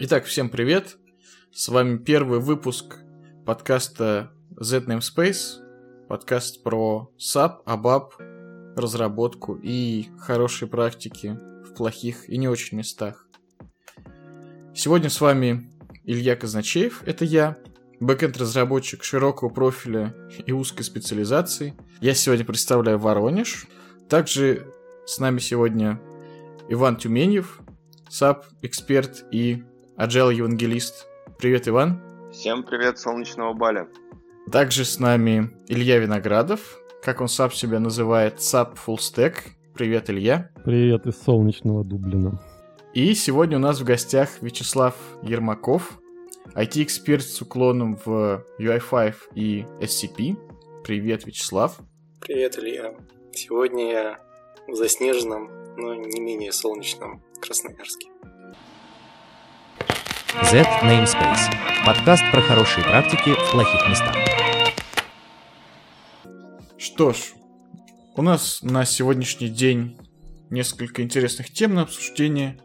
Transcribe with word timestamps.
Итак, 0.00 0.26
всем 0.26 0.48
привет! 0.48 0.96
С 1.50 1.66
вами 1.66 1.96
первый 1.98 2.38
выпуск 2.38 2.98
подкаста 3.44 4.30
Z 4.56 4.84
Namespace, 4.86 6.06
подкаст 6.08 6.62
про 6.62 7.12
SAP, 7.18 7.64
ABAP, 7.66 8.76
разработку 8.76 9.58
и 9.60 10.06
хорошие 10.20 10.68
практики 10.68 11.36
в 11.64 11.74
плохих 11.74 12.30
и 12.30 12.36
не 12.36 12.46
очень 12.46 12.78
местах. 12.78 13.26
Сегодня 14.72 15.10
с 15.10 15.20
вами 15.20 15.68
Илья 16.04 16.36
Казначеев, 16.36 17.02
это 17.04 17.24
я, 17.24 17.58
бэкэнд-разработчик 17.98 19.02
широкого 19.02 19.48
профиля 19.48 20.14
и 20.46 20.52
узкой 20.52 20.84
специализации. 20.84 21.74
Я 22.00 22.14
сегодня 22.14 22.44
представляю 22.44 23.00
Воронеж. 23.00 23.66
Также 24.08 24.72
с 25.06 25.18
нами 25.18 25.40
сегодня 25.40 26.00
Иван 26.68 26.98
Тюменев, 26.98 27.58
SAP-эксперт 28.08 29.24
и 29.32 29.64
Agile 29.98 30.32
евангелист. 30.32 31.08
Привет, 31.38 31.66
Иван. 31.66 32.00
Всем 32.30 32.62
привет, 32.62 33.00
солнечного 33.00 33.52
Баля. 33.52 33.88
Также 34.52 34.84
с 34.84 35.00
нами 35.00 35.50
Илья 35.66 35.98
Виноградов, 35.98 36.78
как 37.02 37.20
он 37.20 37.26
сам 37.26 37.50
себя 37.50 37.80
называет, 37.80 38.36
SAP 38.36 38.78
Full 38.86 38.98
Stack. 38.98 39.34
Привет, 39.74 40.08
Илья. 40.08 40.52
Привет 40.64 41.06
из 41.06 41.20
солнечного 41.20 41.82
Дублина. 41.82 42.40
И 42.94 43.12
сегодня 43.14 43.56
у 43.56 43.60
нас 43.60 43.80
в 43.80 43.84
гостях 43.84 44.40
Вячеслав 44.40 44.94
Ермаков, 45.22 45.98
IT-эксперт 46.54 47.24
с 47.24 47.42
уклоном 47.42 47.98
в 48.04 48.44
UI5 48.60 49.14
и 49.34 49.66
SCP. 49.80 50.36
Привет, 50.84 51.26
Вячеслав. 51.26 51.76
Привет, 52.20 52.56
Илья. 52.56 52.94
Сегодня 53.32 53.90
я 53.90 54.18
в 54.68 54.76
заснеженном, 54.76 55.50
но 55.76 55.96
не 55.96 56.20
менее 56.20 56.52
солнечном 56.52 57.20
Красноярске. 57.40 58.10
Z 60.28 60.66
Namespace. 60.82 61.50
Подкаст 61.86 62.22
про 62.30 62.42
хорошие 62.42 62.84
практики 62.84 63.30
в 63.30 63.50
плохих 63.50 63.88
местах. 63.88 64.14
Что 66.76 67.14
ж, 67.14 67.32
у 68.14 68.20
нас 68.20 68.62
на 68.62 68.84
сегодняшний 68.84 69.48
день 69.48 69.96
несколько 70.50 71.02
интересных 71.02 71.50
тем 71.50 71.74
на 71.74 71.82
обсуждение, 71.82 72.60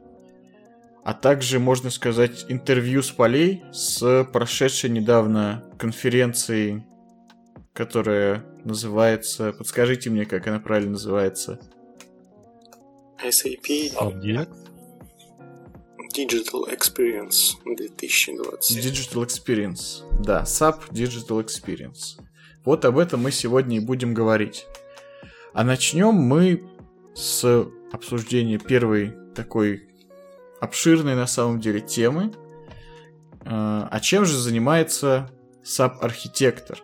а 1.05 1.13
также, 1.13 1.59
можно 1.59 1.89
сказать, 1.89 2.45
интервью 2.49 3.01
с 3.01 3.11
полей 3.11 3.63
с 3.71 4.25
прошедшей 4.25 4.89
недавно 4.89 5.63
конференцией, 5.77 6.83
которая 7.71 8.43
называется... 8.66 9.53
Подскажите 9.53 10.09
мне, 10.09 10.25
как 10.25 10.47
она 10.47 10.59
правильно 10.59 10.91
называется. 10.91 11.61
SAP 13.23 13.93
Subject. 13.97 14.62
Digital 16.14 16.69
Experience 16.69 17.58
2020. 17.66 18.78
Digital 18.78 19.25
Experience. 19.25 20.03
Да, 20.23 20.44
SAP 20.44 20.92
Digital 20.92 21.44
Experience. 21.44 22.22
Вот 22.64 22.86
об 22.86 23.00
этом 23.00 23.22
мы 23.22 23.31
сегодня 23.31 23.78
и 23.78 23.80
будем 23.80 24.14
говорить. 24.14 24.67
А 25.53 25.64
начнем 25.64 26.14
мы 26.14 26.64
с 27.16 27.66
обсуждения 27.91 28.59
первой 28.59 29.14
такой 29.34 29.89
обширной 30.61 31.16
на 31.16 31.25
самом 31.25 31.59
деле 31.59 31.81
темы. 31.81 32.31
А 33.45 33.89
а 33.91 34.00
чем 34.00 34.25
же 34.25 34.38
занимается 34.38 35.31
SAP-архитектор? 35.64 36.78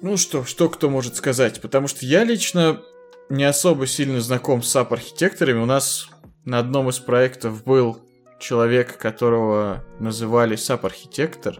Ну 0.00 0.16
что, 0.16 0.44
что 0.44 0.68
кто 0.68 0.88
может 0.88 1.16
сказать? 1.16 1.60
Потому 1.60 1.88
что 1.88 2.06
я 2.06 2.22
лично 2.22 2.80
не 3.28 3.44
особо 3.44 3.86
сильно 3.86 4.20
знаком 4.20 4.62
с 4.62 4.74
SAP-архитекторами. 4.74 5.58
У 5.58 5.66
нас 5.66 6.08
на 6.44 6.58
одном 6.58 6.88
из 6.88 6.98
проектов 6.98 7.64
был 7.64 7.98
человек, 8.38 8.98
которого 8.98 9.84
называли 10.00 10.56
SAP-архитектор, 10.56 11.58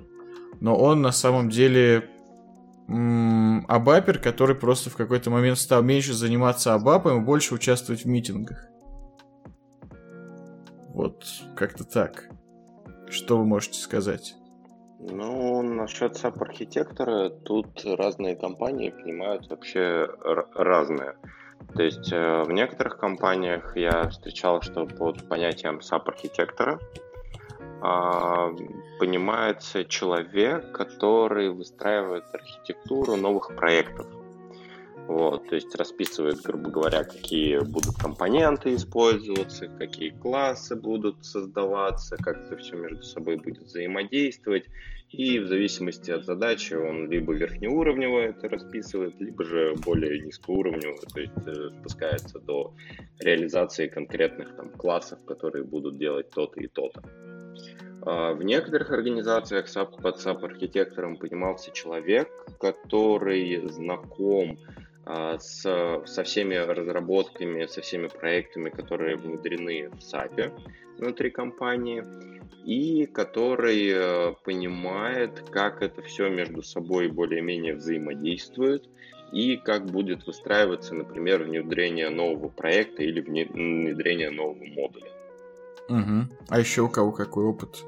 но 0.60 0.76
он 0.76 1.02
на 1.02 1.12
самом 1.12 1.48
деле 1.50 2.08
абапер, 3.68 4.18
который 4.18 4.56
просто 4.56 4.90
в 4.90 4.96
какой-то 4.96 5.30
момент 5.30 5.58
стал 5.58 5.82
меньше 5.82 6.12
заниматься 6.12 6.74
абапом 6.74 7.22
и 7.22 7.24
больше 7.24 7.54
участвовать 7.54 8.04
в 8.04 8.08
митингах. 8.08 8.66
Вот, 10.88 11.24
как-то 11.56 11.84
так. 11.84 12.28
Что 13.08 13.38
вы 13.38 13.46
можете 13.46 13.78
сказать? 13.78 14.34
Ну, 14.98 15.62
насчет 15.62 16.16
SAP-архитектора, 16.16 17.30
тут 17.30 17.84
разные 17.84 18.36
компании 18.36 18.90
понимают 18.90 19.48
вообще 19.48 20.06
разное. 20.54 21.16
То 21.74 21.82
есть 21.82 22.12
э, 22.12 22.42
в 22.42 22.52
некоторых 22.52 22.98
компаниях 22.98 23.76
я 23.76 24.08
встречал, 24.08 24.62
что 24.62 24.86
под 24.86 25.28
понятием 25.28 25.78
SAP-архитектора 25.78 26.78
а, 27.84 28.54
понимается 29.00 29.84
человек, 29.84 30.70
который 30.70 31.50
выстраивает 31.50 32.24
архитектуру 32.32 33.16
новых 33.16 33.56
проектов. 33.56 34.06
Вот, 35.08 35.48
то 35.48 35.56
есть 35.56 35.74
расписывает, 35.74 36.40
грубо 36.42 36.70
говоря, 36.70 37.02
какие 37.02 37.58
будут 37.58 37.96
компоненты 37.96 38.76
использоваться, 38.76 39.66
какие 39.66 40.10
классы 40.10 40.76
будут 40.76 41.24
создаваться, 41.24 42.16
как 42.16 42.46
это 42.46 42.56
все 42.56 42.76
между 42.76 43.02
собой 43.02 43.36
будет 43.36 43.62
взаимодействовать. 43.62 44.66
И 45.12 45.38
в 45.38 45.46
зависимости 45.46 46.10
от 46.10 46.24
задачи 46.24 46.72
он 46.72 47.10
либо 47.10 47.34
верхнеуровнево 47.34 48.20
это 48.20 48.48
расписывает, 48.48 49.20
либо 49.20 49.44
же 49.44 49.74
более 49.84 50.20
низкоуровнево, 50.20 50.96
то 51.12 51.20
есть 51.20 51.32
э, 51.46 51.68
спускается 51.80 52.40
до 52.40 52.74
реализации 53.20 53.88
конкретных 53.88 54.56
там, 54.56 54.70
классов, 54.70 55.18
которые 55.26 55.64
будут 55.64 55.98
делать 55.98 56.30
то-то 56.30 56.60
и 56.60 56.66
то-то. 56.66 57.02
А 58.04 58.32
В 58.32 58.42
некоторых 58.42 58.90
организациях 58.90 59.66
SAP, 59.66 60.00
под 60.00 60.16
SAP-архитектором 60.16 61.18
понимался 61.18 61.70
человек, 61.72 62.28
который 62.58 63.68
знаком 63.68 64.58
а, 64.76 64.81
с, 65.04 65.62
со 66.06 66.24
всеми 66.24 66.54
разработками, 66.54 67.66
со 67.66 67.80
всеми 67.80 68.08
проектами, 68.08 68.70
которые 68.70 69.16
внедрены 69.16 69.88
в 69.90 69.98
SAP 69.98 70.52
внутри 70.98 71.30
компании, 71.30 72.04
и 72.64 73.06
который 73.06 73.90
э, 73.92 74.34
понимает, 74.44 75.42
как 75.50 75.82
это 75.82 76.02
все 76.02 76.28
между 76.28 76.62
собой 76.62 77.08
более-менее 77.08 77.74
взаимодействует, 77.74 78.88
и 79.32 79.56
как 79.56 79.86
будет 79.86 80.26
выстраиваться, 80.26 80.94
например, 80.94 81.44
внедрение 81.44 82.10
нового 82.10 82.48
проекта 82.48 83.02
или 83.02 83.22
вне- 83.22 83.50
внедрение 83.50 84.30
нового 84.30 84.64
модуля. 84.64 85.10
Угу. 85.88 86.36
А 86.48 86.60
еще 86.60 86.82
у 86.82 86.88
кого 86.88 87.12
какой 87.12 87.44
опыт 87.44 87.82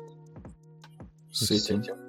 с 1.30 1.50
этим? 1.50 1.82
Ну, 1.86 2.03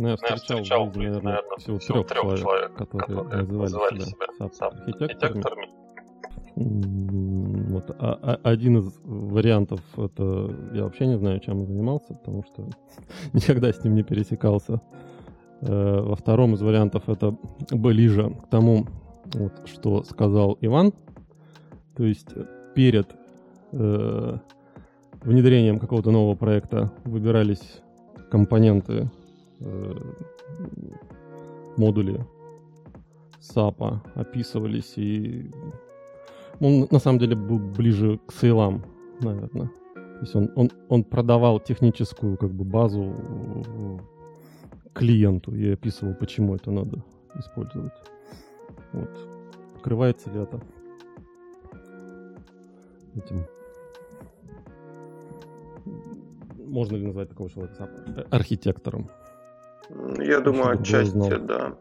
я 0.00 0.02
Ну, 0.02 0.08
я 0.08 0.16
встречал, 0.16 0.36
встречал 0.58 0.86
в 0.90 0.94
жизни, 0.94 1.06
наверное, 1.08 1.22
наверное, 1.32 1.58
всего 1.58 1.78
трех 1.78 2.06
трех 2.06 2.20
человек, 2.22 2.40
человек, 2.40 2.74
которые 2.74 3.18
которые 3.18 3.42
называли 3.58 3.98
себя 4.00 4.06
себя 4.10 4.46
SAP-архитекторами. 4.46 5.12
архитекторами. 5.12 5.68
М, 6.56 7.66
Вот, 7.70 7.90
а- 7.98 8.18
а- 8.22 8.40
один 8.50 8.78
из 8.78 8.98
вариантов, 9.04 9.80
это 9.96 10.50
я 10.74 10.84
вообще 10.84 11.06
не 11.06 11.16
знаю, 11.18 11.38
чем 11.40 11.60
он 11.60 11.66
занимался, 11.66 12.14
потому 12.14 12.42
что 12.44 12.68
никогда 13.32 13.72
с 13.72 13.82
ним 13.84 13.94
не 13.94 14.02
пересекался. 14.02 14.80
Э, 15.62 16.00
Во 16.00 16.16
втором 16.16 16.54
из 16.54 16.62
вариантов 16.62 17.08
это 17.08 17.36
ближе 17.70 18.30
к 18.30 18.48
тому, 18.48 18.86
вот, 19.34 19.52
что 19.66 20.02
сказал 20.04 20.56
Иван. 20.60 20.92
То 21.96 22.04
есть 22.04 22.28
перед 22.74 23.06
э, 23.72 24.36
внедрением 25.22 25.78
какого-то 25.78 26.10
нового 26.10 26.34
проекта 26.34 26.90
выбирались 27.04 27.80
компоненты, 28.30 29.10
э, 29.60 29.94
модули 31.76 32.24
САПа 33.40 34.02
описывались 34.14 34.94
и 34.96 35.50
он 36.60 36.86
на 36.90 36.98
самом 36.98 37.18
деле 37.18 37.36
был 37.36 37.58
ближе 37.58 38.20
к 38.26 38.32
сейлам, 38.32 38.84
наверное. 39.20 39.70
То 39.94 40.20
есть 40.20 40.36
он, 40.36 40.50
он, 40.56 40.70
он 40.90 41.04
продавал 41.04 41.58
техническую 41.58 42.36
как 42.36 42.50
бы 42.50 42.64
базу 42.64 43.14
э, 43.14 43.98
клиенту 44.92 45.54
и 45.54 45.72
описывал, 45.72 46.14
почему 46.14 46.54
это 46.54 46.70
надо 46.70 47.02
использовать. 47.38 47.92
Вот. 48.92 49.08
Открывается 49.76 50.30
ли 50.30 50.40
это 50.40 50.60
этим? 53.14 53.46
Можно 56.66 56.96
ли 56.96 57.06
назвать 57.06 57.30
такого 57.30 57.48
человека 57.48 57.88
архитектором? 58.30 59.08
Я 60.18 60.40
думаю, 60.40 60.78
отчасти, 60.80 61.36
да. 61.36 61.76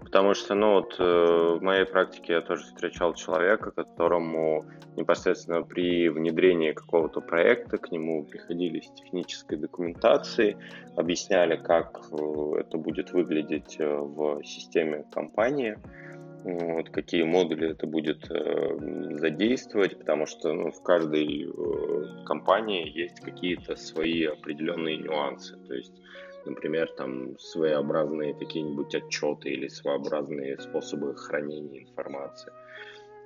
Потому 0.00 0.34
что, 0.34 0.54
ну 0.54 0.72
вот, 0.74 0.96
э, 0.98 1.56
в 1.58 1.62
моей 1.62 1.86
практике 1.86 2.34
я 2.34 2.40
тоже 2.42 2.64
встречал 2.64 3.14
человека, 3.14 3.70
которому 3.70 4.66
непосредственно 4.96 5.62
при 5.62 6.10
внедрении 6.10 6.72
какого-то 6.72 7.22
проекта 7.22 7.78
к 7.78 7.90
нему 7.90 8.24
приходили 8.24 8.80
с 8.80 8.90
технической 8.90 9.56
документацией, 9.56 10.58
объясняли, 10.96 11.56
как 11.56 11.98
э, 12.12 12.60
это 12.60 12.76
будет 12.76 13.12
выглядеть 13.12 13.76
э, 13.78 13.86
в 13.86 14.44
системе 14.44 15.06
компании, 15.10 15.78
вот, 16.44 16.90
какие 16.90 17.22
модули 17.22 17.70
это 17.70 17.86
будет 17.86 18.28
э, 18.28 19.16
задействовать, 19.16 19.98
потому 19.98 20.26
что 20.26 20.52
ну, 20.52 20.72
в 20.72 20.82
каждой 20.82 21.46
э, 21.46 22.24
компании 22.24 22.90
есть 22.98 23.20
какие-то 23.20 23.76
свои 23.76 24.24
определенные 24.24 24.96
нюансы. 24.96 25.56
То 25.68 25.74
есть, 25.74 25.92
например, 26.46 26.90
там 26.96 27.38
своеобразные 27.38 28.34
какие-нибудь 28.34 28.94
отчеты 28.94 29.50
или 29.50 29.68
своеобразные 29.68 30.58
способы 30.58 31.14
хранения 31.16 31.82
информации. 31.82 32.52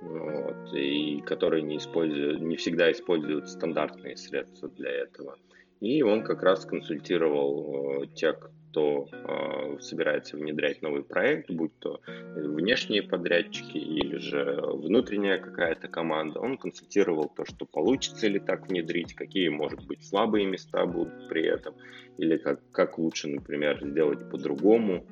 Вот, 0.01 0.73
и 0.73 1.21
которые 1.21 1.63
не, 1.63 1.77
используют, 1.77 2.41
не 2.41 2.55
всегда 2.55 2.91
используют 2.91 3.49
стандартные 3.49 4.15
средства 4.15 4.69
для 4.69 4.91
этого. 4.91 5.37
И 5.79 6.03
он 6.03 6.23
как 6.23 6.43
раз 6.43 6.65
консультировал 6.65 8.03
э, 8.03 8.07
тех, 8.07 8.51
кто 8.77 9.07
э, 9.11 9.79
собирается 9.81 10.37
внедрять 10.37 10.83
новый 10.83 11.01
проект, 11.01 11.49
будь 11.49 11.71
то 11.79 11.99
внешние 12.35 13.01
подрядчики 13.01 13.77
или 13.77 14.17
же 14.17 14.61
внутренняя 14.61 15.39
какая-то 15.39 15.87
команда, 15.87 16.39
он 16.39 16.57
консультировал 16.57 17.31
то, 17.35 17.43
что 17.43 17.65
получится 17.65 18.27
ли 18.27 18.39
так 18.39 18.67
внедрить, 18.69 19.15
какие, 19.15 19.49
может 19.49 19.83
быть, 19.87 20.05
слабые 20.05 20.45
места 20.45 20.85
будут 20.85 21.27
при 21.27 21.43
этом, 21.47 21.73
или 22.19 22.37
как, 22.37 22.59
как 22.71 22.99
лучше, 22.99 23.27
например, 23.29 23.79
сделать 23.83 24.29
по-другому. 24.29 25.07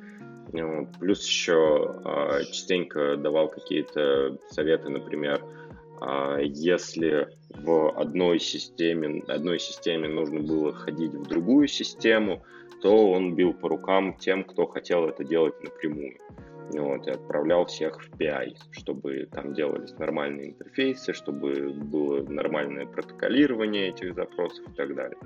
Плюс 1.00 1.26
еще 1.26 1.96
э, 2.06 2.44
частенько 2.52 3.18
давал 3.18 3.50
какие-то 3.50 4.38
советы, 4.52 4.90
например, 4.90 5.42
э, 6.02 6.38
если 6.44 7.30
в 7.50 8.00
одной 8.00 8.40
системе, 8.40 9.24
одной 9.28 9.60
системе 9.60 10.08
нужно 10.08 10.42
было 10.42 10.72
ходить 10.72 11.14
в 11.14 11.28
другую 11.28 11.68
систему, 11.68 12.44
то 12.86 13.12
он 13.14 13.34
бил 13.34 13.52
по 13.52 13.68
рукам 13.68 14.14
тем, 14.14 14.44
кто 14.44 14.68
хотел 14.68 15.08
это 15.08 15.24
делать 15.24 15.56
напрямую. 15.64 16.20
Вот, 16.72 17.08
и 17.08 17.10
отправлял 17.10 17.66
всех 17.66 18.00
в 18.00 18.12
PI, 18.12 18.58
чтобы 18.74 19.28
там 19.32 19.56
делались 19.56 19.98
нормальные 19.98 20.52
интерфейсы, 20.52 21.14
чтобы 21.14 21.74
было 21.74 22.22
нормальное 22.30 22.86
протоколирование 22.86 23.90
этих 23.90 24.14
запросов 24.14 24.68
и 24.68 24.76
так 24.76 24.94
далее. 24.94 25.18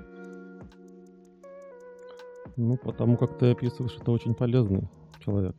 Ну, 2.56 2.78
потому 2.78 3.18
как 3.18 3.36
ты 3.36 3.50
описываешь, 3.50 3.98
это 4.00 4.10
очень 4.10 4.34
полезный 4.34 4.88
человек. 5.22 5.56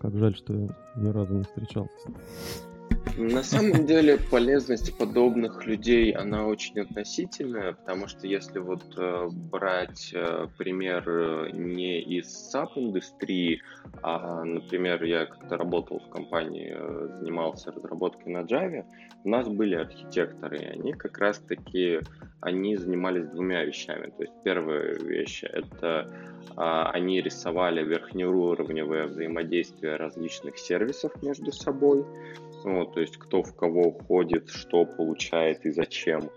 Как 0.00 0.16
жаль, 0.16 0.34
что 0.34 0.54
я 0.54 0.68
ни 0.96 1.10
разу 1.10 1.34
не 1.34 1.42
встречался. 1.42 2.08
На 3.14 3.42
самом 3.42 3.86
деле 3.86 4.18
полезность 4.18 4.96
подобных 4.98 5.64
людей, 5.64 6.10
она 6.10 6.46
очень 6.46 6.80
относительная, 6.80 7.72
потому 7.72 8.08
что 8.08 8.26
если 8.26 8.58
вот 8.58 8.82
э, 8.98 9.28
брать 9.50 10.10
э, 10.12 10.48
пример 10.58 11.08
э, 11.08 11.50
не 11.52 12.00
из 12.00 12.26
SAP-индустрии, 12.52 13.62
а, 14.02 14.44
например, 14.44 15.02
я 15.04 15.26
как-то 15.26 15.56
работал 15.56 16.00
в 16.00 16.10
компании, 16.10 16.76
занимался 17.20 17.72
разработкой 17.72 18.32
на 18.32 18.42
Java, 18.42 18.84
у 19.24 19.28
нас 19.30 19.48
были 19.48 19.76
архитекторы, 19.76 20.58
и 20.58 20.66
они 20.66 20.92
как 20.92 21.18
раз-таки, 21.18 22.00
они 22.40 22.76
занимались 22.76 23.28
двумя 23.28 23.64
вещами. 23.64 24.12
То 24.16 24.24
есть 24.24 24.34
первая 24.44 24.94
вещь— 24.94 25.42
это 25.42 26.06
а, 26.56 26.90
они 26.90 27.20
рисовали 27.20 27.82
верхнеуровневое 27.82 29.06
взаимодействие 29.06 29.96
различных 29.96 30.58
сервисов 30.58 31.12
между 31.22 31.52
собой, 31.52 32.04
вот, 32.66 32.94
то 32.94 33.00
есть 33.00 33.16
кто 33.16 33.42
в 33.42 33.54
кого 33.54 33.92
входит, 33.92 34.50
что 34.50 34.84
получает 34.84 35.64
и 35.64 35.70
зачем. 35.70 36.30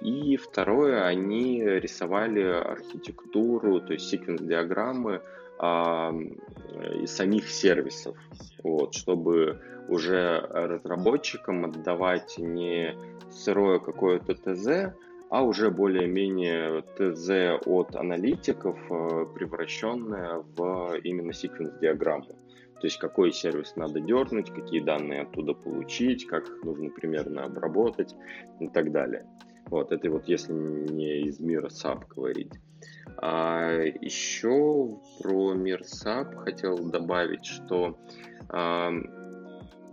И 0.00 0.36
второе, 0.36 1.04
они 1.04 1.62
рисовали 1.62 2.42
архитектуру, 2.42 3.80
то 3.80 3.92
есть 3.92 4.08
секвенс-диаграммы 4.08 5.20
а, 5.58 6.12
из 7.00 7.14
самих 7.14 7.48
сервисов, 7.48 8.16
вот, 8.62 8.94
чтобы 8.94 9.60
уже 9.88 10.40
разработчикам 10.50 11.66
отдавать 11.66 12.38
не 12.38 12.96
сырое 13.30 13.78
какое-то 13.78 14.34
ТЗ, 14.34 14.94
а 15.30 15.42
уже 15.42 15.70
более-менее 15.70 16.82
ТЗ 16.96 17.60
от 17.66 17.94
аналитиков, 17.96 18.78
э, 18.90 19.26
превращенное 19.34 20.44
в 20.56 20.96
именно 21.02 21.32
секвенс-диаграмму. 21.32 22.36
То 22.84 22.88
есть 22.88 22.98
какой 22.98 23.32
сервис 23.32 23.76
надо 23.76 23.98
дернуть, 23.98 24.50
какие 24.50 24.80
данные 24.80 25.22
оттуда 25.22 25.54
получить, 25.54 26.26
как 26.26 26.46
их 26.46 26.62
нужно 26.64 26.90
примерно 26.90 27.44
обработать 27.44 28.14
и 28.60 28.68
так 28.68 28.92
далее. 28.92 29.24
Вот, 29.68 29.90
это 29.90 30.10
вот 30.10 30.28
если 30.28 30.52
не 30.52 31.22
из 31.22 31.40
мира 31.40 31.68
SAP 31.68 32.06
говорить. 32.14 32.52
А 33.16 33.70
еще 33.70 35.00
про 35.18 35.54
мир 35.54 35.80
SAP 35.80 36.36
хотел 36.44 36.76
добавить, 36.76 37.46
что 37.46 37.98
а, 38.50 38.92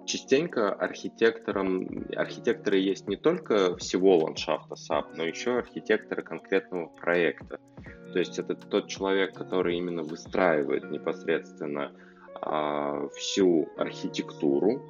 частенько 0.05 0.73
архитекторам, 0.73 2.07
архитекторы 2.17 2.77
есть 2.79 3.07
не 3.07 3.15
только 3.15 3.77
всего 3.77 4.17
ландшафта 4.17 4.75
SAP, 4.75 5.15
но 5.15 5.23
еще 5.23 5.59
архитекторы 5.59 6.23
конкретного 6.23 6.87
проекта. 6.87 7.61
То 8.11 8.19
есть 8.19 8.37
это 8.37 8.55
тот 8.55 8.89
человек, 8.89 9.33
который 9.33 9.77
именно 9.77 10.03
выстраивает 10.03 10.91
непосредственно 10.91 11.93
всю 12.41 13.69
архитектуру 13.77 14.81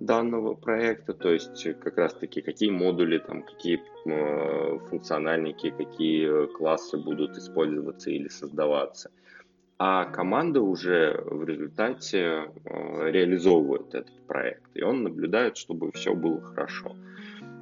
данного 0.00 0.54
проекта, 0.54 1.12
то 1.12 1.30
есть 1.30 1.78
как 1.80 1.98
раз 1.98 2.14
таки 2.14 2.40
какие 2.40 2.70
модули, 2.70 3.18
там, 3.18 3.42
какие 3.42 3.82
э, 4.06 4.78
функциональники, 4.88 5.70
какие 5.70 6.46
классы 6.56 6.96
будут 6.96 7.36
использоваться 7.36 8.10
или 8.10 8.28
создаваться. 8.28 9.10
А 9.78 10.06
команда 10.06 10.62
уже 10.62 11.22
в 11.24 11.44
результате 11.44 12.18
э, 12.18 13.10
реализовывает 13.10 13.94
этот 13.94 14.26
проект, 14.26 14.70
и 14.74 14.82
он 14.82 15.02
наблюдает, 15.02 15.58
чтобы 15.58 15.92
все 15.92 16.14
было 16.14 16.40
хорошо. 16.40 16.96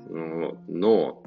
Но 0.08 1.22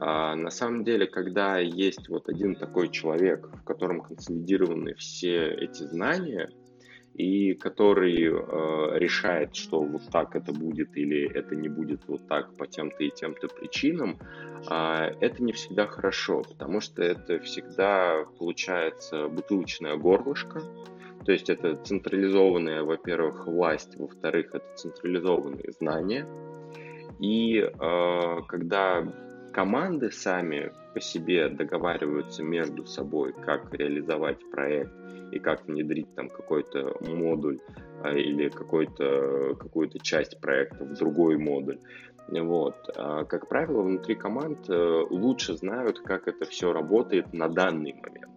а, 0.00 0.34
на 0.34 0.50
самом 0.50 0.84
деле, 0.84 1.06
когда 1.06 1.58
есть 1.58 2.08
вот 2.08 2.28
один 2.28 2.56
такой 2.56 2.88
человек, 2.88 3.48
в 3.52 3.62
котором 3.62 4.00
консолидированы 4.00 4.94
все 4.94 5.48
эти 5.54 5.82
знания, 5.84 6.50
и 7.14 7.54
который 7.54 8.24
э, 8.24 8.98
решает, 8.98 9.54
что 9.54 9.82
вот 9.82 10.02
так 10.10 10.34
это 10.34 10.52
будет 10.52 10.96
или 10.96 11.30
это 11.30 11.54
не 11.54 11.68
будет 11.68 12.06
вот 12.06 12.26
так 12.26 12.56
по 12.56 12.66
тем-то 12.66 13.04
и 13.04 13.10
тем-то 13.10 13.48
причинам, 13.48 14.18
э, 14.70 15.14
это 15.20 15.42
не 15.42 15.52
всегда 15.52 15.86
хорошо, 15.86 16.42
потому 16.42 16.80
что 16.80 17.02
это 17.02 17.38
всегда 17.40 18.24
получается 18.38 19.28
бутылочное 19.28 19.96
горлышко, 19.96 20.62
то 21.24 21.32
есть 21.32 21.50
это 21.50 21.76
централизованная, 21.76 22.82
во-первых, 22.82 23.46
власть, 23.46 23.96
во-вторых, 23.96 24.54
это 24.54 24.64
централизованные 24.74 25.70
знания. 25.78 26.26
И 27.20 27.58
э, 27.58 28.36
когда 28.48 29.06
команды 29.52 30.10
сами 30.10 30.72
по 30.94 31.00
себе 31.00 31.48
договариваются 31.48 32.42
между 32.42 32.84
собой, 32.86 33.32
как 33.32 33.72
реализовать 33.72 34.38
проект, 34.50 34.92
и 35.32 35.38
как 35.38 35.66
внедрить 35.66 36.14
там 36.14 36.28
какой-то 36.28 36.94
модуль 37.00 37.58
а, 38.02 38.12
или 38.12 38.48
какой-то, 38.48 39.54
какую-то 39.58 39.98
часть 39.98 40.40
проекта 40.40 40.84
в 40.84 40.94
другой 40.94 41.38
модуль. 41.38 41.78
Вот. 42.28 42.76
А, 42.96 43.24
как 43.24 43.48
правило, 43.48 43.82
внутри 43.82 44.14
команд 44.14 44.68
э, 44.68 45.04
лучше 45.10 45.56
знают, 45.56 46.00
как 46.00 46.28
это 46.28 46.44
все 46.44 46.72
работает 46.72 47.32
на 47.32 47.48
данный 47.48 47.94
момент. 47.94 48.30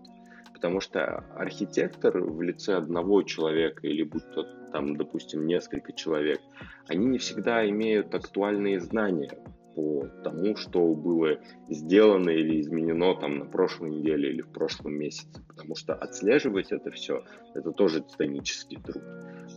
Потому 0.54 0.80
что 0.80 1.24
архитектор 1.36 2.18
в 2.20 2.42
лице 2.42 2.76
одного 2.76 3.22
человека 3.24 3.86
или 3.86 4.04
будь 4.04 4.30
то 4.32 4.44
там, 4.72 4.96
допустим, 4.96 5.46
несколько 5.46 5.94
человек, 5.94 6.40
они 6.88 7.06
не 7.06 7.18
всегда 7.18 7.70
имеют 7.70 8.16
актуальные 8.16 8.80
знания 8.80 9.38
по 9.76 10.08
тому, 10.24 10.56
что 10.56 10.94
было 10.94 11.38
сделано 11.70 12.30
или 12.30 12.62
изменено 12.62 13.16
там 13.16 13.40
на 13.40 13.46
прошлой 13.46 13.92
неделе 13.92 14.30
или 14.30 14.42
в 14.42 14.50
прошлом 14.50 14.94
месяце, 14.94 15.44
потому 15.48 15.76
что 15.76 15.94
отслеживать 15.94 16.72
это 16.72 16.92
все, 16.92 17.24
это 17.54 17.72
тоже 17.72 18.02
титанический 18.02 18.80
труд. 18.82 19.04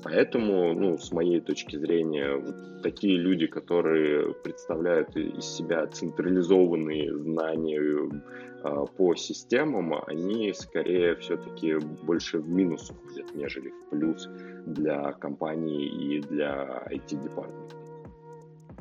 Поэтому, 0.03 0.75
ну, 0.75 0.99
с 0.99 1.13
моей 1.13 1.41
точки 1.41 1.77
зрения, 1.77 2.37
вот 2.37 2.83
такие 2.83 3.17
люди, 3.17 3.47
которые 3.47 4.35
представляют 4.35 5.17
из 5.17 5.45
себя 5.45 5.87
централизованные 5.87 7.17
знания 7.17 7.81
э, 7.81 8.87
по 8.97 9.15
системам, 9.15 9.95
они 10.07 10.53
скорее 10.53 11.17
все-таки 11.17 11.77
больше 12.05 12.39
в 12.39 12.49
минус 12.49 12.91
уходят, 12.91 13.35
нежели 13.35 13.71
в 13.71 13.91
плюс 13.91 14.29
для 14.67 15.13
компании 15.13 15.87
и 15.87 16.21
для 16.21 16.85
IT-департамента. 16.91 17.78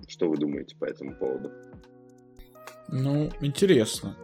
Что 0.07 0.29
вы 0.29 0.37
думаете 0.37 0.75
по 0.75 0.85
этому 0.85 1.15
поводу? 1.15 1.51
Ну, 2.87 3.29
интересно. 3.41 4.15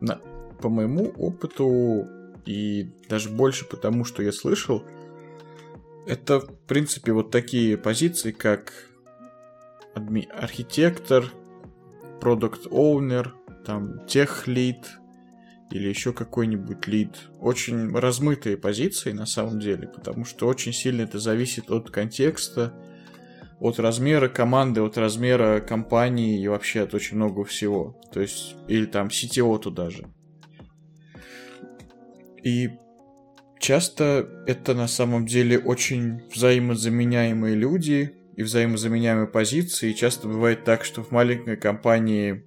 На, 0.00 0.16
по 0.60 0.68
моему 0.68 1.10
опыту 1.10 2.08
и 2.46 2.90
даже 3.08 3.28
больше 3.28 3.66
потому, 3.66 4.04
что 4.04 4.22
я 4.22 4.32
слышал, 4.32 4.82
это, 6.06 6.40
в 6.40 6.58
принципе, 6.66 7.12
вот 7.12 7.30
такие 7.30 7.76
позиции, 7.76 8.32
как 8.32 8.72
адми- 9.94 10.30
архитектор, 10.30 11.30
продукт 12.20 12.66
оунер 12.70 13.34
там, 13.66 14.06
тех 14.06 14.46
лид 14.46 14.86
или 15.70 15.88
еще 15.88 16.12
какой-нибудь 16.12 16.86
лид. 16.86 17.16
Очень 17.38 17.94
размытые 17.94 18.56
позиции 18.56 19.12
на 19.12 19.26
самом 19.26 19.60
деле, 19.60 19.86
потому 19.86 20.24
что 20.24 20.46
очень 20.46 20.72
сильно 20.72 21.02
это 21.02 21.18
зависит 21.18 21.70
от 21.70 21.90
контекста, 21.90 22.74
от 23.60 23.78
размера 23.78 24.28
команды, 24.28 24.80
от 24.80 24.96
размера 24.96 25.60
компании 25.60 26.40
и 26.40 26.48
вообще 26.48 26.80
от 26.80 26.94
очень 26.94 27.16
много 27.16 27.44
всего. 27.44 28.00
То 28.10 28.20
есть, 28.20 28.56
или 28.68 28.86
там 28.86 29.08
CTO 29.08 29.58
туда 29.58 29.90
же. 29.90 30.06
И 32.42 32.70
часто 33.58 34.28
это 34.46 34.74
на 34.74 34.88
самом 34.88 35.26
деле 35.26 35.58
очень 35.58 36.22
взаимозаменяемые 36.34 37.54
люди 37.54 38.14
и 38.34 38.42
взаимозаменяемые 38.42 39.26
позиции. 39.26 39.90
И 39.90 39.94
часто 39.94 40.26
бывает 40.26 40.64
так, 40.64 40.84
что 40.84 41.02
в 41.02 41.10
маленькой 41.10 41.58
компании, 41.58 42.46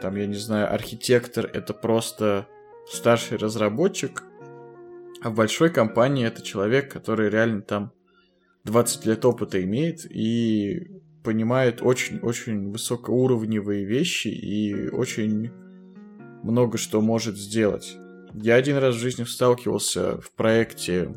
там, 0.00 0.16
я 0.16 0.26
не 0.26 0.38
знаю, 0.38 0.72
архитектор 0.72 1.44
это 1.44 1.74
просто 1.74 2.48
старший 2.90 3.36
разработчик, 3.36 4.24
а 5.22 5.28
в 5.28 5.34
большой 5.34 5.68
компании 5.68 6.26
это 6.26 6.40
человек, 6.40 6.90
который 6.90 7.28
реально 7.28 7.60
там 7.60 7.92
20 8.64 9.06
лет 9.06 9.24
опыта 9.24 9.62
имеет 9.62 10.04
и 10.10 11.00
понимает 11.22 11.80
очень-очень 11.82 12.70
высокоуровневые 12.70 13.84
вещи 13.84 14.28
и 14.28 14.88
очень 14.90 15.50
много 16.42 16.76
что 16.76 17.00
может 17.00 17.36
сделать. 17.36 17.96
Я 18.34 18.56
один 18.56 18.76
раз 18.76 18.96
в 18.96 18.98
жизни 18.98 19.24
сталкивался 19.24 20.20
в 20.20 20.32
проекте 20.32 21.14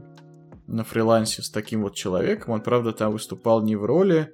на 0.68 0.84
фрилансе 0.84 1.42
с 1.42 1.50
таким 1.50 1.82
вот 1.82 1.96
человеком. 1.96 2.54
Он, 2.54 2.62
правда, 2.62 2.94
там 2.94 3.12
выступал 3.14 3.64
не 3.64 3.76
в 3.76 3.86
роли 3.86 4.34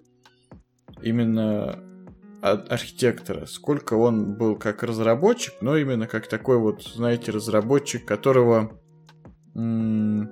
именно 1.01 1.79
архитектора, 2.41 3.45
сколько 3.45 3.93
он 3.93 4.35
был 4.35 4.57
как 4.57 4.83
разработчик, 4.83 5.53
но 5.61 5.77
именно 5.77 6.07
как 6.07 6.27
такой 6.27 6.57
вот, 6.57 6.83
знаете, 6.83 7.31
разработчик, 7.31 8.05
которого 8.05 8.79
м- 9.55 10.29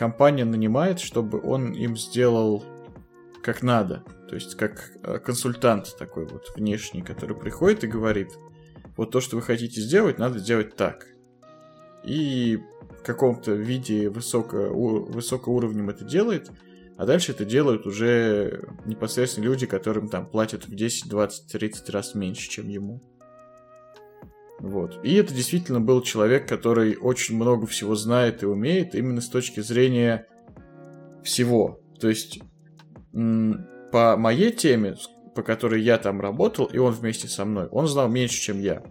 компания 0.00 0.46
нанимает, 0.46 0.98
чтобы 0.98 1.38
он 1.42 1.72
им 1.72 1.94
сделал 1.94 2.64
как 3.42 3.62
надо. 3.62 4.02
То 4.30 4.34
есть 4.34 4.54
как 4.54 4.92
э, 5.02 5.18
консультант 5.18 5.94
такой 5.98 6.24
вот 6.24 6.52
внешний, 6.56 7.02
который 7.02 7.36
приходит 7.36 7.84
и 7.84 7.86
говорит, 7.86 8.30
вот 8.96 9.10
то, 9.10 9.20
что 9.20 9.36
вы 9.36 9.42
хотите 9.42 9.78
сделать, 9.82 10.18
надо 10.18 10.38
сделать 10.38 10.74
так. 10.74 11.06
И 12.02 12.58
в 12.98 13.02
каком-то 13.02 13.52
виде 13.52 14.08
высоко, 14.08 14.56
высокоуровнем 14.56 15.90
это 15.90 16.02
делает, 16.02 16.50
а 16.96 17.04
дальше 17.04 17.32
это 17.32 17.44
делают 17.44 17.86
уже 17.86 18.70
непосредственно 18.86 19.44
люди, 19.44 19.66
которым 19.66 20.08
там 20.08 20.24
платят 20.24 20.66
в 20.66 20.74
10, 20.74 21.10
20, 21.10 21.52
30 21.52 21.90
раз 21.90 22.14
меньше, 22.14 22.48
чем 22.48 22.68
ему. 22.68 23.02
Вот. 24.60 25.00
И 25.02 25.14
это 25.14 25.34
действительно 25.34 25.80
был 25.80 26.02
человек, 26.02 26.46
который 26.46 26.96
очень 26.96 27.36
много 27.36 27.66
всего 27.66 27.94
знает 27.94 28.42
и 28.42 28.46
умеет 28.46 28.94
именно 28.94 29.20
с 29.20 29.28
точки 29.28 29.60
зрения 29.60 30.26
всего. 31.22 31.80
То 31.98 32.08
есть 32.08 32.40
по 33.12 34.16
моей 34.16 34.52
теме, 34.52 34.96
по 35.34 35.42
которой 35.42 35.82
я 35.82 35.98
там 35.98 36.20
работал, 36.20 36.66
и 36.66 36.78
он 36.78 36.92
вместе 36.92 37.26
со 37.26 37.44
мной, 37.44 37.66
он 37.68 37.86
знал 37.86 38.08
меньше, 38.08 38.40
чем 38.40 38.60
я. 38.60 38.82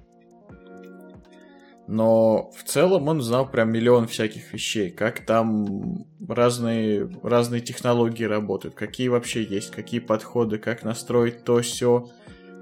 Но 1.88 2.52
в 2.52 2.64
целом 2.66 3.08
он 3.08 3.22
знал 3.22 3.50
прям 3.50 3.72
миллион 3.72 4.08
всяких 4.08 4.54
вещей, 4.54 4.92
как 4.92 5.26
там 5.26 6.06
разные, 6.28 7.10
разные 7.24 7.62
технологии 7.62 8.26
работают, 8.26 8.76
какие 8.76 9.08
вообще 9.08 9.44
есть, 9.44 9.72
какие 9.72 10.00
подходы, 10.00 10.60
как 10.60 10.84
настроить 10.84 11.44
то 11.44 11.62
все. 11.62 12.08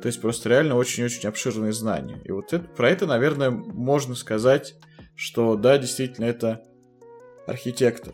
То 0.02 0.08
есть 0.08 0.22
просто 0.22 0.50
реально 0.50 0.76
очень-очень 0.76 1.28
обширные 1.28 1.74
знания. 1.74 2.22
И 2.24 2.32
вот 2.32 2.54
это, 2.54 2.68
про 2.68 2.90
это, 2.90 3.08
наверное, 3.08 3.50
можно 3.50 4.16
сказать, 4.16 4.76
что 5.16 5.56
да, 5.56 5.78
действительно, 5.78 6.26
это 6.26 6.64
архитектор. 7.48 8.14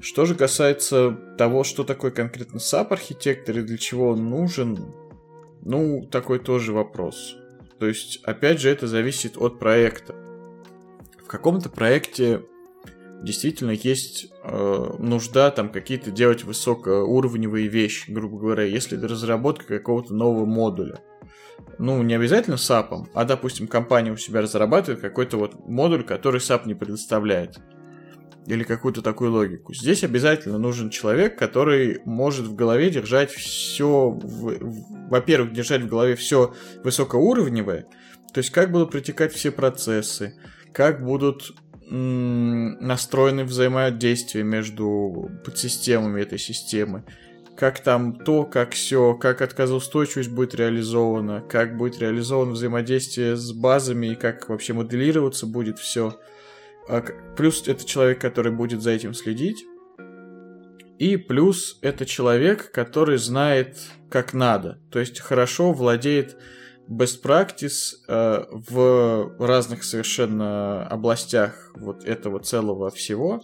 Что 0.00 0.24
же 0.24 0.34
касается 0.34 1.12
того, 1.38 1.64
что 1.64 1.84
такое 1.84 2.10
конкретно 2.10 2.58
SAP-архитектор 2.58 3.58
и 3.58 3.62
для 3.62 3.78
чего 3.78 4.10
он 4.10 4.28
нужен, 4.28 4.94
ну, 5.62 6.06
такой 6.10 6.38
тоже 6.38 6.72
вопрос. 6.72 7.36
То 7.78 7.86
есть, 7.86 8.22
опять 8.24 8.60
же, 8.60 8.70
это 8.70 8.86
зависит 8.86 9.36
от 9.36 9.58
проекта. 9.58 10.14
В 11.22 11.26
каком-то 11.26 11.70
проекте 11.70 12.42
действительно 13.22 13.70
есть 13.70 14.32
э, 14.42 14.94
нужда 14.98 15.50
там 15.50 15.70
какие-то 15.70 16.10
делать 16.10 16.44
высокоуровневые 16.44 17.68
вещи, 17.68 18.10
грубо 18.10 18.38
говоря, 18.38 18.64
если 18.64 18.96
это 18.98 19.08
разработка 19.08 19.66
какого-то 19.66 20.14
нового 20.14 20.46
модуля. 20.46 21.00
Ну, 21.78 22.02
не 22.02 22.14
обязательно 22.14 22.54
SAP, 22.54 23.08
а, 23.14 23.24
допустим, 23.24 23.66
компания 23.66 24.12
у 24.12 24.16
себя 24.16 24.40
разрабатывает 24.40 25.00
какой-то 25.00 25.36
вот 25.36 25.66
модуль, 25.66 26.04
который 26.04 26.40
SAP 26.40 26.62
не 26.66 26.74
предоставляет 26.74 27.58
или 28.46 28.64
какую-то 28.64 29.02
такую 29.02 29.32
логику. 29.32 29.74
Здесь 29.74 30.02
обязательно 30.02 30.58
нужен 30.58 30.90
человек, 30.90 31.38
который 31.38 32.00
может 32.04 32.46
в 32.46 32.54
голове 32.54 32.90
держать 32.90 33.30
все, 33.30 34.10
во-первых, 34.10 35.52
держать 35.52 35.82
в 35.82 35.88
голове 35.88 36.16
все 36.16 36.54
высокоуровневое, 36.82 37.86
то 38.32 38.38
есть 38.38 38.50
как 38.50 38.70
будут 38.72 38.90
протекать 38.90 39.32
все 39.32 39.50
процессы, 39.50 40.34
как 40.72 41.04
будут 41.04 41.52
настроены 41.90 43.44
взаимодействия 43.44 44.44
между 44.44 45.30
подсистемами 45.44 46.22
этой 46.22 46.38
системы, 46.38 47.04
как 47.56 47.80
там 47.80 48.14
то, 48.14 48.44
как 48.44 48.72
все, 48.72 49.14
как 49.14 49.42
отказоустойчивость 49.42 50.30
будет 50.30 50.54
реализована, 50.54 51.42
как 51.42 51.76
будет 51.76 52.00
реализовано 52.00 52.52
взаимодействие 52.52 53.36
с 53.36 53.52
базами 53.52 54.08
и 54.08 54.14
как 54.14 54.48
вообще 54.48 54.72
моделироваться 54.72 55.46
будет 55.46 55.78
все. 55.78 56.18
А 56.88 57.04
плюс 57.36 57.66
это 57.66 57.84
человек, 57.84 58.20
который 58.20 58.52
будет 58.52 58.82
за 58.82 58.90
этим 58.92 59.12
следить. 59.12 59.64
И 60.98 61.16
плюс 61.16 61.78
это 61.82 62.06
человек, 62.06 62.70
который 62.72 63.18
знает, 63.18 63.78
как 64.10 64.32
надо. 64.32 64.78
То 64.90 65.00
есть 65.00 65.18
хорошо 65.20 65.72
владеет 65.72 66.36
best 66.90 67.22
practice 67.22 67.94
э, 68.08 68.44
в 68.50 69.36
разных 69.38 69.84
совершенно 69.84 70.86
областях 70.86 71.70
вот 71.76 72.04
этого 72.04 72.40
целого 72.40 72.90
всего 72.90 73.42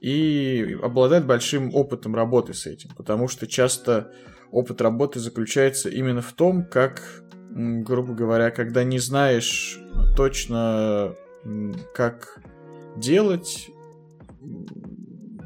и 0.00 0.76
обладает 0.82 1.26
большим 1.26 1.74
опытом 1.74 2.14
работы 2.14 2.54
с 2.54 2.66
этим, 2.66 2.90
потому 2.96 3.28
что 3.28 3.46
часто 3.46 4.12
опыт 4.50 4.80
работы 4.80 5.20
заключается 5.20 5.90
именно 5.90 6.22
в 6.22 6.32
том, 6.32 6.64
как, 6.64 7.22
грубо 7.50 8.14
говоря, 8.14 8.50
когда 8.50 8.84
не 8.84 8.98
знаешь 8.98 9.78
точно, 10.16 11.14
как 11.94 12.40
делать, 12.96 13.68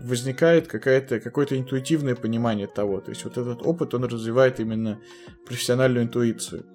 возникает 0.05 0.69
какая-то, 0.69 1.21
какое-то 1.21 1.57
интуитивное 1.57 2.15
понимание 2.15 2.67
того. 2.67 3.01
То 3.01 3.11
есть 3.11 3.25
вот 3.25 3.39
этот 3.39 3.65
опыт, 3.65 3.95
он 3.95 4.05
развивает 4.05 4.61
именно 4.61 5.01
профессиональную 5.47 6.05
интуицию. 6.05 6.67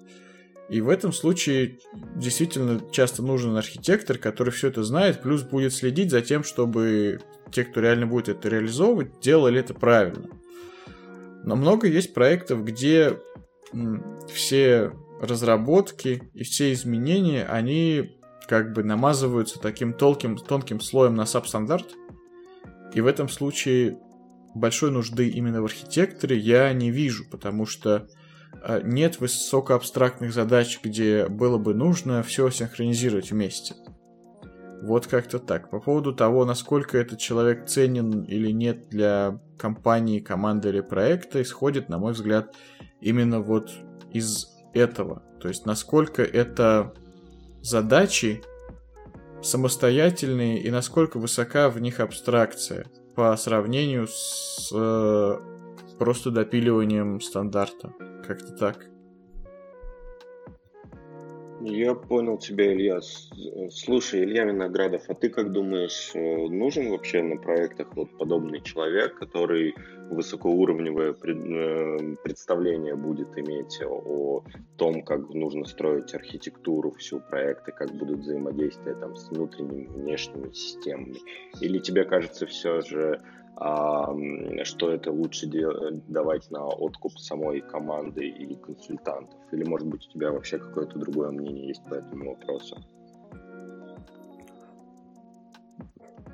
И 0.68 0.80
в 0.82 0.90
этом 0.90 1.12
случае 1.12 1.78
действительно 2.14 2.80
часто 2.92 3.22
нужен 3.22 3.56
архитектор, 3.56 4.18
который 4.18 4.50
все 4.50 4.68
это 4.68 4.82
знает, 4.82 5.22
плюс 5.22 5.42
будет 5.42 5.72
следить 5.72 6.10
за 6.10 6.20
тем, 6.20 6.44
чтобы 6.44 7.20
те, 7.50 7.64
кто 7.64 7.80
реально 7.80 8.06
будет 8.06 8.28
это 8.28 8.48
реализовывать, 8.48 9.20
делали 9.20 9.60
это 9.60 9.72
правильно. 9.72 10.28
Но 11.44 11.56
много 11.56 11.86
есть 11.86 12.12
проектов, 12.12 12.64
где 12.64 13.18
все 14.30 14.92
разработки 15.20 16.30
и 16.34 16.44
все 16.44 16.72
изменения, 16.72 17.44
они 17.44 18.18
как 18.46 18.72
бы 18.72 18.82
намазываются 18.82 19.58
таким 19.58 19.94
тонким, 19.94 20.36
тонким 20.36 20.80
слоем 20.80 21.14
на 21.14 21.26
саб-стандарт. 21.26 21.94
И 22.94 23.00
в 23.00 23.06
этом 23.06 23.28
случае 23.28 23.98
большой 24.54 24.90
нужды 24.90 25.28
именно 25.28 25.62
в 25.62 25.66
архитекторе 25.66 26.36
я 26.36 26.72
не 26.72 26.90
вижу, 26.90 27.24
потому 27.30 27.66
что 27.66 28.08
нет 28.84 29.20
высокоабстрактных 29.20 30.32
задач, 30.32 30.80
где 30.82 31.26
было 31.26 31.58
бы 31.58 31.74
нужно 31.74 32.22
все 32.22 32.50
синхронизировать 32.50 33.30
вместе. 33.30 33.74
Вот 34.82 35.06
как-то 35.06 35.38
так. 35.38 35.70
По 35.70 35.80
поводу 35.80 36.14
того, 36.14 36.44
насколько 36.44 36.98
этот 36.98 37.18
человек 37.18 37.66
ценен 37.66 38.22
или 38.22 38.50
нет 38.52 38.88
для 38.88 39.40
компании, 39.58 40.20
команды 40.20 40.68
или 40.68 40.80
проекта, 40.80 41.42
исходит, 41.42 41.88
на 41.88 41.98
мой 41.98 42.12
взгляд, 42.12 42.54
именно 43.00 43.40
вот 43.40 43.70
из 44.12 44.48
этого. 44.74 45.22
То 45.40 45.48
есть, 45.48 45.66
насколько 45.66 46.22
это 46.22 46.94
задачи 47.60 48.42
самостоятельные 49.42 50.60
и 50.60 50.70
насколько 50.70 51.18
высока 51.18 51.70
в 51.70 51.80
них 51.80 52.00
абстракция 52.00 52.86
по 53.14 53.36
сравнению 53.36 54.06
с 54.08 54.70
э, 54.72 55.38
просто 55.98 56.30
допиливанием 56.30 57.20
стандарта. 57.20 57.92
Как-то 58.28 58.52
так. 58.58 58.86
Я 61.62 61.94
понял 61.94 62.36
тебя, 62.36 62.74
Илья. 62.74 63.00
Слушай, 63.70 64.24
Илья 64.24 64.44
Виноградов, 64.44 65.02
а 65.08 65.14
ты 65.14 65.30
как 65.30 65.50
думаешь, 65.50 66.10
э, 66.14 66.46
нужен 66.48 66.90
вообще 66.90 67.22
на 67.22 67.36
проектах 67.36 67.96
вот 67.96 68.16
подобный 68.18 68.60
человек, 68.60 69.18
который 69.18 69.74
высокоуровневое 70.10 71.12
э, 71.12 72.16
представление 72.22 72.96
будет 72.96 73.36
иметь 73.38 73.80
о 73.82 74.44
том, 74.76 75.02
как 75.02 75.30
нужно 75.30 75.64
строить 75.64 76.14
архитектуру 76.14 76.92
всю 76.92 77.20
проекта, 77.20 77.72
как 77.72 77.90
будут 77.92 78.20
взаимодействия 78.20 78.94
там 78.94 79.16
с 79.16 79.30
внутренними, 79.30 79.86
внешними 79.86 80.52
системами? 80.52 81.16
Или 81.62 81.78
тебе 81.78 82.04
кажется 82.04 82.46
все 82.46 82.82
же, 82.82 83.20
что 83.58 84.90
это 84.90 85.10
лучше 85.10 85.48
давать 86.08 86.50
на 86.50 86.66
откуп 86.66 87.18
самой 87.18 87.60
команды 87.60 88.28
и 88.28 88.54
консультантов? 88.54 89.38
Или, 89.50 89.64
может 89.64 89.88
быть, 89.88 90.06
у 90.06 90.12
тебя 90.12 90.30
вообще 90.30 90.58
какое-то 90.58 90.98
другое 90.98 91.30
мнение 91.30 91.68
есть 91.68 91.82
по 91.84 91.94
этому 91.94 92.30
вопросу? 92.30 92.76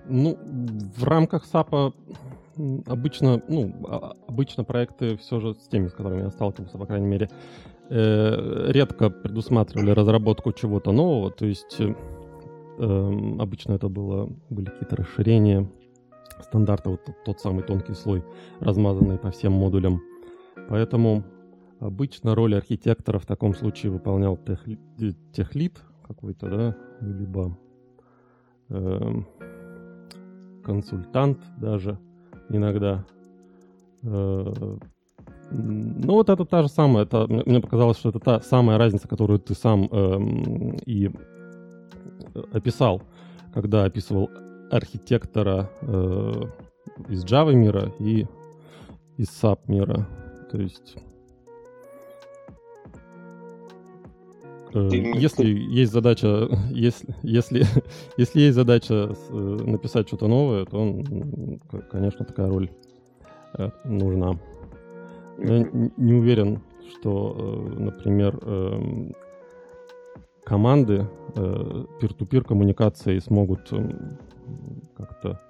Ну, 0.07 0.38
в 0.97 1.04
рамках 1.04 1.47
САПа 1.47 1.95
обычно, 2.87 3.43
ну, 3.49 3.73
а, 3.88 4.12
обычно 4.28 4.64
проекты 4.64 5.16
все 5.16 5.40
же 5.40 5.54
с 5.54 5.66
теми, 5.69 5.88
с 5.88 5.93
которыми 5.93 6.25
я 6.25 6.31
сталкивался, 6.31 6.76
по 6.76 6.87
крайней 6.87 7.07
мере, 7.07 7.31
э, 7.88 8.71
редко 8.71 9.09
предусматривали 9.09 9.90
разработку 9.90 10.52
чего-то 10.52 10.93
нового, 10.93 11.31
то 11.31 11.47
есть 11.47 11.81
эм, 11.81 13.40
обычно 13.40 13.73
это 13.75 13.88
было, 13.88 14.28
были 14.50 14.66
какие-то 14.66 14.97
расширения 14.97 15.69
стандарта, 16.40 16.90
вот 16.90 17.00
тот, 17.24 17.40
самый 17.40 17.62
тонкий 17.62 17.94
слой, 17.94 18.24
размазанный 18.60 19.18
по 19.18 19.30
всем 19.30 19.52
модулям. 19.52 20.02
Поэтому 20.68 21.24
обычно 21.80 22.34
роль 22.34 22.56
архитектора 22.56 23.18
в 23.18 23.26
таком 23.26 23.54
случае 23.54 23.92
выполнял 23.92 24.36
тех, 24.36 24.64
техлит 25.32 25.80
какой-то, 26.06 26.48
да, 26.48 26.76
либо 27.00 27.56
э, 28.68 29.22
консультант 30.64 31.38
даже 31.58 31.98
иногда. 32.48 33.04
Э, 34.02 34.76
ну, 35.50 36.14
вот 36.14 36.30
это 36.30 36.44
та 36.44 36.62
же 36.62 36.68
самая, 36.68 37.04
это, 37.04 37.26
мне 37.28 37.60
показалось, 37.60 37.98
что 37.98 38.08
это 38.08 38.18
та 38.18 38.40
самая 38.40 38.78
разница, 38.78 39.06
которую 39.06 39.38
ты 39.38 39.54
сам 39.54 39.88
эм, 39.90 40.78
и 40.86 41.10
описал, 42.52 43.02
когда 43.52 43.84
описывал 43.84 44.30
архитектора 44.75 45.71
э, 45.83 46.33
из 47.09 47.25
Java 47.25 47.54
мира 47.54 47.93
и 48.00 48.26
из 49.16 49.28
SAP 49.28 49.61
мира. 49.69 50.09
То 50.50 50.59
есть 50.59 50.97
э, 54.75 54.88
если 54.93 55.47
есть 55.47 55.93
задача, 55.93 56.49
если, 56.71 57.14
если, 57.23 57.64
если 58.16 58.40
есть 58.40 58.57
задача 58.57 59.14
э, 59.31 59.35
написать 59.35 60.09
что-то 60.09 60.26
новое, 60.26 60.64
то, 60.64 61.02
конечно, 61.93 62.25
такая 62.25 62.49
роль 62.49 62.69
э, 63.57 63.71
нужна. 63.85 64.40
Я 65.38 65.69
не 65.97 66.14
уверен, 66.14 66.61
что, 66.90 67.69
например, 67.76 68.38
эм, 68.43 69.12
команды 70.45 71.09
peer-to-peer 71.35 72.43
коммуникации 72.45 73.19
смогут 73.19 73.73
как-то 74.96 75.40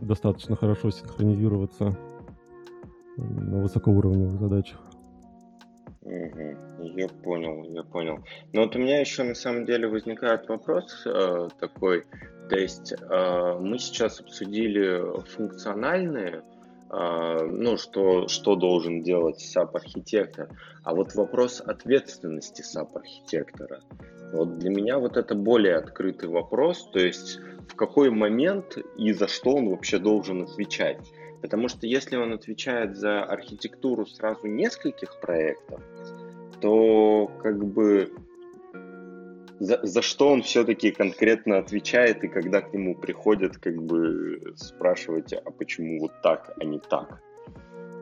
достаточно 0.00 0.56
хорошо 0.56 0.90
синхронизироваться 0.90 1.96
на 3.16 3.62
высокоуровневых 3.62 4.38
задачах. 4.38 4.78
Я 6.04 7.08
понял, 7.08 7.64
я 7.64 7.82
понял. 7.82 8.24
Но 8.52 8.62
вот 8.62 8.76
у 8.76 8.78
меня 8.78 9.00
еще 9.00 9.24
на 9.24 9.34
самом 9.34 9.66
деле 9.66 9.88
возникает 9.88 10.48
вопрос 10.48 11.02
э, 11.04 11.48
такой. 11.60 12.06
То 12.48 12.56
есть 12.56 12.92
э, 12.92 13.58
мы 13.60 13.78
сейчас 13.78 14.20
обсудили 14.20 15.02
функциональные, 15.36 16.42
э, 16.90 17.46
ну, 17.50 17.76
что, 17.76 18.26
что 18.28 18.56
должен 18.56 19.02
делать 19.02 19.42
SAP-архитектор, 19.42 20.48
а 20.82 20.94
вот 20.94 21.14
вопрос 21.14 21.60
ответственности 21.60 22.62
SAP-архитектора. 22.62 23.80
Вот 24.32 24.58
для 24.58 24.70
меня 24.70 24.98
вот 24.98 25.16
это 25.16 25.34
более 25.34 25.76
открытый 25.76 26.28
вопрос, 26.28 26.88
то 26.90 27.00
есть 27.00 27.40
в 27.68 27.74
какой 27.76 28.10
момент 28.10 28.78
и 28.96 29.12
за 29.12 29.28
что 29.28 29.54
он 29.54 29.68
вообще 29.68 29.98
должен 29.98 30.42
отвечать. 30.42 30.98
Потому 31.40 31.68
что 31.68 31.86
если 31.86 32.16
он 32.16 32.32
отвечает 32.32 32.96
за 32.96 33.22
архитектуру 33.22 34.06
сразу 34.06 34.48
нескольких 34.48 35.20
проектов, 35.20 35.80
то 36.60 37.30
как 37.42 37.64
бы 37.64 38.12
за, 39.60 39.80
за 39.82 40.02
что 40.02 40.30
он 40.30 40.42
все-таки 40.42 40.90
конкретно 40.90 41.58
отвечает 41.58 42.24
и 42.24 42.28
когда 42.28 42.60
к 42.60 42.72
нему 42.72 42.94
приходят 42.94 43.56
как 43.58 43.80
бы 43.82 44.54
спрашивать, 44.56 45.32
а 45.32 45.50
почему 45.50 46.00
вот 46.00 46.12
так, 46.22 46.52
а 46.60 46.64
не 46.64 46.78
так. 46.78 47.20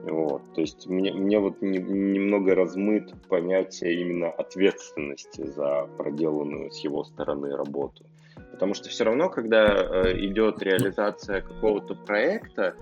Вот. 0.04 0.42
То 0.54 0.60
есть 0.60 0.86
мне, 0.86 1.12
мне 1.12 1.38
вот 1.40 1.60
не, 1.62 1.78
немного 1.78 2.54
размыт 2.54 3.12
понятие 3.28 4.00
именно 4.00 4.30
ответственности 4.30 5.44
за 5.46 5.88
проделанную 5.96 6.70
с 6.70 6.78
его 6.78 7.04
стороны 7.04 7.56
работу. 7.56 8.06
Потому 8.56 8.72
что 8.72 8.88
все 8.88 9.04
равно, 9.04 9.28
когда 9.28 9.66
э, 9.66 10.16
идет 10.16 10.62
реализация 10.62 11.42
какого-то 11.42 11.94
проекта, 11.94 12.74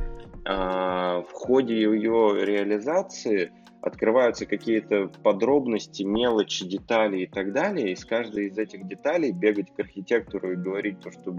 э, 0.44 0.48
в 0.48 1.32
ходе 1.32 1.74
ее 1.74 2.38
реализации 2.44 3.52
открываются 3.80 4.46
какие-то 4.46 5.10
подробности, 5.24 6.04
мелочи, 6.04 6.64
детали 6.64 7.22
и 7.22 7.26
так 7.26 7.52
далее, 7.52 7.90
и 7.90 7.96
с 7.96 8.04
каждой 8.04 8.46
из 8.46 8.56
этих 8.56 8.86
деталей 8.86 9.32
бегать 9.32 9.74
к 9.74 9.80
архитектору 9.80 10.52
и 10.52 10.56
говорить 10.56 11.00
то, 11.00 11.10
что 11.10 11.34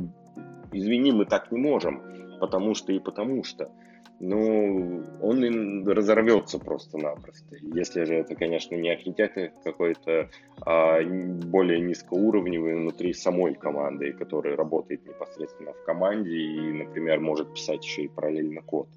извини, 0.74 1.14
мы 1.14 1.26
так 1.26 1.50
не 1.54 1.58
можем, 1.58 2.04
потому 2.42 2.76
что 2.76 2.92
и 2.92 3.00
потому 3.00 3.46
что 3.46 3.72
ну, 4.20 5.04
он 5.22 5.44
им 5.44 5.88
разорвется 5.88 6.60
просто-напросто. 6.60 7.56
Если 7.62 8.04
же 8.06 8.16
это, 8.16 8.36
конечно, 8.36 8.76
не 8.76 8.90
архитектор 8.90 9.52
какой-то, 9.64 10.30
а 10.66 11.02
более 11.04 11.82
низкоуровневый 11.82 12.76
внутри 12.76 13.14
самой 13.14 13.56
команды, 13.56 14.14
который 14.14 14.56
работает 14.56 15.06
непосредственно 15.06 15.74
в 15.74 15.84
команде 15.84 16.36
и, 16.36 16.74
например, 16.74 17.20
может 17.20 17.54
писать 17.54 17.84
еще 17.84 18.04
и 18.04 18.08
параллельно 18.08 18.62
код. 18.62 18.88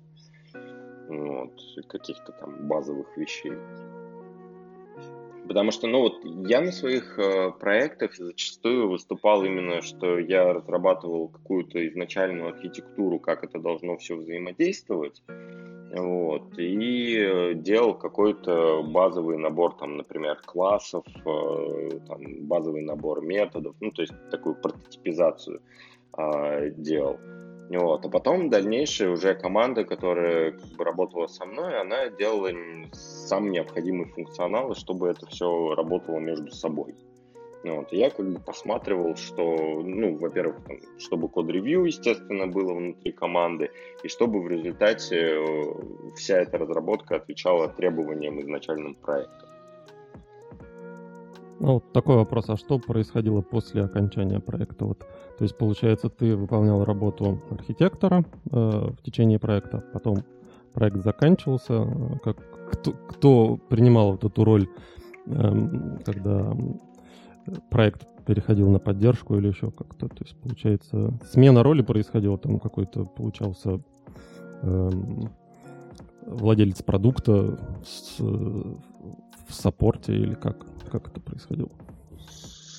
Вот, 1.09 1.53
каких-то 1.89 2.33
там 2.33 2.69
базовых 2.69 3.17
вещей. 3.17 3.53
Потому 5.49 5.71
что, 5.71 5.87
ну 5.87 6.01
вот, 6.01 6.25
я 6.47 6.61
на 6.61 6.73
своих 6.73 7.19
э, 7.19 7.53
проектах 7.53 8.15
зачастую 8.15 8.91
выступал 8.91 9.45
именно, 9.45 9.81
что 9.81 10.19
я 10.19 10.53
разрабатывал 10.53 11.29
какую-то 11.29 11.87
изначальную 11.89 12.51
архитектуру, 12.51 13.19
как 13.19 13.45
это 13.45 13.59
должно 13.59 13.97
все 13.97 14.17
взаимодействовать, 14.17 15.23
вот, 15.97 16.59
и 16.59 17.53
делал 17.55 17.95
какой-то 17.95 18.83
базовый 18.83 19.39
набор, 19.39 19.75
там, 19.79 19.97
например, 19.97 20.39
классов, 20.45 21.07
э, 21.25 21.91
там, 22.07 22.47
базовый 22.47 22.83
набор 22.83 23.23
методов, 23.23 23.75
ну, 23.81 23.91
то 23.91 24.03
есть 24.03 24.13
такую 24.31 24.55
прототипизацию 24.57 25.63
э, 26.19 26.71
делал. 26.77 27.19
Вот. 27.71 28.05
А 28.05 28.09
потом 28.09 28.49
дальнейшая 28.49 29.11
уже 29.11 29.35
команда, 29.35 29.85
которая 29.85 30.55
работала 30.79 31.27
со 31.27 31.45
мной, 31.45 31.79
она 31.79 32.09
делала 32.09 32.51
сам 32.93 33.51
необходимый 33.51 34.07
функционал, 34.07 34.75
чтобы 34.75 35.09
это 35.09 35.27
все 35.27 35.75
работало 35.75 36.19
между 36.19 36.51
собой. 36.51 36.95
Вот. 37.65 37.93
И 37.93 37.99
я 37.99 38.11
как 38.11 38.27
бы 38.27 38.39
посматривал, 38.41 39.17
что, 39.17 39.83
ну, 39.85 40.17
во-первых, 40.17 40.57
там, 40.67 40.77
чтобы 40.99 41.29
код-ревью, 41.29 41.85
естественно, 41.85 42.47
было 42.47 42.73
внутри 42.73 43.13
команды, 43.13 43.71
и 44.03 44.09
чтобы 44.09 44.41
в 44.41 44.49
результате 44.49 45.17
э, 45.17 46.15
вся 46.17 46.39
эта 46.39 46.57
разработка 46.57 47.17
отвечала 47.17 47.69
требованиям 47.69 48.41
изначальным 48.41 48.95
проекта. 48.95 49.47
Ну, 51.61 51.75
вот 51.75 51.93
такой 51.93 52.15
вопрос, 52.15 52.49
а 52.49 52.57
что 52.57 52.79
происходило 52.79 53.41
после 53.41 53.83
окончания 53.83 54.39
проекта? 54.39 54.85
Вот, 54.85 55.05
то 55.39 55.45
есть, 55.45 55.57
получается, 55.57 56.09
ты 56.09 56.35
выполнял 56.35 56.85
работу 56.85 57.41
архитектора 57.51 58.25
э, 58.51 58.59
в 58.91 59.03
течение 59.05 59.39
проекта, 59.39 59.85
потом 59.93 60.25
проект 60.75 60.97
заканчивался, 61.05 61.87
как, 62.25 62.39
кто, 62.73 62.93
кто 62.93 63.57
принимал 63.57 64.13
вот 64.13 64.25
эту 64.25 64.43
роль, 64.43 64.69
э, 65.27 65.69
когда 66.05 66.53
проект 67.71 68.05
переходил 68.27 68.69
на 68.71 68.81
поддержку 68.81 69.37
или 69.37 69.47
еще 69.47 69.71
как-то, 69.71 70.09
то 70.09 70.25
есть, 70.25 70.37
получается, 70.39 71.17
смена 71.31 71.63
роли 71.63 71.83
происходила, 71.83 72.37
там 72.37 72.59
какой-то 72.59 73.05
получался 73.05 73.81
э, 74.63 74.91
владелец 76.27 76.83
продукта 76.83 77.61
с, 77.87 78.19
в 78.19 79.55
саппорте 79.55 80.15
или 80.17 80.35
как? 80.35 80.67
Как 80.91 81.07
это 81.07 81.21
происходило? 81.21 81.71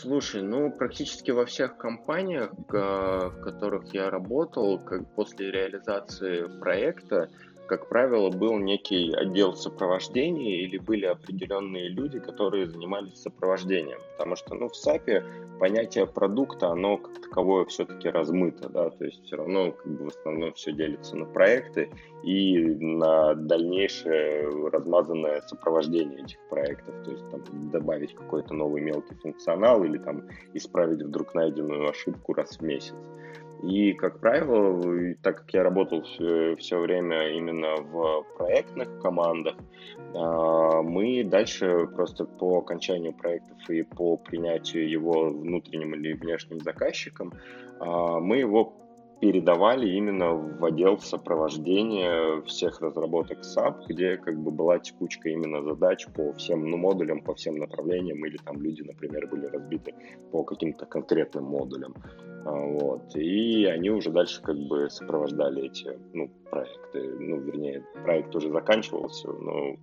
Слушай, 0.01 0.43
ну 0.43 0.71
практически 0.71 1.31
во 1.31 1.45
всех 1.45 1.75
компаниях, 1.75 2.53
в 2.69 3.31
которых 3.43 3.93
я 3.93 4.09
работал, 4.09 4.79
как 4.79 5.13
после 5.13 5.51
реализации 5.51 6.47
проекта, 6.61 7.29
как 7.69 7.87
правило, 7.87 8.31
был 8.31 8.57
некий 8.57 9.13
отдел 9.13 9.55
сопровождения 9.55 10.61
или 10.61 10.79
были 10.79 11.05
определенные 11.05 11.87
люди, 11.89 12.19
которые 12.19 12.67
занимались 12.67 13.21
сопровождением. 13.21 13.99
Потому 14.17 14.35
что 14.35 14.55
ну, 14.55 14.69
в 14.69 14.75
САПе 14.75 15.23
понятие 15.59 16.07
продукта, 16.07 16.69
оно 16.69 16.97
как 16.97 17.21
таковое 17.21 17.65
все-таки 17.65 18.09
размыто, 18.09 18.69
да, 18.69 18.89
то 18.89 19.05
есть 19.05 19.23
все 19.23 19.35
равно 19.35 19.71
как 19.71 19.91
бы 19.91 20.05
в 20.05 20.07
основном 20.07 20.53
все 20.53 20.71
делится 20.71 21.15
на 21.15 21.25
проекты 21.25 21.91
и 22.23 22.57
на 22.57 23.35
дальнейшее 23.35 24.49
размазанное 24.69 25.41
сопровождение 25.41 26.23
этих 26.23 26.39
проектов, 26.49 26.95
то 27.05 27.11
есть 27.11 27.29
там 27.29 27.69
добавить 27.69 28.15
какой-то 28.15 28.55
новый 28.55 28.81
мелкий 28.81 29.13
функционал 29.15 29.83
или 29.83 29.99
там 29.99 30.27
исправить 30.55 31.03
вдруг 31.03 31.35
найденную 31.35 31.87
ошибку 31.87 32.33
раз 32.33 32.57
в 32.57 32.61
месяц. 32.61 32.95
И, 33.63 33.93
как 33.93 34.19
правило, 34.19 35.15
так 35.21 35.39
как 35.39 35.53
я 35.53 35.63
работал 35.63 36.01
все, 36.03 36.55
все 36.55 36.79
время 36.79 37.29
именно 37.29 37.75
в 37.75 38.25
проектных 38.37 39.01
командах, 39.01 39.55
а, 40.15 40.81
мы 40.81 41.23
дальше 41.25 41.87
просто 41.93 42.25
по 42.25 42.59
окончанию 42.59 43.13
проектов 43.13 43.57
и 43.69 43.83
по 43.83 44.15
принятию 44.15 44.89
его 44.89 45.29
внутренним 45.29 45.93
или 45.95 46.13
внешним 46.13 46.61
заказчикам, 46.61 47.33
а, 47.79 48.19
мы 48.19 48.37
его 48.37 48.73
передавали 49.19 49.89
именно 49.89 50.33
в 50.33 50.63
отдел 50.63 50.97
сопровождения 50.99 52.41
всех 52.43 52.79
разработок 52.79 53.39
SAP, 53.39 53.87
где 53.89 54.17
как 54.17 54.39
бы 54.39 54.51
была 54.51 54.79
текучка 54.79 55.29
именно 55.29 55.61
задач 55.61 56.07
по 56.15 56.31
всем 56.33 56.69
ну, 56.69 56.77
модулям, 56.77 57.21
по 57.21 57.35
всем 57.35 57.57
направлениям, 57.57 58.25
или 58.25 58.37
там 58.37 58.61
люди, 58.61 58.81
например, 58.81 59.27
были 59.27 59.47
разбиты 59.47 59.93
по 60.31 60.43
каким-то 60.43 60.85
конкретным 60.85 61.43
модулям. 61.43 61.93
А, 62.45 62.51
вот. 62.51 63.15
И 63.15 63.65
они 63.65 63.89
уже 63.89 64.11
дальше 64.11 64.41
как 64.41 64.57
бы 64.57 64.89
сопровождали 64.89 65.65
эти 65.65 65.97
ну, 66.13 66.29
проекты. 66.49 67.01
Ну, 67.19 67.39
вернее, 67.39 67.85
проект 68.03 68.35
уже 68.35 68.51
заканчивался, 68.51 69.31
но 69.31 69.75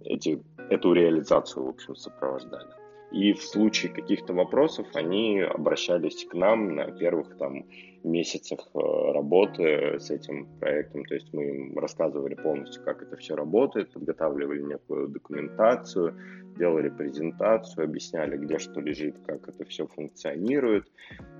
эти, 0.00 0.42
эту 0.70 0.92
реализацию, 0.92 1.66
в 1.66 1.68
общем, 1.68 1.96
сопровождали. 1.96 2.68
И 3.10 3.32
в 3.32 3.42
случае 3.42 3.92
каких-то 3.92 4.34
вопросов 4.34 4.86
они 4.94 5.40
обращались 5.40 6.26
к 6.26 6.34
нам 6.34 6.74
на 6.74 6.90
первых 6.90 7.36
там 7.38 7.64
месяцах 8.04 8.68
э, 8.74 9.12
работы 9.12 9.98
с 9.98 10.10
этим 10.10 10.46
проектом. 10.60 11.04
То 11.04 11.14
есть 11.14 11.32
мы 11.32 11.44
им 11.44 11.78
рассказывали 11.78 12.34
полностью, 12.34 12.82
как 12.84 13.02
это 13.02 13.16
все 13.16 13.34
работает, 13.34 13.92
подготавливали 13.92 14.62
некую 14.62 15.08
документацию, 15.08 16.14
делали 16.58 16.90
презентацию, 16.90 17.84
объясняли, 17.84 18.36
где 18.36 18.58
что 18.58 18.80
лежит, 18.80 19.16
как 19.26 19.48
это 19.48 19.64
все 19.64 19.86
функционирует. 19.86 20.86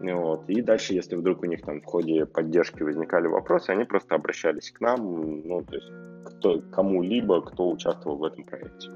Вот. 0.00 0.48
И 0.48 0.62
дальше, 0.62 0.94
если 0.94 1.16
вдруг 1.16 1.42
у 1.42 1.46
них 1.46 1.62
там 1.62 1.80
в 1.80 1.84
ходе 1.84 2.24
поддержки 2.24 2.82
возникали 2.82 3.26
вопросы, 3.26 3.70
они 3.70 3.84
просто 3.84 4.14
обращались 4.14 4.70
к 4.70 4.80
нам, 4.80 5.42
ну, 5.46 5.62
то 5.64 5.74
есть 5.74 5.92
кто, 6.24 6.62
кому-либо, 6.72 7.42
кто 7.42 7.70
участвовал 7.70 8.16
в 8.16 8.24
этом 8.24 8.44
проекте. 8.44 8.88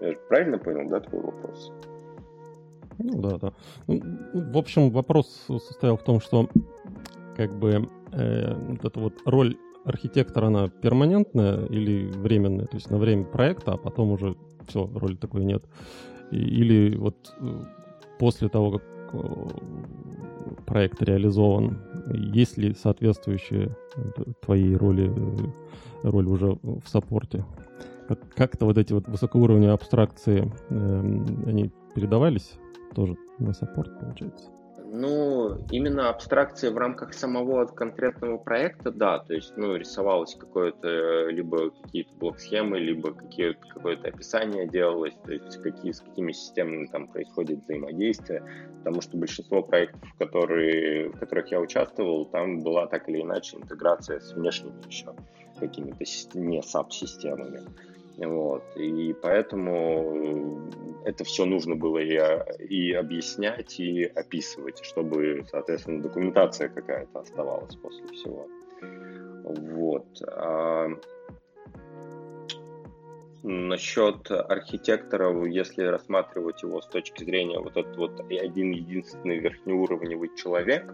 Я 0.00 0.14
правильно 0.28 0.58
понял, 0.58 0.88
да, 0.88 1.00
твой 1.00 1.22
вопрос? 1.22 1.72
Ну 2.98 3.20
да, 3.20 3.38
да. 3.38 3.52
Ну, 3.86 4.00
в 4.34 4.56
общем, 4.56 4.90
вопрос 4.90 5.46
состоял 5.48 5.96
в 5.96 6.02
том, 6.02 6.20
что 6.20 6.48
как 7.36 7.56
бы 7.56 7.88
э, 8.12 8.54
вот 8.54 8.84
эта 8.84 9.00
вот 9.00 9.14
роль 9.24 9.56
архитектора, 9.84 10.46
она 10.46 10.68
перманентная 10.68 11.64
или 11.66 12.10
временная, 12.10 12.66
то 12.66 12.76
есть 12.76 12.90
на 12.90 12.98
время 12.98 13.24
проекта, 13.24 13.72
а 13.72 13.76
потом 13.76 14.10
уже 14.12 14.36
все, 14.66 14.90
роли 14.94 15.16
такой 15.16 15.44
нет. 15.44 15.64
Или 16.30 16.96
вот 16.96 17.34
э, 17.40 17.62
после 18.18 18.48
того, 18.48 18.72
как 18.72 18.82
э, 19.12 19.48
проект 20.66 21.02
реализован, 21.02 21.78
есть 22.12 22.58
ли 22.58 22.74
соответствующие 22.74 23.76
твоей 24.44 24.76
роли 24.76 25.12
роль 26.02 26.26
уже 26.26 26.58
в 26.62 26.86
саппорте? 26.86 27.44
Как-то 28.36 28.64
вот 28.64 28.78
эти 28.78 28.92
вот 28.92 29.08
высокоуровневые 29.08 29.74
абстракции, 29.74 30.50
эм, 30.70 31.44
они 31.46 31.70
передавались 31.94 32.58
тоже 32.94 33.16
на 33.38 33.52
саппорт, 33.52 33.98
получается? 34.00 34.50
Ну, 34.90 35.58
именно 35.70 36.08
абстракции 36.08 36.70
в 36.70 36.78
рамках 36.78 37.12
самого 37.12 37.66
конкретного 37.66 38.38
проекта, 38.38 38.90
да, 38.90 39.18
то 39.18 39.34
есть, 39.34 39.52
ну, 39.56 39.76
рисовалось 39.76 40.34
какое-то, 40.34 41.28
либо 41.28 41.70
какие-то 41.70 42.14
блок-схемы, 42.14 42.78
либо 42.78 43.12
какое-то 43.12 44.08
описание 44.08 44.66
делалось, 44.66 45.14
то 45.24 45.32
есть 45.32 45.62
какие, 45.62 45.92
с 45.92 46.00
какими 46.00 46.32
системами 46.32 46.86
там 46.86 47.06
происходит 47.06 47.64
взаимодействие, 47.64 48.42
потому 48.78 49.02
что 49.02 49.18
большинство 49.18 49.62
проектов, 49.62 50.08
которые, 50.18 51.10
в 51.10 51.18
которых 51.18 51.50
я 51.50 51.60
участвовал, 51.60 52.24
там 52.24 52.60
была 52.60 52.86
так 52.86 53.10
или 53.10 53.20
иначе 53.20 53.58
интеграция 53.58 54.20
с 54.20 54.32
внешними 54.32 54.72
еще 54.88 55.14
какими-то 55.60 56.04
не 56.38 56.60
SAP-системами. 56.60 57.60
Вот. 58.18 58.64
И 58.76 59.14
поэтому 59.22 60.68
это 61.04 61.24
все 61.24 61.44
нужно 61.44 61.76
было 61.76 61.98
и, 61.98 62.18
и 62.64 62.92
объяснять, 62.92 63.78
и 63.78 64.04
описывать, 64.04 64.84
чтобы, 64.84 65.44
соответственно, 65.50 66.02
документация 66.02 66.68
какая-то 66.68 67.20
оставалась 67.20 67.76
после 67.76 68.06
всего. 68.08 68.48
Вот. 69.44 70.06
А 70.26 70.88
насчет 73.44 74.30
архитектора, 74.30 75.46
если 75.46 75.84
рассматривать 75.84 76.62
его 76.62 76.80
с 76.80 76.88
точки 76.88 77.22
зрения 77.22 77.60
вот 77.60 77.76
этот 77.76 77.96
вот 77.96 78.20
один 78.20 78.72
единственный 78.72 79.38
верхнеуровневый 79.38 80.30
человек, 80.36 80.92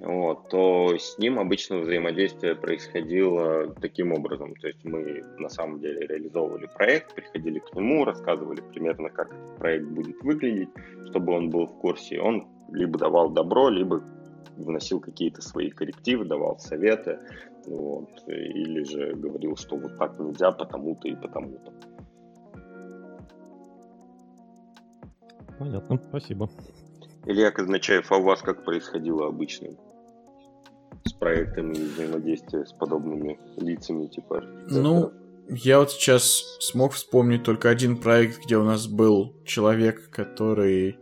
вот, 0.00 0.48
то 0.48 0.96
с 0.96 1.18
ним 1.18 1.40
обычно 1.40 1.78
взаимодействие 1.78 2.54
происходило 2.54 3.74
таким 3.80 4.12
образом. 4.12 4.54
То 4.54 4.68
есть 4.68 4.84
мы 4.84 5.24
на 5.38 5.48
самом 5.48 5.80
деле 5.80 6.06
реализовывали 6.06 6.68
проект, 6.72 7.14
приходили 7.14 7.58
к 7.58 7.74
нему, 7.74 8.04
рассказывали 8.04 8.60
примерно, 8.60 9.10
как 9.10 9.32
этот 9.32 9.56
проект 9.56 9.86
будет 9.86 10.22
выглядеть, 10.22 10.68
чтобы 11.06 11.32
он 11.32 11.50
был 11.50 11.66
в 11.66 11.78
курсе. 11.80 12.20
Он 12.20 12.46
либо 12.70 12.96
давал 12.96 13.30
добро, 13.30 13.68
либо 13.70 14.00
вносил 14.56 15.00
какие-то 15.00 15.42
свои 15.42 15.70
коррективы, 15.70 16.24
давал 16.24 16.58
советы, 16.60 17.18
вот, 17.66 18.22
или 18.28 18.84
же 18.84 19.14
говорил, 19.14 19.56
что 19.56 19.76
вот 19.76 19.98
так 19.98 20.18
нельзя, 20.20 20.52
потому-то 20.52 21.08
и 21.08 21.16
потому-то. 21.16 21.72
Понятно, 25.58 26.00
спасибо. 26.08 26.48
Илья 27.26 27.50
Казначаев, 27.50 28.12
а 28.12 28.16
у 28.16 28.22
вас 28.22 28.42
как 28.42 28.64
происходило 28.64 29.26
обычно? 29.26 29.70
С 31.04 31.12
проектами 31.12 31.74
и 31.74 31.84
взаимодействия 31.84 32.64
с 32.66 32.72
подобными 32.72 33.38
лицами, 33.56 34.06
типа 34.06 34.42
Ну, 34.70 35.12
я 35.48 35.78
вот 35.78 35.90
сейчас 35.90 36.58
смог 36.60 36.92
вспомнить 36.92 37.42
только 37.42 37.70
один 37.70 37.96
проект, 37.96 38.44
где 38.44 38.56
у 38.56 38.64
нас 38.64 38.86
был 38.86 39.34
человек, 39.44 40.10
который, 40.10 40.98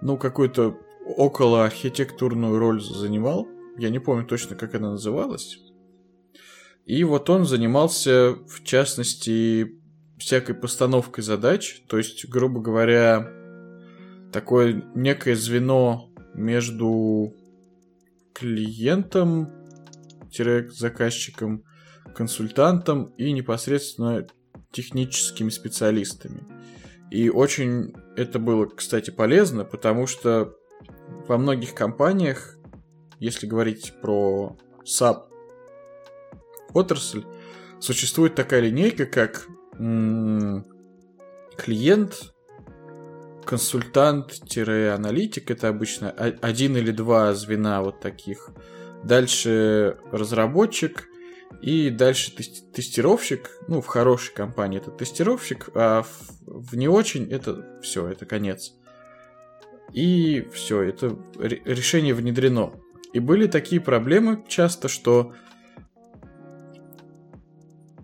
ну, 0.00 0.16
какую-то 0.16 0.78
около 1.04 1.64
архитектурную 1.64 2.58
роль 2.58 2.80
занимал. 2.80 3.46
Я 3.78 3.90
не 3.90 3.98
помню 3.98 4.26
точно, 4.26 4.56
как 4.56 4.74
она 4.74 4.92
называлась. 4.92 5.58
И 6.86 7.04
вот 7.04 7.28
он 7.28 7.44
занимался, 7.44 8.36
в 8.48 8.62
частности, 8.64 9.78
всякой 10.18 10.54
постановкой 10.54 11.22
задач. 11.22 11.82
То 11.88 11.98
есть, 11.98 12.28
грубо 12.28 12.60
говоря, 12.60 13.28
такое 14.32 14.84
некое 14.94 15.36
звено 15.36 16.10
между 16.34 17.34
клиентом, 18.36 19.50
заказчиком, 20.68 21.64
консультантом 22.14 23.14
и 23.16 23.32
непосредственно 23.32 24.26
техническими 24.72 25.48
специалистами. 25.48 26.44
И 27.10 27.30
очень 27.30 27.94
это 28.14 28.38
было, 28.38 28.66
кстати, 28.66 29.10
полезно, 29.10 29.64
потому 29.64 30.06
что 30.06 30.54
во 31.26 31.38
многих 31.38 31.74
компаниях, 31.74 32.58
если 33.18 33.46
говорить 33.46 33.94
про 34.02 34.58
SAP 34.84 35.22
отрасль, 36.74 37.24
существует 37.80 38.34
такая 38.34 38.60
линейка, 38.60 39.06
как 39.06 39.46
клиент, 41.56 42.34
консультант-аналитик, 43.46 45.50
это 45.50 45.68
обычно 45.68 46.10
один 46.10 46.76
или 46.76 46.90
два 46.90 47.32
звена 47.32 47.82
вот 47.82 48.00
таких. 48.00 48.50
Дальше 49.04 49.98
разработчик 50.10 51.08
и 51.62 51.90
дальше 51.90 52.34
тестировщик. 52.34 53.50
Ну, 53.68 53.80
в 53.80 53.86
хорошей 53.86 54.34
компании 54.34 54.78
это 54.78 54.90
тестировщик, 54.90 55.70
а 55.74 56.04
в, 56.46 56.76
не 56.76 56.88
очень 56.88 57.30
это 57.30 57.78
все, 57.82 58.08
это 58.08 58.26
конец. 58.26 58.74
И 59.92 60.46
все, 60.52 60.82
это 60.82 61.16
решение 61.38 62.14
внедрено. 62.14 62.72
И 63.12 63.20
были 63.20 63.46
такие 63.46 63.80
проблемы 63.80 64.44
часто, 64.48 64.88
что 64.88 65.32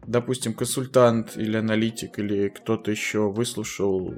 допустим, 0.06 0.54
консультант 0.54 1.36
или 1.36 1.56
аналитик 1.56 2.18
или 2.18 2.48
кто-то 2.48 2.90
еще 2.90 3.30
выслушал 3.30 4.14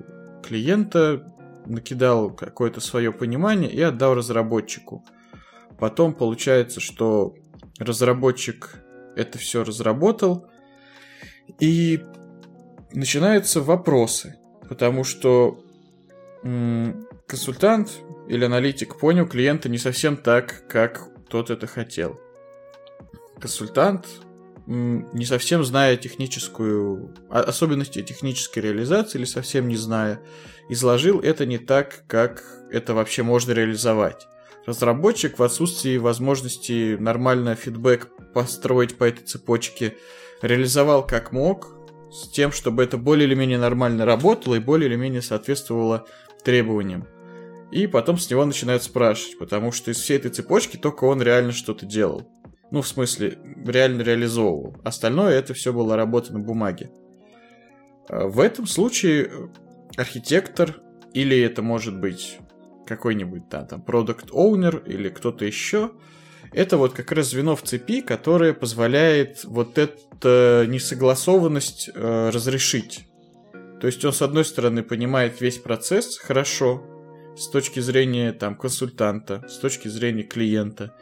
клиента, 0.46 1.32
накидал 1.66 2.30
какое-то 2.30 2.80
свое 2.80 3.12
понимание 3.12 3.70
и 3.70 3.80
отдал 3.80 4.14
разработчику. 4.14 5.04
Потом 5.78 6.14
получается, 6.14 6.80
что 6.80 7.34
разработчик 7.78 8.82
это 9.16 9.38
все 9.38 9.64
разработал. 9.64 10.46
И 11.60 12.04
начинаются 12.92 13.60
вопросы, 13.60 14.36
потому 14.68 15.04
что 15.04 15.60
м- 16.42 17.06
консультант 17.26 17.90
или 18.28 18.44
аналитик 18.44 18.98
понял 18.98 19.26
клиента 19.26 19.68
не 19.68 19.78
совсем 19.78 20.16
так, 20.16 20.66
как 20.68 21.08
тот 21.28 21.50
это 21.50 21.66
хотел. 21.66 22.18
Консультант 23.40 24.06
не 24.66 25.26
совсем 25.26 25.64
зная 25.64 25.96
техническую 25.96 27.14
особенности 27.28 28.02
технической 28.02 28.62
реализации 28.62 29.18
или 29.18 29.26
совсем 29.26 29.68
не 29.68 29.76
зная, 29.76 30.20
изложил 30.68 31.20
это 31.20 31.44
не 31.44 31.58
так, 31.58 32.04
как 32.06 32.42
это 32.70 32.94
вообще 32.94 33.22
можно 33.22 33.52
реализовать. 33.52 34.26
Разработчик 34.66 35.38
в 35.38 35.42
отсутствии 35.42 35.98
возможности 35.98 36.96
нормально 36.98 37.54
фидбэк 37.54 38.08
построить 38.32 38.96
по 38.96 39.04
этой 39.04 39.24
цепочке 39.24 39.96
реализовал 40.40 41.06
как 41.06 41.32
мог, 41.32 41.74
с 42.10 42.28
тем, 42.28 42.52
чтобы 42.52 42.84
это 42.84 42.96
более 42.96 43.26
или 43.26 43.34
менее 43.34 43.58
нормально 43.58 44.04
работало 44.06 44.54
и 44.54 44.60
более 44.60 44.88
или 44.88 44.96
менее 44.96 45.20
соответствовало 45.20 46.06
требованиям. 46.44 47.06
И 47.72 47.86
потом 47.86 48.18
с 48.18 48.30
него 48.30 48.44
начинают 48.44 48.84
спрашивать, 48.84 49.36
потому 49.38 49.72
что 49.72 49.90
из 49.90 49.98
всей 49.98 50.16
этой 50.16 50.30
цепочки 50.30 50.76
только 50.76 51.04
он 51.04 51.20
реально 51.20 51.52
что-то 51.52 51.86
делал. 51.86 52.28
Ну, 52.74 52.82
в 52.82 52.88
смысле, 52.88 53.38
реально 53.64 54.02
реализовывал. 54.02 54.76
Остальное 54.82 55.38
это 55.38 55.54
все 55.54 55.72
было 55.72 55.94
работа 55.94 56.32
на 56.32 56.40
бумаге. 56.40 56.90
А 58.08 58.26
в 58.26 58.40
этом 58.40 58.66
случае 58.66 59.30
архитектор, 59.96 60.82
или 61.12 61.38
это 61.40 61.62
может 61.62 61.96
быть 62.00 62.38
какой-нибудь 62.84 63.48
да, 63.48 63.62
там 63.62 63.80
product 63.86 64.30
owner 64.32 64.84
или 64.88 65.08
кто-то 65.08 65.44
еще, 65.44 65.92
это 66.52 66.76
вот 66.76 66.94
как 66.94 67.12
раз 67.12 67.30
звено 67.30 67.54
в 67.54 67.62
цепи, 67.62 68.00
которое 68.00 68.52
позволяет 68.54 69.44
вот 69.44 69.78
эту 69.78 70.68
несогласованность 70.68 71.90
э, 71.94 72.30
разрешить. 72.30 73.06
То 73.80 73.86
есть 73.86 74.04
он, 74.04 74.12
с 74.12 74.20
одной 74.20 74.44
стороны, 74.44 74.82
понимает 74.82 75.40
весь 75.40 75.58
процесс 75.58 76.18
хорошо, 76.18 76.82
с 77.36 77.46
точки 77.46 77.78
зрения 77.78 78.32
там 78.32 78.56
консультанта, 78.56 79.46
с 79.48 79.58
точки 79.58 79.86
зрения 79.86 80.24
клиента. 80.24 80.92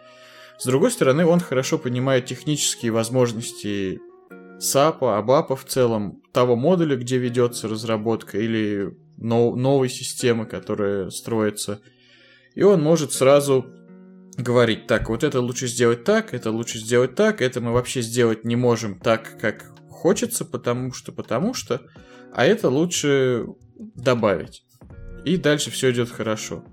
С 0.62 0.64
другой 0.64 0.92
стороны, 0.92 1.27
он 1.27 1.40
хорошо 1.40 1.77
понимает 1.77 2.27
технические 2.27 2.92
возможности 2.92 4.01
САПа, 4.61 5.18
АБАПа 5.18 5.57
в 5.57 5.64
целом, 5.64 6.22
того 6.33 6.55
модуля, 6.55 6.94
где 6.94 7.18
ведется 7.18 7.66
разработка, 7.66 8.38
или 8.38 8.96
нов- 9.16 9.57
новой 9.57 9.88
системы, 9.88 10.46
которая 10.46 11.11
строится. 11.11 11.81
И 12.55 12.62
он 12.62 12.81
может 12.81 13.12
сразу 13.12 13.66
говорить, 14.37 14.87
так, 14.87 15.09
вот 15.09 15.25
это 15.25 15.40
лучше 15.40 15.66
сделать 15.66 16.05
так, 16.05 16.33
это 16.33 16.53
лучше 16.53 16.79
сделать 16.79 17.16
так, 17.16 17.42
это 17.42 17.61
мы 17.61 17.72
вообще 17.72 18.01
сделать 18.01 18.44
не 18.44 18.55
можем 18.55 19.01
так, 19.01 19.40
как 19.40 19.75
хочется, 19.90 20.44
потому 20.44 20.92
что, 20.92 21.11
потому 21.11 21.55
что, 21.55 21.83
а 22.33 22.46
это 22.46 22.68
лучше 22.68 23.46
добавить. 23.96 24.62
И 25.25 25.38
дальше 25.38 25.72
все 25.72 25.90
идет 25.90 26.09
хорошо. 26.09 26.64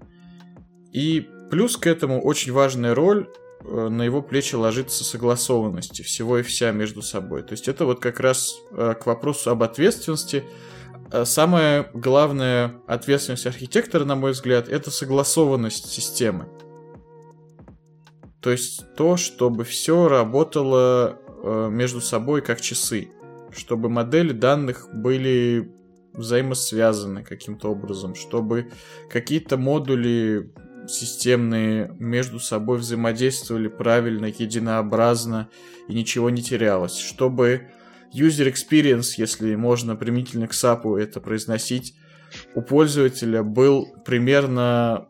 И 0.93 1.27
плюс 1.49 1.75
к 1.75 1.87
этому 1.87 2.21
очень 2.21 2.51
важная 2.51 2.93
роль 2.93 3.27
на 3.63 4.03
его 4.03 4.21
плечи 4.21 4.55
ложится 4.55 5.03
согласованности 5.03 6.01
всего 6.01 6.37
и 6.37 6.43
вся 6.43 6.71
между 6.71 7.01
собой. 7.01 7.43
То 7.43 7.51
есть 7.51 7.67
это 7.67 7.85
вот 7.85 7.99
как 7.99 8.19
раз 8.19 8.55
э, 8.71 8.93
к 8.93 9.05
вопросу 9.05 9.51
об 9.51 9.63
ответственности. 9.63 10.43
Э, 11.11 11.25
самая 11.25 11.89
главная 11.93 12.75
ответственность 12.87 13.45
архитектора, 13.45 14.05
на 14.05 14.15
мой 14.15 14.31
взгляд, 14.31 14.69
это 14.69 14.91
согласованность 14.91 15.89
системы. 15.89 16.47
То 18.41 18.51
есть 18.51 18.95
то, 18.95 19.17
чтобы 19.17 19.65
все 19.65 20.07
работало 20.07 21.19
между 21.43 22.01
собой 22.01 22.41
как 22.41 22.61
часы. 22.61 23.09
Чтобы 23.51 23.89
модели 23.89 24.31
данных 24.31 24.87
были 24.93 25.73
взаимосвязаны 26.13 27.23
каким-то 27.23 27.69
образом, 27.71 28.15
чтобы 28.15 28.71
какие-то 29.09 29.57
модули 29.57 30.53
системные 30.89 31.95
между 31.99 32.39
собой 32.39 32.79
взаимодействовали 32.79 33.67
правильно, 33.67 34.25
единообразно 34.25 35.49
и 35.87 35.93
ничего 35.93 36.29
не 36.29 36.41
терялось, 36.41 36.97
чтобы 36.97 37.69
user 38.13 38.51
experience, 38.51 39.13
если 39.17 39.55
можно 39.55 39.95
применительно 39.95 40.47
к 40.47 40.51
SAP 40.51 40.97
это 40.97 41.21
произносить, 41.21 41.95
у 42.55 42.61
пользователя 42.61 43.43
был 43.43 43.87
примерно 44.05 45.07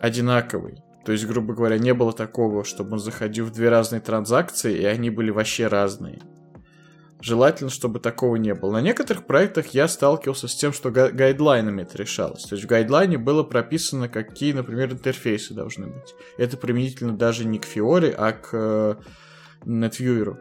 одинаковый. 0.00 0.82
То 1.04 1.12
есть, 1.12 1.24
грубо 1.26 1.54
говоря, 1.54 1.78
не 1.78 1.94
было 1.94 2.12
такого, 2.12 2.64
чтобы 2.64 2.94
он 2.94 2.98
заходил 2.98 3.46
в 3.46 3.52
две 3.52 3.68
разные 3.68 4.00
транзакции, 4.00 4.78
и 4.78 4.84
они 4.84 5.10
были 5.10 5.30
вообще 5.30 5.68
разные. 5.68 6.20
Желательно, 7.20 7.70
чтобы 7.70 7.98
такого 7.98 8.36
не 8.36 8.54
было. 8.54 8.72
На 8.72 8.80
некоторых 8.82 9.26
проектах 9.26 9.68
я 9.68 9.88
сталкивался 9.88 10.48
с 10.48 10.54
тем, 10.54 10.72
что 10.72 10.90
га- 10.90 11.10
гайдлайнами 11.10 11.82
это 11.82 11.96
решалось. 11.96 12.44
То 12.44 12.54
есть 12.54 12.64
в 12.64 12.68
гайдлайне 12.68 13.16
было 13.16 13.42
прописано, 13.42 14.08
какие, 14.08 14.52
например, 14.52 14.92
интерфейсы 14.92 15.54
должны 15.54 15.86
быть. 15.86 16.14
Это 16.36 16.56
применительно 16.56 17.16
даже 17.16 17.46
не 17.46 17.58
к 17.58 17.64
Fiori, 17.64 18.14
а 18.16 18.32
к 18.32 18.50
э, 18.52 18.96
NetViewer. 19.64 20.36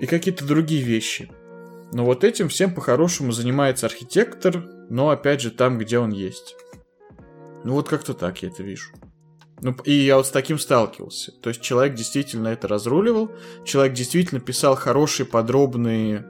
И 0.00 0.06
какие-то 0.06 0.46
другие 0.46 0.82
вещи. 0.82 1.30
Но 1.92 2.04
вот 2.04 2.24
этим 2.24 2.48
всем 2.48 2.72
по-хорошему 2.72 3.32
занимается 3.32 3.86
архитектор, 3.86 4.64
но 4.88 5.10
опять 5.10 5.40
же 5.40 5.50
там, 5.50 5.78
где 5.78 5.98
он 5.98 6.10
есть. 6.10 6.56
Ну 7.64 7.74
вот 7.74 7.88
как-то 7.88 8.14
так 8.14 8.42
я 8.42 8.48
это 8.48 8.62
вижу. 8.62 8.90
Ну, 9.64 9.74
и 9.84 9.92
я 9.92 10.18
вот 10.18 10.26
с 10.26 10.30
таким 10.30 10.58
сталкивался. 10.58 11.32
То 11.40 11.48
есть 11.48 11.62
человек 11.62 11.94
действительно 11.94 12.48
это 12.48 12.68
разруливал, 12.68 13.30
человек 13.64 13.94
действительно 13.94 14.38
писал 14.38 14.76
хорошие 14.76 15.24
подробные 15.24 16.26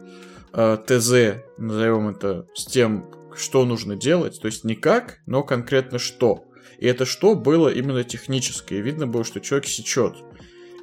э, 0.53 0.79
ТЗ, 0.87 1.43
назовем 1.59 2.11
это, 2.11 2.47
с 2.55 2.65
тем, 2.65 3.11
что 3.35 3.65
нужно 3.65 3.97
делать. 3.97 4.41
То 4.41 4.47
есть 4.47 4.63
не 4.63 4.77
как, 4.77 5.19
но 5.27 5.43
конкретно 5.43 5.99
что. 5.99 6.45
И 6.79 6.87
это 6.87 7.05
что 7.05 7.35
было 7.35 7.69
именно 7.69 8.05
техническое. 8.05 8.81
Видно 8.81 9.09
было, 9.09 9.25
что 9.25 9.41
человек 9.41 9.67
сечет. 9.67 10.15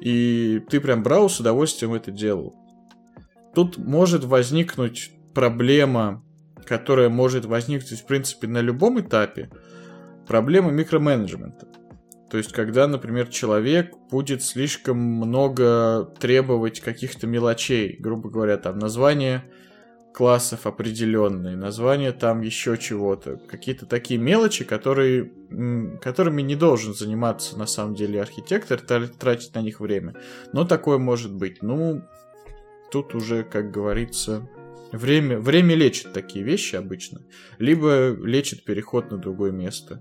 И 0.02 0.60
ты 0.68 0.78
прям 0.78 1.02
брал 1.02 1.30
с 1.30 1.40
удовольствием 1.40 1.94
это 1.94 2.10
делал. 2.10 2.54
Тут 3.54 3.78
может 3.78 4.24
возникнуть 4.24 5.10
проблема, 5.32 6.22
которая 6.66 7.08
может 7.08 7.46
возникнуть, 7.46 8.00
в 8.00 8.04
принципе, 8.04 8.46
на 8.46 8.60
любом 8.60 9.00
этапе. 9.00 9.48
Проблема 10.28 10.70
микроменеджмента. 10.70 11.71
То 12.32 12.38
есть, 12.38 12.52
когда, 12.52 12.88
например, 12.88 13.28
человек 13.28 13.94
будет 14.10 14.42
слишком 14.42 14.96
много 14.96 16.06
требовать 16.18 16.80
каких-то 16.80 17.26
мелочей, 17.26 17.98
грубо 18.00 18.30
говоря, 18.30 18.56
там 18.56 18.78
название 18.78 19.44
классов 20.14 20.66
определенные, 20.66 21.56
название 21.56 22.10
там 22.12 22.40
еще 22.40 22.78
чего-то, 22.78 23.36
какие-то 23.36 23.84
такие 23.84 24.18
мелочи, 24.18 24.64
которые, 24.64 25.30
которыми 26.00 26.40
не 26.40 26.56
должен 26.56 26.94
заниматься 26.94 27.58
на 27.58 27.66
самом 27.66 27.94
деле 27.94 28.22
архитектор, 28.22 28.80
тратить 28.80 29.54
на 29.54 29.60
них 29.60 29.80
время. 29.80 30.14
Но 30.54 30.64
такое 30.64 30.96
может 30.96 31.34
быть. 31.34 31.62
Ну, 31.62 32.00
тут 32.90 33.14
уже, 33.14 33.44
как 33.44 33.70
говорится, 33.70 34.48
время, 34.90 35.38
время 35.38 35.74
лечит 35.74 36.14
такие 36.14 36.46
вещи 36.46 36.76
обычно, 36.76 37.20
либо 37.58 38.16
лечит 38.24 38.64
переход 38.64 39.10
на 39.10 39.18
другое 39.18 39.50
место. 39.50 40.00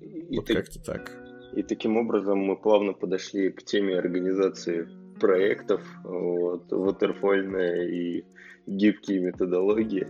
И 0.00 0.36
вот 0.36 0.46
ты... 0.46 0.54
как-то 0.54 0.80
так. 0.80 1.25
И 1.56 1.62
таким 1.62 1.96
образом 1.96 2.38
мы 2.38 2.54
плавно 2.54 2.92
подошли 2.92 3.50
к 3.50 3.62
теме 3.62 3.98
организации 3.98 4.86
проектов, 5.18 5.80
вот, 6.04 6.70
ватерфольная 6.70 7.88
и 7.88 8.24
гибкие 8.66 9.20
методологии, 9.20 10.06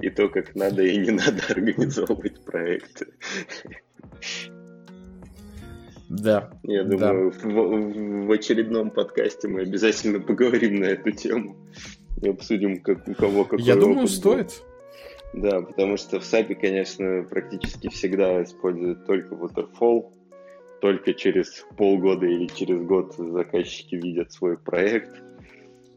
и 0.00 0.08
то, 0.08 0.30
как 0.30 0.54
надо 0.54 0.82
и 0.82 0.96
не 0.96 1.10
надо 1.10 1.42
организовывать 1.50 2.42
проекты. 2.44 3.08
Да. 6.08 6.50
Я 6.62 6.84
думаю, 6.84 7.32
да. 7.32 7.48
В, 7.48 8.26
в 8.26 8.32
очередном 8.32 8.90
подкасте 8.90 9.48
мы 9.48 9.60
обязательно 9.60 10.18
поговорим 10.18 10.80
на 10.80 10.86
эту 10.86 11.12
тему 11.12 11.56
и 12.22 12.28
обсудим, 12.30 12.80
как 12.80 13.06
у 13.06 13.14
кого 13.14 13.44
какой 13.44 13.62
Я 13.62 13.76
думаю, 13.76 14.08
стоит. 14.08 14.62
Да, 15.32 15.60
потому 15.62 15.96
что 15.96 16.18
в 16.18 16.22
SAP, 16.24 16.54
конечно, 16.56 17.24
практически 17.28 17.88
всегда 17.88 18.42
используют 18.42 19.06
только 19.06 19.34
Waterfall. 19.34 20.12
Только 20.80 21.12
через 21.12 21.66
полгода 21.76 22.26
или 22.26 22.46
через 22.46 22.82
год 22.82 23.14
заказчики 23.16 23.96
видят 23.96 24.32
свой 24.32 24.56
проект. 24.56 25.22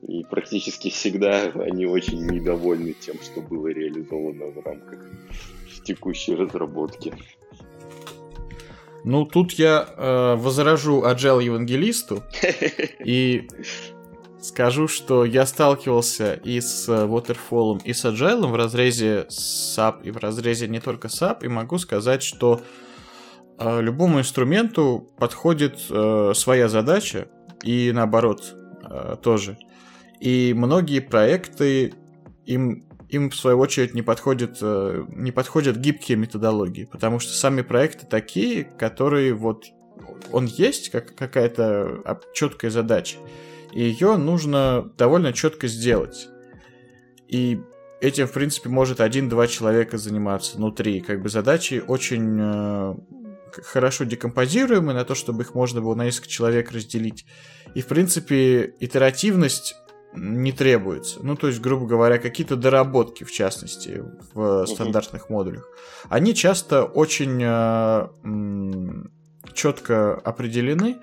И 0.08 0.26
практически 0.30 0.90
всегда 0.90 1.44
они 1.56 1.86
очень 1.86 2.26
недовольны 2.26 2.94
тем, 2.94 3.16
что 3.22 3.42
было 3.42 3.68
реализовано 3.68 4.48
в 4.48 4.66
рамках 4.66 5.10
текущей 5.84 6.36
разработки. 6.36 7.14
Ну, 9.06 9.26
тут 9.26 9.54
я 9.54 9.86
э, 9.86 10.36
возражу 10.36 11.02
Agile 11.02 11.44
евангелисту 11.44 12.24
и 13.04 13.48
Скажу, 14.44 14.90
что 14.90 15.24
я 15.24 15.46
сталкивался 15.46 16.34
и 16.34 16.60
с 16.60 16.90
э, 16.90 17.06
Waterfall, 17.06 17.82
и 17.86 17.94
с 17.94 18.04
Agile 18.04 18.46
в 18.46 18.56
разрезе 18.56 19.26
SAP, 19.30 20.04
и 20.04 20.12
в 20.12 20.18
разрезе 20.18 20.68
не 20.68 20.82
только 20.82 21.08
SAP, 21.08 21.46
и 21.46 21.48
могу 21.48 21.78
сказать, 21.78 22.24
что 22.24 22.62
э, 23.58 23.82
любому 23.82 24.20
инструменту 24.20 25.10
подходит 25.18 25.80
э, 25.90 26.34
своя 26.36 26.68
задача, 26.68 27.30
и 27.64 27.94
наоборот 27.94 28.54
тоже. 29.24 29.58
И 30.20 30.54
многие 30.54 31.00
проекты 31.00 31.94
им 32.46 32.84
им, 33.08 33.30
в 33.30 33.36
свою 33.36 33.60
очередь, 33.60 33.94
не 33.94 34.02
подходят, 34.02 34.62
не 34.62 35.32
подходят 35.32 35.78
гибкие 35.78 36.18
методологии, 36.18 36.84
потому 36.84 37.20
что 37.20 37.32
сами 37.32 37.62
проекты 37.62 38.06
такие, 38.06 38.66
которые 38.66 39.34
вот 39.34 39.68
он 40.34 40.48
есть, 40.48 40.90
как 40.90 41.16
какая-то 41.16 42.20
четкая 42.34 42.72
задача, 42.72 43.18
и 43.74 43.84
ее 43.84 44.18
нужно 44.18 44.92
довольно 44.98 45.34
четко 45.34 45.68
сделать. 45.68 46.28
И 47.28 47.60
этим, 48.02 48.28
в 48.28 48.32
принципе, 48.32 48.70
может 48.70 49.02
один-два 49.02 49.48
человека 49.48 49.98
заниматься 49.98 50.58
внутри. 50.58 51.02
Как 51.02 51.22
бы 51.22 51.30
задачи 51.30 51.84
очень 51.86 52.38
э, 52.40 52.96
хорошо 53.64 54.04
декомпозируемы 54.04 54.94
на 54.94 55.06
то, 55.06 55.16
чтобы 55.16 55.44
их 55.44 55.56
можно 55.56 55.82
было 55.82 55.96
на 55.96 56.06
несколько 56.06 56.30
человек 56.30 56.72
разделить. 56.72 57.26
И, 57.74 57.82
в 57.82 57.88
принципе, 57.88 58.76
итеративность 58.80 59.76
не 60.16 60.52
требуется. 60.52 61.20
Ну, 61.24 61.36
то 61.36 61.48
есть, 61.48 61.60
грубо 61.60 61.88
говоря, 61.88 62.20
какие-то 62.20 62.56
доработки, 62.56 63.24
в 63.24 63.32
частности, 63.32 64.04
в 64.34 64.68
стандартных 64.68 65.30
модулях. 65.30 65.68
Они 66.10 66.36
часто 66.36 66.84
очень 66.84 67.42
э, 67.42 68.08
четко 69.54 70.14
определены, 70.14 70.98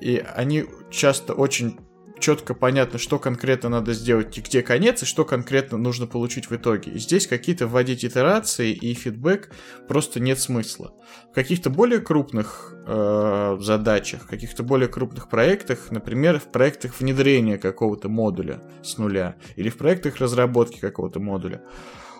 и 0.00 0.16
они 0.34 0.64
часто 0.90 1.34
очень 1.34 1.78
четко 2.22 2.54
понятно, 2.54 2.98
что 2.98 3.18
конкретно 3.18 3.68
надо 3.68 3.92
сделать 3.92 4.38
и 4.38 4.40
где 4.40 4.62
конец, 4.62 5.02
и 5.02 5.06
что 5.06 5.24
конкретно 5.24 5.76
нужно 5.76 6.06
получить 6.06 6.48
в 6.48 6.56
итоге. 6.56 6.92
И 6.92 6.98
здесь 6.98 7.26
какие-то 7.26 7.66
вводить 7.66 8.04
итерации 8.04 8.72
и 8.72 8.94
фидбэк 8.94 9.50
просто 9.88 10.20
нет 10.20 10.38
смысла. 10.38 10.94
В 11.30 11.34
каких-то 11.34 11.68
более 11.68 12.00
крупных 12.00 12.74
э, 12.86 13.58
задачах, 13.60 14.22
в 14.22 14.26
каких-то 14.28 14.62
более 14.62 14.88
крупных 14.88 15.28
проектах, 15.28 15.90
например, 15.90 16.38
в 16.38 16.50
проектах 16.50 16.98
внедрения 17.00 17.58
какого-то 17.58 18.08
модуля 18.08 18.62
с 18.82 18.96
нуля, 18.96 19.36
или 19.56 19.68
в 19.68 19.76
проектах 19.76 20.16
разработки 20.16 20.78
какого-то 20.78 21.20
модуля, 21.20 21.62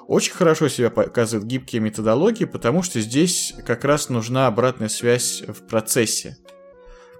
очень 0.09 0.33
хорошо 0.33 0.69
себя 0.69 0.91
показывают 0.91 1.47
гибкие 1.47 1.81
методологии, 1.81 2.45
потому 2.45 2.83
что 2.83 3.01
здесь 3.01 3.55
как 3.65 3.85
раз 3.85 4.09
нужна 4.09 4.49
обратная 4.49 4.89
связь 4.89 5.43
в 5.47 5.67
процессе. 5.67 6.37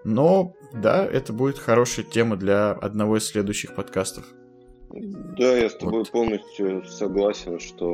Но 0.05 0.55
да, 0.73 1.07
это 1.07 1.33
будет 1.33 1.59
хорошая 1.59 2.05
тема 2.05 2.37
для 2.37 2.73
одного 2.73 3.19
из 3.19 3.27
следующих 3.27 3.75
подкастов. 3.75 4.25
Да, 4.91 5.57
я 5.57 5.71
с 5.71 5.77
тобой 5.77 6.01
вот. 6.01 6.11
полностью 6.11 6.85
согласен, 6.85 7.59
что 7.59 7.87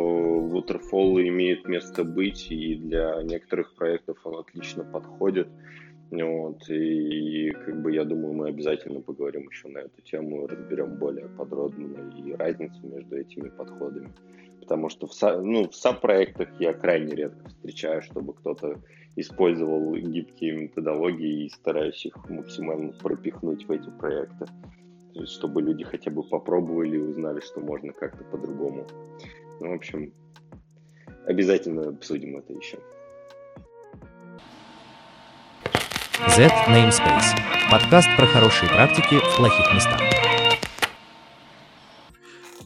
Waterfall 0.53 1.29
имеет 1.29 1.69
место 1.69 2.03
быть, 2.03 2.51
и 2.51 2.75
для 2.75 3.23
некоторых 3.23 3.75
проектов 3.77 4.19
он 4.25 4.41
отлично 4.41 4.85
подходит. 4.85 5.49
Вот, 6.11 6.69
и, 6.71 7.49
и 7.49 7.51
как 7.51 7.83
бы 7.83 7.93
я 7.93 8.05
думаю, 8.05 8.33
мы 8.33 8.49
обязательно 8.49 9.01
поговорим 9.01 9.49
еще 9.49 9.69
на 9.69 9.79
эту 9.79 10.01
тему, 10.03 10.47
разберем 10.47 10.97
более 10.97 11.29
подробно 11.29 12.11
и 12.17 12.33
разницу 12.33 12.81
между 12.83 13.17
этими 13.17 13.51
подходами. 13.51 14.11
Потому 14.61 14.89
что 14.89 15.07
в, 15.07 15.43
ну, 15.43 15.69
в 15.69 15.75
саб-проектах 15.75 16.49
я 16.61 16.73
крайне 16.73 17.15
редко 17.15 17.49
встречаю, 17.49 18.03
чтобы 18.03 18.35
кто-то 18.35 18.81
использовал 19.17 19.95
гибкие 19.95 20.53
методологии 20.53 21.47
и 21.47 21.51
стараюсь 21.51 22.05
их 22.07 22.17
максимально 22.29 22.93
пропихнуть 22.93 23.67
в 23.67 23.71
эти 23.71 23.91
проекты. 23.91 24.47
Чтобы 25.25 25.63
люди 25.63 25.85
хотя 25.85 26.11
бы 26.11 26.23
попробовали 26.23 26.97
и 26.97 27.01
узнали, 27.01 27.41
что 27.41 27.61
можно 27.61 27.93
как-то 27.93 28.25
по-другому. 28.25 28.87
Ну, 29.61 29.71
в 29.71 29.75
общем, 29.75 30.13
обязательно 31.27 31.89
обсудим 31.89 32.37
это 32.37 32.53
еще. 32.53 32.79
Z 36.37 36.49
Namespace. 36.69 37.37
Подкаст 37.71 38.09
про 38.17 38.27
хорошие 38.27 38.69
практики 38.69 39.19
в 39.19 39.37
плохих 39.37 39.75
местах. 39.75 40.01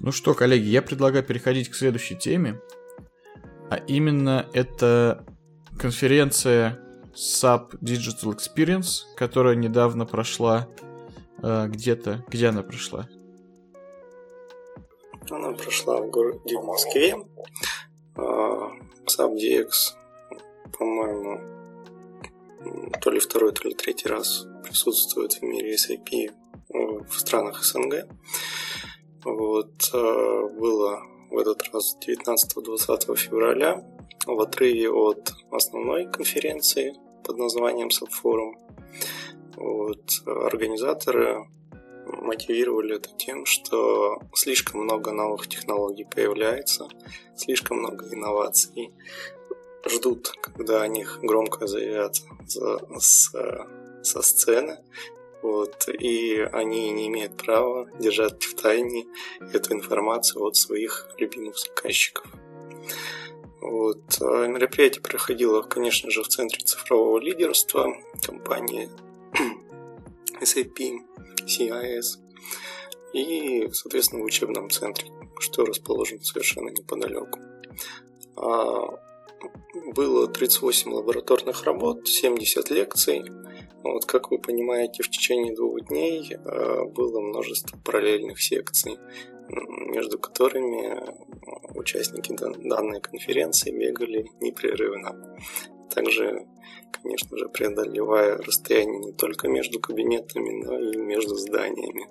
Ну 0.05 0.11
что, 0.11 0.35
коллеги, 0.35 0.65
я 0.65 0.83
предлагаю 0.83 1.23
переходить 1.25 1.69
к 1.69 1.77
следующей 1.77 2.17
теме. 2.17 2.61
А 3.71 3.77
именно 3.77 4.49
это 4.53 5.25
конференция 5.79 6.81
SAP 7.15 7.79
Digital 7.81 8.37
Experience, 8.37 9.03
которая 9.17 9.55
недавно 9.55 10.05
прошла 10.05 10.69
э, 11.41 11.69
где-то. 11.69 12.25
Где 12.27 12.49
она 12.49 12.65
прошла? 12.65 13.09
Она 15.31 15.53
прошла 15.53 16.03
в 16.03 16.11
городе 16.11 16.59
в 16.59 16.65
Москве. 16.65 17.15
Э, 18.17 18.21
SAP 19.07 19.37
DX, 19.37 19.69
по-моему, 20.77 21.41
то 23.01 23.11
ли 23.13 23.21
второй, 23.21 23.53
то 23.53 23.69
ли 23.69 23.75
третий 23.75 24.09
раз 24.09 24.49
присутствует 24.65 25.35
в 25.35 25.43
мире 25.43 25.77
SAP 25.77 26.33
в 27.09 27.21
странах 27.21 27.63
СНГ. 27.63 28.09
Вот, 29.25 29.91
э, 29.93 30.49
было 30.59 31.03
в 31.31 31.39
этот 31.39 31.63
раз 31.73 31.97
19-20 32.07 33.17
февраля 33.17 33.85
в 34.27 34.41
отрыве 34.41 34.91
от 34.91 35.33
основной 35.51 36.11
конференции 36.11 36.95
под 37.25 37.39
названием 37.39 37.89
Subforum. 37.89 38.55
Вот, 39.57 40.23
организаторы 40.27 41.47
мотивировали 42.07 42.97
это 42.97 43.11
тем, 43.17 43.47
что 43.47 44.19
слишком 44.35 44.83
много 44.83 45.13
новых 45.13 45.47
технологий 45.49 46.05
появляется, 46.05 46.89
слишком 47.37 47.79
много 47.79 48.13
инноваций. 48.13 48.93
Ждут, 49.89 50.33
когда 50.41 50.83
о 50.83 50.89
них 50.89 51.19
громко 51.23 51.67
заявят 51.67 52.17
за, 52.47 52.79
с, 52.99 53.33
со 54.03 54.23
сцены, 54.23 54.79
вот, 55.43 55.89
и 55.89 56.39
они 56.53 56.91
не 56.91 57.09
имеют 57.09 57.37
права 57.37 57.89
держать 57.99 58.43
в 58.45 58.55
тайне 58.55 59.07
эту 59.53 59.75
информацию 59.75 60.45
от 60.45 60.57
своих 60.57 61.09
любимых 61.19 61.59
заказчиков. 61.59 62.25
Вот. 63.61 64.03
А 64.21 64.47
мероприятие 64.47 65.03
проходило, 65.03 65.63
конечно 65.63 66.11
же, 66.11 66.23
в 66.23 66.29
Центре 66.29 66.65
цифрового 66.65 67.19
лидерства 67.19 67.95
компании 68.23 68.89
SAP 70.41 70.99
CIS 71.47 72.19
и, 73.13 73.69
соответственно, 73.73 74.23
в 74.23 74.27
учебном 74.27 74.71
центре, 74.71 75.09
что 75.39 75.65
расположен 75.65 76.21
совершенно 76.23 76.71
неподалеку. 76.71 77.39
А, 78.37 78.99
было 79.95 80.29
38 80.29 80.93
лабораторных 80.93 81.65
работ, 81.65 82.09
70 82.09 82.71
лекций. 82.71 83.25
Вот, 83.83 84.05
как 84.07 84.31
вы 84.31 84.39
понимаете, 84.39 85.03
в 85.03 85.11
течение 85.11 85.55
двух 85.55 85.89
дней 85.89 86.37
а, 86.45 86.85
было 86.85 87.21
множество 87.21 87.79
параллельных 87.79 88.41
секций, 88.41 88.99
между 89.49 90.19
которыми 90.19 90.99
участники 91.77 92.33
данной 92.33 93.01
конференции 93.01 93.71
бегали 93.71 94.31
непрерывно. 94.41 95.37
Также, 95.95 96.47
конечно 96.91 97.37
же, 97.37 97.49
преодолевая 97.49 98.39
расстояние 98.39 98.99
не 99.01 99.13
только 99.13 99.49
между 99.49 99.81
кабинетами, 99.81 100.63
но 100.65 100.79
и 100.79 100.97
между 100.97 101.35
зданиями. 101.35 102.09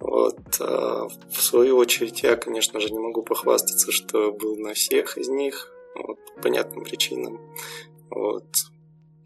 Вот. 0.00 0.40
А, 0.60 1.06
в 1.06 1.42
свою 1.42 1.76
очередь, 1.76 2.22
я, 2.22 2.36
конечно 2.36 2.80
же, 2.80 2.90
не 2.90 2.98
могу 2.98 3.22
похвастаться, 3.22 3.92
что 3.92 4.32
был 4.32 4.56
на 4.56 4.74
всех 4.74 5.16
из 5.16 5.28
них, 5.28 5.72
вот, 5.94 6.18
по 6.34 6.42
понятным 6.42 6.82
причинам. 6.82 7.40
Вот. 8.10 8.46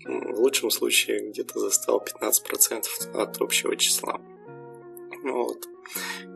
В 0.07 0.40
лучшем 0.40 0.71
случае 0.71 1.31
где-то 1.31 1.59
застал 1.59 2.05
15% 2.05 3.12
от 3.14 3.40
общего 3.40 3.77
числа. 3.77 4.21
Вот. 5.25 5.66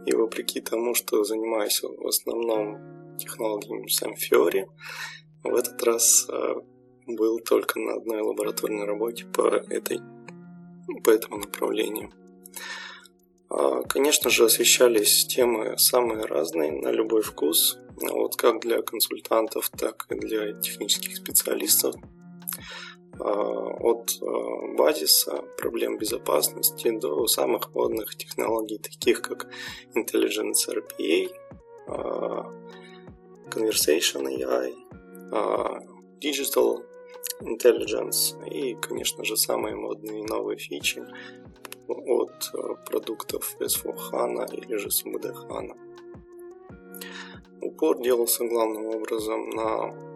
И 0.06 0.12
вопреки 0.12 0.60
тому, 0.60 0.94
что 0.94 1.22
занимаюсь 1.24 1.82
в 1.82 2.06
основном 2.06 3.16
технологиями 3.16 3.88
сам 3.88 4.14
в 5.42 5.54
этот 5.54 5.82
раз 5.82 6.26
э, 6.28 6.54
был 7.06 7.38
только 7.38 7.78
на 7.78 7.94
одной 7.94 8.20
лабораторной 8.22 8.84
работе 8.84 9.24
по, 9.26 9.46
этой, 9.48 10.00
по 11.02 11.10
этому 11.10 11.38
направлению. 11.38 12.12
А, 13.48 13.82
конечно 13.82 14.30
же, 14.30 14.44
освещались 14.44 15.26
темы 15.26 15.76
самые 15.78 16.24
разные, 16.24 16.72
на 16.72 16.90
любой 16.90 17.22
вкус, 17.22 17.78
вот 18.00 18.36
как 18.36 18.60
для 18.60 18.82
консультантов, 18.82 19.70
так 19.70 20.06
и 20.10 20.14
для 20.14 20.52
технических 20.52 21.16
специалистов. 21.16 21.94
А, 23.20 23.30
от 23.80 24.18
а, 24.22 24.76
базиса 24.76 25.44
проблем 25.58 25.98
безопасности 25.98 26.90
до 26.90 27.26
самых 27.26 27.74
модных 27.74 28.16
технологий, 28.16 28.78
таких 28.78 29.20
как 29.20 29.46
Intelligence 29.94 30.66
RPA, 30.68 31.30
а, 31.86 32.50
Conversation 33.50 34.26
AI, 34.26 34.74
Digital 36.20 36.82
Intelligence 37.42 38.48
и, 38.48 38.74
конечно 38.74 39.24
же, 39.24 39.36
самые 39.36 39.74
модные 39.74 40.24
новые 40.24 40.58
фичи 40.58 41.04
от 41.88 42.52
продуктов 42.86 43.56
S4HANA 43.60 44.54
или 44.54 44.76
же 44.76 44.88
SUBD 44.88 45.32
HANA. 45.32 45.76
Упор 47.60 48.00
делался 48.00 48.44
главным 48.46 48.86
образом 48.86 49.50
на 49.50 50.09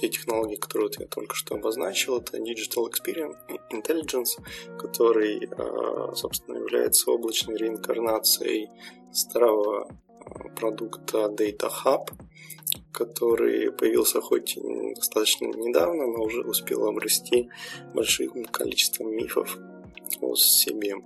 те 0.00 0.08
технологии, 0.08 0.56
которые 0.56 0.88
вот 0.88 1.00
я 1.00 1.06
только 1.06 1.34
что 1.34 1.54
обозначил, 1.54 2.18
это 2.18 2.38
Digital 2.38 2.90
Experience 2.90 3.36
Intelligence, 3.72 4.38
который, 4.78 5.48
собственно, 6.14 6.58
является 6.58 7.10
облачной 7.10 7.56
реинкарнацией 7.56 8.68
старого 9.12 9.88
продукта 10.56 11.26
Data 11.26 11.70
Hub, 11.84 12.10
который 12.92 13.70
появился 13.72 14.20
хоть 14.20 14.58
достаточно 14.94 15.46
недавно, 15.46 16.06
но 16.06 16.22
уже 16.22 16.42
успел 16.42 16.86
обрасти 16.86 17.48
большим 17.94 18.44
количеством 18.46 19.14
мифов 19.14 19.58
о 20.20 20.34
себе. 20.34 20.96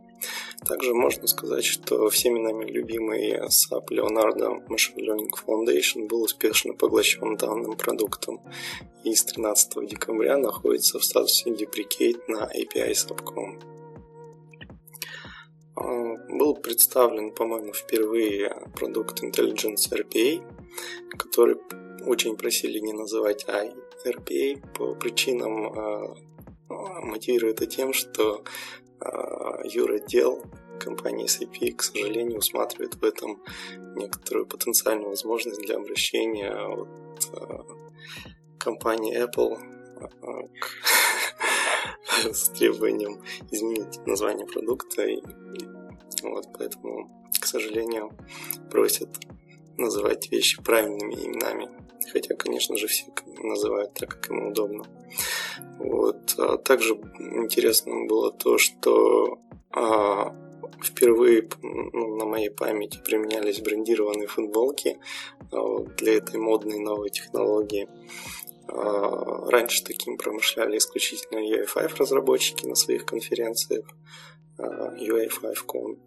Также 0.67 0.95
можно 0.95 1.27
сказать, 1.27 1.65
что 1.65 2.09
всеми 2.11 2.39
нами 2.39 2.65
любимый 2.65 3.33
SAP 3.39 3.89
Leonardo 3.91 4.67
Machine 4.69 4.99
Learning 4.99 5.31
Foundation 5.47 6.07
был 6.07 6.23
успешно 6.23 6.75
поглощен 6.75 7.37
данным 7.37 7.77
продуктом 7.77 8.41
и 9.05 9.15
с 9.15 9.25
13 9.25 9.87
декабря 9.89 10.37
находится 10.37 10.99
в 10.99 11.05
статусе 11.05 11.51
Deprecate 11.51 12.23
на 12.29 12.45
API 12.45 12.91
SAP.com. 12.93 13.61
А, 15.77 16.17
был 16.29 16.55
представлен, 16.57 17.33
по-моему, 17.33 17.73
впервые 17.73 18.55
продукт 18.75 19.23
Intelligence 19.23 19.91
RPA, 19.91 20.43
который 21.17 21.57
очень 22.07 22.37
просили 22.37 22.79
не 22.79 22.93
называть 22.93 23.47
RPA 23.47 24.73
по 24.77 24.95
причинам 24.95 25.73
а, 25.73 26.17
мотивируя 26.69 27.53
это 27.53 27.67
тем, 27.67 27.93
что 27.93 28.45
а, 29.01 29.61
юротдел 29.65 30.43
компании 30.79 31.27
SAP, 31.27 31.75
к 31.75 31.83
сожалению, 31.83 32.39
усматривает 32.39 32.95
в 32.95 33.05
этом 33.05 33.43
некоторую 33.97 34.47
потенциальную 34.47 35.11
возможность 35.11 35.61
для 35.61 35.77
обращения 35.77 36.53
от 36.53 36.89
компании 38.59 39.21
Apple 39.21 39.59
к, 40.61 40.69
с 42.33 42.49
требованием 42.51 43.21
изменить 43.51 44.07
название 44.07 44.47
продукта. 44.47 45.05
И, 45.05 45.21
вот, 46.23 46.47
поэтому, 46.57 47.27
к 47.41 47.45
сожалению, 47.45 48.13
просят 48.71 49.09
называть 49.79 50.31
вещи 50.31 50.63
правильными 50.63 51.15
именами. 51.15 51.69
Хотя, 52.13 52.35
конечно 52.35 52.77
же, 52.77 52.87
все 52.87 53.05
называют 53.43 53.95
так, 53.95 54.11
как 54.11 54.31
ему 54.31 54.51
удобно. 54.51 54.85
Вот. 55.79 56.35
А 56.39 56.57
также 56.59 56.95
интересно 57.19 58.07
было 58.07 58.33
то, 58.33 58.59
что 58.59 59.39
а, 59.71 60.35
впервые 60.83 61.49
ну, 61.63 62.17
на 62.17 62.25
моей 62.25 62.51
памяти 62.51 63.01
применялись 63.05 63.61
брендированные 63.61 64.27
футболки 64.27 64.99
а, 65.53 65.79
для 65.97 66.15
этой 66.15 66.41
модной 66.41 66.79
новой 66.79 67.11
технологии. 67.11 67.89
А, 68.69 69.51
раньше 69.51 69.85
таким 69.85 70.17
промышляли 70.17 70.79
исключительно 70.79 71.39
UI5 71.39 71.97
разработчики 71.97 72.67
на 72.67 72.75
своих 72.75 73.07
конференциях 73.07 73.87
а, 74.59 74.95
UI5Con. 74.97 75.99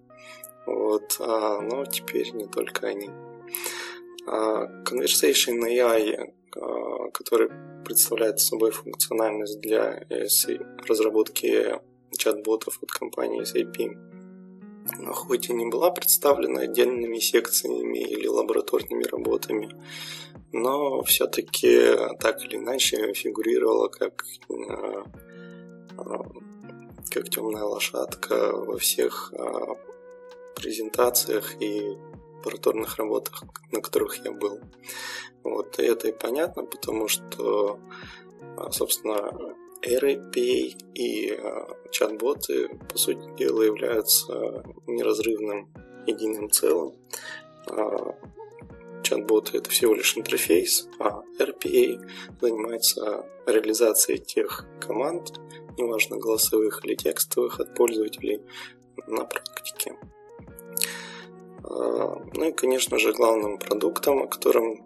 Вот, 0.65 1.17
а, 1.19 1.61
но 1.61 1.86
теперь 1.86 2.32
не 2.32 2.45
только 2.47 2.88
они. 2.88 3.09
А, 4.26 4.66
Conversation 4.84 5.60
AI, 5.64 6.32
а, 6.56 7.10
который 7.12 7.49
представляет 7.84 8.39
собой 8.39 8.72
функциональность 8.72 9.60
для 9.60 10.06
разработки 10.88 11.80
чат-ботов 12.18 12.80
от 12.82 12.91
компании 12.91 13.41
SAP, 13.41 13.97
хоть 15.14 15.49
и 15.49 15.54
не 15.54 15.66
была 15.66 15.91
представлена 15.91 16.62
отдельными 16.62 17.18
секциями 17.18 17.99
или 17.99 18.28
лабораторными 18.28 19.04
работами, 19.04 19.70
но 20.52 21.02
все-таки 21.04 21.95
так 22.20 22.43
или 22.45 22.58
иначе 22.58 23.14
фигурировала 23.14 23.88
как, 23.88 24.24
а, 25.97 26.24
как 27.10 27.30
темная 27.30 27.64
лошадка 27.64 28.52
во 28.54 28.78
всех 28.78 29.34
презентациях 30.56 31.62
и 31.62 31.97
лабораторных 32.41 32.97
работах, 32.97 33.43
на 33.71 33.81
которых 33.81 34.23
я 34.25 34.31
был. 34.31 34.59
Вот, 35.43 35.79
и 35.79 35.83
это 35.83 36.09
и 36.09 36.11
понятно, 36.11 36.63
потому 36.65 37.07
что, 37.07 37.79
а, 38.57 38.71
собственно, 38.71 39.31
RAPA 39.81 40.75
и 40.93 41.31
а, 41.31 41.67
чат-боты, 41.91 42.69
по 42.89 42.97
сути 42.97 43.35
дела, 43.37 43.63
являются 43.63 44.63
неразрывным 44.87 45.69
единым 46.05 46.49
целым. 46.49 46.93
А, 47.67 48.15
чат-боты 49.03 49.57
это 49.57 49.69
всего 49.69 49.93
лишь 49.95 50.17
интерфейс, 50.17 50.87
а 50.99 51.23
RPA 51.39 52.07
занимается 52.39 53.25
реализацией 53.47 54.19
тех 54.19 54.65
команд, 54.79 55.39
неважно 55.77 56.17
голосовых 56.17 56.85
или 56.85 56.95
текстовых, 56.95 57.59
от 57.59 57.73
пользователей 57.75 58.41
на 59.07 59.25
практике. 59.25 59.97
А, 61.64 62.16
ну 62.34 62.49
и, 62.49 62.51
конечно 62.51 62.97
же, 62.97 63.14
главным 63.14 63.57
продуктом, 63.57 64.24
о 64.24 64.28
котором, 64.28 64.86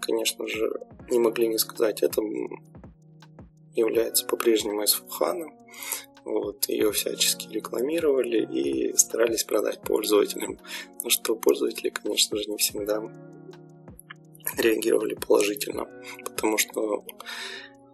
конечно 0.00 0.46
же, 0.46 0.70
не 1.10 1.18
могли 1.18 1.48
не 1.48 1.58
сказать, 1.58 2.02
это 2.02 2.22
является 3.74 4.26
по-прежнему 4.26 4.82
S4HANA. 4.82 5.50
Вот, 6.24 6.68
ее 6.70 6.90
всячески 6.92 7.52
рекламировали 7.52 8.46
и 8.46 8.96
старались 8.96 9.44
продать 9.44 9.82
пользователям. 9.82 10.58
На 11.02 11.10
что 11.10 11.36
пользователи, 11.36 11.90
конечно 11.90 12.38
же, 12.38 12.50
не 12.50 12.56
всегда 12.56 13.02
реагировали 14.56 15.14
положительно, 15.14 15.86
потому 16.24 16.56
что, 16.56 17.04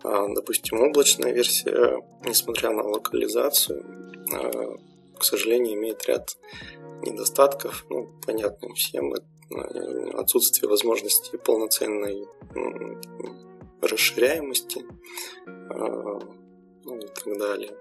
а, 0.04 0.28
допустим, 0.28 0.80
облачная 0.80 1.32
версия, 1.32 2.04
несмотря 2.24 2.70
на 2.70 2.82
локализацию, 2.82 3.84
а, 4.32 4.76
к 5.18 5.24
сожалению, 5.24 5.74
имеет 5.74 6.06
ряд 6.06 6.36
недостатков, 7.02 7.86
ну, 7.88 8.10
понятно 8.24 8.74
всем, 8.74 9.12
э, 9.14 10.10
отсутствие 10.14 10.68
возможности 10.68 11.36
полноценной 11.36 12.26
расширяемости 13.82 14.84
э, 15.46 16.20
ну, 16.84 16.98
и 16.98 17.06
так 17.06 17.38
далее. 17.38 17.76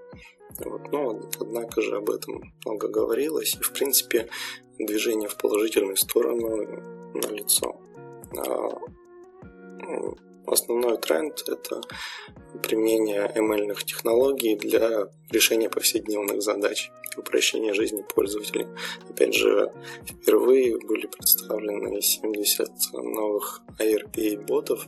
Вот. 0.60 0.92
Но, 0.92 1.22
однако 1.40 1.82
же 1.82 1.98
об 1.98 2.10
этом 2.10 2.54
много 2.66 2.88
говорилось, 2.88 3.56
и, 3.56 3.64
в 3.64 3.72
принципе, 3.74 4.30
движение 4.78 5.30
в 5.30 5.38
положительную 5.38 5.98
сторону 5.98 7.12
налицо. 7.14 7.80
Основной 10.52 10.98
тренд– 10.98 11.44
это 11.48 11.82
применение 12.64 13.32
ML 13.36 13.76
технологий 13.86 14.56
для 14.56 15.08
решения 15.30 15.70
повседневных 15.70 16.42
задач 16.42 16.92
упрощения 17.16 17.74
жизни 17.74 18.04
пользователей. 18.16 18.66
Опять 19.08 19.36
же, 19.36 19.72
впервые 20.08 20.80
были 20.80 21.06
представлены 21.06 22.02
70 22.02 22.70
новых 22.94 23.62
IRPA-ботов 23.78 24.88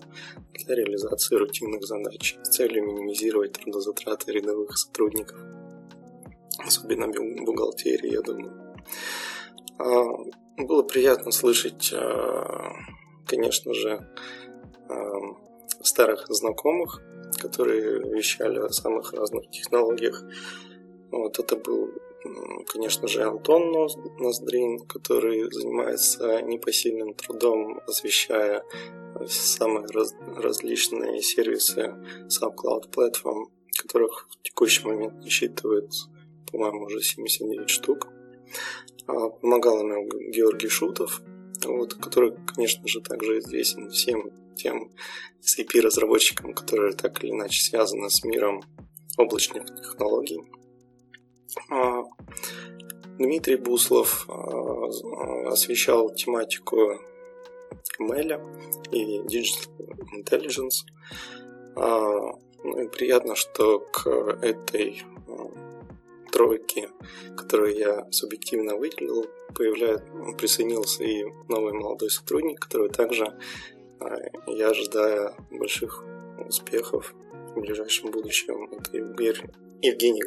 для 0.53 0.75
реализации 0.75 1.35
рутинных 1.35 1.83
задач 1.83 2.37
с 2.41 2.49
целью 2.49 2.83
минимизировать 2.83 3.53
трудозатраты 3.53 4.31
рядовых 4.31 4.75
сотрудников, 4.75 5.37
особенно 6.57 7.07
бухгалтерии, 7.07 8.13
я 8.13 8.21
думаю. 8.21 8.75
А, 9.77 10.05
было 10.57 10.81
приятно 10.81 11.31
слышать, 11.31 11.91
а, 11.93 12.71
конечно 13.27 13.75
же, 13.75 14.07
старых 15.83 16.25
знакомых, 16.29 17.01
которые 17.39 17.99
вещали 18.13 18.59
о 18.59 18.69
самых 18.69 19.13
разных 19.13 19.49
технологиях. 19.49 20.23
Вот 21.11 21.39
это 21.39 21.55
был 21.55 21.91
конечно 22.67 23.07
же, 23.07 23.23
Антон 23.23 23.71
Ноздрин, 24.19 24.79
который 24.85 25.51
занимается 25.51 26.41
непосильным 26.41 27.13
трудом, 27.13 27.81
освещая 27.87 28.63
самые 29.27 29.87
раз, 29.87 30.13
различные 30.35 31.21
сервисы 31.21 31.95
SubCloud 32.27 32.89
Platform, 32.91 33.45
которых 33.77 34.27
в 34.29 34.43
текущий 34.43 34.85
момент 34.85 35.23
насчитывает, 35.23 35.91
по-моему, 36.51 36.85
уже 36.85 37.01
79 37.01 37.69
штук. 37.69 38.07
А, 39.07 39.29
помогал 39.29 39.79
ему 39.79 40.07
Георгий 40.31 40.69
Шутов, 40.69 41.21
вот, 41.65 41.95
который, 41.95 42.33
конечно 42.55 42.87
же, 42.87 43.01
также 43.01 43.39
известен 43.39 43.89
всем 43.89 44.31
тем 44.55 44.91
SAP-разработчикам, 45.41 46.53
которые 46.53 46.93
так 46.93 47.23
или 47.23 47.31
иначе 47.31 47.61
связаны 47.61 48.09
с 48.09 48.23
миром 48.23 48.63
облачных 49.17 49.65
технологий. 49.65 50.41
А, 51.69 52.03
Дмитрий 53.17 53.57
Буслов 53.57 54.27
а, 54.29 55.49
освещал 55.49 56.13
тематику 56.13 56.99
ML 57.99 58.39
и 58.91 59.19
Digital 59.19 59.69
Intelligence. 60.15 60.85
А, 61.75 62.31
ну 62.63 62.79
и 62.79 62.87
приятно, 62.87 63.35
что 63.35 63.79
к 63.79 64.07
этой 64.41 65.03
тройке, 66.31 66.89
которую 67.35 67.75
я 67.75 68.07
субъективно 68.11 68.75
выделил, 68.75 69.25
появляет, 69.53 70.03
присоединился 70.37 71.03
и 71.03 71.25
новый 71.49 71.73
молодой 71.73 72.09
сотрудник, 72.09 72.59
который 72.59 72.89
также, 72.89 73.37
я 74.47 74.69
ожидаю 74.69 75.35
больших 75.51 76.03
успехов 76.47 77.13
в 77.55 77.59
ближайшем 77.59 78.11
будущем. 78.11 78.69
Это 78.71 78.97
Евгений 78.97 80.23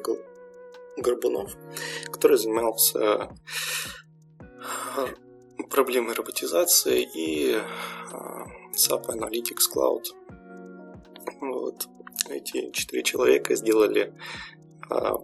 Горбунов, 0.97 1.57
который 2.13 2.37
занимался 2.39 3.29
проблемой 5.71 6.15
роботизации 6.15 7.03
и 7.15 7.59
SAP 8.73 9.07
Analytics 9.09 9.69
Cloud. 9.75 10.05
Вот. 11.41 11.89
Эти 12.29 12.71
четыре 12.71 13.03
человека 13.03 13.55
сделали 13.57 14.15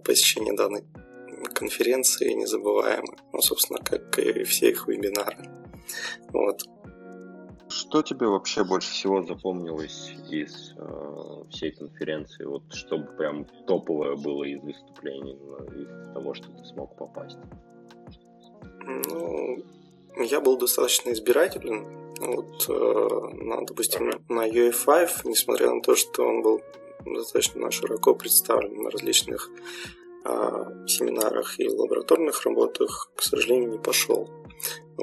посещение 0.03 0.53
данной 0.53 0.83
конференции 1.55 2.33
незабываемым. 2.33 3.15
Ну, 3.31 3.41
собственно, 3.41 3.79
как 3.79 4.19
и 4.19 4.43
все 4.43 4.71
их 4.71 4.87
вебинары. 4.87 5.37
Вот. 6.33 6.63
Что 7.71 8.01
тебе 8.01 8.27
вообще 8.27 8.65
больше 8.65 8.91
всего 8.91 9.23
запомнилось 9.23 10.11
из 10.29 10.73
э, 10.75 11.43
всей 11.51 11.71
конференции? 11.71 12.43
Вот 12.43 12.63
чтобы 12.73 13.07
прям 13.15 13.45
топовое 13.65 14.17
было 14.17 14.43
из 14.43 14.61
выступлений, 14.61 15.37
из 15.79 16.13
того, 16.13 16.33
что 16.33 16.49
ты 16.49 16.65
смог 16.65 16.97
попасть? 16.97 17.37
Ну, 18.83 19.63
я 20.17 20.41
был 20.41 20.57
достаточно 20.57 21.11
избирателен. 21.11 21.85
Вот, 22.19 22.65
э, 22.67 23.35
на, 23.35 23.65
допустим, 23.65 24.11
на 24.27 24.49
UE5, 24.49 25.21
несмотря 25.23 25.73
на 25.73 25.81
то, 25.81 25.95
что 25.95 26.23
он 26.23 26.41
был 26.41 26.61
достаточно 27.05 27.71
широко 27.71 28.13
представлен 28.15 28.83
на 28.83 28.89
различных 28.89 29.49
э, 30.25 30.85
семинарах 30.87 31.57
и 31.57 31.69
лабораторных 31.69 32.43
работах, 32.45 33.11
к 33.15 33.21
сожалению, 33.23 33.71
не 33.71 33.79
пошел 33.79 34.29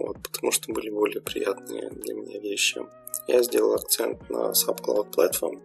вот, 0.01 0.17
потому 0.23 0.53
что 0.53 0.73
были 0.73 0.91
более 0.91 1.21
приятные 1.21 1.91
для 1.91 2.15
меня 2.15 2.39
вещи. 2.39 2.85
Я 3.27 3.43
сделал 3.43 3.75
акцент 3.75 4.29
на 4.31 4.53
SubCloud 4.53 5.15
Platform, 5.15 5.61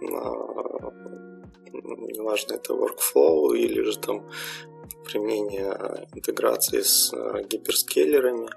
на 0.00 0.52
неважно 1.72 2.54
это 2.54 2.74
workflow 2.74 3.56
или 3.56 3.82
же 3.82 3.98
там 3.98 4.28
применение 5.04 6.06
интеграции 6.14 6.80
с 6.80 7.12
э, 7.12 7.44
гиперскейлерами. 7.48 8.48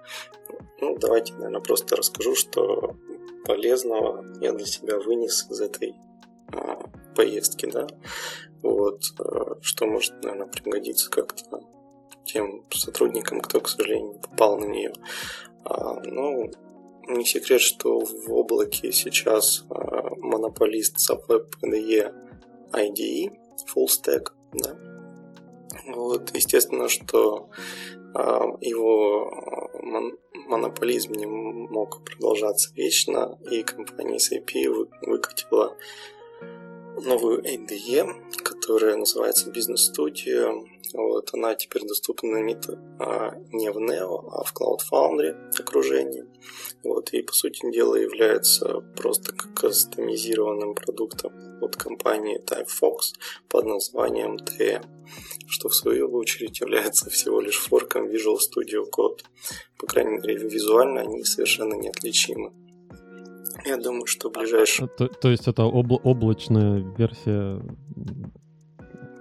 Ну, 0.79 0.97
давайте, 0.97 1.33
наверное, 1.33 1.61
просто 1.61 1.95
расскажу, 1.95 2.35
что 2.35 2.95
полезного 3.45 4.25
я 4.41 4.51
для 4.53 4.65
себя 4.65 4.99
вынес 4.99 5.47
из 5.49 5.61
этой 5.61 5.95
а, 6.53 6.79
поездки, 7.15 7.65
да. 7.65 7.87
Вот, 8.61 9.01
э, 9.19 9.55
что 9.61 9.85
может, 9.85 10.13
наверное, 10.23 10.47
пригодиться 10.47 11.09
как-то 11.09 11.61
тем 12.25 12.65
сотрудникам, 12.71 13.39
кто, 13.39 13.61
к 13.61 13.69
сожалению, 13.69 14.19
попал 14.19 14.57
на 14.57 14.65
нее. 14.65 14.93
А, 15.63 16.01
ну, 16.03 16.51
не 17.07 17.25
секрет, 17.25 17.61
что 17.61 17.99
в 17.99 18.31
облаке 18.31 18.91
сейчас 18.91 19.65
а, 19.69 20.15
монополист 20.17 20.97
SAP 20.97 21.47
PDE 21.61 22.13
IDE, 22.71 23.31
full 23.73 23.87
stack, 23.87 24.31
да. 24.53 24.75
Вот, 25.87 26.35
естественно, 26.35 26.89
что 26.89 27.49
а, 28.13 28.57
его 28.61 29.69
монополизм 30.47 31.13
не 31.13 31.25
мог 31.25 32.03
продолжаться 32.03 32.73
вечно, 32.73 33.37
и 33.49 33.63
компания 33.63 34.17
SAP 34.17 34.89
выкатила 35.01 35.75
новую 37.03 37.43
IDE, 37.43 38.31
которая 38.65 38.97
называется 38.97 39.51
Business 39.51 39.93
Studio. 39.93 40.65
Вот, 40.93 41.29
она 41.33 41.53
теперь 41.53 41.83
доступна 41.87 42.37
не, 42.37 42.57
а, 42.99 43.35
не 43.51 43.69
в 43.71 43.77
Neo, 43.77 44.27
а 44.31 44.43
в 44.43 44.53
Cloud 44.53 44.79
Foundry 44.91 45.35
окружении. 45.59 46.23
Вот, 46.83 47.13
и, 47.13 47.21
по 47.21 47.33
сути 47.33 47.69
дела, 47.71 47.95
является 47.95 48.79
просто 48.97 49.33
кастомизированным 49.33 50.73
продуктом 50.73 51.31
от 51.61 51.75
компании 51.75 52.41
TypeFox 52.41 53.13
под 53.49 53.65
названием 53.65 54.37
TM, 54.37 54.83
что 55.47 55.69
в 55.69 55.75
свою 55.75 56.11
очередь 56.13 56.59
является 56.59 57.11
всего 57.11 57.41
лишь 57.41 57.59
форком 57.59 58.07
Visual 58.07 58.37
Studio 58.37 58.85
Code. 58.91 59.19
По 59.77 59.85
крайней 59.85 60.17
мере, 60.17 60.37
визуально 60.37 61.01
они 61.01 61.23
совершенно 61.23 61.75
неотличимы. 61.75 62.51
Я 63.63 63.77
думаю, 63.77 64.05
что 64.07 64.31
ближайшее... 64.31 64.89
То, 64.97 65.07
то 65.07 65.29
есть 65.29 65.47
это 65.47 65.63
обла- 65.63 66.01
облачная 66.03 66.83
версия 66.97 67.61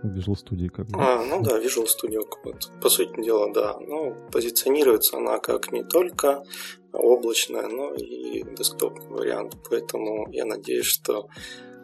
Visual 0.09 0.35
Studio 0.35 0.69
как 0.69 0.87
бы? 0.87 0.99
А, 1.01 1.25
ну 1.25 1.43
да, 1.43 1.59
Visual 1.59 1.87
Studio 1.87 2.23
Code. 2.29 2.81
По 2.81 2.89
сути 2.89 3.21
дела, 3.23 3.53
да. 3.53 3.77
Ну, 3.81 4.17
позиционируется 4.31 5.17
она 5.17 5.39
как 5.39 5.73
не 5.73 5.85
только 5.85 6.45
облачная, 6.93 7.67
но 7.69 7.95
и 7.95 8.43
десктопный 8.57 9.09
вариант. 9.09 9.57
Поэтому 9.69 10.31
я 10.31 10.45
надеюсь, 10.45 10.87
что 10.87 11.29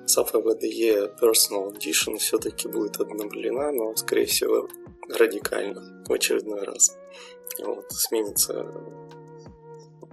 SAP 0.07 0.33
Web 0.33 0.76
IDE 0.76 1.19
Personal 1.21 1.73
Edition 1.73 2.19
все-таки 2.19 2.69
будет 2.69 3.01
обновлена, 3.01 3.73
но, 3.73 3.95
скорее 3.97 4.27
всего, 4.27 4.69
радикально 5.09 6.05
в 6.07 6.13
очередной 6.13 6.63
раз. 6.63 6.97
Вот, 7.59 7.87
сменится 7.91 8.67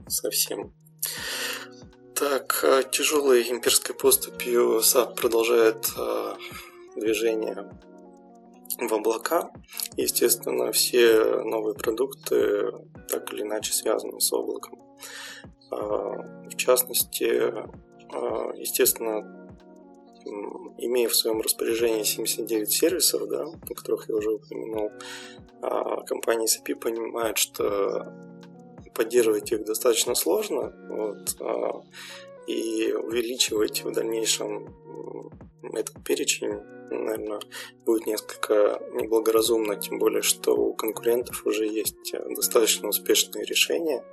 совсем 0.08 0.74
так, 2.20 2.62
э, 2.64 2.84
тяжелой 2.92 3.44
имперской 3.52 3.94
поступью 3.94 4.82
SAP 4.82 5.20
продолжает 5.20 5.88
э, 5.96 6.34
движение 6.96 7.70
в 8.78 8.94
облака. 8.94 9.52
Естественно, 9.96 10.72
все 10.72 11.42
новые 11.44 11.76
продукты 11.76 12.72
так 13.10 13.32
или 13.34 13.42
иначе 13.42 13.74
связаны 13.74 14.20
с 14.20 14.32
облаком. 14.34 14.84
Э, 15.72 15.78
в 16.50 16.56
частности, 16.56 17.54
естественно, 18.58 19.48
имея 20.78 21.10
в 21.10 21.16
своем 21.16 21.42
распоряжении 21.42 22.04
79 22.04 22.72
сервисов, 22.72 23.28
да, 23.28 23.46
о 23.46 23.74
которых 23.74 24.10
я 24.10 24.16
уже 24.16 24.32
упомянул, 24.32 24.92
компания 26.06 26.46
SAP 26.46 26.76
понимает, 26.76 27.38
что 27.38 28.14
поддерживать 28.98 29.52
их 29.52 29.64
достаточно 29.64 30.16
сложно, 30.16 30.74
вот, 30.90 31.38
а, 31.40 31.84
и 32.48 32.94
увеличивать 32.94 33.84
в 33.84 33.92
дальнейшем 33.92 34.74
этот 35.74 36.04
перечень, 36.04 36.60
наверное, 36.90 37.40
будет 37.86 38.08
несколько 38.08 38.82
неблагоразумно, 38.94 39.76
тем 39.76 40.00
более, 40.00 40.22
что 40.22 40.56
у 40.56 40.74
конкурентов 40.74 41.46
уже 41.46 41.68
есть 41.68 42.14
достаточно 42.30 42.88
успешные 42.88 43.44
решения, 43.46 44.04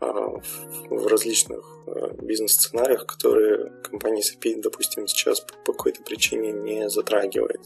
в 0.00 1.06
различных 1.06 1.64
а, 1.86 2.08
бизнес-сценариях, 2.22 3.06
которые 3.06 3.70
компания 3.82 4.22
SAP, 4.22 4.60
допустим, 4.60 5.06
сейчас 5.08 5.40
по 5.40 5.72
какой-то 5.72 6.02
причине 6.02 6.52
не 6.52 6.88
затрагивает. 6.88 7.60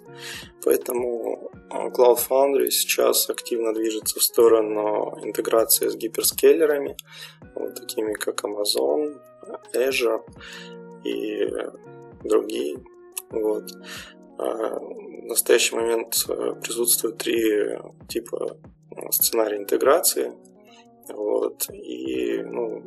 Поэтому 0.64 1.50
а, 1.70 1.88
Cloud 1.88 2.18
Foundry 2.28 2.70
сейчас 2.70 3.28
активно 3.28 3.74
движется 3.74 4.18
в 4.18 4.22
сторону 4.22 5.18
интеграции 5.22 5.88
с 5.88 5.96
гиперскейлерами, 5.96 6.96
вот 7.54 7.74
такими 7.74 8.14
как 8.14 8.44
Amazon, 8.44 9.20
Azure 9.74 10.22
и 11.04 11.46
другие. 12.24 12.78
Вот. 13.30 13.70
В 14.38 15.24
настоящий 15.26 15.76
момент 15.76 16.26
присутствует 16.62 17.18
три 17.18 17.78
типа 18.08 18.56
сценария 19.10 19.58
интеграции– 19.58 20.32
вот. 21.08 21.68
И 21.70 22.42
ну, 22.42 22.82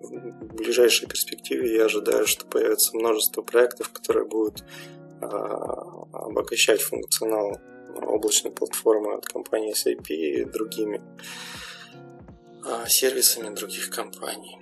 в 0.00 0.54
ближайшей 0.54 1.08
перспективе 1.08 1.76
я 1.76 1.84
ожидаю, 1.84 2.26
что 2.26 2.46
появится 2.46 2.96
множество 2.96 3.42
проектов, 3.42 3.90
которые 3.92 4.26
будут 4.26 4.64
а, 5.20 6.06
обогащать 6.12 6.82
функционал 6.82 7.58
облачной 8.02 8.50
платформы 8.50 9.14
от 9.14 9.26
компании 9.26 9.74
SAP 9.74 10.08
и 10.08 10.44
другими 10.44 11.00
а, 12.64 12.86
сервисами 12.88 13.54
других 13.54 13.90
компаний. 13.90 14.58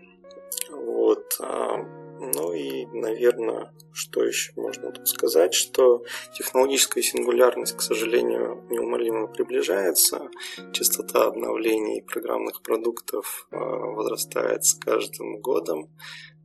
Вот. 0.70 1.36
А, 1.40 2.01
ну 2.22 2.52
и, 2.52 2.86
наверное, 2.86 3.72
что 3.92 4.22
еще 4.22 4.52
можно 4.54 4.92
тут 4.92 5.08
сказать, 5.08 5.54
что 5.54 6.04
технологическая 6.32 7.02
сингулярность, 7.02 7.76
к 7.76 7.82
сожалению, 7.82 8.64
неумолимо 8.70 9.26
приближается. 9.26 10.30
Частота 10.72 11.24
обновлений 11.24 12.02
программных 12.02 12.62
продуктов 12.62 13.48
а, 13.50 13.56
возрастает 13.58 14.64
с 14.64 14.74
каждым 14.74 15.40
годом. 15.40 15.90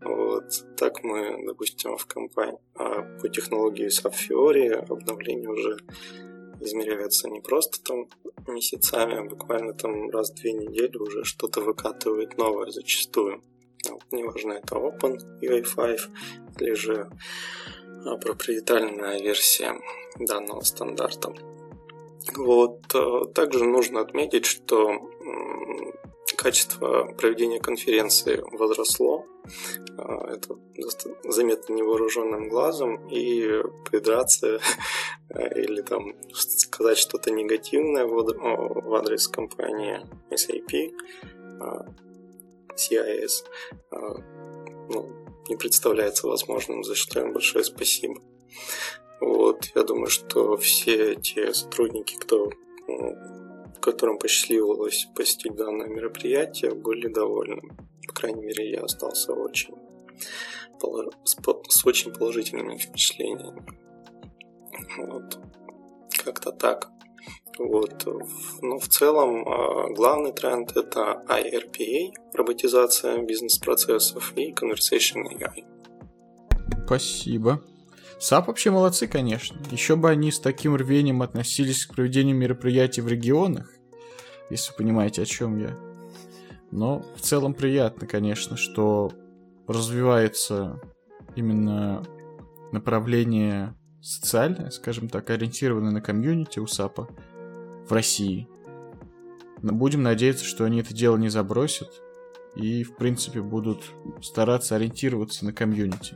Вот. 0.01 0.45
Так 0.78 1.03
мы, 1.03 1.45
допустим, 1.45 1.95
в 1.95 2.07
компании 2.07 2.57
а, 2.73 3.03
по 3.21 3.30
технологии 3.30 3.88
SAP 3.88 4.13
Fiori 4.13 4.69
обновления 4.73 5.49
уже 5.49 5.78
измеряются 6.59 7.30
не 7.30 7.39
просто 7.39 7.84
там 7.84 8.07
месяцами, 8.47 9.17
а 9.19 9.30
буквально 9.30 9.73
там 9.73 10.09
раз 10.09 10.32
в 10.32 10.36
две 10.36 10.53
недели 10.53 10.97
уже 10.97 11.23
что-то 11.23 11.61
выкатывает 11.61 12.36
новое 12.38 12.71
зачастую 12.71 13.43
неважно 14.11 14.53
это 14.53 14.75
Open 14.75 15.19
UI5 15.41 15.99
или 16.59 16.73
же 16.73 17.09
а, 18.05 18.17
проприетарная 18.17 19.19
версия 19.19 19.75
данного 20.19 20.61
стандарта. 20.61 21.33
Вот. 22.35 22.81
Э, 22.93 23.25
также 23.33 23.63
нужно 23.63 24.01
отметить, 24.01 24.45
что 24.45 25.09
качество 26.35 27.05
проведения 27.17 27.59
конференции 27.59 28.43
возросло 28.51 29.25
А, 29.97 30.33
это 30.33 30.55
заметно 31.23 31.73
невооруженным 31.73 32.49
глазом, 32.49 33.07
и 33.09 33.63
придраться 33.89 34.59
или 35.55 35.81
там 35.81 36.15
сказать 36.33 36.97
что-то 36.97 37.31
негативное 37.31 38.05
в 38.05 38.93
адрес 38.95 39.27
компании 39.27 40.01
SAP, 40.29 40.93
CIS, 42.78 43.45
ну, 43.91 45.09
не 45.49 45.55
представляется 45.55 46.28
возможным, 46.28 46.84
за 46.84 46.95
что 46.95 47.21
им 47.21 47.34
большое 47.34 47.63
спасибо. 47.63 48.21
Вот, 49.19 49.71
я 49.75 49.84
думаю, 49.84 50.09
что 50.09 50.57
все 50.57 51.15
те 51.15 51.53
сотрудники, 51.53 52.15
кто, 52.15 52.51
ну, 52.88 53.15
которым 53.82 54.19
посчастливилось 54.19 55.07
посетить 55.15 55.55
данное 55.55 55.88
мероприятие, 55.88 56.73
были 56.73 57.07
довольны. 57.07 57.61
По 58.07 58.13
крайней 58.13 58.43
мере, 58.43 58.69
я 58.71 58.82
остался 58.82 59.34
очень 59.34 59.75
с 61.23 61.86
очень 61.86 62.13
положительными 62.13 62.78
впечатлениями. 62.78 63.65
Вот. 64.97 65.39
Как-то 66.23 66.51
так. 66.51 66.89
Вот. 67.57 68.05
Но 68.61 68.79
в 68.79 68.87
целом 68.87 69.47
а, 69.47 69.89
главный 69.93 70.31
тренд 70.31 70.75
это 70.75 71.23
iRPA, 71.27 72.13
роботизация 72.33 73.23
бизнес-процессов 73.23 74.33
и 74.35 74.51
Conversational 74.51 75.23
AI. 75.31 75.65
Спасибо. 76.85 77.61
SAP 78.19 78.47
вообще 78.47 78.71
молодцы, 78.71 79.07
конечно. 79.07 79.59
Еще 79.71 79.95
бы 79.95 80.09
они 80.09 80.31
с 80.31 80.39
таким 80.39 80.75
рвением 80.75 81.21
относились 81.21 81.85
к 81.85 81.93
проведению 81.93 82.35
мероприятий 82.35 83.01
в 83.01 83.07
регионах, 83.07 83.71
если 84.49 84.71
вы 84.71 84.77
понимаете, 84.77 85.21
о 85.21 85.25
чем 85.25 85.59
я. 85.59 85.77
Но 86.71 87.05
в 87.15 87.21
целом 87.21 87.53
приятно, 87.53 88.07
конечно, 88.07 88.57
что 88.57 89.11
развивается 89.67 90.81
именно 91.35 92.03
направление 92.71 93.75
социальное, 94.01 94.69
скажем 94.71 95.09
так, 95.09 95.29
ориентированное 95.29 95.91
на 95.91 96.01
комьюнити 96.01 96.59
у 96.59 96.67
САПа 96.67 97.07
в 97.88 97.91
России. 97.91 98.47
Будем 99.61 100.03
надеяться, 100.03 100.45
что 100.45 100.65
они 100.65 100.79
это 100.79 100.93
дело 100.93 101.17
не 101.17 101.29
забросят 101.29 101.89
и, 102.55 102.83
в 102.83 102.95
принципе, 102.95 103.41
будут 103.41 103.91
стараться 104.21 104.75
ориентироваться 104.75 105.45
на 105.45 105.53
комьюнити. 105.53 106.15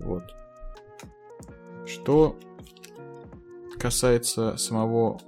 Вот. 0.00 0.24
Что 1.86 2.38
касается 3.78 4.56
самого 4.56 5.20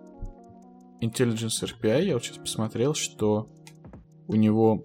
Intelligence 1.01 1.63
RPI, 1.63 2.05
я 2.05 2.15
вот 2.15 2.25
сейчас 2.25 2.39
посмотрел, 2.39 2.95
что 2.95 3.49
у 4.29 4.35
него 4.35 4.85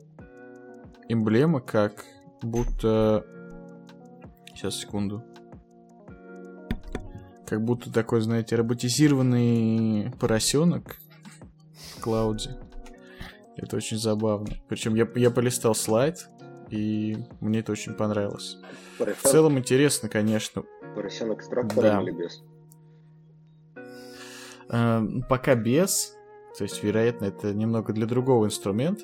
эмблема 1.08 1.62
как 1.62 2.06
будто... 2.42 3.26
Сейчас, 4.48 4.78
секунду. 4.78 5.24
Как 7.48 7.64
будто 7.64 7.92
такой, 7.92 8.20
знаете, 8.20 8.58
роботизированный 8.58 10.12
поросенок 10.20 10.98
в 11.96 12.02
клауде. 12.02 12.58
Это 13.56 13.78
очень 13.78 13.98
забавно. 13.98 14.50
Причем 14.68 14.96
я, 14.96 15.08
я 15.16 15.32
полистал 15.32 15.74
слайд, 15.74 16.28
и 16.70 17.18
мне 17.40 17.60
это 17.60 17.72
очень 17.72 17.94
понравилось. 17.94 18.58
Поросенок. 19.00 19.26
В 19.26 19.32
целом 19.32 19.58
интересно, 19.58 20.10
конечно. 20.10 20.64
Поросенок 20.94 21.42
с 21.42 21.48
трактором 21.48 21.82
да. 21.82 22.02
или 22.02 22.12
без? 22.12 22.44
Э, 24.70 25.02
пока 25.30 25.56
без. 25.56 26.18
То 26.58 26.66
есть, 26.66 26.84
вероятно, 26.84 27.26
это 27.26 27.54
немного 27.54 27.94
для 27.94 28.08
другого 28.08 28.48
инструмент. 28.48 29.00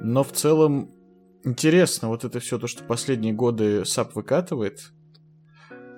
Но 0.00 0.24
в 0.24 0.32
целом 0.32 0.90
интересно 1.44 2.08
вот 2.08 2.24
это 2.24 2.40
все 2.40 2.58
то, 2.58 2.66
что 2.66 2.82
последние 2.82 3.32
годы 3.32 3.82
SAP 3.82 4.14
выкатывает. 4.14 4.92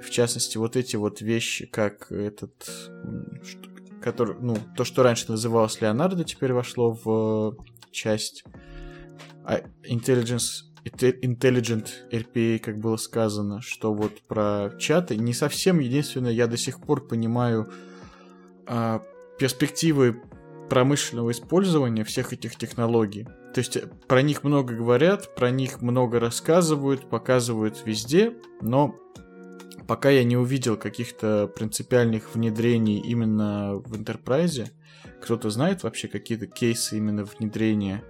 В 0.05 0.11
частности, 0.11 0.59
вот 0.59 0.77
эти 0.77 0.97
вот 0.97 1.21
вещи, 1.21 1.67
как 1.67 2.13
этот... 2.13 2.53
Который, 4.03 4.37
ну, 4.39 4.59
то, 4.77 4.85
что 4.85 5.03
раньше 5.03 5.31
называлось 5.31 5.81
Леонардо, 5.81 6.25
теперь 6.25 6.53
вошло 6.53 6.93
в 6.93 7.57
часть 7.91 8.45
а, 9.45 9.63
Intelligence 9.89 10.65
Intelligent 10.85 11.89
RPA, 12.11 12.59
как 12.59 12.79
было 12.79 12.97
сказано, 12.97 13.63
что 13.63 13.95
вот 13.95 14.21
про 14.29 14.71
чаты 14.79 15.17
не 15.17 15.33
совсем 15.33 15.79
единственное, 15.79 16.33
я 16.33 16.47
до 16.47 16.59
сих 16.59 16.79
пор 16.81 17.07
понимаю 17.07 17.73
а, 18.67 19.03
перспективы 19.39 20.21
промышленного 20.69 21.31
использования 21.31 22.05
всех 22.05 22.33
этих 22.33 22.57
технологий. 22.57 23.25
То 23.55 23.59
есть 23.61 23.77
э, 23.77 23.89
про 24.09 24.23
них 24.23 24.43
много 24.45 24.75
говорят, 24.75 25.35
про 25.35 25.51
них 25.51 25.81
много 25.81 26.21
рассказывают, 26.21 27.09
показывают 27.09 27.83
везде, 27.85 28.35
но 28.61 28.95
пока 29.87 30.11
я 30.11 30.25
не 30.25 30.37
увидел 30.37 30.77
каких-то 30.77 31.47
принципиальных 31.49 32.35
внедрений 32.35 32.99
именно 32.99 33.77
в 33.77 33.95
Enterprise, 33.95 34.71
кто-то 35.21 35.51
знает 35.51 35.83
вообще 35.83 36.09
какие-то 36.09 36.47
кейсы 36.47 36.97
именно 36.97 37.25
внедрения 37.25 38.03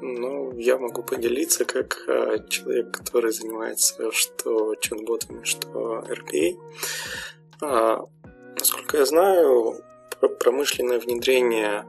ну, 0.00 0.52
я 0.58 0.78
могу 0.78 1.02
поделиться 1.02 1.64
как 1.64 1.98
э, 2.06 2.38
человек, 2.48 2.92
который 2.92 3.32
занимается 3.32 4.10
что 4.12 4.74
чат-ботами, 4.76 5.44
что 5.44 6.04
RPA. 6.06 6.56
А, 7.62 8.04
насколько 8.58 8.98
я 8.98 9.06
знаю, 9.06 9.80
промышленное 10.40 10.98
внедрение 10.98 11.86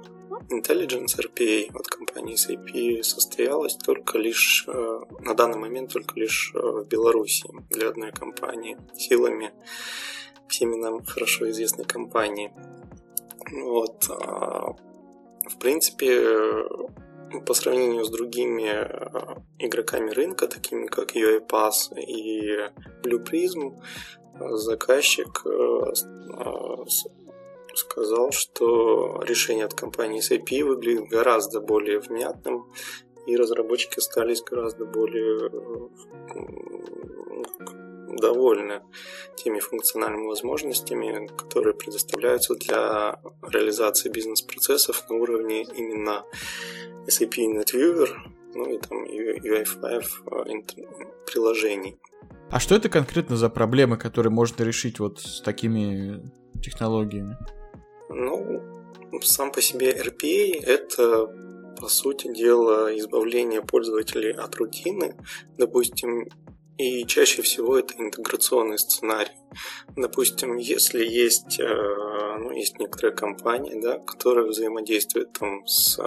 Intelligence 0.50 1.18
RPA 1.18 1.72
от 1.74 1.88
компании 1.88 2.36
SAP 2.36 3.04
состоялось 3.04 3.76
только 3.76 4.18
лишь 4.18 4.66
э, 4.68 5.00
на 5.20 5.34
данный 5.34 5.58
момент 5.58 5.92
только 5.94 6.20
лишь 6.20 6.52
э, 6.54 6.60
в 6.60 6.88
Беларуси 6.88 7.50
для 7.70 7.90
одной 7.90 8.12
компании 8.12 8.78
силами 8.96 9.52
всеми 10.48 10.76
нам 10.76 11.04
хорошо 11.04 11.50
известной 11.50 11.86
компании. 11.86 12.52
Вот. 13.52 14.06
А, 14.10 14.74
в 15.50 15.58
принципе, 15.60 16.66
по 17.46 17.54
сравнению 17.54 18.06
с 18.06 18.10
другими 18.10 18.70
э, 18.70 19.36
игроками 19.60 20.12
рынка, 20.12 20.48
такими 20.48 20.88
как 20.88 21.16
UiPath 21.16 22.00
и 22.00 22.70
Blue 23.04 23.24
Prism, 23.24 23.76
заказчик 24.40 25.44
сказал, 27.78 28.32
что 28.32 29.22
решение 29.24 29.66
от 29.66 29.74
компании 29.74 30.22
SAP 30.22 30.64
выглядит 30.64 31.10
гораздо 31.10 31.62
более 31.62 32.00
внятным, 32.00 32.72
и 33.26 33.36
разработчики 33.36 34.00
остались 34.00 34.42
гораздо 34.42 34.86
более 34.86 35.50
довольны 38.18 38.82
теми 39.36 39.60
функциональными 39.60 40.28
возможностями, 40.28 41.28
которые 41.38 41.74
предоставляются 41.74 42.56
для 42.56 43.20
реализации 43.48 44.10
бизнес-процессов 44.10 45.10
на 45.10 45.18
уровне 45.18 45.64
именно 45.64 46.24
SAP 47.08 47.36
NetViewer, 47.38 48.10
ну 48.56 48.70
и 48.70 48.78
там 48.80 49.04
UI5 49.04 50.04
а, 50.26 50.44
приложений. 51.26 51.98
А 52.50 52.60
что 52.60 52.76
это 52.76 52.90
конкретно 52.90 53.36
за 53.36 53.50
проблемы, 53.50 53.98
которые 53.98 54.32
можно 54.32 54.64
решить 54.64 55.00
вот 55.00 55.20
с 55.20 55.42
такими 55.42 56.24
технологиями? 56.64 57.38
Ну, 58.10 58.62
сам 59.22 59.51
по 59.51 59.62
себе 59.62 59.91
RPA— 59.91 60.64
это, 60.66 61.28
по 61.80 61.88
сути 61.88 62.34
дела, 62.34 62.97
избавление 62.97 63.62
пользователей 63.62 64.32
от 64.32 64.55
рутины. 64.55 65.16
Допустим, 65.58 66.28
и 66.78 67.05
чаще 67.05 67.41
всего 67.41 67.78
это 67.78 67.95
интеграционный 67.97 68.78
сценарий. 68.78 69.32
Допустим, 69.95 70.58
если 70.58 71.03
есть, 71.03 71.60
э, 71.60 72.38
ну, 72.39 72.51
есть 72.51 72.80
некоторые 72.80 73.16
компании, 73.16 73.80
да, 73.82 73.97
которые 73.97 74.47
взаимодействуют 74.47 75.34
там 75.34 75.66
с 75.66 75.99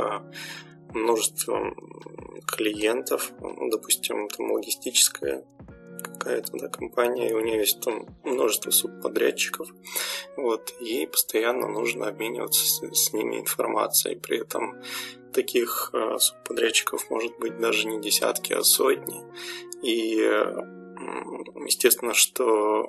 множеством 0.94 1.76
клиентов, 2.46 3.32
ну, 3.40 3.68
допустим, 3.70 4.28
там 4.28 4.53
логистическая 4.53 5.44
какая-то 6.03 6.53
да, 6.53 6.68
компания, 6.68 7.30
и 7.30 7.32
у 7.32 7.40
нее 7.40 7.59
есть 7.59 7.80
там 7.80 8.07
множество 8.24 8.70
субподрядчиков, 8.70 9.68
вот, 10.36 10.74
ей 10.80 11.07
постоянно 11.07 11.68
нужно 11.68 12.09
обмениваться 12.09 12.64
с, 12.66 12.82
с 12.82 13.12
ними 13.12 13.40
информацией, 13.40 14.16
при 14.16 14.40
этом 14.40 14.82
таких 15.32 15.90
э, 15.92 16.18
субподрядчиков 16.18 17.11
может 17.11 17.38
быть 17.38 17.59
даже 17.59 17.86
не 17.86 18.01
десятки, 18.01 18.53
а 18.53 18.62
сотни, 18.62 19.22
и 19.82 20.16
естественно, 21.66 22.14
что 22.14 22.86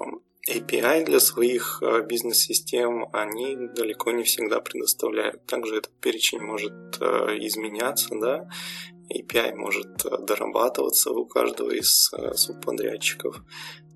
API 0.49 1.05
для 1.05 1.19
своих 1.19 1.83
э, 1.83 2.01
бизнес-систем 2.01 3.07
они 3.13 3.55
далеко 3.55 4.11
не 4.11 4.23
всегда 4.23 4.59
предоставляют. 4.59 5.45
Также 5.45 5.77
этот 5.77 5.91
перечень 5.99 6.41
может 6.41 6.73
э, 6.99 7.37
изменяться, 7.41 8.09
да, 8.19 8.49
API 9.11 9.55
может 9.55 10.05
э, 10.05 10.17
дорабатываться 10.19 11.11
у 11.11 11.25
каждого 11.25 11.71
из 11.71 12.11
субподрядчиков. 12.35 13.41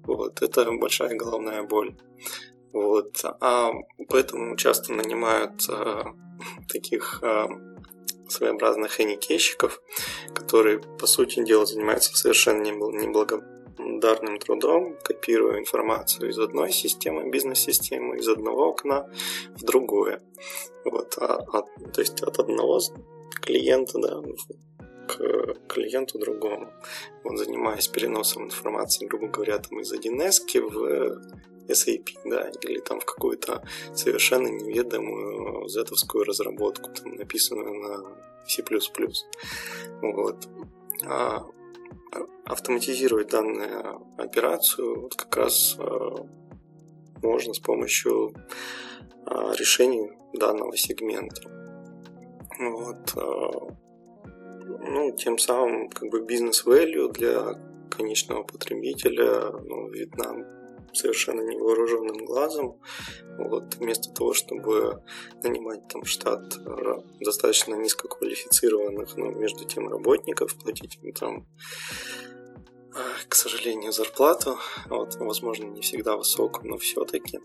Вот, 0.04 0.42
это 0.42 0.72
большая 0.72 1.16
головная 1.16 1.64
боль. 1.64 1.96
Вот, 2.74 3.24
а 3.24 3.72
поэтому 4.10 4.56
часто 4.58 4.94
нанимают 4.94 5.68
таких 6.68 7.24
своеобразных 8.28 9.00
эникейщиков, 9.00 9.82
которые, 10.34 10.80
по 10.80 11.08
сути 11.08 11.44
дела, 11.44 11.66
занимаются 11.66 12.16
совершенно 12.16 12.64
неблагодарным 12.64 14.40
трудом, 14.40 14.98
копируя 15.04 15.60
информацию 15.60 16.30
из 16.30 16.40
одной 16.40 16.72
системы, 16.72 17.30
бизнес-системы, 17.30 18.18
из 18.18 18.28
одного 18.28 18.70
окна 18.70 19.10
в 19.56 19.64
другое. 19.64 20.22
Вот, 20.84 21.18
а, 21.18 21.44
а, 21.54 21.62
то 21.92 22.02
есть 22.02 22.22
от 22.22 22.40
одного 22.40 22.80
клиента 23.42 24.00
да, 24.00 24.22
к 25.08 25.56
клиенту 25.68 26.20
другому. 26.20 26.72
Вот, 27.24 27.38
занимаясь 27.38 27.88
переносом 27.88 28.46
информации, 28.46 29.06
грубо 29.06 29.28
говоря, 29.28 29.60
там 29.60 29.80
из 29.80 29.94
1С 29.94 30.60
в 30.60 31.22
SAP, 31.68 32.10
да, 32.26 32.50
или 32.62 32.80
там 32.80 33.00
в 33.00 33.06
какую-то 33.06 33.64
совершенно 33.94 34.48
неведомую 34.48 35.68
зетовскую 35.68 36.24
разработку, 36.24 36.92
там, 36.92 37.16
написанную 37.16 37.74
на 37.74 38.16
C++. 38.48 38.64
Вот. 40.02 40.48
А 41.04 41.46
автоматизировать 42.46 43.30
данную 43.30 44.02
операцию 44.18 45.02
вот 45.02 45.16
как 45.16 45.36
раз 45.36 45.76
а, 45.80 46.26
можно 47.22 47.54
с 47.54 47.60
помощью 47.60 48.34
а, 49.26 49.54
решений 49.56 50.12
данного 50.34 50.78
сегмента. 50.78 51.42
Вот. 52.60 53.76
А, 54.86 54.90
ну, 54.90 55.12
тем 55.12 55.38
самым 55.38 55.90
как 55.90 56.10
бы 56.10 56.22
бизнес-value 56.22 57.12
для 57.12 57.54
конечного 57.90 58.44
потребителя 58.44 59.52
ну, 59.52 59.90
видна 59.90 60.34
совершенно 60.94 61.42
невооруженным 61.42 62.26
глазом. 62.26 62.80
Вот, 63.38 63.76
вместо 63.76 64.14
того, 64.14 64.34
чтобы 64.34 65.04
нанимать 65.44 65.88
там 65.90 66.06
штат 66.06 66.56
э, 66.58 67.02
достаточно 67.20 67.76
низкоквалифицированных, 67.76 69.18
но 69.18 69.32
между 69.32 69.66
тем 69.66 69.90
работников, 69.90 70.56
платить 70.58 70.98
им 71.02 71.12
там 71.12 71.48
э, 72.96 73.00
к 73.28 73.36
сожалению, 73.36 73.92
зарплату, 73.92 74.58
вот, 74.88 75.16
возможно, 75.16 75.66
не 75.66 75.82
всегда 75.82 76.16
высокую, 76.16 76.70
но 76.70 76.78
все-таки, 76.78 77.40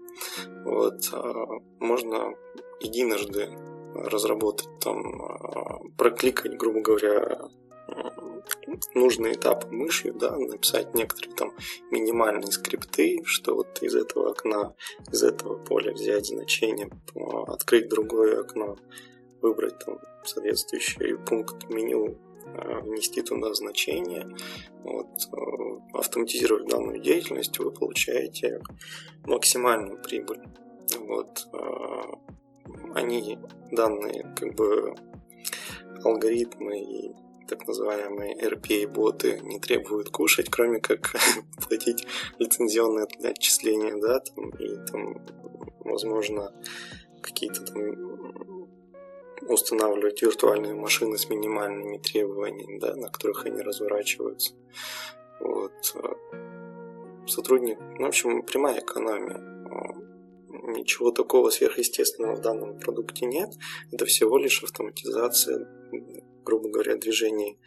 вот, 0.64 1.10
э, 1.12 1.44
можно 1.80 2.34
единожды 2.80 3.50
разработать 3.94 4.68
там, 4.80 5.92
прокликать, 5.96 6.56
грубо 6.56 6.80
говоря, 6.80 7.48
нужный 8.94 9.32
этап 9.32 9.70
мышью, 9.70 10.14
да, 10.14 10.36
написать 10.36 10.94
некоторые 10.94 11.34
там 11.34 11.52
минимальные 11.90 12.52
скрипты, 12.52 13.22
что 13.24 13.54
вот 13.54 13.82
из 13.82 13.94
этого 13.94 14.30
окна, 14.30 14.74
из 15.10 15.22
этого 15.22 15.56
поля 15.56 15.92
взять 15.92 16.26
значение, 16.26 16.90
открыть 17.46 17.88
другое 17.88 18.40
окно, 18.40 18.76
выбрать 19.42 19.78
там 19.84 19.98
соответствующий 20.24 21.16
пункт 21.18 21.68
меню, 21.68 22.16
внести 22.82 23.22
туда 23.22 23.54
значение, 23.54 24.28
вот, 24.82 25.06
а, 25.32 25.98
автоматизировать 25.98 26.66
данную 26.68 26.98
деятельность, 27.00 27.58
вы 27.58 27.70
получаете 27.70 28.60
максимальную 29.24 30.02
прибыль. 30.02 30.40
Вот, 30.98 31.46
они, 32.94 33.38
данные 33.70 34.34
как 34.36 34.54
бы 34.54 34.94
алгоритмы 36.04 36.80
и 36.80 37.14
так 37.48 37.66
называемые 37.66 38.36
RPA-боты 38.36 39.40
не 39.40 39.58
требуют 39.58 40.10
кушать, 40.10 40.48
кроме 40.50 40.80
как 40.80 41.12
платить 41.68 42.06
лицензионные 42.38 43.06
отчисления, 43.24 43.96
да, 44.00 44.20
там, 44.20 44.50
и 44.50 44.76
там, 44.86 45.20
возможно, 45.80 46.52
какие-то 47.20 47.64
там 47.64 48.68
устанавливать 49.48 50.22
виртуальные 50.22 50.74
машины 50.74 51.18
с 51.18 51.28
минимальными 51.28 51.98
требованиями, 51.98 52.78
да, 52.78 52.94
на 52.94 53.08
которых 53.08 53.46
они 53.46 53.60
разворачиваются. 53.60 54.54
Вот. 55.40 55.72
Сотрудник, 57.26 57.78
ну, 57.98 58.04
в 58.04 58.08
общем, 58.08 58.42
прямая 58.42 58.80
экономия. 58.80 59.40
Ничего 60.72 61.10
такого 61.10 61.50
сверхъестественного 61.50 62.36
в 62.36 62.40
данном 62.40 62.78
продукте 62.78 63.26
нет. 63.26 63.50
Это 63.92 64.06
всего 64.06 64.38
лишь 64.38 64.62
автоматизация 64.62 65.66
грубо 66.44 66.68
говоря, 66.68 66.96
движений 66.96 67.58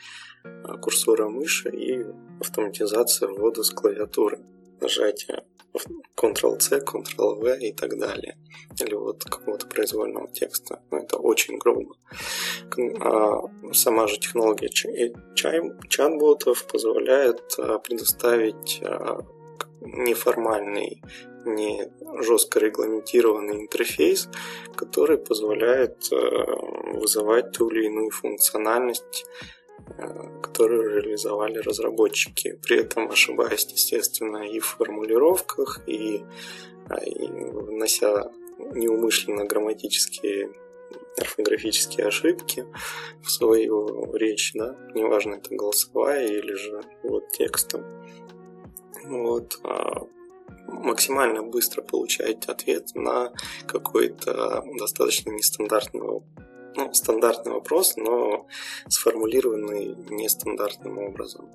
а, 0.44 0.78
курсора 0.78 1.30
мыши 1.30 1.70
и 1.70 2.06
автоматизация 2.40 3.30
ввода 3.30 3.64
с 3.64 3.70
клавиатуры, 3.70 4.40
нажатие 4.82 5.46
Ctrl-C, 6.16 6.80
Ctrl-V 6.80 7.58
и 7.60 7.74
так 7.74 7.98
далее. 7.98 8.38
Или 8.80 8.94
вот 8.94 9.24
какого-то 9.24 9.68
произвольного 9.68 10.28
текста. 10.28 10.82
Но 10.92 10.98
ну, 10.98 11.04
это 11.04 11.18
очень 11.18 11.58
грубо. 11.58 11.96
А 13.00 13.42
сама 13.74 14.08
же 14.08 14.20
технология 14.20 14.70
чат-ботов 15.90 16.68
позволяет 16.68 17.42
а, 17.58 17.80
предоставить 17.80 18.82
неформальный 19.86 21.02
не 21.46 21.92
жестко 22.22 22.60
регламентированный 22.60 23.62
интерфейс, 23.62 24.30
который 24.76 25.18
позволяет 25.18 26.12
э, 26.12 26.16
вызывать 26.94 27.52
ту 27.52 27.70
или 27.70 27.86
иную 27.88 28.12
функциональность, 28.12 29.26
э, 29.98 30.40
которую 30.42 31.02
реализовали 31.02 31.58
разработчики, 31.58 32.60
при 32.64 32.80
этом 32.80 33.12
ошибаясь, 33.12 33.66
естественно, 33.66 34.48
и 34.48 34.60
в 34.60 34.66
формулировках, 34.66 35.82
и, 35.88 36.24
а, 36.90 37.04
и 37.04 37.28
внося 37.28 38.32
неумышленно 38.74 39.46
грамматические 39.46 40.50
орфографические 41.18 42.08
ошибки 42.08 42.66
в 43.22 43.30
свою 43.30 44.14
речь, 44.16 44.52
да, 44.54 44.76
неважно, 44.96 45.36
это 45.36 45.56
голосовая 45.56 46.28
или 46.28 46.54
же 46.54 46.82
вот 47.04 47.30
текстом. 47.32 47.84
Вот, 49.06 49.60
а 49.64 50.08
максимально 50.68 51.44
быстро 51.44 51.82
получаете 51.82 52.52
ответ 52.52 52.96
на 52.96 53.32
какой-то 53.68 54.64
достаточно 54.80 55.32
нестандартный 55.32 56.22
ну, 56.76 56.92
стандартный 56.94 57.54
вопрос, 57.54 57.98
но 57.98 58.48
сформулированный 58.88 59.96
нестандартным 60.10 60.98
образом. 60.98 61.52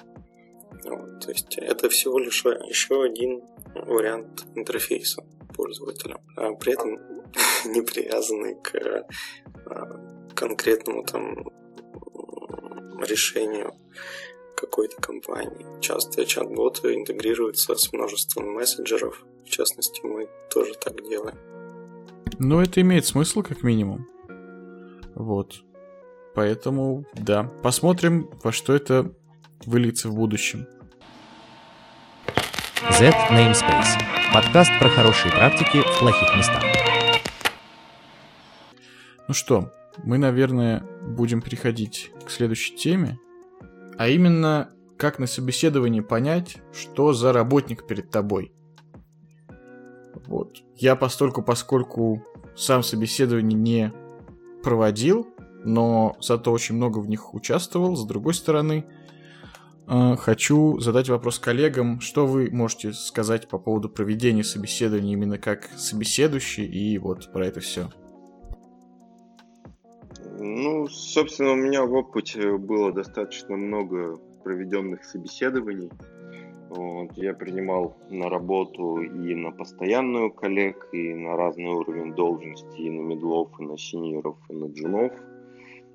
Вот, 0.84 1.20
то 1.20 1.30
есть 1.30 1.59
это 1.59 1.88
всего 1.88 2.18
лишь 2.18 2.44
еще 2.44 3.03
один 3.03 3.42
вариант 3.74 4.44
интерфейса 4.55 5.24
пользователя, 5.55 6.18
а 6.36 6.53
при 6.53 6.74
этом 6.74 6.99
не 7.64 7.82
привязанный 7.82 8.55
к 8.62 9.07
а, 9.66 10.28
конкретному 10.34 11.03
там 11.05 11.51
решению 13.03 13.74
какой-то 14.59 15.00
компании. 15.00 15.66
Часто 15.80 16.26
чат-боты 16.26 16.94
интегрируются 16.94 17.76
с 17.76 17.92
множеством 17.92 18.52
мессенджеров. 18.54 19.24
В 19.44 19.50
частности, 19.50 20.00
мы 20.04 20.28
тоже 20.50 20.74
так 20.74 21.02
делаем. 21.09 21.38
Ну, 22.40 22.61
это 22.61 22.80
имеет 22.80 23.06
смысл, 23.06 23.42
как 23.42 23.62
минимум. 23.62 24.06
Вот. 25.14 25.62
Поэтому, 26.34 27.04
да, 27.14 27.44
посмотрим, 27.62 28.30
во 28.42 28.52
что 28.52 28.74
это 28.74 29.12
выльется 29.64 30.09
в 30.09 30.14
будущем. 30.14 30.66
Z 32.98 33.11
Namespace. 33.30 33.98
Подкаст 34.34 34.70
про 34.80 34.88
хорошие 34.88 35.32
практики 35.32 35.80
в 35.80 35.98
плохих 36.00 36.36
местах. 36.36 36.62
Ну 39.28 39.34
что, 39.34 39.72
мы, 40.04 40.18
наверное, 40.18 40.84
будем 41.02 41.42
переходить 41.42 42.11
к 42.24 42.30
следующей 42.30 42.76
теме. 42.76 43.18
А 43.99 44.09
именно, 44.09 44.70
как 44.96 45.18
на 45.18 45.26
собеседовании 45.26 46.01
понять, 46.01 46.59
что 46.72 47.12
за 47.12 47.32
работник 47.32 47.84
перед 47.86 48.11
тобой. 48.11 48.53
Вот. 50.26 50.59
Я 50.76 50.94
постольку, 50.94 51.42
поскольку 51.42 52.24
сам 52.57 52.84
собеседование 52.84 53.59
не 53.59 53.92
проводил, 54.62 55.26
но 55.64 56.16
зато 56.20 56.53
очень 56.53 56.76
много 56.76 56.99
в 56.99 57.09
них 57.09 57.34
участвовал. 57.34 57.96
С 57.96 58.07
другой 58.07 58.34
стороны, 58.34 58.86
э, 59.88 60.16
хочу 60.16 60.78
задать 60.78 61.09
вопрос 61.09 61.40
коллегам, 61.40 62.01
что 62.01 62.24
вы 62.24 62.51
можете 62.53 62.92
сказать 62.92 63.49
по 63.49 63.59
поводу 63.59 63.88
проведения 63.88 64.44
собеседования 64.44 65.14
именно 65.14 65.38
как 65.38 65.68
собеседующий 65.76 66.66
и 66.66 66.99
вот 66.99 67.32
про 67.32 67.46
это 67.46 67.59
все. 67.59 67.90
Ну, 70.41 70.86
собственно, 70.86 71.53
у 71.53 71.57
меня 71.57 71.84
в 71.84 71.93
опыте 71.95 72.57
было 72.57 72.93
достаточно 72.93 73.57
много 73.57 74.18
проведенных 74.45 75.03
собеседований. 75.03 75.91
Вот, 76.70 77.12
я 77.16 77.34
принимал 77.34 77.97
на 78.09 78.28
работу 78.28 79.01
и 79.01 79.34
на 79.34 79.51
постоянную 79.51 80.30
коллег, 80.30 80.89
и 80.93 81.12
на 81.14 81.36
разный 81.36 81.72
уровень 81.72 82.14
должности, 82.14 82.76
и 82.78 82.89
на 82.89 83.01
медлов, 83.01 83.49
и 83.59 83.64
на 83.64 83.76
синьоров, 83.76 84.36
и 84.49 84.53
на 84.53 84.66
джунов. 84.66 85.12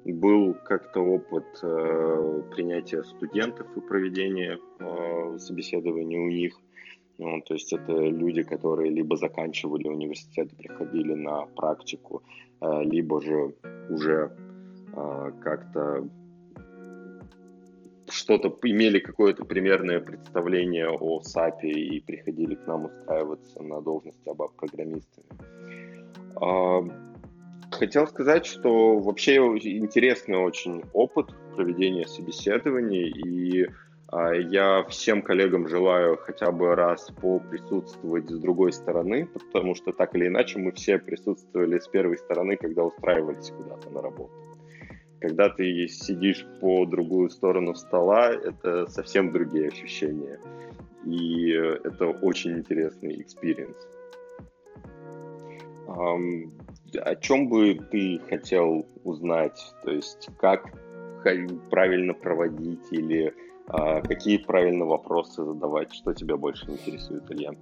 Был 0.03 0.55
как-то 0.65 0.99
опыт 0.99 1.45
э, 1.61 2.41
принятия 2.51 3.03
студентов 3.03 3.67
и 3.77 3.79
проведения 3.79 4.59
э, 4.79 5.37
собеседований 5.39 6.17
у 6.17 6.27
них. 6.27 6.59
Ну, 7.17 7.41
то 7.41 7.53
есть 7.53 7.71
это 7.71 7.93
люди, 7.93 8.43
которые 8.43 8.91
либо 8.91 9.15
заканчивали 9.15 9.87
университет, 9.87 10.49
приходили 10.57 11.13
на 11.13 11.45
практику, 11.45 12.23
либо 12.83 13.21
же 13.21 13.53
уже 13.89 14.31
а, 14.95 15.31
как-то 15.43 16.07
что-то 18.09 18.55
имели 18.63 18.99
какое-то 18.99 19.43
примерное 19.43 19.99
представление 19.99 20.89
о 20.89 21.21
САПе 21.21 21.69
и 21.69 21.99
приходили 21.99 22.55
к 22.55 22.67
нам 22.67 22.85
устраиваться 22.85 23.61
на 23.63 23.81
должность 23.81 24.27
АБАП-программистами. 24.27 25.25
А, 26.35 26.81
хотел 27.71 28.07
сказать, 28.07 28.45
что 28.45 28.99
вообще 28.99 29.37
интересный 29.37 30.37
очень 30.37 30.83
опыт 30.93 31.33
проведения 31.55 32.07
собеседований, 32.07 33.09
и 33.09 33.65
а, 33.65 33.71
я 34.33 34.83
всем 34.89 35.21
коллегам 35.21 35.67
желаю 35.67 36.17
хотя 36.17 36.51
бы 36.51 36.75
раз 36.75 37.09
поприсутствовать 37.21 38.29
с 38.29 38.39
другой 38.39 38.71
стороны, 38.71 39.25
потому 39.25 39.75
что 39.75 39.91
так 39.91 40.15
или 40.15 40.27
иначе 40.27 40.59
мы 40.59 40.71
все 40.71 40.99
присутствовали 40.99 41.79
с 41.79 41.87
первой 41.87 42.17
стороны, 42.17 42.57
когда 42.57 42.83
устраивались 42.83 43.51
куда-то 43.51 43.89
на 43.89 44.01
работу. 44.01 44.33
Когда 45.19 45.49
ты 45.49 45.87
сидишь 45.87 46.45
по 46.59 46.85
другую 46.85 47.29
сторону 47.29 47.75
стола, 47.75 48.31
это 48.31 48.87
совсем 48.87 49.31
другие 49.31 49.69
ощущения. 49.69 50.39
И 51.05 51.51
это 51.51 52.07
очень 52.07 52.59
интересный 52.59 53.21
experience. 53.21 53.77
О 55.87 57.15
чем 57.15 57.49
бы 57.49 57.79
ты 57.89 58.19
хотел 58.29 58.85
узнать? 59.03 59.73
То 59.83 59.91
есть, 59.91 60.29
как 60.39 60.71
правильно 61.69 62.13
проводить 62.13 62.91
или 62.91 63.27
а, 63.27 63.52
какие 63.67 64.37
правильно 64.37 64.85
вопросы 64.85 65.43
задавать, 65.43 65.93
что 65.93 66.13
тебя 66.13 66.37
больше 66.37 66.65
интересует, 66.67 67.29
Илья? 67.31 67.53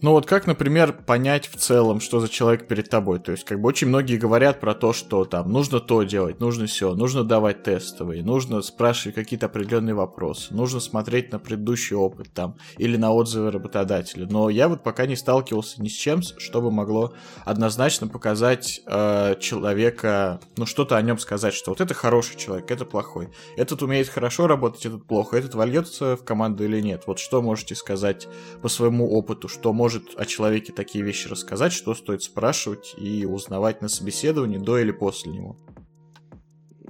Ну 0.00 0.12
вот 0.12 0.26
как, 0.26 0.46
например, 0.46 0.92
понять 0.92 1.46
в 1.46 1.56
целом, 1.56 2.00
что 2.00 2.20
за 2.20 2.28
человек 2.28 2.66
перед 2.66 2.88
тобой? 2.88 3.18
То 3.18 3.32
есть, 3.32 3.44
как 3.44 3.60
бы 3.60 3.68
очень 3.68 3.88
многие 3.88 4.16
говорят 4.16 4.60
про 4.60 4.74
то, 4.74 4.92
что 4.92 5.24
там 5.24 5.52
нужно 5.52 5.80
то 5.80 6.02
делать, 6.02 6.40
нужно 6.40 6.66
все, 6.66 6.94
нужно 6.94 7.24
давать 7.24 7.62
тестовые, 7.62 8.22
нужно 8.22 8.62
спрашивать 8.62 9.14
какие-то 9.14 9.46
определенные 9.46 9.94
вопросы, 9.94 10.54
нужно 10.54 10.80
смотреть 10.80 11.32
на 11.32 11.38
предыдущий 11.38 11.96
опыт 11.96 12.32
там 12.32 12.56
или 12.78 12.96
на 12.96 13.12
отзывы 13.12 13.50
работодателя. 13.50 14.26
Но 14.30 14.48
я 14.50 14.68
вот 14.68 14.82
пока 14.82 15.06
не 15.06 15.16
сталкивался 15.16 15.82
ни 15.82 15.88
с 15.88 15.92
чем, 15.92 16.22
чтобы 16.22 16.70
могло 16.70 17.12
однозначно 17.44 18.08
показать 18.08 18.80
э, 18.86 19.34
человека, 19.40 20.40
ну 20.56 20.66
что-то 20.66 20.96
о 20.96 21.02
нем 21.02 21.18
сказать, 21.18 21.54
что 21.54 21.70
вот 21.70 21.80
это 21.80 21.94
хороший 21.94 22.36
человек, 22.36 22.70
это 22.70 22.84
плохой, 22.84 23.28
этот 23.56 23.82
умеет 23.82 24.08
хорошо 24.08 24.46
работать, 24.46 24.86
этот 24.86 25.06
плохо, 25.06 25.36
этот 25.36 25.49
вольется 25.54 26.16
в 26.16 26.24
команду 26.24 26.64
или 26.64 26.80
нет? 26.80 27.04
Вот 27.06 27.18
что 27.18 27.42
можете 27.42 27.74
сказать 27.74 28.28
по 28.62 28.68
своему 28.68 29.10
опыту, 29.10 29.48
что 29.48 29.72
может 29.72 30.14
о 30.16 30.26
человеке 30.26 30.72
такие 30.72 31.04
вещи 31.04 31.28
рассказать, 31.28 31.72
что 31.72 31.94
стоит 31.94 32.22
спрашивать 32.22 32.94
и 32.98 33.26
узнавать 33.26 33.82
на 33.82 33.88
собеседовании 33.88 34.58
до 34.58 34.78
или 34.78 34.92
после 34.92 35.32
него? 35.32 35.56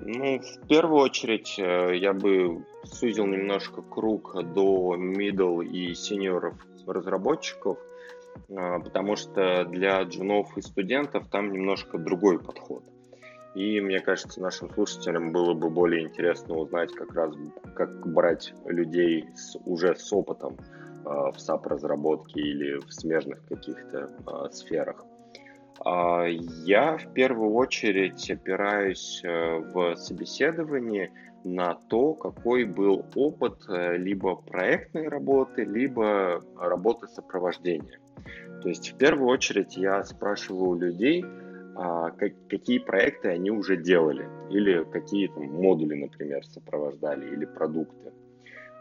Ну, 0.02 0.40
в 0.40 0.66
первую 0.66 1.02
очередь, 1.02 1.58
э, 1.58 1.96
я 1.96 2.12
бы 2.12 2.64
сузил 2.84 3.26
немножко 3.26 3.82
круг 3.82 4.34
до 4.54 4.96
middle 4.96 5.64
и 5.64 5.94
сеньоров 5.94 6.54
разработчиков, 6.86 7.78
э, 8.48 8.78
потому 8.82 9.16
что 9.16 9.64
для 9.66 10.02
джунов 10.02 10.56
и 10.56 10.62
студентов 10.62 11.28
там 11.30 11.52
немножко 11.52 11.98
другой 11.98 12.38
подход. 12.38 12.82
И 13.54 13.80
мне 13.80 14.00
кажется, 14.00 14.40
нашим 14.40 14.70
слушателям 14.70 15.32
было 15.32 15.54
бы 15.54 15.70
более 15.70 16.02
интересно 16.02 16.56
узнать 16.56 16.92
как 16.92 17.12
раз, 17.14 17.34
как 17.74 18.06
брать 18.12 18.54
людей 18.64 19.28
с, 19.34 19.56
уже 19.64 19.96
с 19.96 20.12
опытом 20.12 20.56
э, 20.56 21.08
в 21.08 21.34
SAP-разработке 21.36 22.40
или 22.40 22.78
в 22.78 22.92
смежных 22.92 23.44
каких-то 23.46 24.08
э, 24.26 24.50
сферах. 24.52 25.04
Э, 25.84 26.26
я 26.64 26.96
в 26.96 27.12
первую 27.12 27.54
очередь 27.54 28.30
опираюсь 28.30 29.20
э, 29.24 29.58
в 29.58 29.96
собеседовании 29.96 31.10
на 31.42 31.74
то, 31.74 32.14
какой 32.14 32.64
был 32.64 33.04
опыт 33.14 33.64
э, 33.68 33.96
либо 33.96 34.36
проектной 34.36 35.08
работы, 35.08 35.64
либо 35.64 36.42
работы 36.56 37.08
сопровождения. 37.08 37.98
То 38.62 38.68
есть 38.68 38.92
в 38.92 38.96
первую 38.98 39.28
очередь 39.28 39.76
я 39.76 40.04
спрашиваю 40.04 40.70
у 40.70 40.74
людей, 40.74 41.24
какие 41.76 42.78
проекты 42.78 43.28
они 43.28 43.50
уже 43.50 43.76
делали, 43.76 44.28
или 44.50 44.84
какие 44.90 45.28
там 45.28 45.44
модули, 45.44 45.94
например, 45.94 46.44
сопровождали, 46.46 47.32
или 47.32 47.44
продукты. 47.44 48.12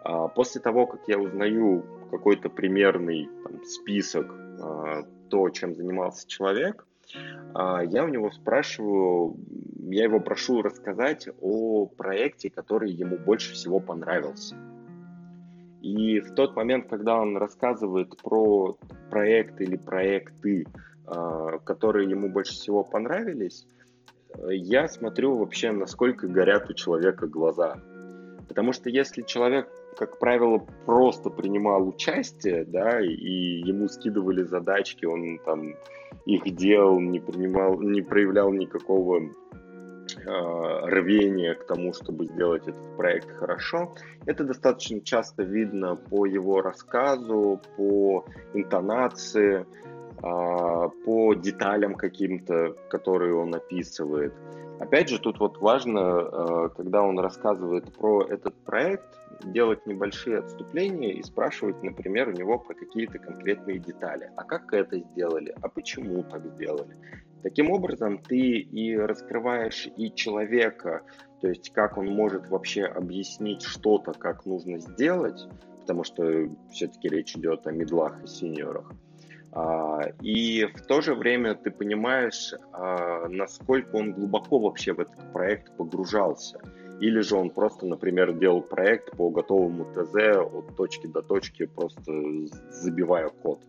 А, 0.03 0.27
после 0.27 0.61
того, 0.61 0.87
как 0.87 1.01
я 1.07 1.19
узнаю 1.19 1.83
какой-то 2.11 2.49
примерный 2.49 3.29
там, 3.43 3.63
список 3.63 4.33
а, 4.61 5.03
то, 5.29 5.49
чем 5.49 5.75
занимался 5.75 6.27
человек, 6.27 6.87
а, 7.53 7.83
я 7.83 8.03
у 8.03 8.07
него 8.07 8.31
спрашиваю, 8.31 9.35
я 9.89 10.03
его 10.03 10.19
прошу 10.19 10.61
рассказать 10.61 11.27
о 11.41 11.85
проекте, 11.87 12.49
который 12.49 12.91
ему 12.91 13.17
больше 13.17 13.53
всего 13.53 13.79
понравился. 13.79 14.55
И 15.81 16.19
в 16.19 16.33
тот 16.35 16.55
момент, 16.55 16.87
когда 16.89 17.19
он 17.19 17.37
рассказывает 17.37 18.15
про 18.21 18.77
проект 19.09 19.61
или 19.61 19.77
проекты, 19.77 20.65
а, 20.67 20.88
которые 21.63 22.09
ему 22.09 22.29
больше 22.29 22.53
всего 22.53 22.83
понравились, 22.83 23.65
я 24.47 24.87
смотрю 24.87 25.37
вообще, 25.37 25.71
насколько 25.71 26.27
горят 26.27 26.69
у 26.69 26.73
человека 26.73 27.27
глаза. 27.27 27.79
Потому 28.47 28.73
что 28.73 28.89
если 28.89 29.21
человек, 29.21 29.69
как 29.97 30.19
правило, 30.19 30.65
просто 30.85 31.29
принимал 31.29 31.87
участие, 31.87 32.65
да, 32.65 32.99
и 32.99 33.61
ему 33.63 33.87
скидывали 33.87 34.43
задачки, 34.43 35.05
он 35.05 35.39
там 35.45 35.75
их 36.25 36.55
делал, 36.55 36.99
не 36.99 37.19
принимал, 37.19 37.79
не 37.79 38.01
проявлял 38.01 38.51
никакого 38.51 39.21
э, 39.21 39.29
рвения 40.85 41.53
к 41.53 41.65
тому, 41.65 41.93
чтобы 41.93 42.25
сделать 42.25 42.67
этот 42.67 42.97
проект 42.97 43.29
хорошо. 43.37 43.93
Это 44.25 44.43
достаточно 44.43 44.99
часто 45.01 45.43
видно 45.43 45.95
по 45.95 46.25
его 46.25 46.61
рассказу, 46.61 47.61
по 47.77 48.25
интонации, 48.53 49.59
а, 49.59 49.98
по 50.21 51.33
деталям 51.33 51.95
каким-то, 51.95 52.75
которые 52.89 53.35
он 53.35 53.55
описывает. 53.55 54.33
Опять 54.79 55.09
же, 55.09 55.19
тут 55.19 55.39
вот 55.39 55.59
важно, 55.59 56.01
а, 56.01 56.69
когда 56.69 57.03
он 57.03 57.19
рассказывает 57.19 57.93
про 57.93 58.23
этот 58.23 58.55
проект, 58.63 59.19
делать 59.43 59.85
небольшие 59.85 60.39
отступления 60.39 61.11
и 61.11 61.23
спрашивать, 61.23 61.81
например, 61.83 62.29
у 62.29 62.31
него 62.31 62.59
про 62.59 62.73
какие-то 62.73 63.19
конкретные 63.19 63.79
детали. 63.79 64.31
А 64.35 64.43
как 64.43 64.73
это 64.73 64.99
сделали? 64.99 65.55
А 65.61 65.69
почему 65.69 66.23
так 66.23 66.45
сделали? 66.45 66.95
Таким 67.41 67.71
образом, 67.71 68.17
ты 68.17 68.59
и 68.59 68.97
раскрываешь 68.97 69.87
и 69.95 70.13
человека, 70.13 71.03
то 71.41 71.47
есть 71.47 71.71
как 71.71 71.97
он 71.97 72.07
может 72.07 72.49
вообще 72.49 72.83
объяснить 72.83 73.61
что-то, 73.61 74.11
как 74.11 74.45
нужно 74.45 74.79
сделать, 74.79 75.47
потому 75.81 76.03
что 76.03 76.49
все-таки 76.71 77.07
речь 77.07 77.35
идет 77.35 77.65
о 77.65 77.71
медлах 77.71 78.21
и 78.23 78.27
синьорах. 78.27 78.91
А, 79.51 80.01
и 80.21 80.65
в 80.65 80.81
то 80.85 81.01
же 81.01 81.15
время 81.15 81.55
ты 81.55 81.71
понимаешь, 81.71 82.53
а, 82.71 83.27
насколько 83.27 83.95
он 83.95 84.13
глубоко 84.13 84.59
вообще 84.59 84.93
в 84.93 84.99
этот 84.99 85.33
проект 85.33 85.75
погружался. 85.75 86.59
Или 86.99 87.21
же 87.21 87.35
он 87.35 87.49
просто, 87.49 87.85
например, 87.85 88.33
делал 88.33 88.61
проект 88.61 89.15
по 89.15 89.29
готовому 89.29 89.85
ТЗ 89.93 90.37
от 90.37 90.75
точки 90.75 91.07
до 91.07 91.21
точки, 91.21 91.65
просто 91.65 92.11
забивая 92.69 93.29
код. 93.29 93.61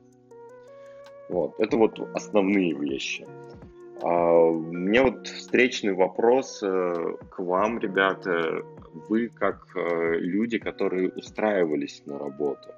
Вот. 1.28 1.55
Это 1.61 1.76
вот 1.76 1.99
основные 2.14 2.74
вещи. 2.74 3.26
А, 4.03 4.51
мне 4.51 5.03
вот 5.03 5.28
встречный 5.28 5.95
вопрос 5.95 6.62
э, 6.62 7.14
к 7.31 7.39
вам, 7.39 7.78
ребята. 7.78 8.64
Вы 9.09 9.28
как 9.28 9.64
э, 9.76 10.16
люди, 10.16 10.59
которые 10.59 11.11
устраивались 11.11 12.03
на 12.07 12.18
работу, 12.18 12.68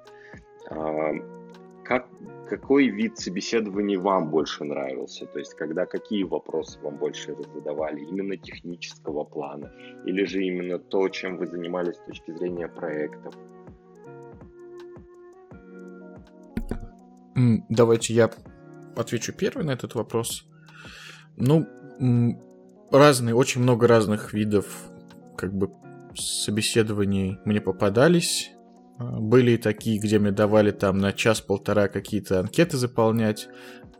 как, 1.83 2.07
какой 2.49 2.87
вид 2.87 3.17
собеседований 3.17 3.97
вам 3.97 4.29
больше 4.29 4.63
нравился? 4.63 5.25
То 5.25 5.39
есть, 5.39 5.53
когда 5.55 5.85
какие 5.85 6.23
вопросы 6.23 6.79
вам 6.81 6.97
больше 6.97 7.35
задавали? 7.53 8.01
Именно 8.01 8.37
технического 8.37 9.23
плана? 9.23 9.71
Или 10.05 10.25
же 10.25 10.43
именно 10.43 10.79
то, 10.79 11.09
чем 11.09 11.37
вы 11.37 11.47
занимались 11.47 11.95
с 11.95 12.05
точки 12.05 12.31
зрения 12.31 12.67
проектов? 12.67 13.33
Давайте 17.69 18.13
я 18.13 18.29
отвечу 18.95 19.33
первый 19.33 19.65
на 19.65 19.71
этот 19.71 19.95
вопрос. 19.95 20.45
Ну, 21.35 21.65
разные, 22.91 23.35
очень 23.35 23.61
много 23.61 23.87
разных 23.87 24.33
видов 24.33 24.91
как 25.35 25.53
бы 25.53 25.71
собеседований 26.15 27.39
мне 27.43 27.59
попадались. 27.59 28.52
А, 28.97 29.19
были 29.19 29.57
такие, 29.57 29.99
где 29.99 30.19
мне 30.19 30.31
давали 30.31 30.71
там 30.71 30.97
на 30.97 31.13
час-полтора 31.13 31.87
какие-то 31.87 32.39
анкеты 32.39 32.77
заполнять. 32.77 33.47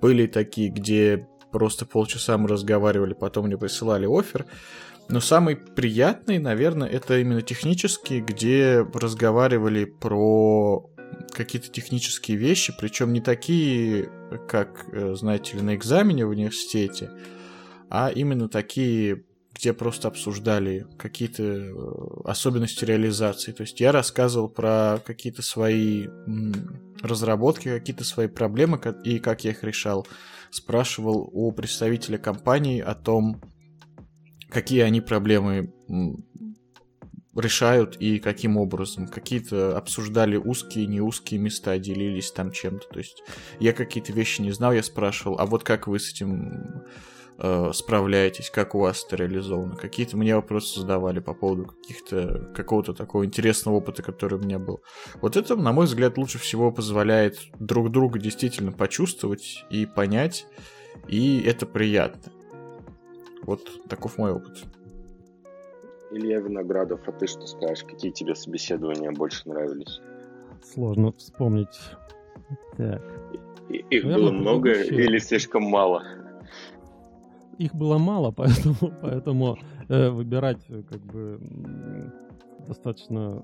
Были 0.01 0.27
такие, 0.27 0.69
где 0.69 1.27
просто 1.51 1.85
полчаса 1.85 2.37
мы 2.37 2.47
разговаривали, 2.47 3.13
потом 3.13 3.45
мне 3.47 3.57
присылали 3.57 4.05
офер. 4.05 4.45
Но 5.09 5.19
самый 5.19 5.57
приятный, 5.57 6.39
наверное, 6.39 6.87
это 6.87 7.19
именно 7.19 7.41
технические, 7.41 8.21
где 8.21 8.85
разговаривали 8.93 9.85
про 9.85 10.89
какие-то 11.31 11.69
технические 11.69 12.37
вещи, 12.37 12.73
причем 12.79 13.11
не 13.11 13.21
такие, 13.21 14.09
как, 14.47 14.85
э, 14.91 15.15
знаете 15.15 15.57
ли, 15.57 15.61
на 15.61 15.75
экзамене 15.75 16.25
в 16.25 16.29
университете, 16.29 17.11
а 17.89 18.09
именно 18.09 18.49
такие 18.49 19.23
где 19.54 19.74
просто 19.74 20.08
обсуждали 20.08 20.88
какие-то 20.97 21.43
э, 21.43 21.74
особенности 22.26 22.86
реализации. 22.86 23.51
То 23.51 23.62
есть 23.62 23.80
я 23.80 23.91
рассказывал 23.91 24.49
про 24.49 24.99
какие-то 25.06 25.41
свои 25.41 26.08
разработки, 27.01 27.70
какие-то 27.70 28.04
свои 28.04 28.28
проблемы 28.28 28.80
и 29.04 29.20
как 29.20 29.43
я 29.43 29.51
их 29.51 29.64
решал. 29.64 30.08
Спрашивал 30.49 31.30
у 31.32 31.51
представителя 31.51 32.18
компании 32.18 32.80
о 32.80 32.95
том, 32.95 33.41
какие 34.49 34.82
они 34.82 35.01
проблемы 35.01 35.74
решают 37.36 37.95
и 37.97 38.20
каким 38.20 38.58
образом. 38.58 39.08
Какие-то 39.08 39.78
обсуждали 39.78 40.36
узкие, 40.36 40.86
не 40.88 41.01
узкие 41.01 41.39
места, 41.39 41.78
делились 41.78 42.32
там 42.32 42.51
чем-то. 42.51 42.88
То 42.88 42.99
есть 42.99 43.24
я 43.60 43.74
какие-то 43.74 44.14
вещи 44.14 44.41
не 44.41 44.51
знал, 44.51 44.74
я 44.74 44.84
спрашивал, 44.84 45.39
а 45.39 45.45
вот 45.45 45.64
как 45.64 45.88
вы 45.88 45.99
с 45.99 46.12
этим 46.12 46.84
э, 47.38 47.71
справляетесь, 47.73 48.49
как 48.49 48.75
у 48.75 48.79
вас 48.79 49.05
это 49.05 49.15
реализовано. 49.15 49.75
Какие-то 49.75 50.17
мне 50.17 50.36
вопросы 50.36 50.79
задавали 50.79 51.19
по 51.19 51.34
поводу 51.34 51.65
каких-то 51.65 52.51
какого-то 52.55 52.93
такого 52.93 53.25
интересного 53.25 53.75
опыта, 53.75 54.03
который 54.03 54.39
у 54.39 54.41
меня 54.41 54.59
был. 54.59 54.81
Вот 55.21 55.38
это, 55.38 55.55
на 55.55 55.71
мой 55.71 55.86
взгляд, 55.86 56.17
лучше 56.17 56.39
всего 56.39 56.71
позволяет 56.71 57.38
друг 57.59 57.91
друга 57.91 58.19
действительно 58.19 58.71
почувствовать 58.71 59.65
и 59.69 59.86
понять, 59.86 60.45
и 61.07 61.41
это 61.41 61.65
приятно. 61.65 62.31
Вот 63.43 63.88
таков 63.88 64.17
мой 64.17 64.31
опыт. 64.31 64.63
Илья 66.11 66.39
Виноградов, 66.39 67.01
а 67.07 67.11
ты 67.11 67.27
что 67.27 67.45
скажешь? 67.47 67.84
Какие 67.84 68.11
тебе 68.11 68.36
собеседования 68.36 69.11
больше 69.11 69.49
нравились? 69.49 69.99
Сложно 70.63 71.11
вспомнить. 71.13 71.79
Так. 72.77 73.01
И, 73.69 73.77
их 73.89 74.03
Наверное, 74.03 74.15
было 74.15 74.31
много 74.31 74.73
предыдущие... 74.73 75.05
или 75.05 75.17
слишком 75.17 75.63
мало? 75.63 76.03
Их 77.64 77.74
было 77.74 77.97
мало, 77.97 78.32
поэтому, 78.36 78.93
поэтому 79.01 79.57
э, 79.88 80.09
выбирать 80.09 80.59
э, 80.68 80.84
как 80.84 80.99
бы 80.99 81.39
достаточно 82.68 83.41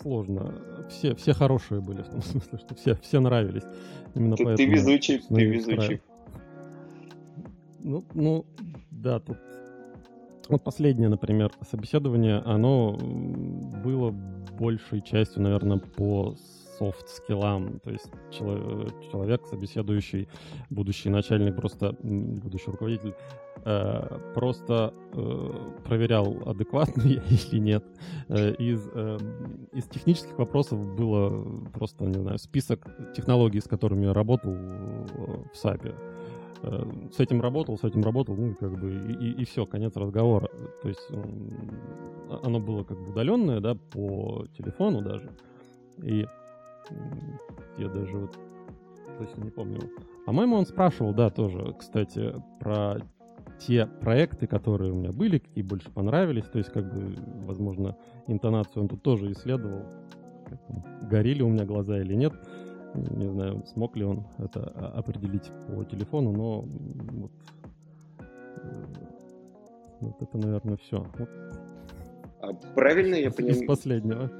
сложно. 0.00 0.54
Все, 0.88 1.16
все 1.16 1.32
хорошие 1.32 1.80
были, 1.80 2.02
в 2.02 2.08
том 2.08 2.22
смысле, 2.22 2.58
что 2.58 2.74
все, 2.76 2.94
все 2.94 3.18
нравились. 3.18 3.64
Именно 4.14 4.36
ты, 4.36 4.54
ты 4.54 4.66
везучий, 4.66 5.18
ты 5.18 5.44
везучий. 5.46 6.00
Ну, 7.80 8.04
ну, 8.14 8.46
да, 8.92 9.18
тут 9.18 9.38
вот 10.48 10.62
последнее, 10.62 11.08
например, 11.08 11.50
собеседование, 11.68 12.38
оно 12.44 12.96
было 13.84 14.10
большей 14.60 15.00
частью, 15.00 15.42
наверное, 15.42 15.78
по 15.78 16.36
софт-скиллам, 16.80 17.78
то 17.80 17.90
есть 17.90 18.10
человек, 18.32 19.46
собеседующий, 19.46 20.28
будущий 20.70 21.10
начальник, 21.10 21.54
просто 21.56 21.94
будущий 22.02 22.70
руководитель, 22.70 23.14
э, 23.64 24.32
просто 24.34 24.94
э, 25.12 25.50
проверял, 25.84 26.36
адекватный 26.46 27.14
я 27.14 27.22
или 27.28 27.58
нет. 27.60 27.84
Э, 28.28 28.54
из, 28.54 28.80
из 29.74 29.84
технических 29.88 30.38
вопросов 30.38 30.78
было 30.96 31.44
просто, 31.74 32.06
не 32.06 32.18
знаю, 32.18 32.38
список 32.38 32.86
технологий, 33.14 33.60
с 33.60 33.68
которыми 33.68 34.06
я 34.06 34.14
работал 34.14 34.52
в 34.52 35.54
САПе 35.54 35.94
с 36.62 37.18
этим 37.18 37.40
работал, 37.40 37.78
с 37.78 37.84
этим 37.84 38.02
работал, 38.02 38.36
ну, 38.36 38.54
как 38.54 38.78
бы, 38.78 38.92
и, 38.92 39.32
и 39.40 39.44
все, 39.46 39.64
конец 39.64 39.96
разговора. 39.96 40.50
То 40.82 40.88
есть 40.90 41.08
оно 42.42 42.60
было 42.60 42.84
как 42.84 42.98
бы 42.98 43.12
удаленное, 43.12 43.60
да, 43.60 43.74
по 43.74 44.44
телефону 44.58 45.00
даже. 45.00 45.30
И 46.02 46.26
я 47.78 47.88
даже 47.88 48.16
вот 48.16 48.38
точно 49.18 49.44
не 49.44 49.50
помню. 49.50 49.80
По-моему, 50.26 50.56
он 50.56 50.66
спрашивал, 50.66 51.14
да, 51.14 51.30
тоже, 51.30 51.74
кстати, 51.78 52.34
про 52.58 52.98
те 53.58 53.86
проекты, 53.86 54.46
которые 54.46 54.92
у 54.92 54.96
меня 54.96 55.12
были, 55.12 55.38
какие 55.38 55.62
больше 55.62 55.90
понравились. 55.90 56.44
То 56.44 56.58
есть, 56.58 56.70
как 56.70 56.92
бы, 56.92 57.14
возможно, 57.46 57.96
интонацию 58.26 58.82
он 58.82 58.88
тут 58.88 59.02
тоже 59.02 59.32
исследовал. 59.32 59.82
Горели 61.02 61.42
у 61.42 61.48
меня 61.48 61.64
глаза 61.64 62.00
или 62.00 62.14
нет. 62.14 62.32
Не 62.94 63.28
знаю, 63.28 63.62
смог 63.66 63.96
ли 63.96 64.04
он 64.04 64.24
это 64.38 64.62
определить 64.96 65.50
по 65.68 65.84
телефону, 65.84 66.32
но 66.32 66.60
вот, 66.62 67.30
э, 68.18 68.84
вот 70.00 70.22
это, 70.22 70.38
наверное, 70.38 70.76
все. 70.76 71.06
Вот. 71.18 71.28
А 72.40 72.52
правильно 72.74 73.14
я 73.14 73.30
понимаю? 73.30 73.62
Из 73.62 73.66
последнего. 73.66 74.30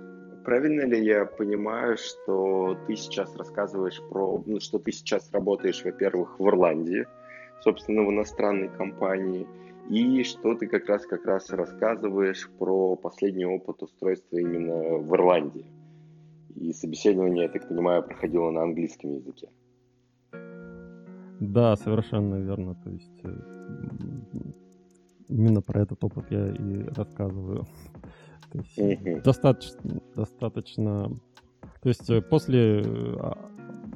Правильно 0.45 0.83
ли 0.83 1.05
я 1.05 1.27
понимаю, 1.27 1.97
что 1.97 2.77
ты 2.87 2.97
сейчас 2.97 3.37
рассказываешь 3.37 4.01
про, 4.11 4.43
ну, 4.47 4.59
что 4.61 4.79
ты 4.79 4.93
сейчас 4.93 5.31
работаешь, 5.33 5.85
во-первых, 5.85 6.39
в 6.41 6.49
Ирландии, 6.49 7.07
собственно, 7.61 8.03
в 8.03 8.11
иностранной 8.11 8.69
компании, 8.69 9.47
и 9.89 10.23
что 10.23 10.55
ты 10.55 10.67
как 10.67 10.87
раз 10.89 11.05
как 11.05 11.27
раз 11.27 11.51
рассказываешь 11.51 12.49
про 12.59 12.97
последний 12.97 13.45
опыт 13.45 13.83
устройства 13.83 14.39
именно 14.39 14.99
в 14.99 15.15
Ирландии? 15.15 15.67
И 16.57 16.73
собеседование, 16.73 17.45
я 17.45 17.49
так 17.49 17.69
понимаю, 17.69 18.03
проходило 18.03 18.51
на 18.51 18.63
английском 18.63 19.15
языке. 19.15 19.49
Да, 21.41 21.75
совершенно 21.77 22.37
верно. 22.37 22.75
То 22.75 22.91
есть 22.91 23.21
э, 23.25 23.31
именно 25.29 25.63
про 25.63 25.83
этот 25.83 26.05
опыт 26.05 26.27
я 26.31 26.49
и 26.49 26.83
рассказываю. 26.95 27.67
То 28.53 28.59
есть 28.59 29.23
достаточно, 29.23 30.01
достаточно. 30.21 31.11
То 31.83 31.89
есть 31.89 32.09
э, 32.11 32.21
после 32.23 32.83
э, 32.83 33.35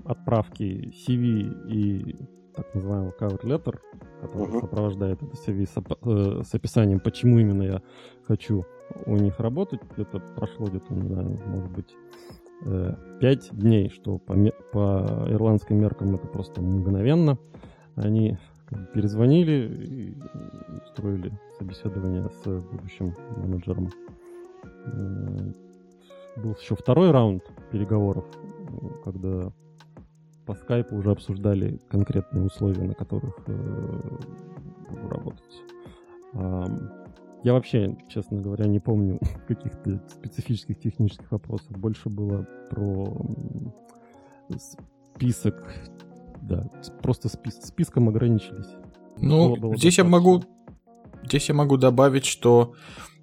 отправки 0.05 0.93
CV 1.07 1.68
и 1.68 2.16
так 2.55 2.75
называемого 2.75 3.14
cover 3.18 3.43
letter, 3.43 3.79
который 4.20 4.55
uh-huh. 4.55 4.61
сопровождает 4.61 5.22
это 5.22 5.33
CV 5.37 5.66
с, 5.66 6.49
с 6.49 6.55
описанием, 6.55 7.01
почему 7.01 7.39
именно 7.39 7.62
я 7.62 7.83
хочу 8.27 8.64
у 9.07 9.16
них 9.16 9.41
работать. 9.41 9.81
Это 9.97 10.20
прошло 10.20 10.66
где-то, 10.66 10.95
не 10.95 11.03
знаю, 11.03 11.41
может 11.47 11.70
быть, 11.72 11.95
Э, 12.66 12.95
пять 13.20 13.51
дней, 13.53 13.91
что 13.91 14.18
по, 14.18 14.35
по 14.72 15.27
ирландским 15.29 15.79
меркам 15.79 16.14
это 16.14 16.27
просто 16.27 16.62
мгновенно. 16.62 17.39
Они 17.95 18.39
перезвонили 18.95 19.68
и 19.68 20.16
устроили 20.83 21.33
собеседование 21.59 22.29
с 22.31 22.62
будущим 22.64 23.14
менеджером. 23.37 23.91
Был 26.37 26.57
еще 26.61 26.74
второй 26.74 27.11
раунд 27.11 27.45
переговоров, 27.70 28.24
когда 29.05 29.53
по 30.47 30.55
скайпу 30.55 30.97
уже 30.97 31.11
обсуждали 31.12 31.80
конкретные 31.89 32.45
условия, 32.45 32.82
на 32.82 32.95
которых 32.95 33.35
э, 33.47 34.01
буду 34.91 35.09
работать. 35.09 35.62
Я 37.45 37.53
вообще, 37.53 37.95
честно 38.09 38.41
говоря, 38.41 38.64
не 38.64 38.80
помню 38.80 39.20
каких-то 39.49 40.03
специфических 40.09 40.80
технических 40.80 41.30
вопросов. 41.30 41.76
Больше 41.76 42.09
было 42.09 42.49
про 42.70 43.14
список, 45.14 45.62
да, 46.41 46.68
просто 47.03 47.28
спис 47.28 47.61
списком 47.62 48.09
ограничились. 48.09 48.68
Ну, 49.18 49.51
было, 49.51 49.57
было 49.57 49.76
здесь 49.76 49.99
я 49.99 50.05
могу, 50.05 50.43
здесь 51.22 51.49
я 51.49 51.55
могу 51.55 51.76
добавить, 51.76 52.24
что 52.24 52.72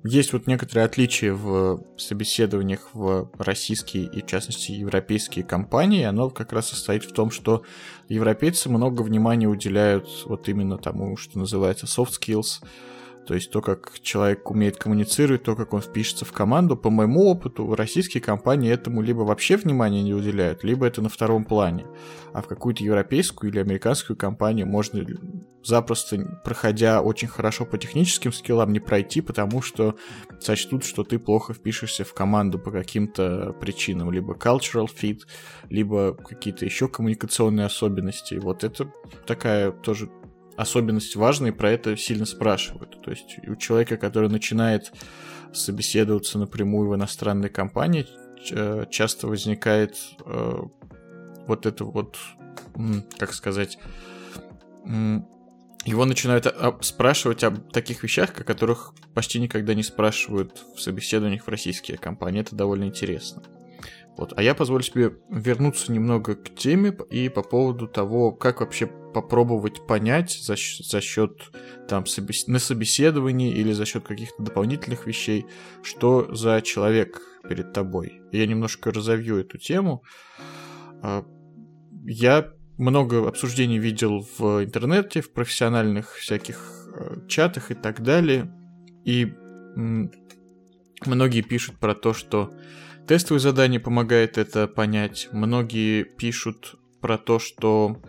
есть 0.04 0.34
вот 0.34 0.47
некоторые 0.47 0.86
отличия 0.86 1.34
в 1.34 1.84
собеседованиях 1.97 2.89
в 2.93 3.30
российские 3.38 4.06
и, 4.06 4.22
в 4.22 4.26
частности, 4.26 4.72
европейские 4.72 5.45
компании. 5.45 6.04
Оно 6.04 6.30
как 6.30 6.54
раз 6.54 6.70
состоит 6.70 7.04
в 7.04 7.14
том, 7.14 7.30
что 7.30 7.64
европейцы 8.10 8.70
много 8.70 9.02
внимания 9.02 9.47
уделяют 9.47 10.08
вот 10.26 10.49
именно 10.49 10.78
тому, 10.78 11.18
что 11.18 11.38
называется 11.38 11.86
soft 11.86 12.14
skills, 12.20 12.64
то 13.26 13.36
есть 13.36 13.51
то, 13.51 13.61
как 13.61 13.99
человек 14.01 14.49
умеет 14.49 14.78
коммуницировать, 14.78 15.43
то, 15.43 15.55
как 15.55 15.74
он 15.74 15.82
впишется 15.82 16.26
в 16.26 16.32
команду. 16.32 16.76
По 16.76 16.89
моему 16.89 17.26
опыту, 17.26 17.76
российские 17.76 18.22
компании 18.22 18.72
этому 18.72 19.01
либо 19.01 19.22
вообще 19.22 19.57
внимания 19.57 20.01
не 20.01 20.13
уделяют, 20.13 20.63
либо 20.63 20.86
это 20.86 21.01
на 21.01 21.09
втором 21.09 21.45
плане. 21.45 21.86
А 22.34 22.41
в 22.41 22.47
какую-то 22.47 22.84
европейскую 22.84 23.51
или 23.51 23.59
американскую 23.59 24.17
компанию 24.17 24.67
можно 24.67 25.05
запросто, 25.63 26.41
проходя 26.43 27.01
очень 27.01 27.28
хорошо 27.28 27.65
по 27.65 27.78
техническим 27.78 28.34
скиллам, 28.34 28.74
не 28.74 28.80
пройти, 28.80 29.22
потому 29.22 29.61
что 29.61 29.95
сочтут, 30.39 30.84
что 30.84 31.03
ты 31.03 31.19
плохо 31.19 31.53
впишешься 31.53 32.03
в 32.03 32.13
команду 32.13 32.57
по 32.57 32.72
каким-то 32.72 33.55
причинам. 33.59 34.11
Либо 34.11 34.34
cultural 34.34 34.88
fit, 34.88 35.19
либо 35.69 36.13
какие-то 36.15 36.65
еще 36.65 36.88
коммуникационные 36.88 37.67
особенности. 37.67 38.36
Вот 38.36 38.63
это 38.63 38.91
такая 39.28 39.72
тоже 39.72 40.09
особенность 40.62 41.16
важная, 41.16 41.51
и 41.51 41.53
про 41.53 41.72
это 41.72 41.97
сильно 41.97 42.26
спрашивают. 42.26 43.01
То 43.01 43.12
есть 43.12 43.39
у 43.47 43.55
человека, 43.55 43.97
который 43.97 44.30
начинает 44.30 44.91
собеседоваться 45.53 46.39
напрямую 46.39 46.89
в 46.89 46.95
иностранной 46.95 47.49
компании, 47.49 48.07
э, 48.51 48.86
часто 48.89 49.28
возникает 49.28 49.97
э, 50.26 50.59
вот 51.47 51.66
это 51.66 51.84
вот, 51.84 52.18
как 53.18 53.34
сказать, 53.34 53.78
его 55.86 56.05
начинают 56.05 56.47
спрашивать 56.82 57.43
об 57.43 57.72
таких 57.72 58.03
вещах, 58.03 58.30
о 58.39 58.43
которых 58.43 58.93
почти 59.14 59.39
никогда 59.39 59.74
не 59.74 59.84
спрашивают 59.84 60.64
в 60.76 60.80
собеседованиях 60.80 61.43
в 61.43 61.49
российские 61.49 61.97
компании. 61.97 62.41
Это 62.41 62.55
довольно 62.55 62.86
интересно. 62.86 63.43
Вот. 64.18 64.34
А 64.36 64.43
я 64.43 64.53
позволю 64.53 64.84
себе 64.84 65.14
вернуться 65.30 65.91
немного 65.91 66.36
к 66.36 66.53
теме 66.55 66.95
и 67.09 67.30
по 67.30 67.41
поводу 67.43 67.88
того, 67.88 68.32
как 68.32 68.59
вообще 68.59 68.88
попробовать 68.88 69.86
понять 69.88 70.32
за, 70.32 70.55
за 70.55 71.01
счет 71.01 71.51
там 71.88 72.05
собес... 72.05 72.47
на 72.47 72.59
собеседовании 72.59 73.53
или 73.53 73.72
за 73.72 73.86
счет 73.86 74.05
каких-то 74.05 74.43
дополнительных 74.43 75.05
вещей, 75.05 75.45
что 75.82 76.34
за 76.34 76.62
человек 76.62 77.22
перед 77.47 77.74
тобой. 77.74 78.22
Я 78.32 78.45
немножко 78.45 78.91
разовью 78.91 79.38
эту 79.38 79.57
тему. 79.57 80.03
А, 81.01 81.26
я 82.05 82.51
много 82.78 83.28
обсуждений 83.28 83.80
видел 83.80 84.26
в 84.38 84.64
интернете, 84.64 85.22
в 85.22 85.32
профессиональных 85.32 86.16
всяких 86.16 86.89
э, 86.93 87.28
чатах 87.28 87.72
и 87.72 87.76
так 87.76 88.01
далее. 88.01 88.51
И 89.05 89.34
многие 91.05 91.41
пишут 91.41 91.78
про 91.78 91.93
то, 91.95 92.14
что 92.14 92.51
тестовые 93.08 93.39
задания 93.39 93.80
помогает 93.80 94.38
это 94.38 94.68
понять. 94.68 95.30
Многие 95.32 96.04
пишут 96.04 96.76
про 97.02 97.18
то, 97.18 97.39
что 97.39 98.02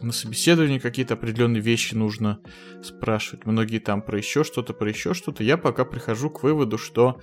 на 0.00 0.12
собеседовании 0.12 0.78
какие-то 0.78 1.14
определенные 1.14 1.60
вещи 1.60 1.94
нужно 1.94 2.40
спрашивать. 2.82 3.46
Многие 3.46 3.78
там 3.78 4.02
про 4.02 4.18
еще 4.18 4.44
что-то, 4.44 4.72
про 4.72 4.88
еще 4.88 5.14
что-то. 5.14 5.42
Я 5.42 5.56
пока 5.56 5.84
прихожу 5.84 6.30
к 6.30 6.42
выводу, 6.42 6.78
что 6.78 7.20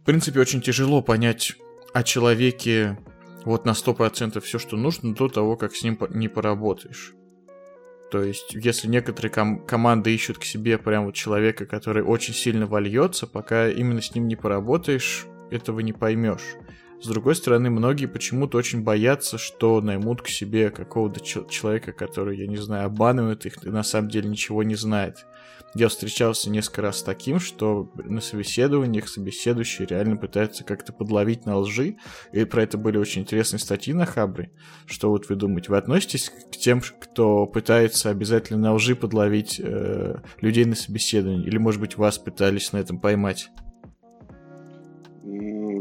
в 0.00 0.04
принципе 0.04 0.40
очень 0.40 0.62
тяжело 0.62 1.02
понять 1.02 1.54
о 1.92 2.02
человеке 2.02 2.98
вот 3.44 3.64
на 3.64 3.70
100% 3.70 4.40
все, 4.40 4.58
что 4.58 4.76
нужно 4.76 5.14
до 5.14 5.28
того, 5.28 5.56
как 5.56 5.74
с 5.74 5.82
ним 5.82 5.98
не 6.10 6.28
поработаешь. 6.28 7.12
То 8.10 8.22
есть, 8.22 8.54
если 8.54 8.88
некоторые 8.88 9.32
ком- 9.32 9.64
команды 9.66 10.14
ищут 10.14 10.38
к 10.38 10.44
себе 10.44 10.78
прям 10.78 11.06
вот 11.06 11.14
человека, 11.14 11.66
который 11.66 12.02
очень 12.02 12.34
сильно 12.34 12.66
вольется, 12.66 13.26
пока 13.26 13.68
именно 13.68 14.00
с 14.00 14.14
ним 14.14 14.28
не 14.28 14.36
поработаешь, 14.36 15.26
этого 15.50 15.80
не 15.80 15.92
поймешь. 15.92 16.56
С 17.02 17.08
другой 17.08 17.34
стороны, 17.34 17.68
многие 17.68 18.06
почему-то 18.06 18.56
очень 18.56 18.82
боятся, 18.82 19.36
что 19.36 19.80
наймут 19.80 20.22
к 20.22 20.28
себе 20.28 20.70
какого-то 20.70 21.20
человека, 21.20 21.92
который, 21.92 22.38
я 22.38 22.46
не 22.46 22.56
знаю, 22.56 22.86
обманывает 22.86 23.44
их 23.44 23.64
и 23.64 23.68
на 23.68 23.82
самом 23.82 24.08
деле 24.08 24.30
ничего 24.30 24.62
не 24.62 24.76
знает. 24.76 25.26
Я 25.74 25.88
встречался 25.88 26.48
несколько 26.48 26.80
раз 26.80 27.00
с 27.00 27.02
таким, 27.02 27.38
что 27.38 27.92
на 27.96 28.22
собеседованиях 28.22 29.08
собеседующие 29.08 29.86
реально 29.86 30.16
пытаются 30.16 30.64
как-то 30.64 30.94
подловить 30.94 31.44
на 31.44 31.58
лжи, 31.58 31.98
и 32.32 32.46
про 32.46 32.62
это 32.62 32.78
были 32.78 32.96
очень 32.96 33.22
интересные 33.22 33.60
статьи 33.60 33.92
на 33.92 34.06
Хабре. 34.06 34.50
Что 34.86 35.10
вот 35.10 35.28
вы 35.28 35.36
думаете? 35.36 35.70
Вы 35.70 35.76
относитесь 35.76 36.30
к 36.30 36.56
тем, 36.56 36.80
кто 36.80 37.44
пытается 37.44 38.08
обязательно 38.08 38.58
на 38.58 38.72
лжи 38.72 38.96
подловить 38.96 39.60
э, 39.62 40.16
людей 40.40 40.64
на 40.64 40.76
собеседовании? 40.76 41.46
Или, 41.46 41.58
может 41.58 41.80
быть, 41.80 41.98
вас 41.98 42.16
пытались 42.16 42.72
на 42.72 42.78
этом 42.78 42.98
поймать? 42.98 43.50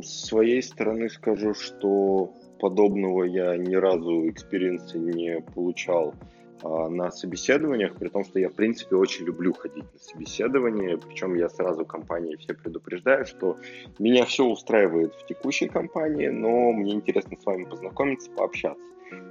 С 0.02 0.26
своей 0.28 0.62
стороны 0.62 1.10
скажу, 1.10 1.54
что 1.54 2.34
подобного 2.60 3.24
я 3.24 3.58
ни 3.58 3.76
разу 3.76 4.30
experience 4.30 4.91
а 4.91 4.98
не 4.98 5.42
получал 5.54 6.14
а, 6.64 6.90
на 6.90 7.12
собеседованиях, 7.12 7.96
при 7.96 8.10
том, 8.10 8.24
что 8.24 8.40
я, 8.40 8.50
в 8.50 8.54
принципе, 8.54 8.96
очень 8.96 9.26
люблю 9.26 9.54
ходить 9.54 9.86
на 9.94 10.00
собеседования, 10.00 10.98
причем 10.98 11.36
я 11.36 11.50
сразу 11.50 11.86
компании 11.86 12.36
все 12.38 12.54
предупреждаю, 12.54 13.26
что 13.26 13.58
меня 14.00 14.26
все 14.26 14.46
устраивает 14.46 15.14
в 15.14 15.26
текущей 15.28 15.68
компании, 15.68 16.28
но 16.28 16.72
мне 16.72 16.94
интересно 16.94 17.38
с 17.40 17.46
вами 17.46 17.66
познакомиться, 17.66 18.32
пообщаться. 18.32 18.84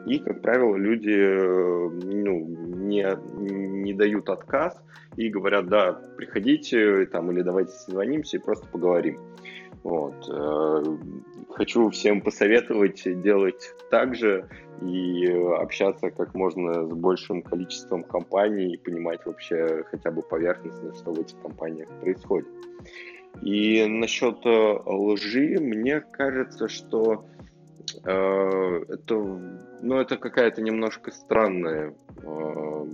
И, 0.07 0.19
как 0.19 0.43
правило, 0.43 0.77
люди 0.77 1.11
э, 1.11 1.89
ну, 1.89 2.47
не, 2.47 3.07
не 3.41 3.95
дают 3.95 4.29
отказ 4.29 4.81
и 5.17 5.29
говорят, 5.29 5.67
да, 5.67 5.93
приходите 6.17 7.07
там, 7.07 7.33
или 7.33 7.43
давайте 7.43 7.73
созвонимся 7.73 8.37
и 8.37 8.41
просто 8.41 8.67
поговорим. 8.67 9.19
Вот. 9.85 10.29
Э, 10.31 10.83
хочу 11.51 11.91
всем 11.91 12.23
посоветовать 12.23 13.03
делать 13.21 13.75
так 13.91 14.15
же 14.15 14.49
и 14.83 15.27
общаться 15.27 16.11
как 16.11 16.35
можно 16.35 16.89
с 16.89 16.93
большим 16.93 17.43
количеством 17.43 18.03
компаний 18.03 18.75
и 18.75 18.79
понимать 18.79 19.25
вообще 19.25 19.85
хотя 19.91 20.11
бы 20.11 20.23
поверхностно, 20.23 20.95
что 20.95 21.13
в 21.13 21.21
этих 21.21 21.41
компаниях 21.41 21.89
происходит. 22.01 22.49
И 23.43 23.85
насчет 23.87 24.45
э, 24.47 24.79
лжи, 24.87 25.59
мне 25.61 26.01
кажется, 26.01 26.69
что 26.69 27.27
э, 28.05 28.85
это, 28.89 29.15
ну, 29.83 30.01
это 30.01 30.17
какая-то 30.17 30.63
немножко 30.63 31.11
странная 31.11 31.95
э, 32.23 32.87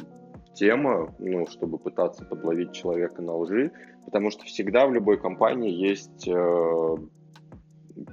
тема, 0.55 1.14
ну, 1.18 1.47
чтобы 1.47 1.78
пытаться 1.78 2.24
подловить 2.24 2.72
человека 2.72 3.22
на 3.22 3.36
лжи, 3.36 3.70
потому 4.05 4.31
что 4.31 4.45
всегда 4.45 4.87
в 4.87 4.93
любой 4.93 5.19
компании 5.19 5.71
есть 5.71 6.29
э, 6.29 6.97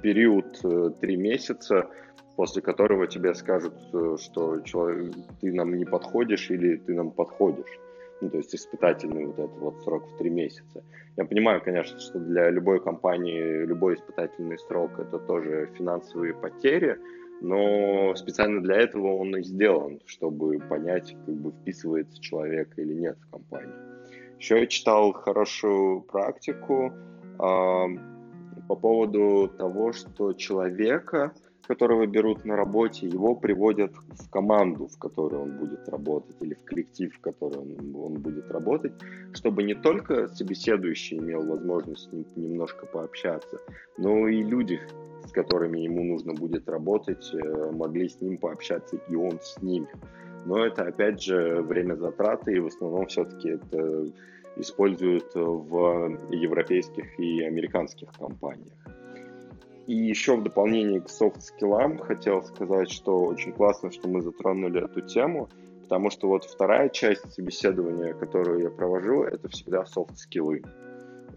период 0.02 0.60
э, 0.64 0.90
три 1.00 1.16
месяца, 1.16 1.88
после 2.36 2.62
которого 2.62 3.06
тебе 3.06 3.34
скажут, 3.34 3.74
э, 3.92 4.16
что 4.20 4.60
человек, 4.60 5.14
ты 5.40 5.52
нам 5.52 5.76
не 5.76 5.84
подходишь 5.84 6.50
или 6.50 6.76
ты 6.76 6.94
нам 6.94 7.10
подходишь. 7.10 7.78
Ну, 8.20 8.30
то 8.30 8.38
есть 8.38 8.54
испытательный 8.54 9.26
вот 9.26 9.38
этот 9.38 9.58
вот 9.58 9.82
срок 9.84 10.04
в 10.08 10.18
три 10.18 10.30
месяца. 10.30 10.82
Я 11.16 11.24
понимаю, 11.24 11.62
конечно, 11.62 11.98
что 12.00 12.18
для 12.18 12.50
любой 12.50 12.80
компании 12.80 13.64
любой 13.64 13.94
испытательный 13.94 14.58
срок 14.58 14.98
это 14.98 15.18
тоже 15.18 15.70
финансовые 15.76 16.34
потери, 16.34 16.98
но 17.40 18.14
специально 18.16 18.60
для 18.60 18.76
этого 18.76 19.14
он 19.14 19.36
и 19.36 19.42
сделан, 19.42 20.00
чтобы 20.06 20.58
понять, 20.58 21.16
как 21.26 21.34
бы 21.34 21.52
вписывается 21.52 22.20
человек 22.20 22.72
или 22.76 22.94
нет 22.94 23.16
в 23.20 23.30
компанию. 23.30 23.97
Еще 24.38 24.60
я 24.60 24.66
читал 24.66 25.12
хорошую 25.12 26.02
практику 26.02 26.92
э, 26.92 27.38
по 27.38 28.76
поводу 28.76 29.48
того, 29.48 29.92
что 29.92 30.32
человека, 30.32 31.32
которого 31.66 32.06
берут 32.06 32.44
на 32.44 32.56
работе, 32.56 33.08
его 33.08 33.34
приводят 33.34 33.92
в 33.94 34.30
команду, 34.30 34.86
в 34.86 34.96
которой 34.98 35.40
он 35.40 35.58
будет 35.58 35.88
работать, 35.88 36.36
или 36.40 36.54
в 36.54 36.64
коллектив, 36.64 37.12
в 37.14 37.20
который 37.20 37.58
он, 37.58 37.96
он 37.96 38.14
будет 38.14 38.50
работать, 38.50 38.92
чтобы 39.32 39.64
не 39.64 39.74
только 39.74 40.28
собеседующий 40.28 41.18
имел 41.18 41.44
возможность 41.44 42.10
немножко 42.36 42.86
пообщаться, 42.86 43.58
но 43.98 44.28
и 44.28 44.42
люди, 44.42 44.80
с 45.26 45.32
которыми 45.32 45.80
ему 45.80 46.04
нужно 46.04 46.32
будет 46.32 46.68
работать, 46.68 47.28
э, 47.34 47.72
могли 47.72 48.08
с 48.08 48.20
ним 48.20 48.38
пообщаться, 48.38 48.98
и 49.08 49.16
он 49.16 49.40
с 49.42 49.60
ними. 49.60 49.88
Но 50.46 50.64
это, 50.64 50.82
опять 50.82 51.22
же, 51.22 51.62
время 51.62 51.94
затраты, 51.94 52.54
и 52.56 52.60
в 52.60 52.66
основном 52.66 53.06
все-таки 53.06 53.50
это 53.50 54.10
используют 54.56 55.34
в 55.34 56.18
европейских 56.30 57.18
и 57.18 57.42
американских 57.42 58.08
компаниях. 58.18 58.72
И 59.86 59.94
еще 59.94 60.36
в 60.36 60.42
дополнение 60.42 61.00
к 61.00 61.08
софт-скиллам 61.08 61.98
хотел 61.98 62.42
сказать, 62.42 62.90
что 62.90 63.22
очень 63.22 63.52
классно, 63.52 63.90
что 63.90 64.08
мы 64.08 64.20
затронули 64.20 64.84
эту 64.84 65.00
тему, 65.00 65.48
потому 65.82 66.10
что 66.10 66.28
вот 66.28 66.44
вторая 66.44 66.90
часть 66.90 67.32
собеседования, 67.32 68.12
которую 68.12 68.60
я 68.60 68.70
провожу, 68.70 69.22
это 69.22 69.48
всегда 69.48 69.86
софт-скиллы. 69.86 70.62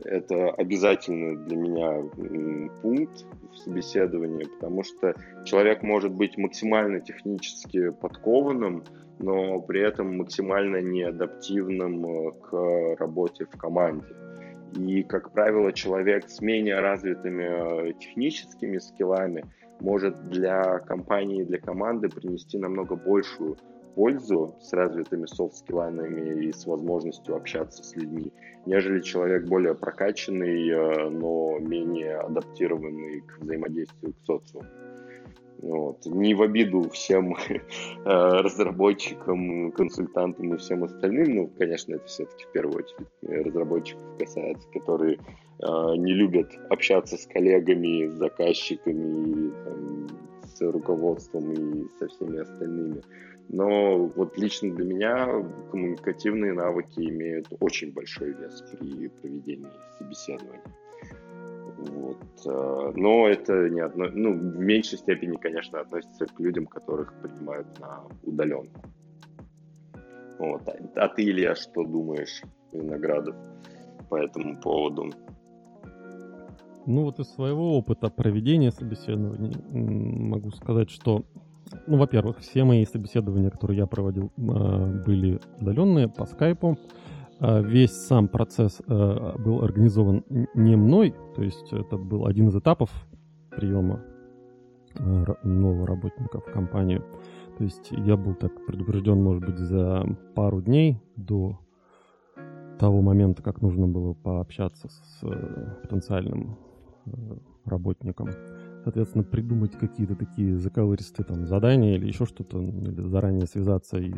Это 0.05 0.49
обязательный 0.51 1.37
для 1.37 1.57
меня 1.57 2.69
пункт 2.81 3.25
в 3.51 3.57
собеседовании, 3.57 4.45
потому 4.45 4.83
что 4.83 5.15
человек 5.45 5.83
может 5.83 6.11
быть 6.11 6.37
максимально 6.37 6.99
технически 6.99 7.89
подкованным, 7.89 8.83
но 9.19 9.59
при 9.61 9.81
этом 9.81 10.17
максимально 10.17 10.81
неадаптивным 10.81 12.05
э, 12.05 12.31
к 12.31 12.95
работе 12.99 13.45
в 13.45 13.57
команде. 13.57 14.07
И, 14.75 15.03
как 15.03 15.31
правило, 15.31 15.71
человек 15.73 16.29
с 16.29 16.41
менее 16.41 16.79
развитыми 16.79 17.89
э, 17.89 17.93
техническими 17.99 18.77
скиллами 18.77 19.45
может 19.79 20.29
для 20.29 20.79
компании, 20.79 21.43
для 21.43 21.59
команды 21.59 22.09
принести 22.09 22.57
намного 22.57 22.95
большую 22.95 23.57
пользу 23.95 24.55
с 24.61 24.73
развитыми 24.73 25.25
софт-скиллами 25.25 26.45
и 26.45 26.51
с 26.51 26.65
возможностью 26.65 27.35
общаться 27.35 27.83
с 27.83 27.95
людьми, 27.95 28.31
нежели 28.65 29.01
человек 29.01 29.47
более 29.47 29.75
прокачанный, 29.75 30.69
э, 30.69 31.09
но 31.09 31.59
менее 31.59 32.17
адаптированный 32.17 33.21
к 33.21 33.39
взаимодействию 33.39 34.13
к 34.13 34.25
социуму. 34.25 34.67
Вот. 35.61 36.05
Не 36.05 36.33
в 36.33 36.41
обиду 36.41 36.89
всем 36.89 37.35
э, 37.49 37.59
разработчикам, 38.05 39.71
консультантам 39.71 40.53
и 40.53 40.57
всем 40.57 40.83
остальным. 40.83 41.35
Ну, 41.35 41.47
конечно, 41.57 41.95
это 41.95 42.05
все-таки 42.05 42.45
в 42.45 42.51
первую 42.51 42.79
очередь 42.79 43.45
разработчиков 43.45 44.03
касается, 44.17 44.67
которые 44.73 45.15
э, 45.15 45.95
не 45.97 46.13
любят 46.13 46.51
общаться 46.69 47.15
с 47.17 47.27
коллегами, 47.27 48.07
с 48.07 48.13
заказчиками, 48.13 49.51
там, 49.63 50.07
руководством 50.69 51.51
и 51.51 51.87
со 51.99 52.07
всеми 52.07 52.39
остальными. 52.39 53.01
Но 53.49 54.05
вот 54.05 54.37
лично 54.37 54.73
для 54.73 54.85
меня 54.85 55.43
коммуникативные 55.71 56.53
навыки 56.53 56.99
имеют 56.99 57.47
очень 57.59 57.91
большой 57.93 58.33
вес 58.33 58.63
при 58.71 59.07
проведении 59.07 59.67
собеседования. 59.97 60.61
Вот. 61.77 62.17
Э, 62.45 62.91
но 62.95 63.27
это 63.27 63.69
не 63.69 63.81
одно, 63.81 64.05
ну, 64.13 64.33
в 64.33 64.59
меньшей 64.59 64.99
степени, 64.99 65.35
конечно, 65.35 65.79
относится 65.79 66.25
к 66.25 66.39
людям, 66.39 66.67
которых 66.67 67.13
принимают 67.21 67.67
на 67.79 68.03
удаленку. 68.23 68.81
Вот. 70.37 70.67
А, 70.67 70.75
а 70.95 71.07
ты, 71.09 71.23
Илья, 71.23 71.55
что 71.55 71.83
думаешь, 71.83 72.41
Виноградов, 72.71 73.35
по 74.09 74.15
этому 74.15 74.59
поводу? 74.59 75.11
Ну 76.85 77.03
вот 77.03 77.19
из 77.19 77.27
своего 77.33 77.77
опыта 77.77 78.09
проведения 78.09 78.71
собеседований 78.71 79.53
могу 79.71 80.51
сказать, 80.51 80.89
что, 80.89 81.23
ну, 81.87 81.97
во-первых, 81.97 82.39
все 82.39 82.63
мои 82.63 82.85
собеседования, 82.85 83.49
которые 83.49 83.79
я 83.79 83.87
проводил, 83.87 84.31
а, 84.37 85.01
были 85.05 85.39
удаленные 85.59 86.07
по 86.07 86.25
скайпу. 86.25 86.77
А, 87.39 87.61
весь 87.61 87.91
сам 87.91 88.27
процесс 88.27 88.81
а, 88.87 89.37
был 89.37 89.63
организован 89.63 90.23
не 90.55 90.75
мной, 90.75 91.13
то 91.35 91.43
есть 91.43 91.71
это 91.71 91.97
был 91.97 92.25
один 92.25 92.47
из 92.47 92.55
этапов 92.55 92.89
приема 93.51 94.01
нового 95.43 95.87
работника 95.87 96.41
в 96.41 96.51
компанию. 96.51 97.05
То 97.57 97.63
есть 97.63 97.91
я 97.91 98.17
был 98.17 98.35
так 98.35 98.65
предупрежден, 98.65 99.21
может 99.21 99.45
быть, 99.45 99.57
за 99.57 100.05
пару 100.35 100.61
дней 100.61 101.01
до 101.15 101.59
того 102.81 103.01
момента, 103.01 103.43
как 103.43 103.61
нужно 103.61 103.87
было 103.87 104.13
пообщаться 104.13 104.89
с 104.89 105.19
э, 105.21 105.75
потенциальным 105.83 106.57
работником. 107.65 108.29
Соответственно, 108.83 109.23
придумать 109.23 109.73
какие-то 109.73 110.15
такие 110.15 110.57
заковыристые 110.57 111.25
там 111.25 111.45
задания 111.45 111.95
или 111.95 112.07
еще 112.07 112.25
что-то, 112.25 112.59
или 112.59 113.07
заранее 113.07 113.45
связаться 113.45 113.97
и 113.97 114.13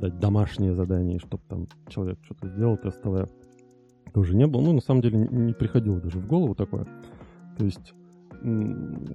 дать 0.00 0.18
домашнее 0.18 0.74
задание, 0.74 1.18
чтобы 1.18 1.42
там 1.48 1.66
человек 1.88 2.18
что-то 2.22 2.48
сделал 2.48 2.76
тестовое, 2.78 3.28
тоже 4.14 4.34
не 4.34 4.46
было. 4.46 4.62
Ну, 4.62 4.72
на 4.72 4.80
самом 4.80 5.02
деле, 5.02 5.18
не 5.18 5.52
приходило 5.52 6.00
даже 6.00 6.18
в 6.18 6.26
голову 6.26 6.54
такое. 6.54 6.86
То 7.58 7.64
есть, 7.64 7.92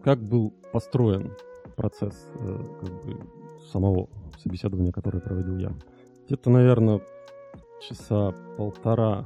как 0.04 0.20
был 0.20 0.54
построен 0.72 1.32
процесс 1.76 2.28
э, 2.40 2.58
как 2.82 2.90
бы, 3.04 3.20
самого 3.72 4.10
собеседования, 4.38 4.92
которое 4.92 5.20
проводил 5.20 5.58
я? 5.58 5.74
Где-то, 6.28 6.50
наверное, 6.52 7.02
часа 7.82 8.34
полтора 8.58 9.26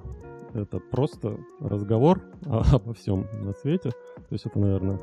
это 0.55 0.79
просто 0.79 1.37
разговор 1.59 2.21
обо 2.45 2.93
всем 2.93 3.25
на 3.41 3.53
свете. 3.53 3.89
То 3.89 4.31
есть 4.31 4.45
это, 4.45 4.59
наверное, 4.59 4.99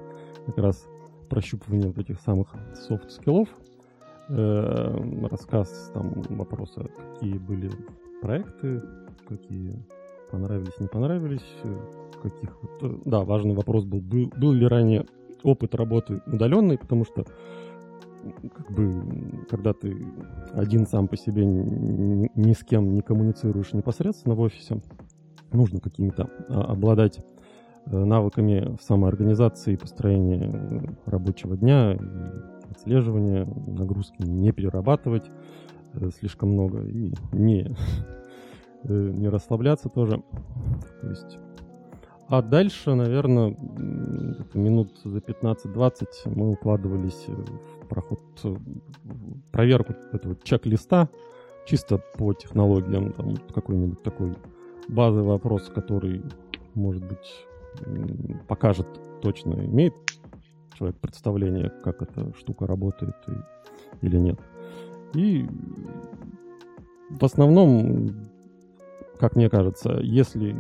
как 0.46 0.58
раз 0.58 0.86
прощупывание 1.28 1.88
вот 1.88 1.98
этих 1.98 2.20
самых 2.20 2.48
soft 2.88 3.08
skill 3.08 3.33
ов, 3.33 3.48
э, 4.28 5.26
рассказ, 5.30 5.90
там, 5.94 6.22
вопросы, 6.30 6.90
какие 6.96 7.38
были 7.38 7.70
проекты, 8.20 8.82
какие 9.28 9.84
понравились, 10.30 10.78
не 10.78 10.88
понравились, 10.88 11.46
каких... 12.22 12.56
Э, 12.82 12.94
да, 13.04 13.24
важный 13.24 13.54
вопрос 13.54 13.84
был, 13.84 14.00
был, 14.00 14.30
был 14.36 14.52
ли 14.52 14.66
ранее 14.66 15.06
опыт 15.42 15.74
работы 15.74 16.22
удаленный, 16.26 16.78
потому 16.78 17.04
что 17.04 17.24
как 18.54 18.70
бы, 18.70 19.44
когда 19.50 19.72
ты 19.72 19.96
один 20.52 20.86
сам 20.86 21.08
по 21.08 21.16
себе 21.16 21.44
ни, 21.44 22.30
ни 22.34 22.52
с 22.52 22.62
кем 22.62 22.94
не 22.94 23.02
коммуницируешь 23.02 23.72
непосредственно 23.72 24.34
в 24.34 24.40
офисе, 24.40 24.80
нужно 25.52 25.80
какими-то 25.80 26.28
а, 26.48 26.72
обладать 26.72 27.18
э, 27.86 27.96
навыками 27.96 28.76
самоорганизации, 28.82 29.76
построения 29.76 30.96
рабочего 31.06 31.56
дня, 31.56 31.98
отслеживания, 32.70 33.46
нагрузки 33.66 34.22
не 34.22 34.52
перерабатывать 34.52 35.30
э, 35.94 36.10
слишком 36.18 36.50
много 36.50 36.82
и 36.82 37.12
не, 37.32 37.74
э, 38.84 39.10
не 39.14 39.28
расслабляться 39.28 39.88
тоже. 39.88 40.22
То 41.00 41.08
есть 41.08 41.38
а 42.28 42.40
дальше, 42.40 42.94
наверное, 42.94 43.54
минут 44.54 44.98
за 45.04 45.18
15-20 45.18 46.06
мы 46.34 46.52
укладывались 46.52 47.26
в 47.26 47.86
проход, 47.88 48.20
в 48.42 48.58
проверку 49.50 49.94
этого 50.12 50.34
чек-листа, 50.42 51.10
чисто 51.66 52.00
по 52.16 52.32
технологиям, 52.32 53.12
там 53.12 53.36
какой-нибудь 53.54 54.02
такой 54.02 54.34
базовый 54.88 55.24
вопрос, 55.24 55.68
который, 55.68 56.22
может 56.74 57.04
быть, 57.04 57.46
покажет 58.48 58.86
точно, 59.20 59.54
имеет 59.64 59.94
человек 60.76 60.96
представление, 60.98 61.70
как 61.82 62.02
эта 62.02 62.32
штука 62.36 62.66
работает 62.66 63.16
и, 63.28 64.06
или 64.06 64.16
нет. 64.16 64.38
И 65.14 65.46
в 67.10 67.24
основном 67.24 68.30
как 69.22 69.36
мне 69.36 69.48
кажется, 69.48 70.00
если 70.02 70.56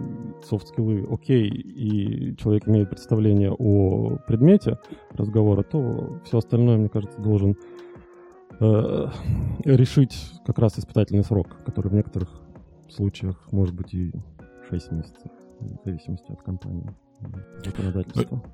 софт-скиллы 0.48 1.04
окей, 1.10 1.48
и 1.48 2.36
человек 2.36 2.68
имеет 2.68 2.90
представление 2.90 3.50
о 3.50 4.18
предмете 4.28 4.78
разговора, 5.10 5.64
то 5.64 6.20
все 6.24 6.38
остальное, 6.38 6.76
мне 6.76 6.88
кажется, 6.88 7.20
должен 7.20 7.56
э, 8.60 9.08
решить 9.64 10.16
как 10.46 10.60
раз 10.60 10.78
испытательный 10.78 11.24
срок, 11.24 11.48
который 11.66 11.88
в 11.88 11.94
некоторых 11.94 12.41
случаях 12.92 13.36
может 13.50 13.74
быть 13.74 13.92
и 13.94 14.12
6 14.70 14.92
месяцев, 14.92 15.30
в 15.60 15.84
зависимости 15.84 16.30
от 16.30 16.42
компании, 16.42 16.94
законодательства. 17.64 18.26
Но, 18.30 18.44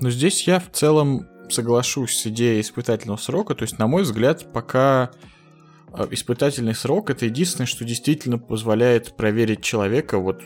но 0.00 0.10
здесь 0.10 0.46
я 0.46 0.60
в 0.60 0.70
целом 0.70 1.28
соглашусь 1.48 2.18
с 2.18 2.26
идеей 2.26 2.60
испытательного 2.60 3.18
срока, 3.18 3.54
то 3.54 3.62
есть, 3.62 3.78
на 3.78 3.86
мой 3.86 4.02
взгляд, 4.02 4.52
пока 4.52 5.10
а, 5.92 6.08
испытательный 6.10 6.74
срок 6.74 7.10
это 7.10 7.26
единственное, 7.26 7.66
что 7.66 7.84
действительно 7.84 8.38
позволяет 8.38 9.16
проверить 9.16 9.62
человека 9.62 10.18
вот 10.18 10.42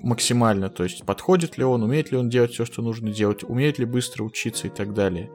максимально, 0.00 0.68
то 0.68 0.84
есть 0.84 1.04
подходит 1.06 1.56
ли 1.58 1.64
он, 1.64 1.82
умеет 1.82 2.10
ли 2.10 2.18
он 2.18 2.28
делать 2.28 2.52
все, 2.52 2.64
что 2.64 2.82
нужно 2.82 3.10
делать, 3.10 3.44
умеет 3.44 3.78
ли 3.78 3.84
быстро 3.84 4.24
учиться 4.24 4.66
и 4.66 4.70
так 4.70 4.94
далее. 4.94 5.30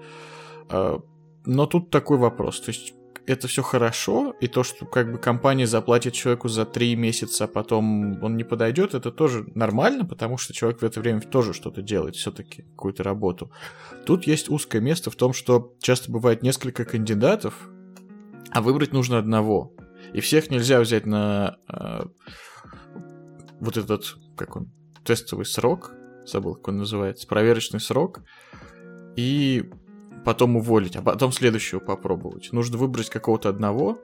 А, 0.70 1.02
но 1.46 1.66
тут 1.66 1.90
такой 1.90 2.18
вопрос, 2.18 2.62
то 2.62 2.70
есть 2.70 2.94
это 3.28 3.50
все 3.50 3.62
хорошо, 3.62 4.34
и 4.40 4.48
то, 4.48 4.64
что 4.64 4.86
как 4.86 5.12
бы 5.12 5.18
компания 5.18 5.68
заплатит 5.68 6.14
человеку 6.14 6.48
за 6.48 6.66
три 6.66 6.96
месяца, 6.96 7.44
а 7.44 7.48
потом 7.48 8.24
он 8.24 8.38
не 8.38 8.46
подойдет, 8.46 8.94
это 8.96 9.12
тоже 9.12 9.46
нормально, 9.54 10.06
потому 10.06 10.38
что 10.38 10.54
человек 10.54 10.82
в 10.82 10.86
это 10.86 11.02
время 11.02 11.20
тоже 11.20 11.54
что-то 11.54 11.82
делает, 11.82 12.16
все-таки 12.16 12.64
какую-то 12.64 13.04
работу. 13.04 13.52
Тут 14.06 14.26
есть 14.26 14.50
узкое 14.50 14.82
место 14.82 15.12
в 15.12 15.18
том, 15.18 15.34
что 15.34 15.76
часто 15.80 16.10
бывает 16.10 16.42
несколько 16.42 16.86
кандидатов, 16.86 17.70
а 18.52 18.62
выбрать 18.62 18.94
нужно 18.94 19.18
одного. 19.18 19.74
И 20.14 20.22
всех 20.22 20.50
нельзя 20.50 20.80
взять 20.80 21.06
на 21.06 21.58
э, 21.68 22.06
вот 23.60 23.76
этот, 23.76 24.16
как 24.38 24.56
он, 24.56 24.72
тестовый 25.04 25.46
срок, 25.46 25.92
забыл, 26.26 26.56
как 26.56 26.70
он 26.70 26.78
называется, 26.78 27.28
проверочный 27.28 27.82
срок, 27.82 28.22
и 29.18 29.70
потом 30.28 30.58
уволить, 30.58 30.98
а 30.98 31.02
потом 31.02 31.32
следующего 31.32 31.80
попробовать. 31.80 32.52
Нужно 32.52 32.78
выбрать 32.78 33.10
какого-то 33.10 33.48
одного 33.48 33.98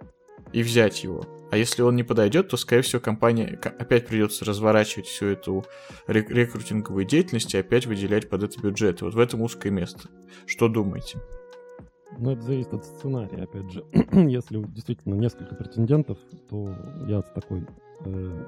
и 0.54 0.64
взять 0.64 1.04
его. 1.04 1.26
А 1.52 1.58
если 1.58 1.82
он 1.82 1.98
не 1.98 2.04
подойдет, 2.04 2.48
то, 2.48 2.56
скорее 2.56 2.82
всего, 2.82 3.02
компания 3.02 3.60
опять 3.62 4.08
придется 4.08 4.46
разворачивать 4.46 5.08
всю 5.08 5.26
эту 5.26 5.66
рек- 6.08 6.30
рекрутинговую 6.30 7.04
деятельность 7.04 7.54
и 7.54 7.58
опять 7.58 7.88
выделять 7.88 8.30
под 8.30 8.44
это 8.44 8.58
бюджет. 8.62 9.02
вот 9.02 9.16
в 9.16 9.20
этом 9.20 9.42
узкое 9.42 9.70
место. 9.74 10.08
Что 10.46 10.70
думаете? 10.70 11.20
Ну, 12.18 12.32
это 12.32 12.42
зависит 12.42 12.74
от 12.74 12.86
сценария, 12.86 13.44
опять 13.44 13.70
же. 13.70 13.84
Если 14.14 14.64
действительно 14.64 15.16
несколько 15.16 15.56
претендентов, 15.56 16.18
то 16.50 16.74
я 17.06 17.22
с 17.22 17.30
такой 17.36 17.68
э, 18.06 18.46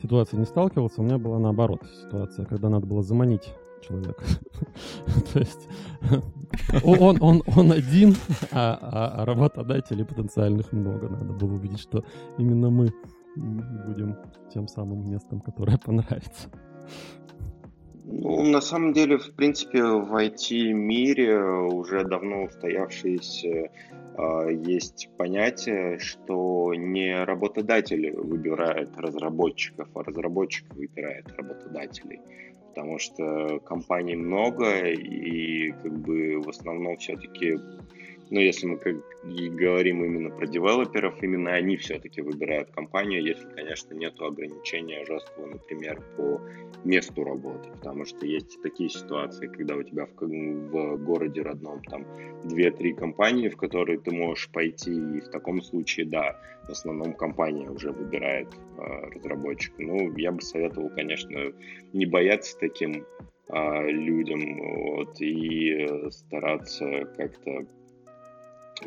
ситуацией 0.00 0.40
не 0.40 0.46
сталкивался. 0.46 1.02
У 1.02 1.04
меня 1.04 1.18
была 1.18 1.38
наоборот 1.38 1.82
ситуация, 2.06 2.46
когда 2.46 2.70
надо 2.70 2.86
было 2.86 3.02
заманить 3.02 3.52
человека. 3.80 4.24
То 5.32 5.38
есть 5.38 5.68
он, 6.84 7.18
он, 7.20 7.42
он 7.56 7.72
один, 7.72 8.14
а, 8.52 8.78
а, 8.80 9.22
а 9.22 9.24
работодателей 9.24 10.04
потенциальных 10.04 10.72
много. 10.72 11.08
Надо 11.08 11.32
было 11.32 11.54
увидеть, 11.54 11.80
что 11.80 12.04
именно 12.38 12.70
мы 12.70 12.92
будем 13.36 14.16
тем 14.52 14.68
самым 14.68 15.10
местом, 15.10 15.40
которое 15.40 15.78
понравится. 15.78 16.48
Ну, 18.08 18.42
на 18.44 18.60
самом 18.60 18.92
деле, 18.92 19.18
в 19.18 19.32
принципе, 19.32 19.82
в 19.82 20.14
IT-мире 20.14 21.40
уже 21.40 22.04
давно 22.04 22.44
устоявшееся 22.44 23.48
э, 23.48 24.52
есть 24.64 25.10
понятие, 25.16 25.98
что 25.98 26.72
не 26.76 27.24
работодатель 27.24 28.12
выбирает 28.12 28.96
разработчиков, 28.96 29.88
а 29.96 30.04
разработчик 30.04 30.72
выбирает 30.74 31.26
работодателей. 31.36 32.20
Потому 32.76 32.98
что 32.98 33.58
компаний 33.60 34.16
много, 34.16 34.86
и 34.86 35.72
как 35.82 35.92
бы 35.92 36.42
в 36.42 36.50
основном 36.50 36.98
все-таки 36.98 37.56
но 38.30 38.40
если 38.40 38.66
мы 38.66 38.78
как 38.78 38.96
и 39.24 39.48
говорим 39.48 40.04
именно 40.04 40.30
про 40.30 40.46
девелоперов, 40.46 41.22
именно 41.22 41.52
они 41.52 41.76
все-таки 41.76 42.22
выбирают 42.22 42.70
компанию, 42.70 43.24
если, 43.24 43.48
конечно, 43.50 43.94
нет 43.94 44.20
ограничения 44.20 45.04
жесткого, 45.04 45.46
например, 45.46 46.02
по 46.16 46.40
месту 46.84 47.24
работы. 47.24 47.70
Потому 47.70 48.04
что 48.04 48.26
есть 48.26 48.60
такие 48.62 48.88
ситуации, 48.88 49.46
когда 49.46 49.76
у 49.76 49.82
тебя 49.82 50.06
в, 50.06 50.20
в 50.20 51.04
городе 51.04 51.42
родном 51.42 51.82
там 51.84 52.04
2-3 52.44 52.94
компании, 52.94 53.48
в 53.48 53.56
которые 53.56 53.98
ты 53.98 54.10
можешь 54.12 54.48
пойти, 54.50 54.92
и 54.92 55.20
в 55.20 55.28
таком 55.28 55.62
случае, 55.62 56.06
да, 56.06 56.40
в 56.66 56.70
основном 56.70 57.12
компания 57.14 57.70
уже 57.70 57.92
выбирает 57.92 58.48
э, 58.48 58.80
разработчика. 59.14 59.82
Ну, 59.82 60.16
я 60.16 60.32
бы 60.32 60.40
советовал, 60.40 60.90
конечно, 60.90 61.52
не 61.92 62.06
бояться 62.06 62.58
таким 62.58 63.04
э, 63.48 63.90
людям 63.90 64.58
вот, 64.58 65.20
и 65.20 65.88
стараться 66.10 67.04
как-то 67.16 67.66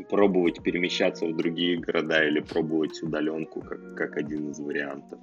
пробовать 0.10 0.62
перемещаться 0.64 1.26
в 1.26 1.36
другие 1.36 1.80
города 1.80 2.24
или 2.24 2.40
пробовать 2.40 3.02
удаленку 3.02 3.62
как, 3.62 3.96
как 3.96 4.18
один 4.18 4.52
из 4.52 4.60
вариантов. 4.60 5.20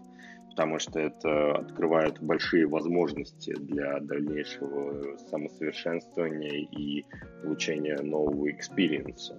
потому 0.51 0.79
что 0.79 0.99
это 0.99 1.53
открывает 1.53 2.23
большие 2.23 2.67
возможности 2.67 3.55
для 3.55 4.01
дальнейшего 4.01 5.19
самосовершенствования 5.29 6.67
и 6.71 7.05
получения 7.43 7.99
нового 8.01 8.51
experience 8.51 9.24
а. 9.24 9.39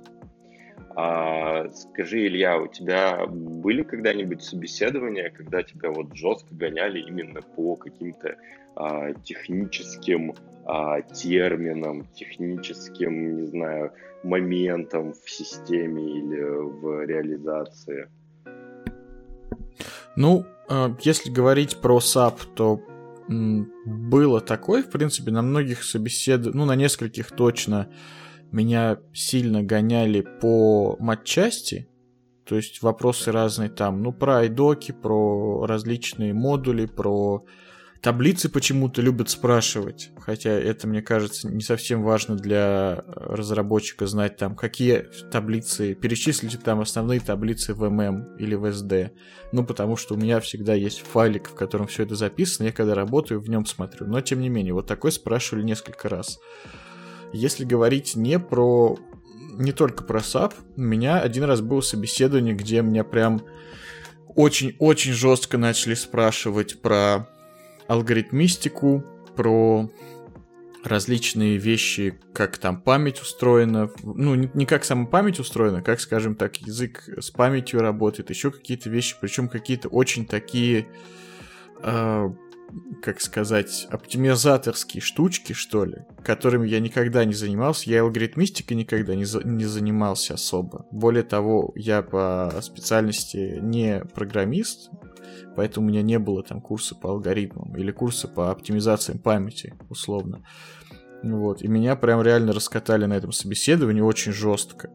А, 1.00 1.70
скажи, 1.70 2.26
Илья, 2.26 2.58
у 2.58 2.66
тебя 2.66 3.28
были 3.28 3.84
когда-нибудь 3.84 4.42
собеседования, 4.42 5.30
когда 5.30 5.62
тебя 5.62 5.92
вот 5.92 6.16
жестко 6.16 6.56
гоняли 6.56 7.02
именно 7.02 7.44
по 7.44 7.76
каким-то 7.76 8.36
а, 8.76 9.14
техническим 9.14 10.34
а, 10.66 11.02
терминам, 11.02 12.08
техническим, 12.16 13.42
не 13.42 13.46
знаю, 13.46 13.94
моментам 14.24 15.14
в 15.14 15.30
системе 15.30 16.02
или 16.18 16.42
в 16.42 17.06
реализации? 17.06 18.10
Ну, 20.16 20.46
если 21.02 21.30
говорить 21.30 21.78
про 21.78 22.00
SAP, 22.00 22.40
то 22.56 22.82
было 23.28 24.42
такое, 24.42 24.82
в 24.82 24.90
принципе, 24.90 25.30
на 25.30 25.44
многих 25.44 25.84
собеседованиях, 25.84 26.56
ну, 26.56 26.66
на 26.66 26.76
нескольких 26.76 27.30
точно, 27.30 27.88
меня 28.52 29.00
сильно 29.14 29.64
гоняли 29.64 30.22
по 30.22 30.98
матчасти, 31.00 31.90
то 32.46 32.56
есть 32.56 32.82
вопросы 32.82 33.32
разные 33.32 33.70
там, 33.70 34.02
ну, 34.02 34.14
про 34.14 34.40
айдоки, 34.40 34.92
про 34.92 35.66
различные 35.66 36.34
модули, 36.34 36.86
про 36.86 37.46
Таблицы 38.02 38.48
почему-то 38.50 39.02
любят 39.02 39.30
спрашивать, 39.30 40.12
хотя 40.20 40.52
это, 40.52 40.88
мне 40.88 41.02
кажется, 41.02 41.50
не 41.50 41.62
совсем 41.62 42.04
важно 42.04 42.36
для 42.36 43.04
разработчика 43.08 44.06
знать 44.06 44.38
там, 44.38 44.56
какие 44.56 45.08
таблицы, 45.32 45.96
перечислите 45.96 46.58
там 46.58 46.80
основные 46.80 47.20
таблицы 47.20 47.74
в 47.74 47.84
MM 47.84 48.38
или 48.38 48.54
в 48.54 48.66
SD. 48.66 49.12
Ну, 49.52 49.66
потому 49.66 49.96
что 49.96 50.14
у 50.14 50.18
меня 50.18 50.40
всегда 50.40 50.74
есть 50.74 51.00
файлик, 51.00 51.50
в 51.50 51.56
котором 51.56 51.88
все 51.88 52.04
это 52.04 52.16
записано, 52.16 52.68
я 52.68 52.72
когда 52.72 52.94
работаю, 52.94 53.42
в 53.42 53.50
нем 53.50 53.66
смотрю. 53.66 54.06
Но, 54.06 54.22
тем 54.22 54.42
не 54.42 54.50
менее, 54.50 54.74
вот 54.74 54.86
такой 54.86 55.12
спрашивали 55.12 55.64
несколько 55.64 56.08
раз. 56.08 56.40
Если 57.34 57.66
говорить 57.66 58.16
не 58.16 58.40
про... 58.40 58.98
не 59.54 59.72
только 59.72 60.04
про 60.04 60.20
SAP, 60.20 60.54
у 60.76 60.82
меня 60.82 61.20
один 61.20 61.44
раз 61.44 61.62
было 61.62 61.82
собеседование, 61.82 62.54
где 62.54 62.82
меня 62.82 63.04
прям 63.04 63.42
очень-очень 64.36 65.14
жестко 65.14 65.58
начали 65.58 65.96
спрашивать 65.96 66.82
про 66.82 67.28
алгоритмистику, 67.88 69.04
про 69.36 69.90
различные 70.84 71.58
вещи, 71.58 72.20
как 72.34 72.58
там 72.58 72.82
память 72.82 73.22
устроена, 73.22 73.90
ну, 74.04 74.36
не, 74.36 74.50
не 74.54 74.66
как 74.66 74.86
сама 74.86 75.06
память 75.06 75.40
устроена, 75.40 75.82
как, 75.82 76.00
скажем 76.00 76.36
так, 76.36 76.58
язык 76.58 77.10
с 77.20 77.30
памятью 77.30 77.82
работает, 77.82 78.30
еще 78.30 78.52
какие-то 78.52 78.90
вещи, 78.90 79.16
причем 79.20 79.50
какие-то 79.50 79.90
очень 79.90 80.26
такие, 80.26 80.88
э, 81.82 82.30
как 83.02 83.22
сказать, 83.22 83.88
оптимизаторские 83.90 85.02
штучки, 85.02 85.54
что 85.54 85.86
ли, 85.86 86.06
которыми 86.24 86.68
я 86.68 86.80
никогда 86.80 87.26
не 87.26 87.34
занимался. 87.34 87.90
Я 87.90 88.02
алгоритмистикой 88.02 88.78
никогда 88.78 89.16
не, 89.16 89.26
за, 89.26 89.46
не 89.48 89.66
занимался 89.66 90.34
особо. 90.34 90.86
Более 90.92 91.24
того, 91.24 91.72
я 91.76 92.02
по 92.02 92.54
специальности 92.62 93.60
не 93.62 94.02
программист, 94.14 94.90
поэтому 95.56 95.88
у 95.88 95.90
меня 95.90 96.02
не 96.02 96.20
было 96.20 96.44
там 96.44 96.62
курса 96.62 96.96
по 96.96 97.12
алгоритмам 97.12 97.76
или 97.76 97.92
курса 97.92 98.28
по 98.28 98.52
оптимизациям 98.52 99.20
памяти, 99.20 99.74
условно. 99.90 100.44
Вот, 101.24 101.62
и 101.62 101.68
меня 101.68 101.96
прям 101.96 102.22
реально 102.22 102.54
раскатали 102.54 103.06
на 103.06 103.14
этом 103.14 103.32
собеседовании 103.32 104.02
очень 104.02 104.32
жестко. 104.32 104.92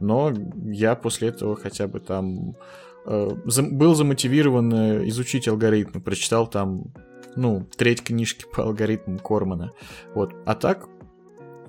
Но 0.00 0.32
я 0.56 0.94
после 0.94 1.28
этого 1.28 1.56
хотя 1.56 1.86
бы 1.86 2.00
там 2.00 2.56
был 3.04 3.94
замотивирован 3.94 4.74
э, 4.74 5.08
изучить 5.08 5.48
алгоритмы, 5.48 6.00
прочитал 6.00 6.46
там, 6.46 6.92
ну, 7.36 7.66
треть 7.76 8.02
книжки 8.02 8.44
по 8.52 8.62
алгоритмам 8.62 9.18
Кормана. 9.18 9.72
Вот. 10.14 10.34
А 10.46 10.54
так, 10.54 10.88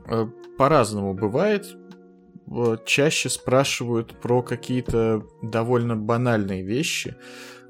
э, 0.08 0.26
по-разному 0.58 1.14
бывает. 1.14 1.66
Чаще 2.86 3.30
спрашивают 3.30 4.22
про 4.22 4.44
какие-то 4.44 5.26
довольно 5.42 5.96
банальные 5.96 6.62
вещи 6.62 7.18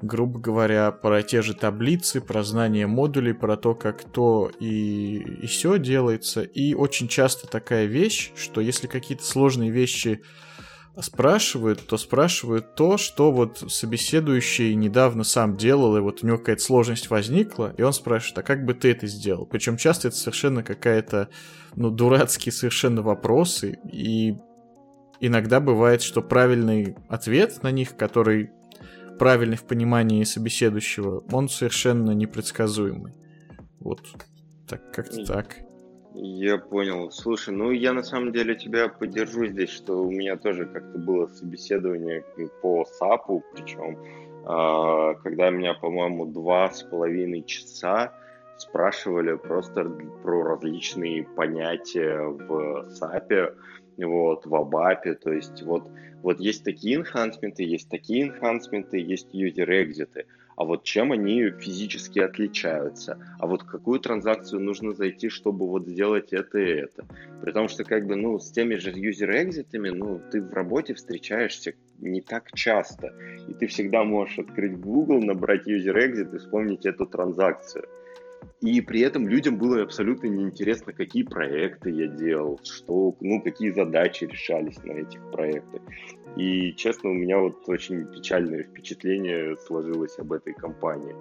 грубо 0.02 0.38
говоря, 0.38 0.90
про 0.90 1.22
те 1.22 1.42
же 1.42 1.54
таблицы, 1.54 2.20
про 2.20 2.42
знание 2.42 2.86
модулей, 2.86 3.32
про 3.32 3.56
то, 3.56 3.74
как 3.74 4.04
то 4.04 4.50
и, 4.60 5.16
и 5.42 5.46
все 5.46 5.78
делается. 5.78 6.42
И 6.42 6.74
очень 6.74 7.08
часто 7.08 7.46
такая 7.46 7.86
вещь, 7.86 8.32
что 8.36 8.60
если 8.60 8.86
какие-то 8.86 9.24
сложные 9.24 9.70
вещи 9.70 10.22
спрашивают, 11.02 11.86
то 11.86 11.96
спрашивают 11.98 12.74
то, 12.74 12.96
что 12.96 13.30
вот 13.30 13.64
собеседующий 13.68 14.74
недавно 14.74 15.24
сам 15.24 15.56
делал, 15.56 15.96
и 15.96 16.00
вот 16.00 16.22
у 16.22 16.26
него 16.26 16.38
какая-то 16.38 16.62
сложность 16.62 17.10
возникла, 17.10 17.74
и 17.76 17.82
он 17.82 17.92
спрашивает, 17.92 18.38
а 18.38 18.42
как 18.42 18.64
бы 18.64 18.74
ты 18.74 18.92
это 18.92 19.06
сделал? 19.06 19.46
Причем 19.46 19.76
часто 19.76 20.08
это 20.08 20.16
совершенно 20.16 20.62
какая-то, 20.62 21.28
ну, 21.74 21.90
дурацкие 21.90 22.52
совершенно 22.52 23.02
вопросы, 23.02 23.78
и 23.92 24.36
иногда 25.20 25.60
бывает, 25.60 26.02
что 26.02 26.22
правильный 26.22 26.96
ответ 27.08 27.62
на 27.62 27.70
них, 27.70 27.96
который 27.96 28.50
правильный 29.18 29.56
в 29.56 29.64
понимании 29.64 30.24
собеседующего, 30.24 31.24
он 31.30 31.48
совершенно 31.48 32.12
непредсказуемый. 32.12 33.14
Вот 33.80 34.00
так 34.66 34.92
как-то 34.92 35.24
так. 35.24 35.65
Я 36.18 36.56
понял. 36.56 37.10
Слушай, 37.10 37.54
ну 37.54 37.70
я 37.70 37.92
на 37.92 38.02
самом 38.02 38.32
деле 38.32 38.54
тебя 38.54 38.88
поддержу 38.88 39.46
здесь, 39.46 39.68
что 39.68 40.02
у 40.02 40.10
меня 40.10 40.36
тоже 40.36 40.64
как-то 40.64 40.98
было 40.98 41.26
собеседование 41.26 42.24
по 42.62 42.86
САПу, 42.86 43.44
причем 43.52 43.98
а, 44.46 45.12
когда 45.16 45.50
меня, 45.50 45.74
по-моему, 45.74 46.24
два 46.24 46.70
с 46.70 46.82
половиной 46.82 47.42
часа 47.42 48.14
спрашивали 48.56 49.36
просто 49.36 49.84
про 50.22 50.42
различные 50.42 51.24
понятия 51.24 52.18
в 52.22 52.88
САПе, 52.88 53.52
вот, 53.98 54.46
в 54.46 54.54
Абапе, 54.54 55.14
то 55.14 55.32
есть 55.32 55.62
вот 55.64 55.90
вот 56.22 56.40
есть 56.40 56.64
такие 56.64 56.96
энхансменты, 56.96 57.62
есть 57.62 57.90
такие 57.90 58.24
энхансменты, 58.24 58.98
есть 58.98 59.28
юзер-экзиты. 59.32 60.26
А 60.56 60.64
вот 60.64 60.84
чем 60.84 61.12
они 61.12 61.50
физически 61.50 62.18
отличаются? 62.18 63.18
А 63.38 63.46
вот 63.46 63.62
какую 63.62 64.00
транзакцию 64.00 64.62
нужно 64.62 64.92
зайти, 64.92 65.28
чтобы 65.28 65.68
вот 65.68 65.86
сделать 65.86 66.32
это 66.32 66.58
и 66.58 66.80
это? 66.80 67.04
При 67.42 67.52
том, 67.52 67.68
что 67.68 67.84
как 67.84 68.06
бы, 68.06 68.16
ну, 68.16 68.38
с 68.38 68.50
теми 68.50 68.76
же 68.76 68.90
юзер-экзитами, 68.90 69.90
ну, 69.90 70.20
ты 70.32 70.40
в 70.40 70.52
работе 70.54 70.94
встречаешься 70.94 71.74
не 71.98 72.22
так 72.22 72.52
часто. 72.54 73.12
И 73.48 73.54
ты 73.54 73.66
всегда 73.66 74.02
можешь 74.04 74.38
открыть 74.38 74.78
Google, 74.78 75.22
набрать 75.22 75.66
юзер-экзит 75.66 76.32
и 76.32 76.38
вспомнить 76.38 76.86
эту 76.86 77.04
транзакцию. 77.04 77.84
И 78.62 78.80
при 78.80 79.00
этом 79.00 79.28
людям 79.28 79.58
было 79.58 79.82
абсолютно 79.82 80.28
неинтересно, 80.28 80.92
какие 80.94 81.24
проекты 81.24 81.90
я 81.90 82.06
делал, 82.06 82.58
что, 82.64 83.14
ну, 83.20 83.42
какие 83.42 83.70
задачи 83.70 84.24
решались 84.24 84.82
на 84.82 84.92
этих 84.92 85.20
проектах. 85.30 85.82
И, 86.36 86.74
честно, 86.74 87.10
у 87.10 87.14
меня 87.14 87.38
вот 87.38 87.66
очень 87.66 88.06
печальное 88.06 88.62
впечатление 88.62 89.56
сложилось 89.56 90.18
об 90.18 90.32
этой 90.32 90.52
компании, 90.52 91.14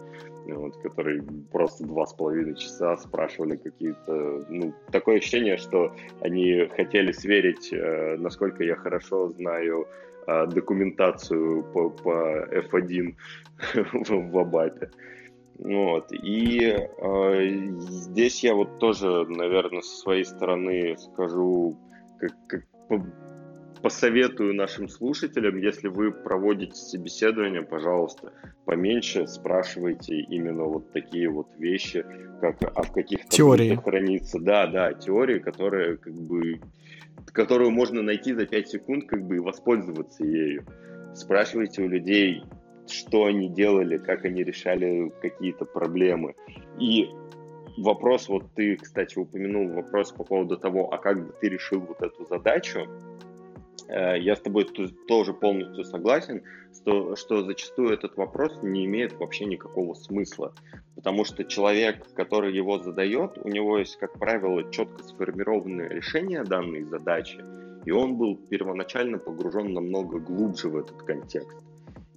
вот, 0.46 0.76
которые 0.78 1.24
просто 1.52 1.86
два 1.86 2.06
с 2.06 2.14
половиной 2.14 2.56
часа 2.56 2.98
спрашивали 2.98 3.56
какие-то... 3.56 4.46
Ну, 4.50 4.74
такое 4.92 5.18
ощущение, 5.18 5.56
что 5.58 5.96
они 6.20 6.68
хотели 6.76 7.14
сверить, 7.14 7.72
э, 7.72 8.18
насколько 8.18 8.64
я 8.66 8.76
хорошо 8.76 9.30
знаю 9.30 9.88
э, 10.28 10.48
документацию 10.48 11.64
по, 11.64 11.90
по 11.90 12.46
F1 12.52 13.16
в, 13.94 14.38
Абапе. 14.38 14.92
Вот. 15.60 16.12
И 16.12 16.76
э, 16.76 17.50
здесь 17.80 18.44
я 18.44 18.54
вот 18.54 18.80
тоже, 18.80 19.26
наверное, 19.30 19.82
со 19.82 19.96
своей 19.98 20.26
стороны 20.26 20.98
скажу, 20.98 21.78
как, 22.20 22.34
как 22.90 23.06
посоветую 23.86 24.56
нашим 24.56 24.90
слушателям, 24.90 25.58
если 25.58 25.90
вы 25.90 26.12
проводите 26.12 26.74
собеседование, 26.74 27.62
пожалуйста, 27.62 28.34
поменьше 28.66 29.28
спрашивайте 29.28 30.22
именно 30.22 30.64
вот 30.64 30.92
такие 30.92 31.30
вот 31.30 31.50
вещи, 31.60 32.04
как 32.42 32.64
а 32.64 32.82
в 32.82 32.92
каких 32.92 33.28
теории 33.28 33.76
хранится. 33.76 34.40
Да, 34.40 34.66
да, 34.66 34.94
теории, 34.94 35.38
которые 35.38 35.98
как 35.98 36.16
бы 36.16 36.62
которую 37.32 37.70
можно 37.70 38.02
найти 38.02 38.34
за 38.34 38.48
5 38.48 38.68
секунд, 38.68 39.06
как 39.06 39.24
бы 39.28 39.36
и 39.36 39.40
воспользоваться 39.40 40.24
ею. 40.24 40.66
Спрашивайте 41.14 41.84
у 41.84 41.88
людей, 41.88 42.42
что 42.88 43.26
они 43.26 43.50
делали, 43.50 44.00
как 44.00 44.26
они 44.26 44.44
решали 44.44 45.14
какие-то 45.22 45.66
проблемы. 45.66 46.34
И 46.80 47.08
вопрос, 47.78 48.30
вот 48.30 48.46
ты, 48.56 48.78
кстати, 48.78 49.20
упомянул 49.20 49.68
вопрос 49.68 50.12
по 50.12 50.24
поводу 50.24 50.58
того, 50.58 50.92
а 50.92 50.98
как 50.98 51.24
бы 51.24 51.34
ты 51.40 51.50
решил 51.50 51.82
вот 51.82 52.02
эту 52.02 52.26
задачу, 52.26 52.88
я 53.88 54.36
с 54.36 54.42
тобой 54.42 54.66
тоже 55.08 55.34
полностью 55.34 55.84
согласен, 55.84 56.44
что, 56.74 57.16
что 57.16 57.44
зачастую 57.44 57.94
этот 57.94 58.16
вопрос 58.18 58.60
не 58.62 58.86
имеет 58.86 59.14
вообще 59.14 59.46
никакого 59.46 59.94
смысла, 59.94 60.54
потому 60.96 61.26
что 61.26 61.44
человек, 61.44 62.06
который 62.14 62.54
его 62.54 62.80
задает, 62.80 63.38
у 63.44 63.48
него 63.48 63.78
есть, 63.78 63.98
как 63.98 64.18
правило, 64.20 64.72
четко 64.72 65.04
сформированное 65.04 65.90
решение 65.90 66.44
данной 66.44 66.84
задачи, 66.84 67.40
и 67.86 67.92
он 67.92 68.18
был 68.18 68.36
первоначально 68.36 69.18
погружен 69.18 69.74
намного 69.74 70.20
глубже 70.20 70.70
в 70.70 70.78
этот 70.78 71.04
контекст. 71.04 71.58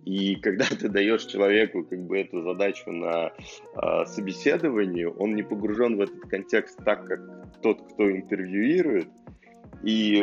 И 0.05 0.37
когда 0.37 0.65
ты 0.65 0.89
даешь 0.89 1.25
человеку 1.27 1.85
как 1.85 2.01
бы 2.07 2.19
эту 2.19 2.43
задачу 2.43 2.91
на 2.91 3.31
э, 3.31 4.07
собеседовании, 4.07 5.05
он 5.05 5.35
не 5.35 5.43
погружен 5.43 5.99
в 5.99 6.01
этот 6.01 6.21
контекст 6.31 6.79
так, 6.83 7.05
как 7.05 7.21
тот, 7.61 7.83
кто 7.93 8.11
интервьюирует, 8.11 9.09
и 9.83 10.23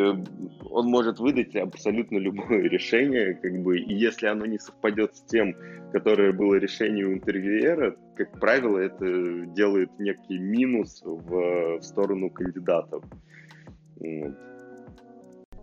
он 0.69 0.88
может 0.88 1.19
выдать 1.19 1.56
абсолютно 1.56 2.18
любое 2.18 2.61
решение, 2.69 3.36
как 3.36 3.61
бы, 3.64 3.80
и 3.80 3.94
если 3.94 4.27
оно 4.27 4.45
не 4.45 4.60
совпадет 4.60 5.15
с 5.15 5.22
тем, 5.22 5.56
которое 5.91 6.34
было 6.34 6.56
решение 6.56 7.06
у 7.06 7.14
интервьюера, 7.14 7.95
как 8.18 8.40
правило, 8.40 8.77
это 8.77 9.45
делает 9.56 9.90
некий 9.99 10.38
минус 10.38 11.02
в, 11.03 11.80
в 11.80 11.82
сторону 11.82 12.30
кандидатов. 12.30 13.03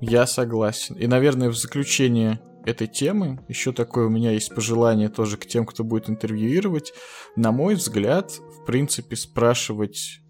Я 0.00 0.26
согласен. 0.26 0.96
И, 0.96 1.06
наверное, 1.06 1.50
в 1.50 1.56
заключение 1.56 2.40
этой 2.64 2.86
темы 2.86 3.40
еще 3.48 3.72
такое 3.72 4.06
у 4.06 4.10
меня 4.10 4.32
есть 4.32 4.54
пожелание 4.54 5.08
тоже 5.08 5.36
к 5.36 5.46
тем, 5.46 5.66
кто 5.66 5.84
будет 5.84 6.08
интервьюировать. 6.08 6.92
На 7.36 7.52
мой 7.52 7.74
взгляд, 7.74 8.30
в 8.32 8.64
принципе, 8.64 9.16
спрашивать 9.16 10.20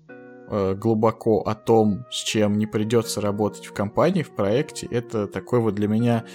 Э, 0.54 0.74
глубоко 0.74 1.40
о 1.40 1.54
том, 1.54 2.04
с 2.10 2.16
чем 2.16 2.58
не 2.58 2.66
придется 2.66 3.22
работать 3.22 3.64
в 3.64 3.72
компании, 3.72 4.22
в 4.22 4.32
проекте, 4.32 4.86
это 4.90 5.26
такой 5.26 5.60
вот 5.60 5.74
для 5.74 5.88
меня 5.88 6.26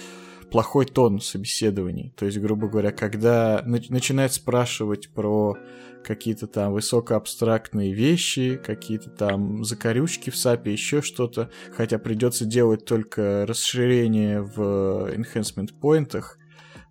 плохой 0.50 0.86
тон 0.86 1.20
собеседований. 1.20 2.12
То 2.16 2.26
есть, 2.26 2.36
грубо 2.38 2.66
говоря, 2.66 2.90
когда 2.90 3.62
начинает 3.64 4.32
спрашивать 4.32 5.10
про 5.10 5.56
какие-то 6.02 6.48
там 6.48 6.72
высокоабстрактные 6.72 7.92
вещи, 7.92 8.56
какие-то 8.56 9.10
там 9.10 9.62
закорючки 9.62 10.30
в 10.30 10.34
SAP, 10.34 10.68
еще 10.68 11.00
что-то, 11.00 11.50
хотя 11.70 12.00
придется 12.00 12.44
делать 12.44 12.84
только 12.84 13.46
расширение 13.46 14.42
в 14.42 15.14
enhancement 15.14 15.78
поинтах, 15.80 16.38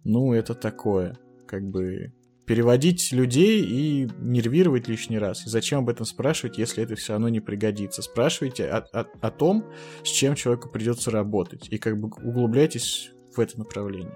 ну, 0.06 0.32
это 0.32 0.56
такое, 0.56 1.18
как 1.46 1.64
бы 1.68 2.14
переводить 2.48 3.12
людей 3.12 3.62
и 3.62 4.08
нервировать 4.20 4.88
лишний 4.88 5.20
раз. 5.20 5.46
И 5.46 5.50
зачем 5.50 5.80
об 5.80 5.90
этом 5.90 6.06
спрашивать, 6.06 6.58
если 6.58 6.82
это 6.82 6.96
все 6.96 7.14
равно 7.14 7.28
не 7.28 7.42
пригодится? 7.42 8.02
Спрашивайте 8.02 8.68
о, 8.68 8.78
о, 8.78 9.06
о 9.20 9.32
том, 9.32 9.66
с 10.04 10.08
чем 10.08 10.34
человеку 10.36 10.70
придется 10.70 11.12
работать, 11.12 11.68
и 11.70 11.78
как 11.78 12.00
бы 12.00 12.08
углубляйтесь 12.24 13.12
в 13.36 13.40
это 13.42 13.60
направление. 13.60 14.16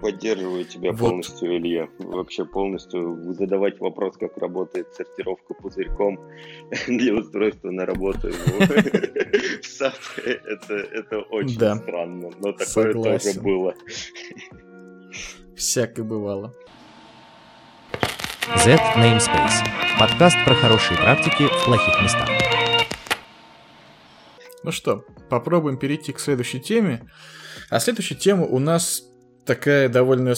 Поддерживаю 0.00 0.64
тебя 0.64 0.90
вот. 0.90 0.98
полностью, 0.98 1.56
Илья. 1.56 1.88
Вообще 2.00 2.44
полностью 2.44 3.32
задавать 3.32 3.78
вопрос, 3.78 4.16
как 4.16 4.36
работает 4.36 4.92
сортировка 4.92 5.54
пузырьком 5.54 6.18
для 6.88 7.14
устройства 7.14 7.70
на 7.70 7.86
работу 7.86 8.28
в 9.62 9.64
SAP, 9.64 9.94
это 10.24 11.20
очень 11.30 11.54
странно, 11.54 12.32
но 12.40 12.52
такое 12.52 12.92
тоже 12.92 13.40
было. 13.40 13.74
Всякое 15.54 16.02
бывало. 16.02 16.52
Z 18.44 18.78
Namespace. 18.96 19.64
Подкаст 19.98 20.36
про 20.44 20.54
хорошие 20.54 20.98
практики 20.98 21.46
в 21.46 21.64
плохих 21.64 22.02
местах. 22.02 22.28
Ну 24.62 24.70
что, 24.70 25.06
попробуем 25.30 25.78
перейти 25.78 26.12
к 26.12 26.20
следующей 26.20 26.60
теме. 26.60 27.08
А 27.70 27.80
следующая 27.80 28.16
тема 28.16 28.44
у 28.44 28.58
нас 28.58 29.02
такая 29.46 29.88
довольно 29.88 30.34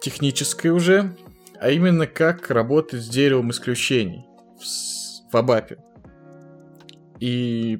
техническая 0.00 0.72
уже, 0.72 1.16
а 1.60 1.70
именно 1.70 2.08
как 2.08 2.50
работать 2.50 3.00
с 3.00 3.08
деревом 3.08 3.52
исключений 3.52 4.26
в, 5.30 5.36
Абапе. 5.36 5.78
И 7.20 7.78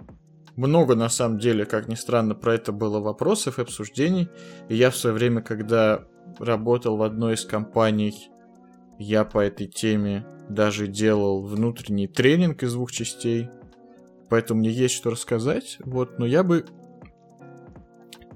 много, 0.55 0.95
на 0.95 1.09
самом 1.09 1.41
деле, 1.41 1.65
как 1.65 1.89
ни 1.89 1.97
странно, 1.97 2.37
про 2.37 2.55
это 2.55 2.71
было 2.71 3.01
вопросов 3.01 3.59
и 3.59 3.63
обсуждений. 3.63 4.29
И 4.69 4.77
я 4.77 4.93
в 4.93 4.97
свое 4.97 5.15
время, 5.15 5.43
когда 5.43 6.05
работал 6.39 6.97
в 6.97 7.03
одной 7.03 7.35
из 7.35 7.45
компаний 7.45 8.31
я 8.99 9.25
по 9.25 9.39
этой 9.39 9.66
теме 9.66 10.27
даже 10.49 10.87
делал 10.87 11.43
внутренний 11.43 12.09
тренинг 12.09 12.62
из 12.62 12.75
двух 12.75 12.93
частей, 12.93 13.49
поэтому 14.29 14.61
мне 14.61 14.71
есть 14.71 14.95
что 14.95 15.11
рассказать. 15.11 15.79
Вот, 15.81 16.19
но 16.19 16.27
я 16.27 16.43
бы 16.43 16.66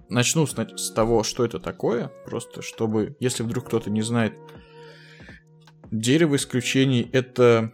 начну 0.08 0.46
с, 0.46 0.54
с 0.54 0.90
того, 0.90 1.22
что 1.22 1.44
это 1.44 1.58
такое, 1.58 2.10
просто 2.24 2.62
чтобы, 2.62 3.16
если 3.20 3.42
вдруг 3.42 3.66
кто-то 3.66 3.90
не 3.90 4.02
знает, 4.02 4.34
дерево 5.90 6.36
исключений 6.36 7.08
это 7.12 7.72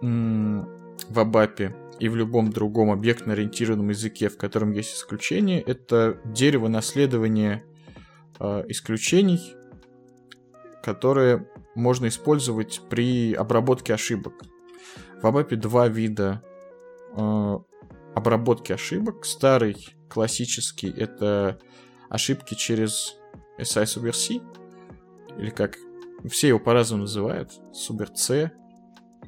в 0.00 1.18
Абапе 1.18 1.74
и 1.98 2.08
в 2.08 2.16
любом 2.16 2.50
другом 2.50 2.90
объектно-ориентированном 2.90 3.88
языке, 3.88 4.28
в 4.28 4.36
котором 4.36 4.72
есть 4.72 4.94
исключение, 4.94 5.60
это 5.60 6.20
дерево 6.24 6.68
наследования 6.68 7.64
э, 8.38 8.64
исключений, 8.68 9.54
которые 10.82 11.48
можно 11.74 12.08
использовать 12.08 12.80
при 12.88 13.34
обработке 13.34 13.94
ошибок. 13.94 14.42
В 15.20 15.26
ABAP 15.26 15.56
два 15.56 15.88
вида 15.88 16.42
э, 17.16 17.58
обработки 18.14 18.72
ошибок. 18.72 19.24
Старый, 19.24 19.96
классический, 20.08 20.90
это 20.90 21.58
ошибки 22.08 22.54
через 22.54 23.16
SI 23.58 23.84
Super 23.84 24.12
C, 24.12 24.40
или 25.38 25.50
как 25.50 25.76
все 26.28 26.48
его 26.48 26.58
по-разному 26.58 27.02
называют, 27.02 27.52
Super 27.72 28.14
C. 28.14 28.52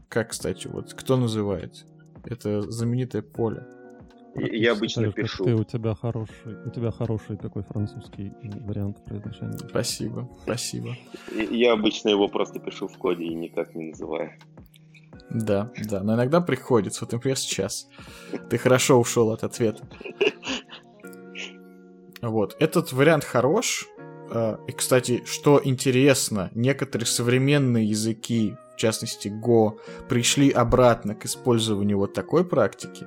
Как, 0.09 0.31
кстати, 0.31 0.66
вот 0.66 0.94
кто 0.94 1.16
называет? 1.16 1.85
Это 2.24 2.62
знаменитое 2.62 3.22
поле. 3.22 3.64
Я 4.35 4.73
обычно 4.73 5.11
Скажешь, 5.11 5.15
пишу. 5.15 5.44
Ты, 5.44 5.55
у 5.55 5.65
тебя 5.65 5.94
хороший, 5.94 6.65
у 6.65 6.70
тебя 6.70 6.90
хороший 6.90 7.36
такой 7.36 7.62
французский 7.62 8.32
вариант 8.61 9.05
произношения. 9.05 9.59
Спасибо, 9.59 10.28
спасибо. 10.43 10.97
Я 11.51 11.73
обычно 11.73 12.11
его 12.11 12.28
просто 12.28 12.61
пишу 12.61 12.86
в 12.89 12.97
коде 12.97 13.24
и 13.24 13.35
никак 13.35 13.74
не 13.74 13.90
называю. 13.90 14.32
Да, 15.31 15.70
да, 15.85 16.02
но 16.02 16.15
иногда 16.15 16.40
приходится. 16.40 17.05
Вот, 17.05 17.12
например, 17.12 17.36
сейчас. 17.39 17.89
Ты 18.48 18.59
хорошо 18.59 18.98
ушел 18.98 19.31
от 19.31 19.44
ответа. 19.44 19.89
Вот, 22.20 22.57
этот 22.59 22.93
вариант 22.93 23.24
хорош. 23.24 23.86
А, 24.31 24.61
и, 24.69 24.73
кстати, 24.73 25.23
что 25.24 25.61
интересно, 25.62 26.51
некоторые 26.55 27.07
современные 27.07 27.86
языки, 27.86 28.57
в 28.74 28.77
частности 28.77 29.28
Go, 29.28 29.78
пришли 30.09 30.51
обратно 30.51 31.15
к 31.15 31.24
использованию 31.24 31.98
вот 31.98 32.12
такой 32.12 32.44
практики. 32.44 33.07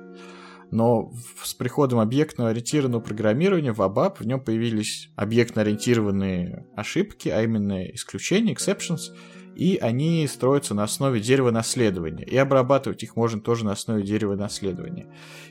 Но 0.74 1.12
с 1.40 1.54
приходом 1.54 2.00
объектно-ориентированного 2.00 3.00
программирования 3.00 3.72
в 3.72 3.80
ABAP 3.80 4.16
в 4.18 4.26
нем 4.26 4.40
появились 4.40 5.08
объектно-ориентированные 5.14 6.66
ошибки, 6.74 7.28
а 7.28 7.44
именно 7.44 7.84
исключения, 7.92 8.54
exceptions, 8.54 9.14
и 9.54 9.78
они 9.80 10.26
строятся 10.26 10.74
на 10.74 10.82
основе 10.82 11.20
дерева 11.20 11.52
наследования. 11.52 12.24
И 12.24 12.36
обрабатывать 12.36 13.04
их 13.04 13.14
можно 13.14 13.40
тоже 13.40 13.64
на 13.64 13.70
основе 13.70 14.02
дерева 14.02 14.34
наследования. 14.34 15.06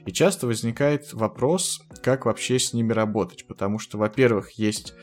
И 0.06 0.12
часто 0.12 0.46
возникает 0.46 1.14
вопрос, 1.14 1.82
как 2.04 2.26
вообще 2.26 2.60
с 2.60 2.74
ними 2.74 2.92
работать, 2.92 3.48
потому 3.48 3.80
что, 3.80 3.98
во-первых, 3.98 4.52
есть 4.52 4.94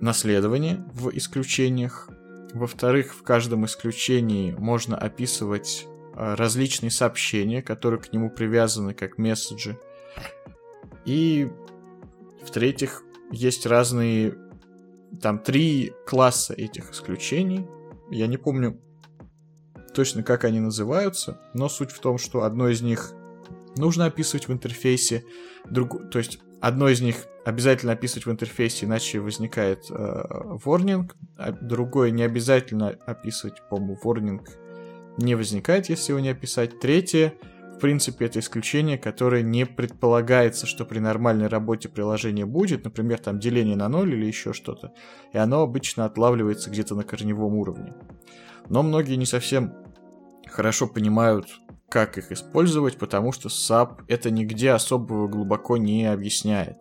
наследование 0.00 0.82
в 0.94 1.10
исключениях, 1.10 2.08
во-вторых, 2.54 3.14
в 3.14 3.22
каждом 3.22 3.66
исключении 3.66 4.52
можно 4.52 4.96
описывать 4.96 5.86
различные 6.14 6.90
сообщения, 6.90 7.62
которые 7.62 8.00
к 8.00 8.12
нему 8.12 8.30
привязаны 8.30 8.94
как 8.94 9.18
месседжи. 9.18 9.78
И 11.04 11.50
в-третьих, 12.44 13.02
есть 13.30 13.66
разные 13.66 14.34
там 15.20 15.38
три 15.38 15.92
класса 16.06 16.54
этих 16.54 16.92
исключений. 16.92 17.66
Я 18.10 18.26
не 18.26 18.36
помню 18.36 18.80
точно, 19.94 20.22
как 20.22 20.44
они 20.44 20.60
называются, 20.60 21.40
но 21.54 21.68
суть 21.68 21.90
в 21.90 22.00
том, 22.00 22.18
что 22.18 22.42
одно 22.42 22.68
из 22.68 22.82
них 22.82 23.12
нужно 23.76 24.06
описывать 24.06 24.48
в 24.48 24.52
интерфейсе, 24.52 25.24
друг... 25.68 26.10
то 26.10 26.18
есть 26.18 26.40
одно 26.60 26.88
из 26.88 27.00
них 27.00 27.26
обязательно 27.44 27.92
описывать 27.92 28.26
в 28.26 28.30
интерфейсе, 28.30 28.86
иначе 28.86 29.20
возникает 29.20 29.90
э, 29.90 29.94
warning, 30.64 31.10
а 31.36 31.52
другое 31.52 32.10
не 32.10 32.22
обязательно 32.22 32.90
описывать, 33.06 33.62
по-моему, 33.68 33.98
warning 34.02 34.46
не 35.18 35.34
возникает, 35.34 35.88
если 35.88 36.12
его 36.12 36.20
не 36.20 36.30
описать. 36.30 36.80
Третье, 36.80 37.34
в 37.76 37.78
принципе, 37.78 38.26
это 38.26 38.38
исключение, 38.38 38.98
которое 38.98 39.42
не 39.42 39.66
предполагается, 39.66 40.66
что 40.66 40.84
при 40.84 40.98
нормальной 40.98 41.48
работе 41.48 41.88
приложения 41.88 42.46
будет, 42.46 42.84
например, 42.84 43.18
там 43.18 43.38
деление 43.38 43.76
на 43.76 43.88
ноль 43.88 44.14
или 44.14 44.26
еще 44.26 44.52
что-то, 44.52 44.92
и 45.32 45.38
оно 45.38 45.62
обычно 45.62 46.04
отлавливается 46.04 46.70
где-то 46.70 46.94
на 46.94 47.02
корневом 47.02 47.54
уровне. 47.54 47.94
Но 48.68 48.82
многие 48.82 49.16
не 49.16 49.26
совсем 49.26 49.74
хорошо 50.48 50.86
понимают, 50.86 51.48
как 51.88 52.16
их 52.16 52.32
использовать, 52.32 52.96
потому 52.96 53.32
что 53.32 53.48
SAP 53.48 54.04
это 54.08 54.30
нигде 54.30 54.70
особо 54.70 55.28
глубоко 55.28 55.76
не 55.76 56.06
объясняет. 56.06 56.78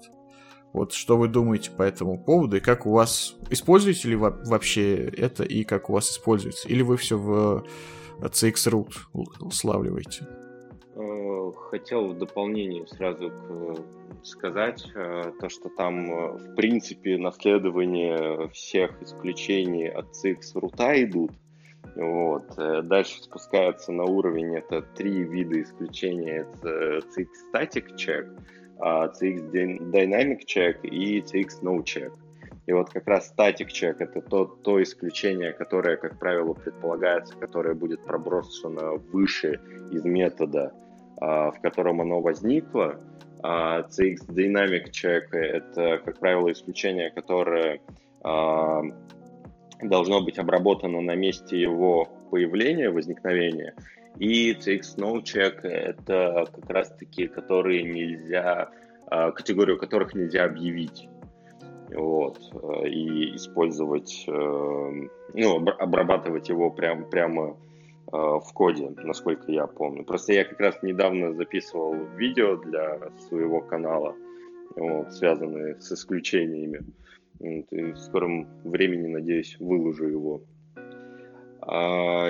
Вот 0.72 0.94
что 0.94 1.18
вы 1.18 1.28
думаете 1.28 1.70
по 1.72 1.84
этому 1.84 2.18
поводу, 2.18 2.58
и 2.58 2.62
как 2.62 2.86
у 2.86 2.92
вас... 2.92 3.36
Используете 3.50 4.08
ли 4.08 4.16
вообще 4.16 4.96
это, 4.96 5.44
и 5.44 5.66
как 5.66 5.90
у 5.90 5.94
вас 5.94 6.10
используется? 6.12 6.70
Или 6.70 6.82
вы 6.82 6.96
все 6.96 7.18
в 7.18 7.66
CX 8.28 8.54
Root 8.72 9.52
славливаете? 9.52 10.28
хотел 11.72 12.10
в 12.10 12.18
дополнение 12.18 12.86
сразу 12.88 13.32
сказать, 14.24 14.86
э, 14.94 15.32
то, 15.40 15.50
что 15.50 15.70
там, 15.70 16.12
э, 16.12 16.32
в 16.38 16.56
принципе, 16.56 17.18
наследование 17.18 18.50
всех 18.50 19.02
исключений 19.02 19.88
от 19.88 20.08
CX 20.12 20.60
рута 20.60 21.02
идут. 21.04 21.32
Вот. 21.96 22.46
Дальше 22.84 23.22
спускается 23.22 23.92
на 23.92 24.04
уровень, 24.04 24.56
это 24.56 24.82
три 24.82 25.24
вида 25.24 25.62
исключения. 25.62 26.46
Это 26.46 27.00
CX 27.00 27.28
Static 27.52 27.96
Check, 27.98 28.30
CX 28.80 29.92
Dynamic 29.92 30.42
Check 30.46 30.88
и 30.88 31.20
CX 31.20 31.62
No 31.64 31.84
Check. 31.84 32.14
И 32.68 32.74
вот 32.74 32.90
как 32.90 33.08
раз 33.08 33.34
static 33.36 33.68
check— 33.68 33.96
это 34.00 34.22
то, 34.22 34.46
то 34.46 34.82
исключение, 34.82 35.52
которое, 35.52 35.98
как 35.98 36.20
правило, 36.20 36.54
предполагается, 36.54 37.36
которое 37.36 37.74
будет 37.74 38.06
проброшено 38.06 38.98
выше 39.12 39.60
из 39.92 40.06
метода, 40.06 40.72
а, 41.20 41.52
в 41.52 41.60
котором 41.62 42.02
оно 42.02 42.22
возникло. 42.22 43.00
А 43.44 43.82
CX 43.82 44.28
Dynamic 44.30 44.92
Check— 44.92 45.30
это, 45.32 45.98
как 46.06 46.20
правило, 46.20 46.52
исключение, 46.52 47.10
которое 47.10 47.82
а, 48.24 48.84
должно 49.82 50.24
быть 50.24 50.38
обработано 50.38 51.02
на 51.02 51.16
месте 51.16 51.60
его 51.60 52.08
появления, 52.30 52.92
возникновения. 52.92 53.74
И 54.20 54.54
CX 54.54 54.98
No 54.98 55.24
Check— 55.24 55.62
это 55.64 56.46
как 56.54 56.70
раз-таки, 56.70 57.26
которые 57.26 57.82
нельзя, 57.82 58.70
категорию 59.10 59.80
которых 59.80 60.14
нельзя 60.14 60.46
объявить 60.46 61.10
вот, 61.96 62.40
э, 62.54 62.88
и 62.88 63.36
использовать, 63.36 64.26
э, 64.28 65.08
ну, 65.34 65.58
обрабатывать 65.80 66.50
его 66.50 66.70
прям, 66.70 67.10
прямо 67.10 67.50
э, 67.52 67.56
в 68.12 68.48
коде, 68.54 68.94
насколько 69.04 69.52
я 69.52 69.68
помню. 69.68 70.04
Просто 70.04 70.34
я 70.34 70.46
как 70.46 70.60
раз 70.60 70.82
недавно 70.84 71.34
записывал 71.34 71.96
видео 72.16 72.58
для 72.58 73.00
своего 73.28 73.62
канала, 73.62 74.16
вот, 74.76 75.14
связанные 75.14 75.80
с 75.80 75.92
исключениями. 75.92 76.82
И 77.40 77.92
в 77.94 77.98
скором 77.98 78.48
времени, 78.64 79.08
надеюсь, 79.08 79.58
выложу 79.60 80.08
его. 80.08 80.42
А, 81.62 82.30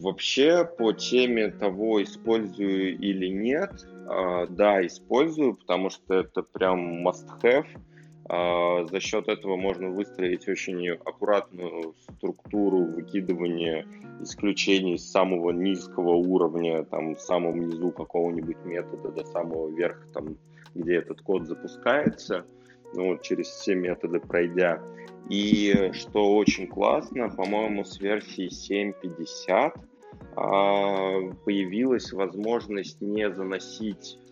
вообще, 0.00 0.64
по 0.64 0.92
теме 0.92 1.50
того, 1.50 2.02
использую 2.02 2.98
или 2.98 3.28
нет, 3.28 3.86
а, 4.06 4.46
да, 4.46 4.84
использую, 4.86 5.56
потому 5.56 5.90
что 5.90 6.14
это 6.14 6.42
прям 6.42 7.06
must-have– 7.06 7.66
за 8.28 9.00
счет 9.00 9.28
этого 9.28 9.56
можно 9.56 9.88
выстроить 9.88 10.48
очень 10.48 10.88
аккуратную 10.90 11.94
структуру 12.12 12.84
выкидывания 12.84 13.86
исключений 14.20 14.98
с 14.98 15.10
самого 15.10 15.50
низкого 15.50 16.10
уровня, 16.10 16.84
там, 16.84 17.14
в 17.14 17.20
самом 17.20 17.58
низу 17.60 17.90
какого-нибудь 17.90 18.58
метода 18.64 19.10
до 19.10 19.24
самого 19.24 19.68
верха, 19.70 20.06
там, 20.12 20.36
где 20.74 20.96
этот 20.96 21.22
код 21.22 21.46
запускается, 21.46 22.44
ну, 22.94 23.12
вот 23.12 23.22
через 23.22 23.46
все 23.46 23.74
методы 23.74 24.20
пройдя. 24.20 24.82
И 25.28 25.90
что 25.92 26.36
очень 26.36 26.66
классно, 26.66 27.28
по-моему, 27.28 27.84
с 27.84 28.00
версии 28.00 28.48
7.50 28.48 29.72
а, 30.36 31.20
появилась 31.44 32.12
возможность 32.12 33.00
не 33.00 33.30
заносить 33.30 34.18
а, 34.18 34.27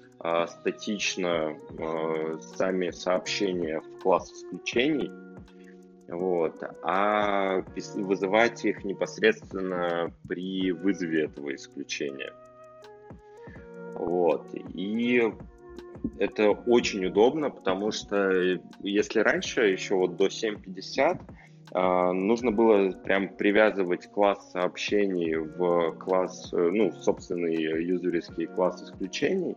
статично 0.46 1.56
а, 1.78 2.38
сами 2.40 2.90
сообщения 2.90 3.80
в 3.80 4.02
класс 4.02 4.32
исключений, 4.32 5.10
вот, 6.08 6.62
а 6.82 7.62
вызывать 7.94 8.64
их 8.64 8.84
непосредственно 8.84 10.12
при 10.28 10.70
вызове 10.70 11.24
этого 11.24 11.54
исключения. 11.54 12.32
Вот. 13.94 14.46
И 14.74 15.32
это 16.18 16.50
очень 16.50 17.04
удобно, 17.06 17.50
потому 17.50 17.90
что 17.90 18.60
если 18.80 19.20
раньше, 19.20 19.62
еще 19.62 19.96
вот 19.96 20.16
до 20.16 20.26
7.50, 20.26 21.20
а, 21.72 22.12
нужно 22.12 22.52
было 22.52 22.92
прям 22.92 23.28
привязывать 23.28 24.06
класс 24.10 24.52
сообщений 24.52 25.34
в 25.34 25.92
класс, 25.98 26.50
ну, 26.52 26.92
собственный 26.92 27.54
юзерский 27.56 28.46
класс 28.46 28.82
исключений, 28.82 29.56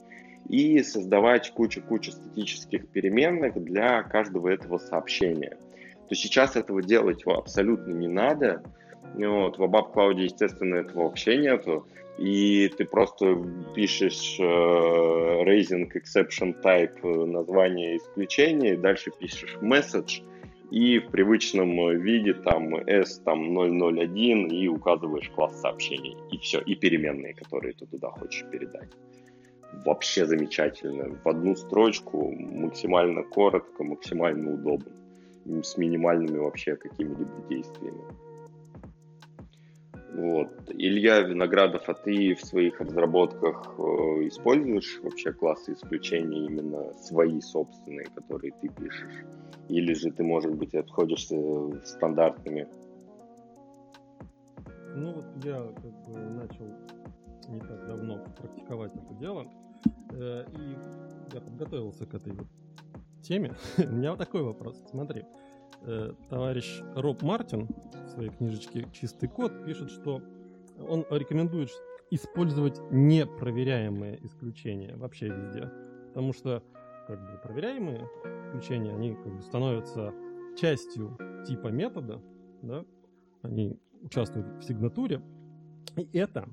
и 0.50 0.82
создавать 0.82 1.52
кучу-кучу 1.52 2.12
статических 2.12 2.90
переменных 2.90 3.64
для 3.64 4.02
каждого 4.04 4.50
этого 4.50 4.80
сообщения. 4.80 5.58
То 6.10 6.16
сейчас 6.16 6.56
этого 6.56 6.82
делать 6.82 7.24
абсолютно 7.26 7.94
не 7.94 8.08
надо. 8.08 8.64
Вот, 9.14 9.58
в 9.58 9.64
ABAP 9.64 9.94
Cloud, 9.94 10.20
естественно, 10.20 10.76
этого 10.76 11.04
вообще 11.04 11.38
нету. 11.38 11.88
И 12.18 12.68
ты 12.78 12.86
просто 12.86 13.42
пишешь 13.76 14.38
э, 14.40 14.44
raising 14.44 15.90
exception 15.94 16.56
type 16.62 17.00
э, 17.04 17.26
название 17.26 17.98
исключения, 17.98 18.76
дальше 18.76 19.12
пишешь 19.18 19.56
message, 19.62 20.24
и 20.70 21.00
в 21.00 21.12
привычном 21.12 21.98
виде 22.02 22.34
там 22.34 22.76
s 22.76 23.20
там 23.24 23.56
001 23.56 24.48
и 24.48 24.68
указываешь 24.68 25.30
класс 25.30 25.62
сообщений. 25.62 26.18
И 26.32 26.38
все, 26.40 26.60
и 26.60 26.76
переменные, 26.76 27.36
которые 27.36 27.74
ты 27.74 27.86
туда 27.86 28.10
хочешь 28.10 28.46
передать 28.52 28.90
вообще 29.86 30.26
замечательно. 30.26 31.16
В 31.24 31.28
одну 31.28 31.56
строчку, 31.56 32.32
максимально 32.32 33.24
коротко, 33.24 33.84
максимально 33.84 34.54
удобно, 34.54 34.92
с 35.64 35.78
минимальными 35.78 36.38
вообще 36.38 36.76
какими-либо 36.76 37.48
действиями. 37.50 38.04
Вот. 40.14 40.50
Илья 40.70 41.22
Виноградов, 41.22 41.88
а 41.88 41.94
ты 41.94 42.36
в 42.36 42.42
своих 42.44 42.82
разработках 42.82 43.76
э, 43.78 43.82
используешь 44.28 45.00
вообще 45.02 45.32
классы 45.32 45.74
исключения 45.74 46.46
именно 46.46 46.94
свои 46.96 47.40
собственные, 47.40 48.08
которые 48.16 48.52
ты 48.60 48.70
пишешь? 48.70 49.24
Или 49.70 49.94
же 49.94 50.12
ты, 50.12 50.24
может 50.24 50.56
быть, 50.56 50.74
обходишься 50.74 51.38
стандартными? 51.86 52.68
Ну 54.96 55.14
вот 55.14 55.26
я 55.44 55.56
как 55.56 56.14
бы 56.14 56.20
начал 56.20 56.66
не 57.50 57.60
так 57.60 57.88
давно 57.88 58.24
практиковать 58.38 58.96
это 58.96 59.14
дело. 59.16 59.48
Э, 60.12 60.46
и 60.58 60.78
я 61.34 61.42
подготовился 61.42 62.06
к 62.06 62.14
этой 62.14 62.34
вот 62.34 62.48
теме. 63.22 63.56
У 63.78 63.92
меня 63.92 64.12
вот 64.12 64.20
такой 64.20 64.44
вопрос. 64.44 64.84
Смотри, 64.90 65.26
э, 65.82 66.14
товарищ 66.30 66.82
Роб 66.96 67.22
Мартин 67.22 67.68
в 68.06 68.10
своей 68.10 68.30
книжечке 68.30 68.88
«Чистый 68.94 69.28
код» 69.28 69.66
пишет, 69.66 69.92
что 69.92 70.22
он 70.88 71.06
рекомендует 71.10 71.70
использовать 72.12 72.80
непроверяемые 72.92 74.26
исключения 74.26 74.96
вообще 74.96 75.28
везде. 75.28 75.72
Потому 76.08 76.34
что 76.34 76.64
как 77.08 77.20
бы 77.20 77.40
проверяемые 77.44 78.08
исключения, 78.48 78.94
они 78.94 79.16
как 79.16 79.36
бы 79.36 79.42
становятся 79.42 80.14
частью 80.58 81.18
типа 81.48 81.68
метода, 81.68 82.22
да, 82.62 82.86
они 83.42 83.80
участвуют 84.02 84.64
в 84.64 84.64
сигнатуре, 84.64 85.22
и 85.96 86.18
это 86.18 86.48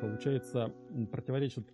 получается, 0.00 0.72
противоречит 1.10 1.66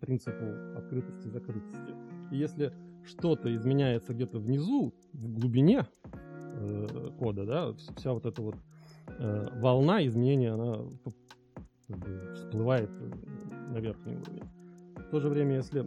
принципу 0.00 0.44
открытости 0.76 1.26
и 1.26 1.30
закрытости. 1.30 1.94
И 2.32 2.36
если 2.36 2.72
что-то 3.04 3.54
изменяется 3.54 4.14
где-то 4.14 4.38
внизу, 4.38 4.92
в 5.12 5.40
глубине 5.40 5.86
э, 6.12 7.10
кода, 7.18 7.44
да, 7.44 7.72
вся 7.96 8.12
вот 8.12 8.26
эта 8.26 8.42
вот 8.42 8.56
э, 9.06 9.48
волна 9.60 10.04
изменения, 10.06 10.52
она 10.52 10.78
как 11.88 11.98
бы, 11.98 12.34
всплывает 12.34 12.90
на 13.70 13.78
верхний 13.78 14.16
уровень. 14.16 14.44
В 14.96 15.10
то 15.10 15.20
же 15.20 15.28
время, 15.28 15.56
если 15.56 15.86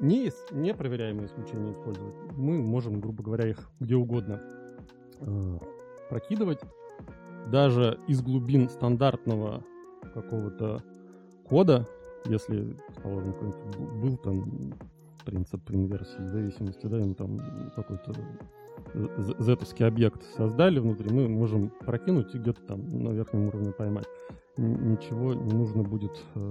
не, 0.00 0.30
непроверяемые 0.52 1.26
исключения 1.26 1.72
использовать, 1.72 2.14
мы 2.36 2.62
можем, 2.62 3.00
грубо 3.00 3.22
говоря, 3.22 3.48
их 3.48 3.70
где 3.80 3.96
угодно 3.96 4.40
э, 5.20 5.58
прокидывать. 6.08 6.60
Даже 7.50 7.98
из 8.06 8.22
глубин 8.22 8.68
стандартного 8.68 9.64
какого-то 10.14 10.82
кода, 11.48 11.86
если, 12.26 12.76
положим, 13.02 13.34
был 14.00 14.16
там 14.18 14.74
принцип 15.24 15.70
инверсии 15.70 16.26
зависимости, 16.26 16.86
да, 16.86 16.98
им 16.98 17.14
там 17.14 17.38
какой-то 17.74 18.14
зетовский 19.38 19.86
объект 19.86 20.22
создали 20.36 20.78
внутри, 20.78 21.10
мы 21.10 21.28
можем 21.28 21.70
прокинуть 21.70 22.34
и 22.34 22.38
где-то 22.38 22.62
там 22.62 22.88
на 22.88 23.10
верхнем 23.10 23.48
уровне 23.48 23.72
поймать. 23.72 24.06
Ничего 24.56 25.32
не 25.32 25.52
нужно 25.52 25.82
будет 25.82 26.18
э, 26.34 26.50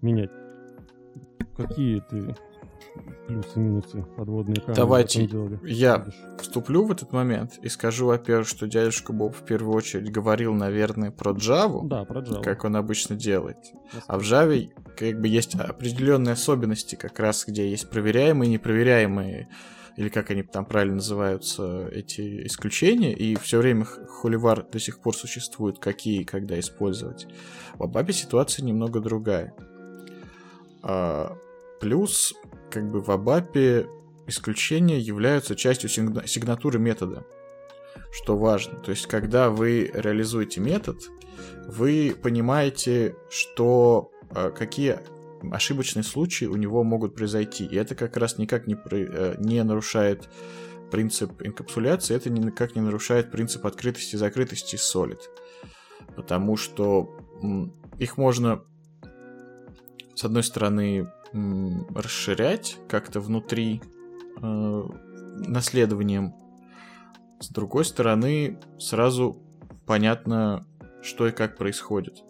менять. 0.00 0.30
Какие 1.56 2.00
ты 2.00 2.34
плюсы 3.26 3.58
минусы 3.58 4.02
подводные 4.16 4.56
камни. 4.56 4.74
Давайте 4.74 5.28
я 5.64 6.06
вступлю 6.38 6.84
в 6.84 6.90
этот 6.90 7.12
момент 7.12 7.58
и 7.62 7.68
скажу, 7.68 8.06
во-первых, 8.06 8.48
что 8.48 8.66
дядюшка 8.66 9.12
Боб 9.12 9.34
в 9.34 9.44
первую 9.44 9.74
очередь 9.74 10.10
говорил, 10.10 10.54
наверное, 10.54 11.10
про 11.10 11.32
Java. 11.32 11.86
Да, 11.86 12.04
про 12.04 12.20
Java. 12.20 12.42
Как 12.42 12.64
он 12.64 12.76
обычно 12.76 13.16
делает. 13.16 13.58
А 14.06 14.18
в 14.18 14.22
Java 14.22 14.70
как 14.96 15.20
бы 15.20 15.28
есть 15.28 15.54
определенные 15.54 16.32
особенности, 16.32 16.94
как 16.94 17.18
раз 17.18 17.44
где 17.46 17.68
есть 17.68 17.90
проверяемые 17.90 18.48
и 18.48 18.52
непроверяемые 18.52 19.48
или 19.96 20.08
как 20.08 20.30
они 20.30 20.42
там 20.42 20.64
правильно 20.64 20.96
называются, 20.96 21.88
эти 21.92 22.46
исключения, 22.46 23.12
и 23.12 23.36
все 23.36 23.58
время 23.58 23.84
холивар 23.84 24.64
до 24.64 24.78
сих 24.80 24.98
пор 24.98 25.14
существует, 25.14 25.78
какие 25.78 26.22
и 26.22 26.24
когда 26.24 26.58
использовать. 26.58 27.26
В 27.74 27.84
Абабе 27.84 28.12
ситуация 28.12 28.64
немного 28.64 29.00
другая. 29.00 29.54
А, 30.82 31.36
плюс, 31.80 32.34
как 32.70 32.90
бы 32.90 33.00
в 33.00 33.10
ABAP 33.10 33.88
исключения 34.26 34.98
являются 34.98 35.54
частью 35.54 35.90
сигнатуры 35.90 36.78
метода, 36.78 37.24
что 38.12 38.36
важно. 38.36 38.78
То 38.78 38.90
есть, 38.90 39.06
когда 39.06 39.50
вы 39.50 39.90
реализуете 39.92 40.60
метод, 40.60 40.98
вы 41.66 42.16
понимаете, 42.20 43.16
что 43.28 44.10
а, 44.30 44.50
какие 44.50 45.00
ошибочные 45.52 46.04
случаи 46.04 46.46
у 46.46 46.56
него 46.56 46.84
могут 46.84 47.14
произойти. 47.14 47.64
И 47.66 47.76
это 47.76 47.94
как 47.94 48.16
раз 48.16 48.38
никак 48.38 48.66
не, 48.66 48.76
э, 48.90 49.34
не 49.38 49.62
нарушает 49.62 50.28
принцип 50.90 51.42
инкапсуляции, 51.42 52.14
это 52.14 52.30
никак 52.30 52.76
не 52.76 52.80
нарушает 52.80 53.30
принцип 53.30 53.66
открытости 53.66 54.14
и 54.14 54.18
закрытости 54.18 54.76
Solid. 54.76 55.20
Потому 56.16 56.56
что 56.56 57.18
их 57.98 58.16
можно, 58.16 58.64
с 60.14 60.24
одной 60.24 60.44
стороны, 60.44 61.08
расширять 61.94 62.78
как-то 62.88 63.20
внутри 63.20 63.82
э, 64.40 64.82
наследованием, 65.46 66.34
с 67.40 67.48
другой 67.48 67.84
стороны, 67.84 68.58
сразу 68.78 69.42
понятно, 69.86 70.66
что 71.02 71.26
и 71.26 71.32
как 71.32 71.56
происходит. 71.56 72.22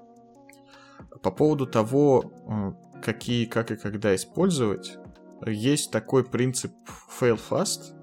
По 1.22 1.30
поводу 1.30 1.66
того, 1.66 2.32
э, 2.48 3.00
какие, 3.02 3.44
как 3.44 3.70
и 3.70 3.76
когда 3.76 4.14
использовать, 4.14 4.98
есть 5.46 5.90
такой 5.90 6.24
принцип 6.24 6.72
fail 7.20 7.38
fast, 7.38 7.94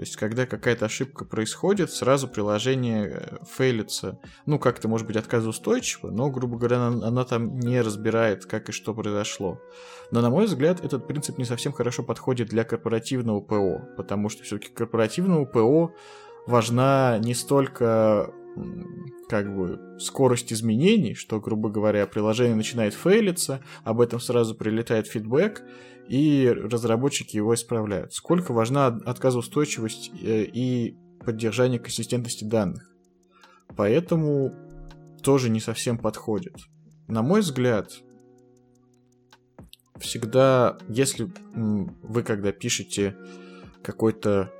то 0.00 0.04
есть, 0.04 0.16
когда 0.16 0.46
какая-то 0.46 0.86
ошибка 0.86 1.26
происходит, 1.26 1.90
сразу 1.90 2.26
приложение 2.26 3.06
э, 3.06 3.36
фейлится. 3.44 4.18
Ну, 4.46 4.58
как-то, 4.58 4.88
может 4.88 5.06
быть, 5.06 5.16
отказоустойчиво, 5.16 6.10
но, 6.10 6.30
грубо 6.30 6.56
говоря, 6.56 6.86
она, 6.86 7.08
она 7.08 7.24
там 7.26 7.58
не 7.60 7.82
разбирает, 7.82 8.46
как 8.46 8.70
и 8.70 8.72
что 8.72 8.94
произошло. 8.94 9.60
Но, 10.10 10.22
на 10.22 10.30
мой 10.30 10.46
взгляд, 10.46 10.82
этот 10.82 11.06
принцип 11.06 11.36
не 11.36 11.44
совсем 11.44 11.74
хорошо 11.74 12.02
подходит 12.02 12.48
для 12.48 12.64
корпоративного 12.64 13.42
ПО, 13.42 13.90
потому 13.98 14.30
что 14.30 14.42
все-таки 14.42 14.72
корпоративному 14.72 15.44
ПО 15.44 15.94
важна 16.46 17.18
не 17.18 17.34
столько 17.34 18.32
как 19.28 19.54
бы 19.54 19.98
скорость 19.98 20.50
изменений, 20.50 21.12
что, 21.12 21.40
грубо 21.40 21.68
говоря, 21.68 22.06
приложение 22.06 22.56
начинает 22.56 22.94
фейлиться, 22.94 23.62
об 23.84 24.00
этом 24.00 24.18
сразу 24.18 24.54
прилетает 24.54 25.08
фидбэк, 25.08 25.62
и 26.08 26.48
разработчики 26.48 27.36
его 27.36 27.54
исправляют. 27.54 28.12
Сколько 28.12 28.52
важна 28.52 28.86
отказоустойчивость 28.86 30.10
э, 30.20 30.44
и 30.44 30.96
поддержание 31.24 31.78
консистентности 31.78 32.44
данных. 32.44 32.90
Поэтому 33.76 34.52
тоже 35.22 35.50
не 35.50 35.60
совсем 35.60 35.98
подходит. 35.98 36.56
На 37.06 37.22
мой 37.22 37.40
взгляд, 37.40 37.92
всегда, 39.98 40.78
если 40.88 41.30
вы 41.54 42.22
когда 42.22 42.52
пишете 42.52 43.16
какой-то 43.82 44.52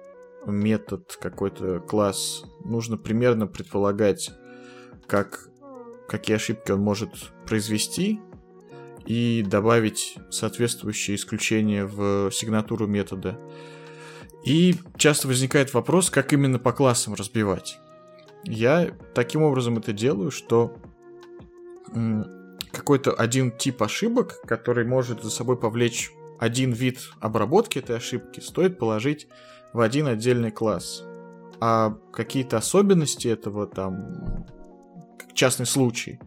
метод, 0.47 1.17
какой-то 1.21 1.81
класс, 1.81 2.45
нужно 2.65 2.97
примерно 2.97 3.47
предполагать, 3.47 4.31
как, 5.07 5.49
какие 6.09 6.37
ошибки 6.37 6.71
он 6.71 6.81
может 6.81 7.33
произвести, 7.47 8.21
и 9.06 9.43
добавить 9.47 10.16
соответствующие 10.31 11.16
исключения 11.16 11.85
в 11.85 12.31
сигнатуру 12.31 12.86
метода. 12.86 13.39
И 14.44 14.77
часто 14.97 15.28
возникает 15.28 15.74
вопрос, 15.74 16.10
как 16.10 16.32
именно 16.32 16.59
по 16.59 16.72
классам 16.72 17.14
разбивать. 17.14 17.78
Я 18.44 18.97
таким 19.14 19.43
образом 19.43 19.78
это 19.78 19.93
делаю, 19.93 20.31
что 20.31 20.77
какой-то 22.72 23.12
один 23.12 23.51
тип 23.51 23.82
ошибок, 23.82 24.40
который 24.47 24.86
может 24.86 25.22
за 25.22 25.31
собой 25.31 25.59
повлечь 25.59 26.10
один 26.39 26.72
вид 26.72 27.10
обработки 27.20 27.78
этой 27.78 27.97
ошибки, 27.97 28.40
стоит 28.40 28.78
положить 28.78 29.28
в 29.72 29.81
один 29.81 30.06
отдельный 30.06 30.51
класс. 30.51 31.05
А 31.60 31.98
какие-то 32.12 32.56
особенности 32.56 33.28
этого 33.28 33.66
там, 33.66 34.47
частный 35.35 35.66
случай, 35.66 36.18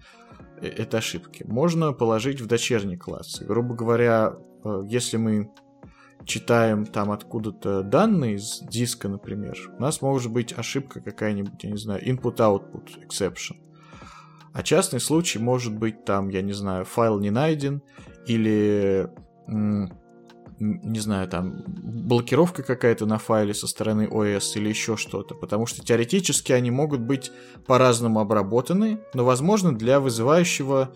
это 0.61 0.97
ошибки, 0.97 1.43
можно 1.47 1.93
положить 1.93 2.41
в 2.41 2.47
дочерний 2.47 2.97
класс. 2.97 3.41
Грубо 3.41 3.75
говоря, 3.75 4.35
э, 4.63 4.81
если 4.85 5.17
мы 5.17 5.51
читаем 6.25 6.85
там 6.85 7.11
откуда-то 7.11 7.84
данные 7.84 8.39
с 8.39 8.59
диска, 8.61 9.09
например, 9.09 9.57
у 9.77 9.81
нас 9.81 10.01
может 10.01 10.31
быть 10.31 10.53
ошибка 10.57 11.01
какая-нибудь, 11.01 11.63
я 11.63 11.69
не 11.69 11.77
знаю, 11.77 12.01
input-output 12.05 13.07
exception. 13.07 13.57
А 14.53 14.63
частный 14.63 14.99
случай 14.99 15.39
может 15.39 15.75
быть 15.75 16.05
там, 16.05 16.30
я 16.30 16.41
не 16.41 16.53
знаю, 16.53 16.85
файл 16.85 17.19
не 17.19 17.31
найден 17.31 17.81
или 18.27 19.09
не 20.59 20.99
знаю, 20.99 21.27
там, 21.27 21.63
блокировка 21.67 22.63
какая-то 22.63 23.05
на 23.05 23.17
файле 23.17 23.53
со 23.53 23.67
стороны 23.67 24.07
ОС 24.07 24.55
или 24.55 24.69
еще 24.69 24.97
что-то, 24.97 25.35
потому 25.35 25.65
что 25.65 25.84
теоретически 25.84 26.51
они 26.51 26.71
могут 26.71 27.01
быть 27.01 27.31
по-разному 27.65 28.19
обработаны, 28.19 28.99
но, 29.13 29.25
возможно, 29.25 29.75
для 29.75 29.99
вызывающего 29.99 30.93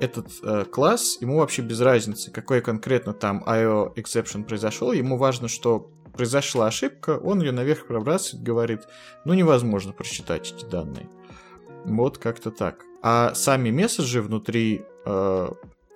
этот 0.00 0.28
э, 0.42 0.64
класс, 0.64 1.18
ему 1.20 1.38
вообще 1.38 1.62
без 1.62 1.80
разницы, 1.80 2.30
какой 2.30 2.62
конкретно 2.62 3.12
там 3.12 3.44
IO 3.46 3.94
exception 3.94 4.44
произошел, 4.44 4.92
ему 4.92 5.18
важно, 5.18 5.48
что 5.48 5.90
произошла 6.14 6.66
ошибка, 6.66 7.18
он 7.18 7.40
ее 7.40 7.52
наверх 7.52 7.86
пробрасывает, 7.86 8.44
говорит, 8.44 8.80
ну 9.24 9.34
невозможно 9.34 9.92
прочитать 9.92 10.52
эти 10.52 10.64
данные. 10.64 11.08
Вот 11.84 12.18
как-то 12.18 12.50
так. 12.50 12.84
А 13.02 13.34
сами 13.34 13.70
месседжи 13.70 14.20
внутри 14.20 14.82
э, 15.06 15.48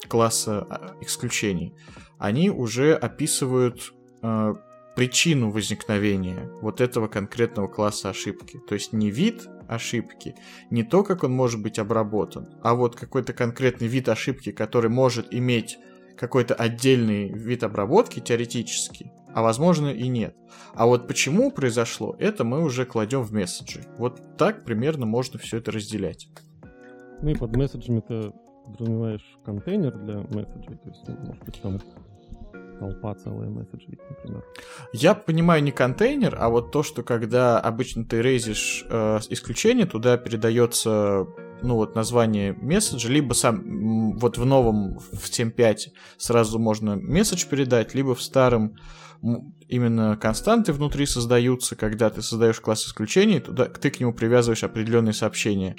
класса 0.09 0.67
а, 0.69 0.97
исключений, 1.01 1.75
они 2.19 2.51
уже 2.51 2.95
описывают 2.95 3.93
э, 4.23 4.55
причину 4.95 5.51
возникновения 5.51 6.51
вот 6.61 6.81
этого 6.81 7.09
конкретного 7.09 7.69
класса 7.69 8.11
ошибки. 8.11 8.61
То 8.69 8.75
есть 8.75 8.93
не 8.93 9.11
вид 9.11 9.49
ошибки, 9.69 10.35
не 10.71 10.83
то, 10.83 11.03
как 11.03 11.25
он 11.25 11.33
может 11.33 11.63
быть 11.63 11.79
обработан, 11.79 12.49
а 12.63 12.75
вот 12.75 12.97
какой-то 12.97 13.33
конкретный 13.33 13.89
вид 13.89 14.09
ошибки, 14.09 14.53
который 14.53 14.91
может 14.91 15.33
иметь 15.33 15.79
какой-то 16.17 16.55
отдельный 16.55 17.29
вид 17.33 17.65
обработки 17.65 18.21
теоретически, 18.21 19.11
а 19.35 19.43
возможно 19.43 19.89
и 19.89 20.07
нет. 20.09 20.37
А 20.75 20.87
вот 20.87 21.09
почему 21.09 21.51
произошло, 21.51 22.15
это 22.19 22.45
мы 22.45 22.63
уже 22.63 22.85
кладем 22.85 23.23
в 23.23 23.33
месседжи. 23.33 23.85
Вот 23.99 24.37
так 24.37 24.65
примерно 24.65 25.07
можно 25.07 25.39
все 25.39 25.59
это 25.59 25.73
разделять. 25.73 26.29
Ну 27.21 27.31
и 27.31 27.35
под 27.35 27.57
месседжами 27.57 28.01
ты 28.01 28.33
подразумеваешь 28.67 29.39
контейнер 29.45 29.93
для 29.93 30.17
месседжей, 30.19 30.77
то 30.77 30.89
есть, 30.89 31.09
ну, 31.09 31.17
может 31.27 31.45
быть, 31.45 31.63
там 31.63 31.81
толпа 32.79 33.15
целая 33.15 33.49
месседжей, 33.49 33.99
например. 34.11 34.45
Я 34.93 35.15
понимаю 35.15 35.63
не 35.63 35.73
контейнер, 35.73 36.37
а 36.39 36.49
вот 36.49 36.73
то, 36.73 36.83
что 36.83 37.03
когда 37.03 37.61
обычно 37.61 38.05
ты 38.05 38.21
рейзишь 38.21 38.85
э, 38.89 39.21
исключение, 39.29 39.87
туда 39.87 40.17
передается 40.17 41.27
ну 41.63 41.77
вот 41.77 41.95
название 41.95 42.53
месседжа, 42.53 43.09
либо 43.09 43.33
сам 43.33 44.19
вот 44.19 44.37
в 44.39 44.45
новом 44.45 44.99
в 44.99 45.31
7.5 45.31 45.93
сразу 46.19 46.59
можно 46.59 46.97
месседж 46.97 47.47
передать, 47.47 47.95
либо 47.95 48.15
в 48.15 48.23
старом 48.23 48.77
именно 49.69 50.17
константы 50.17 50.73
внутри 50.73 51.07
создаются, 51.07 51.77
когда 51.77 52.11
ты 52.11 52.21
создаешь 52.21 52.61
класс 52.61 52.87
исключений, 52.87 53.41
туда 53.41 53.67
ты 53.67 53.91
к 53.91 53.99
нему 53.99 54.13
привязываешь 54.13 54.65
определенные 54.65 55.15
сообщения. 55.15 55.77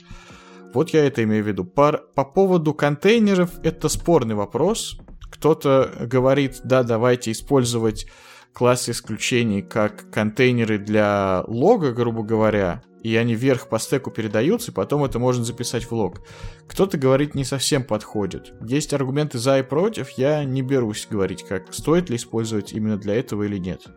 Вот 0.76 0.90
я 0.90 1.06
это 1.06 1.24
имею 1.24 1.42
в 1.42 1.48
виду. 1.48 1.64
По, 1.64 1.94
по 1.94 2.26
поводу 2.26 2.74
контейнеров 2.74 3.52
это 3.64 3.88
спорный 3.88 4.36
вопрос. 4.36 5.00
Кто-то 5.32 5.90
говорит, 6.02 6.60
да, 6.66 6.84
давайте 6.84 7.32
использовать 7.32 8.08
классы 8.52 8.92
исключений 8.92 9.62
как 9.62 10.12
контейнеры 10.12 10.78
для 10.78 11.46
лога, 11.48 11.94
грубо 11.94 12.24
говоря, 12.24 12.84
и 13.04 13.16
они 13.16 13.36
вверх 13.36 13.70
по 13.70 13.80
стеку 13.80 14.12
передаются, 14.12 14.72
и 14.72 14.74
потом 14.74 15.06
это 15.06 15.18
можно 15.18 15.46
записать 15.46 15.86
в 15.86 15.94
лог. 15.94 16.28
Кто-то 16.68 16.98
говорит, 16.98 17.36
не 17.36 17.46
совсем 17.46 17.86
подходит. 17.86 18.54
Есть 18.62 18.94
аргументы 18.94 19.38
за 19.38 19.60
и 19.60 19.64
против, 19.64 20.10
я 20.18 20.44
не 20.44 20.62
берусь 20.62 21.08
говорить, 21.10 21.46
как 21.48 21.74
стоит 21.74 22.10
ли 22.10 22.18
использовать 22.18 22.74
именно 22.74 22.98
для 22.98 23.16
этого 23.16 23.44
или 23.44 23.58
нет. 23.58 23.88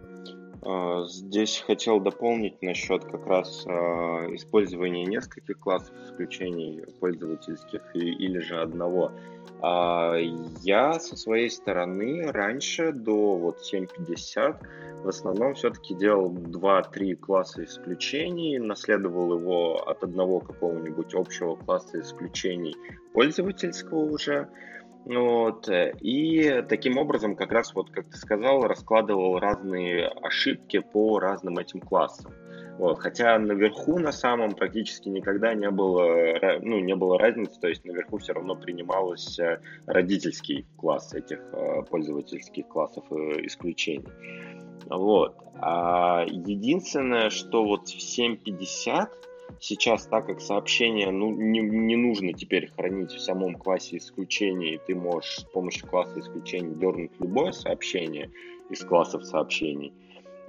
А, 0.62 1.06
здесь 1.06 1.62
хотел 1.66 2.00
дополнить 2.00 2.60
насчет 2.62 3.04
как 3.04 3.26
раз 3.26 3.64
э, 3.66 3.70
использования 4.34 5.04
нескольких 5.04 5.58
классов 5.58 5.94
исключений 6.04 6.84
пользовательских 7.00 7.82
или 7.94 8.38
же 8.38 8.60
одного. 8.60 9.12
Э, 9.62 10.20
я 10.62 10.98
со 10.98 11.16
своей 11.16 11.50
стороны 11.50 12.32
раньше 12.32 12.92
до 12.92 13.36
вот 13.36 13.58
7.50 13.72 14.56
в 15.04 15.08
основном 15.08 15.54
все-таки 15.54 15.94
делал 15.94 16.32
2-3 16.32 17.14
класса 17.16 17.64
исключений, 17.64 18.58
наследовал 18.58 19.38
его 19.38 19.76
от 19.88 20.02
одного 20.02 20.40
какого-нибудь 20.40 21.14
общего 21.14 21.54
класса 21.54 22.00
исключений 22.00 22.76
пользовательского 23.12 24.00
уже, 24.00 24.48
вот. 25.08 25.68
Э, 25.68 25.94
и 26.00 26.62
таким 26.68 26.98
образом, 26.98 27.34
как 27.34 27.50
раз 27.52 27.74
вот, 27.74 27.90
как 27.90 28.06
ты 28.06 28.16
сказал, 28.16 28.62
раскладывал 28.62 29.38
разные 29.38 30.08
ошибки 30.08 30.80
по 30.80 31.18
разным 31.18 31.58
этим 31.58 31.80
классам. 31.80 32.32
Вот. 32.78 33.00
Хотя 33.00 33.38
наверху 33.38 33.98
на 33.98 34.12
самом 34.12 34.52
практически 34.52 35.08
никогда 35.08 35.54
не 35.54 35.70
было, 35.70 36.60
ну, 36.60 36.78
не 36.78 36.94
было 36.94 37.18
разницы, 37.18 37.58
то 37.58 37.68
есть 37.68 37.84
наверху 37.84 38.18
все 38.18 38.34
равно 38.34 38.54
принимался 38.54 39.60
родительский 39.86 40.66
класс 40.76 41.14
этих 41.14 41.40
э, 41.52 41.82
пользовательских 41.90 42.68
классов 42.68 43.04
э, 43.10 43.46
исключений. 43.46 44.06
Вот. 44.86 45.36
А 45.60 46.24
единственное, 46.28 47.30
что 47.30 47.64
вот 47.64 47.88
в 47.88 47.96
7.50 47.96 49.08
сейчас, 49.60 50.06
так 50.06 50.26
как 50.26 50.40
сообщение 50.40 51.10
ну, 51.10 51.30
не, 51.30 51.60
не 51.60 51.96
нужно 51.96 52.32
теперь 52.32 52.70
хранить 52.70 53.12
в 53.12 53.20
самом 53.20 53.54
классе 53.54 53.98
исключений, 53.98 54.80
ты 54.86 54.94
можешь 54.94 55.38
с 55.38 55.44
помощью 55.44 55.88
класса 55.88 56.20
исключений 56.20 56.74
дернуть 56.74 57.12
любое 57.18 57.52
сообщение 57.52 58.30
из 58.70 58.84
классов 58.84 59.24
сообщений. 59.24 59.92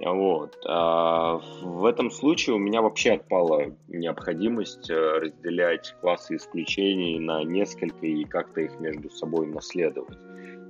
Вот. 0.00 0.58
А 0.66 1.40
в 1.62 1.84
этом 1.84 2.10
случае 2.10 2.56
у 2.56 2.58
меня 2.58 2.80
вообще 2.80 3.12
отпала 3.12 3.76
необходимость 3.88 4.88
э, 4.88 4.94
разделять 4.94 5.94
классы 6.00 6.36
исключений 6.36 7.18
на 7.18 7.44
несколько 7.44 8.06
и 8.06 8.24
как-то 8.24 8.62
их 8.62 8.80
между 8.80 9.10
собой 9.10 9.46
наследовать. 9.46 10.16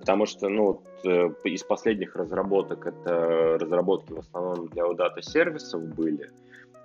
Потому 0.01 0.27
что, 0.27 0.48
ну, 0.48 0.82
э, 1.05 1.31
из 1.44 1.62
последних 1.62 2.16
разработок 2.16 2.86
это 2.86 3.57
разработки 3.61 4.12
в 4.12 4.19
основном 4.19 4.66
для 4.69 4.93
дата 4.94 5.23
сервисов 5.23 5.94
были. 5.94 6.28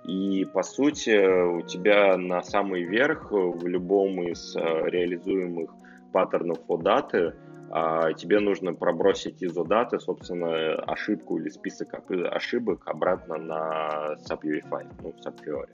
И, 0.06 0.44
по 0.44 0.62
сути, 0.62 1.56
у 1.58 1.62
тебя 1.62 2.16
на 2.16 2.42
самый 2.42 2.84
верх 2.84 3.32
в 3.32 3.66
любом 3.66 4.22
из 4.22 4.54
э, 4.56 4.60
реализуемых 4.88 5.70
паттернов 6.12 6.58
OData 6.68 7.34
а, 7.70 8.12
тебе 8.12 8.38
нужно 8.38 8.74
пробросить 8.74 9.42
из 9.42 9.56
OData, 9.56 9.98
собственно, 9.98 10.74
ошибку 10.76 11.38
или 11.38 11.48
список 11.48 11.94
ошибок 12.30 12.82
обратно 12.86 13.36
на 13.36 14.14
SubUEFI, 14.30 14.86
ну, 15.02 15.12
в 15.12 15.26
SubFiori. 15.26 15.68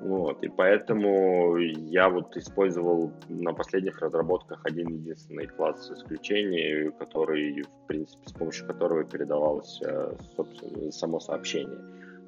Вот, 0.00 0.44
и 0.44 0.48
поэтому 0.48 1.56
я 1.56 2.08
вот 2.08 2.36
использовал 2.36 3.12
на 3.28 3.52
последних 3.52 4.00
разработках 4.00 4.60
один 4.64 4.88
единственный 4.88 5.46
класс 5.46 5.90
исключений, 5.90 6.92
который, 6.92 7.62
в 7.62 7.86
принципе, 7.88 8.28
с 8.28 8.32
помощью 8.32 8.66
которого 8.68 9.02
передавалось 9.02 9.80
э, 9.82 10.14
собственно, 10.36 10.92
само 10.92 11.18
сообщение. 11.18 11.78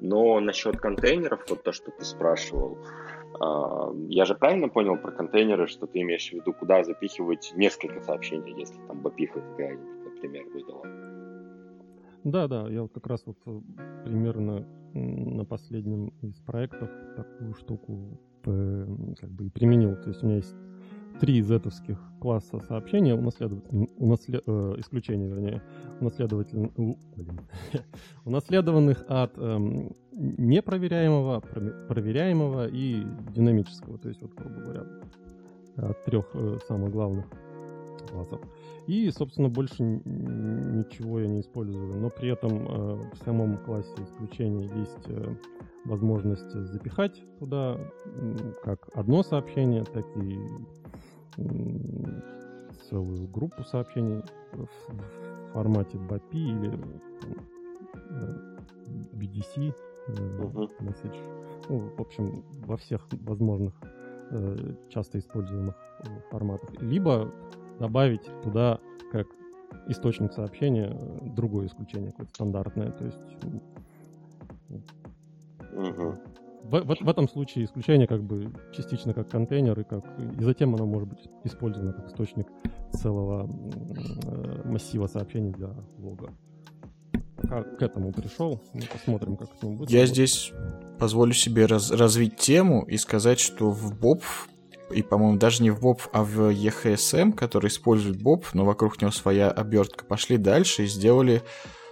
Но 0.01 0.39
насчет 0.39 0.77
контейнеров, 0.77 1.45
вот 1.49 1.63
то, 1.63 1.71
что 1.71 1.91
ты 1.91 2.03
спрашивал, 2.03 2.77
а, 3.39 3.93
я 4.09 4.25
же 4.25 4.35
правильно 4.35 4.67
понял 4.67 4.97
про 4.97 5.11
контейнеры, 5.11 5.67
что 5.67 5.85
ты 5.85 6.01
имеешь 6.01 6.29
в 6.29 6.33
виду, 6.33 6.53
куда 6.53 6.83
запихивать 6.83 7.53
несколько 7.55 8.01
сообщений, 8.01 8.53
если 8.57 8.75
там 8.87 9.01
бапиха 9.01 9.39
какая-нибудь, 9.39 10.13
например, 10.15 10.45
выдала? 10.53 10.85
Да, 12.23 12.47
да, 12.47 12.67
я 12.67 12.81
вот 12.81 12.93
как 12.93 13.07
раз 13.07 13.23
вот 13.25 13.37
э, 13.45 13.61
примерно 14.05 14.67
на 14.93 15.45
последнем 15.45 16.09
из 16.21 16.39
проектов 16.39 16.89
такую 17.15 17.53
штуку 17.55 18.19
как 18.43 19.29
бы 19.29 19.45
и 19.45 19.49
применил. 19.49 19.95
То 19.95 20.09
есть 20.09 20.23
у 20.23 20.25
меня 20.25 20.37
есть 20.37 20.55
три 21.19 21.41
зетовских 21.41 21.99
класса 22.19 22.59
сообщения, 22.59 23.15
унаследователь, 23.15 23.89
унаслед, 23.97 24.43
э, 24.45 24.75
исключения, 24.77 25.27
вернее, 25.27 25.61
унаследователь, 25.99 26.71
унаследованных 28.25 29.03
от 29.07 29.37
эм, 29.37 29.95
непроверяемого, 30.11 31.39
проверяемого 31.87 32.67
и 32.67 33.03
динамического. 33.35 33.97
То 33.97 34.09
есть, 34.09 34.21
вот, 34.21 34.33
грубо 34.35 34.61
говоря, 34.61 34.83
от 35.77 36.03
трех 36.05 36.25
э, 36.33 36.57
самых 36.67 36.91
главных 36.91 37.25
классов. 38.09 38.41
И, 38.87 39.09
собственно, 39.11 39.49
больше 39.49 39.83
ничего 39.83 41.19
я 41.19 41.27
не 41.27 41.41
использую. 41.41 41.99
Но 41.99 42.09
при 42.09 42.29
этом 42.29 42.67
э, 42.67 42.95
в 43.13 43.17
самом 43.23 43.57
классе 43.57 43.93
исключения 44.03 44.69
есть 44.75 45.07
э, 45.07 45.35
возможность 45.85 46.51
запихать 46.51 47.21
туда 47.39 47.79
как 48.63 48.89
одно 48.93 49.23
сообщение, 49.23 49.83
так 49.83 50.05
и 50.17 50.37
целую 52.89 53.27
группу 53.29 53.63
сообщений 53.63 54.23
в 54.53 54.67
формате 55.53 55.97
BAPI 55.97 56.33
или 56.33 56.79
э, 58.09 58.57
BDC 59.13 59.73
uh-huh. 60.07 60.69
message. 60.79 61.17
Ну, 61.69 61.79
в 61.97 62.01
общем, 62.01 62.43
во 62.65 62.77
всех 62.77 63.07
возможных 63.23 63.73
часто 64.89 65.19
используемых 65.19 65.75
форматах. 66.29 66.69
Либо 66.81 67.31
добавить 67.79 68.23
туда 68.43 68.79
как 69.11 69.27
источник 69.87 70.31
сообщения 70.33 70.97
другое 71.35 71.67
исключение, 71.67 72.11
какое-то 72.11 72.33
стандартное. 72.33 72.91
То 72.91 73.05
есть 73.05 73.23
угу. 75.73 76.15
В, 76.71 76.83
в, 76.83 77.05
в 77.05 77.09
этом 77.09 77.27
случае 77.27 77.65
исключение 77.65 78.07
как 78.07 78.23
бы 78.23 78.51
частично 78.75 79.13
как 79.13 79.29
контейнер, 79.29 79.79
и, 79.79 79.83
как, 79.83 80.05
и 80.39 80.43
затем 80.43 80.73
оно 80.73 80.85
может 80.85 81.09
быть 81.09 81.19
использовано 81.43 81.93
как 81.93 82.07
источник 82.07 82.47
целого 82.93 83.49
э, 83.49 84.67
массива 84.67 85.07
сообщений 85.07 85.51
для 85.51 85.69
лога. 85.97 86.31
Пока 87.35 87.63
к 87.63 87.81
этому 87.81 88.13
пришел, 88.13 88.61
мы 88.73 88.83
посмотрим, 88.91 89.35
как 89.35 89.49
это 89.55 89.67
будет. 89.67 89.89
Я 89.89 90.05
здесь 90.05 90.53
позволю 90.99 91.33
себе 91.33 91.65
раз, 91.65 91.91
развить 91.91 92.37
тему 92.37 92.83
и 92.83 92.97
сказать, 92.97 93.39
что 93.39 93.71
в 93.71 93.99
Боб 93.99 94.23
и, 94.93 95.01
по-моему, 95.01 95.37
даже 95.37 95.63
не 95.63 95.71
в 95.71 95.79
Боб, 95.79 96.01
а 96.11 96.23
в 96.23 96.51
EHSM, 96.51 97.31
который 97.31 97.67
использует 97.67 98.21
Боб, 98.21 98.45
но 98.53 98.65
вокруг 98.65 99.01
него 99.01 99.11
своя 99.11 99.49
обертка, 99.49 100.03
пошли 100.05 100.37
дальше 100.37 100.83
и 100.83 100.87
сделали 100.87 101.41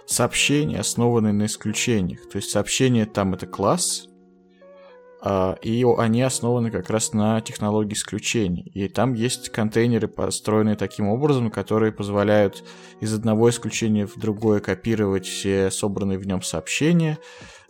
сообщения, 0.06 0.80
основанные 0.80 1.32
на 1.32 1.46
исключениях. 1.46 2.28
То 2.28 2.36
есть 2.36 2.50
сообщение 2.50 3.06
там 3.06 3.32
это 3.34 3.46
класс, 3.46 4.09
и 5.22 5.84
они 5.98 6.22
основаны 6.22 6.70
как 6.70 6.88
раз 6.88 7.12
на 7.12 7.40
технологии 7.40 7.92
исключений. 7.92 8.70
И 8.74 8.88
там 8.88 9.12
есть 9.12 9.50
контейнеры, 9.50 10.08
построенные 10.08 10.76
таким 10.76 11.08
образом, 11.08 11.50
которые 11.50 11.92
позволяют 11.92 12.64
из 13.00 13.12
одного 13.12 13.50
исключения 13.50 14.06
в 14.06 14.18
другое 14.18 14.60
копировать 14.60 15.26
все 15.26 15.70
собранные 15.70 16.18
в 16.18 16.26
нем 16.26 16.40
сообщения, 16.40 17.18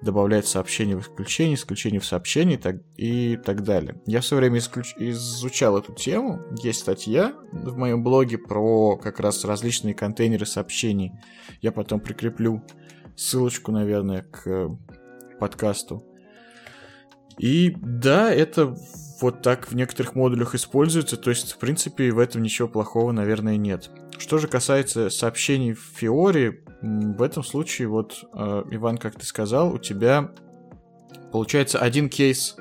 добавлять 0.01 0.47
сообщение 0.47 0.97
в 0.97 1.03
исключение, 1.03 1.57
исключение 1.57 2.01
в 2.01 2.07
сообщение 2.07 2.57
так, 2.57 2.77
и 2.97 3.37
так 3.37 3.65
далее. 3.65 4.01
Я 4.07 4.21
все 4.21 4.37
время 4.37 4.59
исключ... 4.59 4.95
изучал 4.97 5.77
эту 5.77 5.93
тему. 5.93 6.41
Есть 6.63 6.81
статья 6.81 7.35
в 7.53 7.77
моем 7.77 8.03
блоге 8.05 8.39
про 8.39 8.97
как 8.97 9.19
раз 9.19 9.45
различные 9.45 9.95
контейнеры 9.95 10.47
сообщений. 10.47 11.13
Я 11.61 11.73
потом 11.73 12.01
прикреплю 12.01 12.63
ссылочку, 13.17 13.73
наверное, 13.73 14.23
к 14.23 14.71
подкасту. 15.39 16.10
И 17.41 17.75
да, 17.81 18.31
это 18.31 18.77
вот 19.23 19.41
так 19.41 19.71
в 19.71 19.75
некоторых 19.75 20.15
модулях 20.15 20.55
используется, 20.55 21.17
то 21.17 21.31
есть, 21.31 21.53
в 21.53 21.59
принципе, 21.59 22.11
в 22.11 22.19
этом 22.19 22.43
ничего 22.43 22.69
плохого, 22.69 23.13
наверное, 23.13 23.57
нет. 23.57 23.91
Что 24.19 24.37
же 24.37 24.47
касается 24.47 25.09
сообщений 25.09 25.73
в 25.73 25.81
Фиоре, 25.97 26.63
в 26.83 27.23
этом 27.23 27.43
случае, 27.43 27.89
вот, 27.89 28.25
э, 28.35 28.65
Иван, 28.73 28.99
как 28.99 29.19
ты 29.19 29.25
сказал, 29.25 29.73
у 29.73 29.79
тебя 29.79 30.33
получается 31.33 31.79
один 31.79 32.11
кейс 32.11 32.57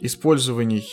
использований 0.00 0.86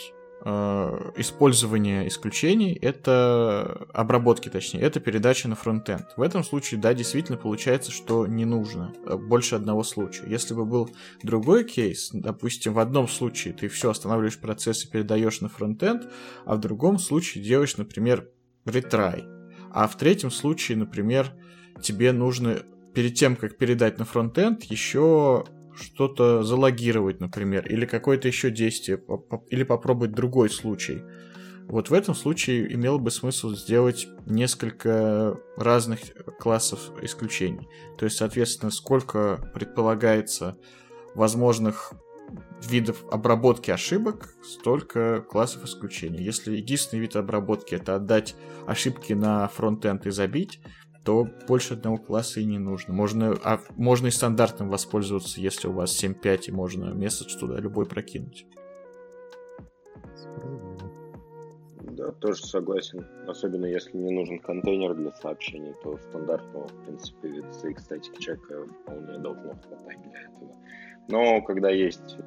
э, 0.44 1.12
использования 1.18 2.08
исключений, 2.08 2.74
это 2.74 3.88
обработки, 3.94 4.50
точнее, 4.50 4.82
это 4.82 5.00
передача 5.00 5.48
на 5.48 5.56
фронтенд. 5.56 6.08
В 6.18 6.22
этом 6.22 6.44
случае, 6.44 6.80
да, 6.80 6.94
действительно 6.94 7.38
получается, 7.38 7.92
что 7.92 8.28
не 8.28 8.46
нужно 8.46 8.94
э, 9.06 9.16
больше 9.16 9.56
одного 9.56 9.84
случая. 9.84 10.26
Если 10.28 10.54
бы 10.54 10.66
был 10.66 10.90
другой 11.24 11.64
кейс, 11.64 12.10
допустим, 12.14 12.74
в 12.74 12.80
одном 12.80 13.08
случае 13.08 13.54
ты 13.54 13.68
все 13.68 13.90
останавливаешь 13.90 14.40
процесс 14.40 14.86
и 14.86 14.90
передаешь 14.90 15.42
на 15.42 15.50
фронтенд, 15.50 16.10
а 16.46 16.56
в 16.56 16.60
другом 16.60 17.00
случае 17.00 17.44
делаешь, 17.44 17.78
например, 17.78 18.30
ретрай. 18.66 19.26
А 19.72 19.88
в 19.88 19.98
третьем 19.98 20.32
случае, 20.32 20.78
например, 20.78 21.32
тебе 21.82 22.12
нужно 22.12 22.60
перед 22.94 23.16
тем, 23.16 23.36
как 23.36 23.58
передать 23.58 23.98
на 23.98 24.06
фронтенд, 24.06 24.64
еще 24.66 25.46
что-то 25.76 26.44
залогировать, 26.44 27.20
например, 27.20 27.68
или 27.68 27.86
какое-то 27.86 28.28
еще 28.28 28.52
действие, 28.52 29.02
или 29.50 29.64
попробовать 29.64 30.14
другой 30.14 30.50
случай. 30.50 31.02
Вот 31.68 31.90
в 31.90 31.94
этом 31.94 32.14
случае 32.14 32.74
имело 32.74 32.98
бы 32.98 33.10
смысл 33.10 33.52
сделать 33.52 34.08
несколько 34.26 35.40
разных 35.56 36.00
классов 36.40 36.92
исключений. 37.02 37.68
То 37.98 38.06
есть, 38.06 38.18
соответственно, 38.18 38.70
сколько 38.70 39.52
предполагается 39.54 40.58
возможных 41.16 41.94
видов 42.68 43.04
обработки 43.12 43.72
ошибок, 43.72 44.34
столько 44.44 45.22
классов 45.22 45.66
исключений. 45.66 46.24
Если 46.24 46.56
единственный 46.56 47.02
вид 47.02 47.16
обработки 47.16 47.76
это 47.76 47.96
отдать 47.96 48.36
ошибки 48.66 49.14
на 49.14 49.48
фронтенд 49.48 50.06
и 50.06 50.12
забить, 50.12 50.60
то 51.04 51.28
больше 51.48 51.74
одного 51.74 51.98
класса 51.98 52.40
и 52.40 52.46
не 52.46 52.60
нужно. 52.60 52.94
Можно, 52.94 53.36
а, 53.44 53.60
можно 53.76 54.08
и 54.08 54.12
стандартным 54.12 54.70
воспользоваться, 54.70 55.42
если 55.42 55.68
у 55.68 55.74
вас 55.74 55.92
7.5, 55.92 56.48
и 56.48 56.52
можно 56.52 56.94
месседж 56.94 57.38
туда 57.38 57.58
любой 57.58 57.86
прокинуть. 57.86 58.46
Да, 61.82 62.12
тоже 62.14 62.46
согласен. 62.46 63.06
Особенно 63.28 63.66
если 63.66 63.98
не 63.98 64.12
нужен 64.12 64.40
контейнер 64.40 64.96
для 64.96 65.12
сообщений, 65.12 65.74
то 65.84 65.98
стандартного, 66.10 66.68
в 66.68 66.86
принципе, 66.86 67.28
CX 67.28 67.80
статик 67.80 68.18
чека 68.18 68.66
вполне 68.82 69.20
должно 69.20 69.54
хватать 69.54 70.02
для 70.02 70.22
этого. 70.22 70.56
Но 71.10 71.42
когда 71.42 71.70
есть 71.70 72.18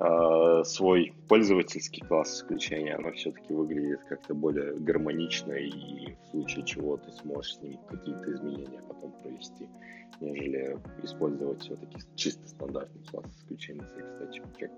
э, 0.00 0.64
свой 0.64 1.12
пользовательский 1.28 2.06
класс 2.06 2.36
исключения, 2.36 2.94
оно 2.94 3.12
все-таки 3.12 3.52
выглядит 3.52 4.00
как-то 4.08 4.34
более 4.34 4.74
гармонично, 4.74 5.52
и 5.52 6.14
в 6.14 6.30
случае 6.30 6.64
чего 6.64 6.96
ты 6.96 7.10
сможешь 7.12 7.56
с 7.56 7.62
ним 7.62 7.78
какие-то 7.88 8.32
изменения 8.32 8.80
потом 8.86 9.12
провести, 9.22 9.68
нежели 10.20 10.78
использовать 11.02 11.62
все-таки 11.62 11.98
чисто 12.16 12.48
стандартный 12.48 13.02
класс 13.10 13.26
исключения 13.40 13.82
кстати, 13.82 14.42
как 14.58 14.70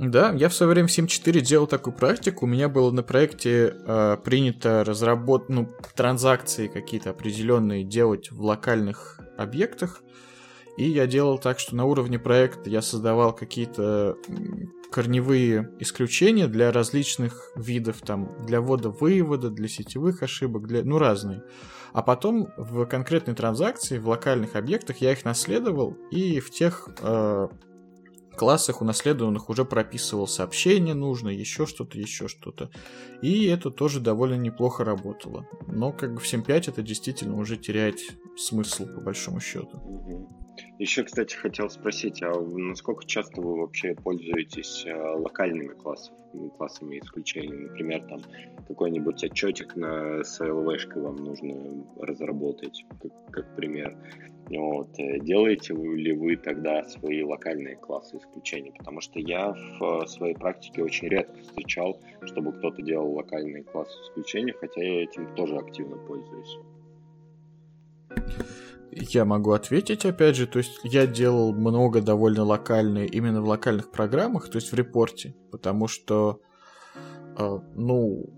да, 0.00 0.32
я 0.32 0.48
в 0.48 0.54
свое 0.54 0.72
время 0.72 0.88
в 0.88 0.90
7.4 0.90 1.40
делал 1.40 1.66
такую 1.66 1.94
практику. 1.94 2.46
У 2.46 2.48
меня 2.48 2.70
было 2.70 2.90
на 2.90 3.02
проекте 3.02 3.74
э, 3.86 4.16
принято 4.24 4.82
разработать, 4.82 5.50
ну, 5.50 5.68
транзакции 5.94 6.68
какие-то 6.68 7.10
определенные 7.10 7.84
делать 7.84 8.30
в 8.30 8.42
локальных 8.42 9.20
объектах. 9.36 10.02
И 10.80 10.88
я 10.88 11.06
делал 11.06 11.36
так, 11.36 11.58
что 11.58 11.76
на 11.76 11.84
уровне 11.84 12.18
проекта 12.18 12.70
я 12.70 12.80
создавал 12.80 13.34
какие-то 13.34 14.16
корневые 14.90 15.70
исключения 15.78 16.46
для 16.46 16.72
различных 16.72 17.52
видов, 17.54 18.00
там, 18.00 18.34
для 18.46 18.62
ввода-вывода, 18.62 19.50
для 19.50 19.68
сетевых 19.68 20.22
ошибок, 20.22 20.66
для, 20.66 20.82
ну, 20.82 20.96
разные. 20.96 21.42
А 21.92 22.00
потом 22.00 22.48
в 22.56 22.86
конкретной 22.86 23.34
транзакции, 23.34 23.98
в 23.98 24.08
локальных 24.08 24.56
объектах 24.56 25.02
я 25.02 25.12
их 25.12 25.22
наследовал, 25.26 25.98
и 26.10 26.40
в 26.40 26.50
тех 26.50 26.88
э, 27.02 27.48
классах 28.38 28.80
унаследованных 28.80 29.50
уже 29.50 29.66
прописывал 29.66 30.26
сообщение 30.26 30.94
нужно, 30.94 31.28
еще 31.28 31.66
что-то, 31.66 31.98
еще 31.98 32.26
что-то. 32.26 32.70
И 33.20 33.44
это 33.44 33.70
тоже 33.70 34.00
довольно 34.00 34.36
неплохо 34.36 34.82
работало. 34.82 35.46
Но 35.66 35.92
как 35.92 36.14
бы 36.14 36.20
в 36.20 36.24
7.5 36.24 36.70
это 36.70 36.80
действительно 36.80 37.36
уже 37.36 37.58
теряет 37.58 37.98
смысл, 38.38 38.86
по 38.86 39.02
большому 39.02 39.40
счету. 39.40 39.78
Еще, 40.78 41.04
кстати, 41.04 41.34
хотел 41.34 41.68
спросить, 41.70 42.22
а 42.22 42.32
насколько 42.40 43.04
часто 43.06 43.40
вы 43.40 43.60
вообще 43.60 43.94
пользуетесь 43.94 44.84
э, 44.86 44.94
локальными 44.94 45.74
классами, 45.74 46.48
классами 46.56 46.98
исключений? 46.98 47.68
Например, 47.68 48.02
там 48.04 48.20
какой-нибудь 48.66 49.22
отчетик 49.24 49.76
на 49.76 50.20
SLV 50.20 51.00
вам 51.00 51.16
нужно 51.16 51.84
разработать, 51.98 52.84
как, 53.00 53.12
как 53.30 53.56
пример. 53.56 53.96
Вот. 54.48 54.98
Э, 54.98 55.18
делаете 55.20 55.74
ли 55.74 56.12
вы 56.12 56.36
тогда 56.36 56.82
свои 56.84 57.22
локальные 57.22 57.76
классы 57.76 58.16
исключений? 58.16 58.72
Потому 58.78 59.00
что 59.00 59.18
я 59.20 59.54
в 59.78 60.06
своей 60.06 60.34
практике 60.34 60.82
очень 60.82 61.08
редко 61.08 61.40
встречал, 61.42 62.00
чтобы 62.22 62.52
кто-то 62.52 62.82
делал 62.82 63.12
локальные 63.12 63.64
классы 63.64 63.94
исключений, 64.02 64.52
хотя 64.52 64.82
я 64.82 65.04
этим 65.04 65.34
тоже 65.34 65.56
активно 65.56 65.96
пользуюсь. 65.98 66.58
Я 68.92 69.24
могу 69.24 69.52
ответить, 69.52 70.04
опять 70.04 70.36
же, 70.36 70.46
то 70.46 70.58
есть 70.58 70.80
я 70.82 71.06
делал 71.06 71.54
много 71.54 72.00
довольно 72.00 72.42
локальные, 72.42 73.06
именно 73.06 73.40
в 73.40 73.46
локальных 73.46 73.90
программах, 73.90 74.50
то 74.50 74.56
есть 74.56 74.72
в 74.72 74.74
репорте, 74.74 75.36
потому 75.52 75.86
что, 75.86 76.40
э, 77.38 77.58
ну, 77.76 78.30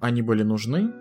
они 0.00 0.22
были 0.22 0.44
нужны, 0.44 0.92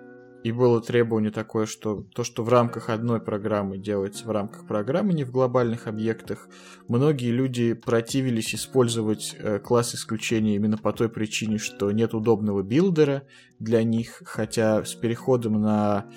и 0.44 0.52
было 0.52 0.82
требование 0.82 1.32
такое, 1.32 1.66
что 1.66 2.04
то, 2.16 2.24
что 2.24 2.44
в 2.44 2.50
рамках 2.50 2.90
одной 2.90 3.22
программы 3.22 3.78
делается 3.78 4.28
в 4.28 4.32
рамках 4.32 4.68
программы, 4.68 5.14
не 5.14 5.24
в 5.24 5.32
глобальных 5.32 5.88
объектах, 5.88 6.50
многие 6.88 7.32
люди 7.32 7.74
противились 7.74 8.54
использовать 8.54 9.36
э, 9.40 9.60
класс 9.60 9.96
исключения 9.96 10.56
именно 10.56 10.78
по 10.78 10.92
той 10.92 11.10
причине, 11.10 11.60
что 11.60 11.92
нет 11.92 12.14
удобного 12.14 12.62
builder 12.62 13.16
а 13.16 13.24
для 13.60 13.84
них, 13.84 14.22
хотя 14.26 14.84
с 14.84 14.96
переходом 14.96 15.62
на 15.62 16.08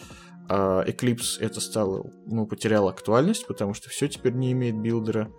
а 0.48 0.85
Eclipse 0.86 1.39
это 1.40 1.60
стало, 1.60 2.10
ну, 2.27 2.47
потерял 2.47 2.89
актуальность, 2.89 3.47
потому 3.47 3.74
что 3.74 3.89
все 3.89 4.09
теперь 4.09 4.32
не 4.35 4.52
имеет 4.52 4.77
builder 4.77 5.19
а. 5.19 5.31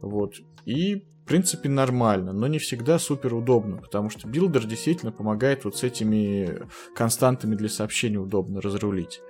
Вот. 0.00 0.34
И, 0.64 0.96
в 0.96 1.26
принципе, 1.26 1.68
нормально, 1.68 2.32
но 2.32 2.46
не 2.46 2.58
всегда 2.58 2.98
супер 2.98 3.34
удобно, 3.34 3.78
потому 3.78 4.10
что 4.10 4.28
builder 4.28 4.66
действительно 4.66 5.12
помогает 5.12 5.64
вот 5.64 5.76
с 5.76 5.82
этими 5.82 6.60
константами 6.94 7.54
для 7.54 7.68
сообщений 7.68 8.18
удобно 8.18 8.60
разрулить. 8.60 9.20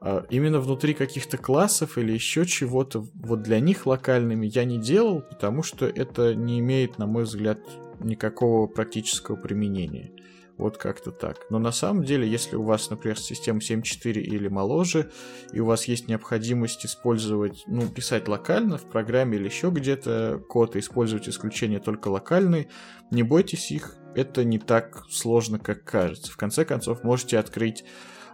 А 0.00 0.24
именно 0.30 0.60
внутри 0.60 0.94
каких-то 0.94 1.38
классов 1.38 1.98
или 1.98 2.12
еще 2.12 2.44
чего-то, 2.44 3.06
вот 3.14 3.42
для 3.42 3.60
них 3.60 3.86
локальными 3.86 4.46
я 4.46 4.64
не 4.64 4.78
делал, 4.78 5.22
потому 5.22 5.62
что 5.62 5.86
это 5.86 6.34
не 6.34 6.58
имеет, 6.58 6.98
на 6.98 7.06
мой 7.06 7.24
взгляд, 7.24 7.60
никакого 8.00 8.66
практического 8.66 9.36
применения. 9.36 10.10
Вот 10.58 10.76
как-то 10.76 11.10
так. 11.10 11.46
Но 11.50 11.58
на 11.58 11.72
самом 11.72 12.04
деле, 12.04 12.28
если 12.28 12.56
у 12.56 12.62
вас, 12.62 12.90
например, 12.90 13.18
система 13.18 13.60
7.4 13.60 14.12
или 14.20 14.48
моложе, 14.48 15.10
и 15.52 15.60
у 15.60 15.66
вас 15.66 15.86
есть 15.86 16.08
необходимость 16.08 16.84
использовать, 16.84 17.64
ну, 17.66 17.88
писать 17.88 18.28
локально 18.28 18.76
в 18.76 18.84
программе 18.84 19.38
или 19.38 19.46
еще 19.46 19.70
где-то 19.70 20.42
код 20.48 20.76
и 20.76 20.80
использовать 20.80 21.28
исключения 21.28 21.80
только 21.80 22.08
локальные, 22.08 22.68
не 23.10 23.22
бойтесь 23.22 23.70
их, 23.70 23.96
это 24.14 24.44
не 24.44 24.58
так 24.58 25.04
сложно, 25.10 25.58
как 25.58 25.84
кажется. 25.84 26.30
В 26.30 26.36
конце 26.36 26.64
концов, 26.64 27.02
можете 27.02 27.38
открыть 27.38 27.84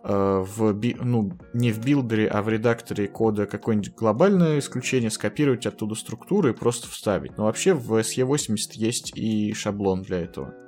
э, 0.02 0.44
в, 0.44 0.74
ну, 1.02 1.38
не 1.54 1.70
в 1.70 1.84
билдере, 1.84 2.26
а 2.26 2.42
в 2.42 2.48
редакторе 2.48 3.06
кода 3.06 3.46
какое-нибудь 3.46 3.94
глобальное 3.94 4.58
исключение, 4.58 5.10
скопировать 5.10 5.66
оттуда 5.66 5.94
структуры 5.94 6.50
и 6.50 6.54
просто 6.54 6.88
вставить. 6.88 7.36
Но 7.38 7.44
вообще 7.44 7.74
в 7.74 7.94
SE80 7.94 8.56
есть 8.74 9.16
и 9.16 9.52
шаблон 9.54 10.02
для 10.02 10.18
этого. 10.18 10.67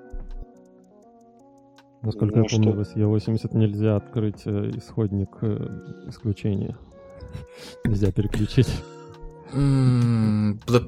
Насколько 2.02 2.38
ну, 2.38 2.44
я 2.44 2.48
помню, 2.48 2.84
что... 2.84 2.98
в 3.04 3.14
SE80 3.14 3.56
нельзя 3.56 3.96
открыть 3.96 4.42
э, 4.46 4.70
исходник 4.76 5.28
э, 5.42 6.08
исключения. 6.08 6.76
нельзя 7.84 8.10
переключить. 8.12 8.68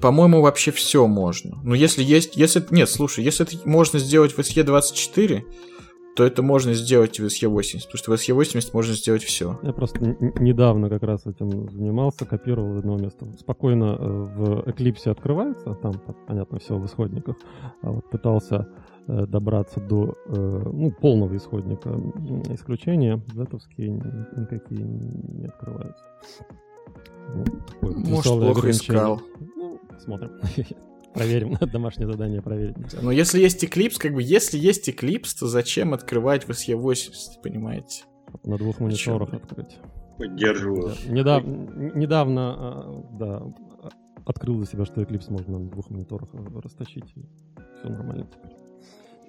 по-моему, 0.00 0.40
вообще 0.40 0.70
все 0.70 1.06
можно. 1.06 1.58
Но 1.62 1.74
если 1.74 2.02
есть... 2.02 2.36
Если, 2.36 2.64
нет, 2.70 2.88
слушай, 2.88 3.22
если 3.24 3.46
это 3.46 3.56
можно 3.68 3.98
сделать 3.98 4.32
в 4.32 4.38
SE24, 4.38 5.42
то 6.14 6.24
это 6.24 6.42
можно 6.42 6.74
сделать 6.74 7.18
в 7.18 7.24
SE80, 7.24 7.86
потому 7.86 7.96
что 7.96 8.10
в 8.10 8.14
SE80 8.14 8.70
можно 8.72 8.94
сделать 8.94 9.22
все. 9.22 9.58
Я 9.62 9.72
просто 9.72 10.16
недавно 10.40 10.88
как 10.88 11.02
раз 11.02 11.26
этим 11.26 11.70
занимался, 11.70 12.26
копировал 12.26 12.78
одно 12.78 12.98
место. 12.98 13.26
Спокойно 13.38 13.96
э, 13.98 14.06
в 14.06 14.68
Eclipse 14.68 15.10
открывается, 15.10 15.74
там, 15.74 15.94
понятно, 16.26 16.58
все 16.58 16.76
в 16.76 16.84
исходниках, 16.84 17.36
а 17.82 17.92
вот 17.92 18.10
пытался 18.10 18.68
добраться 19.06 19.80
до 19.80 20.16
э, 20.26 20.62
ну, 20.72 20.90
полного 20.92 21.36
исходника 21.36 21.90
исключения, 22.50 23.20
зетовские 23.34 23.90
никакие 23.90 24.82
не 24.82 25.46
открываются. 25.46 26.04
Вот, 27.80 27.96
Может, 27.96 28.32
плохо 28.32 28.70
искал. 28.70 29.20
Ну, 29.56 29.80
смотрим. 29.98 30.30
Проверим, 31.14 31.56
домашнее 31.72 32.06
задание 32.10 32.40
проверить. 32.40 32.76
Но 33.02 33.10
если 33.10 33.40
есть 33.40 33.62
Eclipse, 33.62 33.98
как 33.98 34.14
бы, 34.14 34.22
если 34.22 34.58
есть 34.58 34.88
Eclipse, 34.88 35.38
то 35.38 35.46
зачем 35.46 35.92
открывать 35.92 36.48
в 36.48 36.50
SE80, 36.50 37.42
понимаете? 37.42 38.04
На 38.44 38.56
двух 38.56 38.80
мониторах 38.80 39.34
открыть. 39.34 39.78
Поддерживаю. 40.16 40.94
Недав... 41.06 41.44
Недавно, 41.44 42.54
а, 42.56 43.04
да, 43.18 43.42
открыл 44.24 44.56
для 44.56 44.66
себя, 44.66 44.84
что 44.86 45.02
Eclipse 45.02 45.30
можно 45.30 45.58
на 45.58 45.70
двух 45.70 45.90
мониторах 45.90 46.28
растащить, 46.62 47.12
и 47.16 47.24
все 47.78 47.88
нормально 47.88 48.26
теперь. 48.32 48.61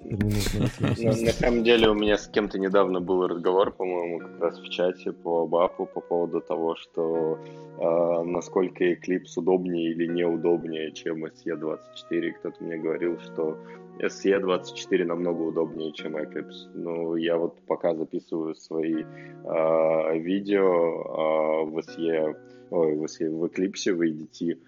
На 0.98 1.32
самом 1.32 1.64
деле 1.64 1.88
у 1.88 1.94
меня 1.94 2.18
с 2.18 2.28
кем-то 2.28 2.58
недавно 2.58 3.00
был 3.00 3.26
разговор, 3.26 3.72
по-моему, 3.72 4.18
как 4.18 4.40
раз 4.40 4.60
в 4.60 4.68
чате 4.68 5.12
по 5.12 5.46
БАПу 5.46 5.86
по 5.86 6.00
поводу 6.00 6.40
того, 6.40 6.76
что 6.76 7.38
э, 7.78 8.22
насколько 8.24 8.84
Eclipse 8.84 9.36
удобнее 9.36 9.92
или 9.92 10.06
неудобнее, 10.06 10.92
чем 10.92 11.24
SE24. 11.24 12.32
Кто-то 12.38 12.62
мне 12.62 12.76
говорил, 12.76 13.18
что 13.20 13.56
SE24 14.00 15.04
намного 15.04 15.42
удобнее, 15.42 15.92
чем 15.92 16.16
Eclipse. 16.16 16.70
Ну, 16.74 17.16
я 17.16 17.36
вот 17.38 17.58
пока 17.66 17.94
записываю 17.94 18.54
свои 18.54 19.04
э, 19.04 20.18
видео 20.18 20.64
э, 20.66 21.70
в 21.70 21.78
SE 21.78 22.36
ой, 22.70 22.96
в 22.96 23.04
Eclipse, 23.04 23.92
в 23.92 24.02
ADT, 24.02 24.58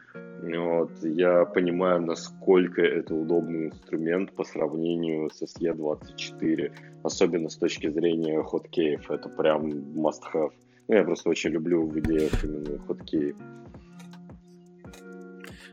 вот, 0.43 0.91
я 1.03 1.45
понимаю, 1.45 2.03
насколько 2.03 2.83
это 2.83 3.15
удобный 3.15 3.67
инструмент 3.67 4.33
по 4.33 4.45
сравнению 4.45 5.31
с 5.31 5.43
SE24, 5.43 6.73
особенно 7.03 7.49
с 7.49 7.57
точки 7.57 7.89
зрения 7.89 8.43
хоткеев, 8.43 9.11
это 9.11 9.29
прям 9.29 9.69
must-have. 9.71 10.53
Ну, 10.89 10.95
я 10.95 11.03
просто 11.05 11.31
очень 11.31 11.51
люблю 11.51 11.87
в 11.87 11.99
идеях 11.99 12.45
именно 12.45 12.79
хоткеи. 12.87 13.35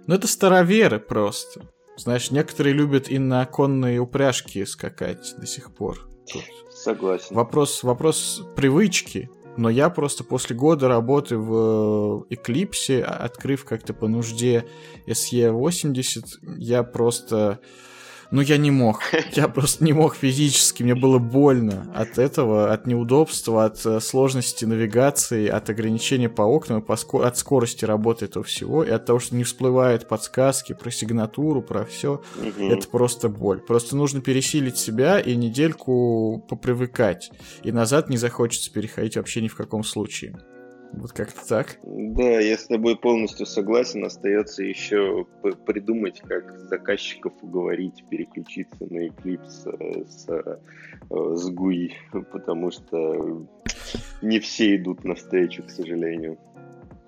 Ну, 0.07 0.15
это 0.15 0.27
староверы 0.27 0.99
просто. 0.99 1.61
Знаешь, 1.97 2.31
некоторые 2.31 2.73
любят 2.73 3.09
и 3.09 3.19
на 3.19 3.45
конные 3.45 3.99
упряжки 3.99 4.65
скакать 4.65 5.35
до 5.37 5.45
сих 5.45 5.73
пор. 5.73 6.09
Тут 6.31 6.43
Согласен. 6.83 7.35
Вопрос, 7.35 7.83
вопрос 7.83 8.43
привычки. 8.55 9.29
Но 9.55 9.69
я 9.69 9.89
просто 9.89 10.23
после 10.23 10.55
года 10.55 10.88
работы 10.88 11.38
в 11.38 12.25
э, 12.30 12.35
Eclipse, 12.35 13.01
а, 13.01 13.17
открыв 13.17 13.65
как-то 13.65 13.93
по 13.93 14.07
нужде 14.07 14.65
SE80, 15.05 16.23
я 16.57 16.84
просто 16.84 17.59
Ну, 18.34 18.41
я 18.41 18.57
не 18.57 18.72
мог. 18.72 19.03
Я 19.34 19.47
просто 19.47 19.84
не 19.84 19.93
мог 19.93 20.15
физически. 20.15 20.81
Мне 20.81 20.95
было 20.95 21.19
больно 21.19 21.85
от 21.93 22.18
этого, 22.18 22.73
от 22.73 22.88
неудобства, 22.88 23.65
от 23.65 23.85
э, 23.85 23.99
сложности 23.99 24.65
навигации, 24.65 25.47
от 25.47 25.69
ограничения 25.69 26.30
по 26.30 26.41
окнам, 26.41 26.81
по 26.81 26.93
ско- 26.93 27.23
от 27.23 27.38
скорости 27.38 27.85
работы 27.85 28.26
этого 28.26 28.43
всего, 28.43 28.84
и 28.84 28.89
от 28.89 29.05
того, 29.05 29.19
что 29.19 29.35
не 29.35 29.43
всплывают 29.43 30.07
подсказки 30.07 30.73
про 30.73 30.89
сигнатуру, 30.89 31.61
про 31.61 31.85
все. 31.85 32.23
Мгм. 32.38 32.72
Это 32.72 32.88
просто 32.88 33.30
боль. 33.30 33.60
Просто 33.60 33.95
нужно 33.95 34.19
пересилить 34.19 34.77
себя 34.77 35.19
и 35.19 35.35
недельку 35.35 36.43
попривыкать. 36.49 37.30
И 37.61 37.72
назад 37.72 38.10
не 38.10 38.18
захочется 38.18 38.73
переходить 38.73 39.15
вообще 39.15 39.41
ни 39.41 39.47
в 39.47 39.55
каком 39.55 39.84
случае. 39.84 40.39
Вот 40.94 41.11
как-то 41.11 41.45
так. 41.48 41.80
Да, 41.84 42.40
я 42.40 42.57
с 42.57 42.65
тобой 42.65 42.95
полностью 42.95 43.45
согласен. 43.45 44.06
Остается 44.06 44.64
еще 44.64 45.26
придумать, 45.65 46.22
как 46.22 46.57
заказчиков 46.70 47.34
уговорить 47.41 48.03
переключиться 48.10 48.86
на 48.90 49.07
Eclipse 49.07 49.76
э, 49.80 50.06
с, 50.07 50.30
э, 50.30 50.57
с 51.10 51.49
GUI, 51.49 51.91
потому 52.32 52.72
что 52.72 53.48
не 54.22 54.40
все 54.40 54.76
идут 54.76 55.03
навстречу, 55.03 55.64
к 55.64 55.72
сожалению. 55.72 56.38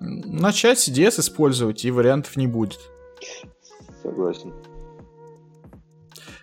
Начать 0.00 0.78
CDS 0.78 1.20
использовать, 1.20 1.84
и 1.84 1.90
вариантов 1.90 2.36
не 2.36 2.48
будет. 2.48 2.80
Согласен. 4.02 4.52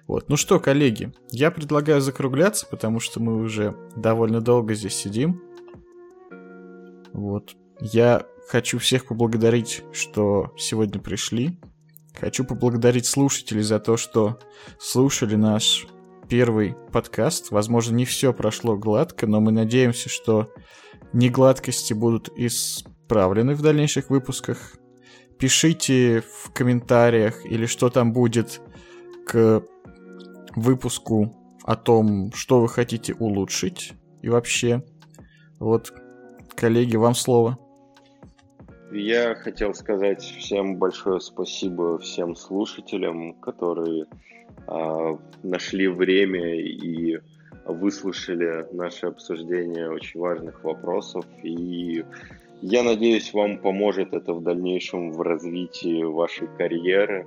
Вот. 0.08 0.30
Ну 0.30 0.38
что, 0.38 0.60
коллеги, 0.60 1.14
я 1.32 1.52
предлагаю 1.52 2.02
закругляться, 2.02 2.66
потому 2.66 3.00
что 3.00 3.22
мы 3.22 3.38
уже 3.38 3.76
довольно 3.96 4.42
долго 4.42 4.74
здесь 4.74 4.96
сидим. 4.96 5.42
Вот. 7.14 7.56
Я 7.80 8.26
хочу 8.48 8.80
всех 8.80 9.08
поблагодарить, 9.08 9.84
что 9.94 10.54
сегодня 10.58 11.00
пришли. 11.00 11.60
Хочу 12.20 12.44
поблагодарить 12.44 13.06
слушателей 13.06 13.64
за 13.64 13.80
то, 13.80 13.98
что 13.98 14.40
слушали 14.80 15.36
наш 15.36 15.88
первый 16.28 16.76
подкаст. 16.92 17.52
Возможно, 17.52 17.96
не 17.96 18.06
все 18.06 18.34
прошло 18.34 18.78
гладко, 18.78 19.28
но 19.28 19.40
мы 19.40 19.52
надеемся, 19.52 20.10
что 20.10 20.52
негладкости 21.12 21.94
будут 21.94 22.30
исправлены 22.36 23.56
в 23.56 23.62
дальнейших 23.62 24.10
выпусках. 24.10 24.76
Пишите 25.40 26.22
в 26.22 26.52
комментариях 26.52 27.46
или 27.46 27.66
что 27.66 27.90
там 27.90 28.14
будет 28.14 28.62
к 29.26 29.64
выпуску 30.56 31.36
о 31.64 31.76
том, 31.76 32.32
что 32.34 32.62
вы 32.62 32.70
хотите 32.70 33.14
улучшить 33.16 33.94
и 34.22 34.30
вообще. 34.30 34.84
Вот, 35.60 35.94
коллеги, 36.54 36.96
вам 36.96 37.16
слово. 37.16 37.58
Я 38.92 39.34
хотел 39.34 39.74
сказать 39.74 40.22
всем 40.22 40.78
большое 40.78 41.20
спасибо 41.20 41.98
всем 41.98 42.36
слушателям, 42.36 43.34
которые 43.34 44.06
а, 44.68 45.18
нашли 45.42 45.88
время 45.88 46.60
и 46.60 47.20
выслушали 47.66 48.68
наше 48.72 49.08
обсуждение 49.08 49.90
очень 49.90 50.20
важных 50.20 50.64
вопросов. 50.64 51.26
И 51.42 52.06
я 52.62 52.84
надеюсь, 52.84 53.34
вам 53.34 53.58
поможет 53.58 54.14
это 54.14 54.34
в 54.34 54.44
дальнейшем 54.44 55.12
в 55.12 55.22
развитии 55.22 56.04
вашей 56.04 56.48
карьеры. 56.58 57.26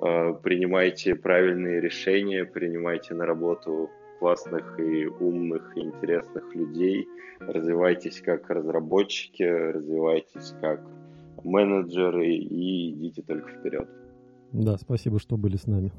А, 0.00 0.32
Принимайте 0.32 1.14
правильные 1.14 1.80
решения, 1.80 2.44
принимайте 2.44 3.14
на 3.14 3.26
работу 3.26 3.90
классных 4.22 4.78
и 4.78 5.06
умных 5.06 5.76
и 5.76 5.80
интересных 5.80 6.54
людей. 6.54 7.08
Развивайтесь 7.40 8.20
как 8.20 8.48
разработчики, 8.50 9.42
развивайтесь 9.42 10.54
как 10.60 10.80
менеджеры 11.42 12.28
и 12.28 12.92
идите 12.92 13.22
только 13.22 13.50
вперед. 13.50 13.88
Да, 14.52 14.78
спасибо, 14.78 15.18
что 15.18 15.36
были 15.36 15.56
с 15.56 15.66
нами. 15.66 15.90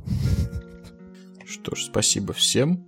Что 1.45 1.75
ж, 1.75 1.83
спасибо 1.83 2.31
всем. 2.31 2.85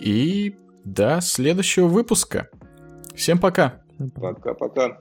И 0.00 0.56
до 0.84 1.20
следующего 1.20 1.86
выпуска. 1.86 2.48
Всем 3.14 3.38
пока. 3.38 3.82
Всем 3.94 4.10
пока. 4.10 4.32
Пока-пока. 4.32 4.98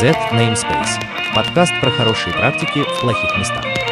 Z 0.00 0.12
Namespace. 0.32 1.00
Подкаст 1.34 1.72
про 1.80 1.90
хорошие 1.90 2.34
практики 2.34 2.82
в 2.82 3.00
плохих 3.00 3.38
местах. 3.38 3.89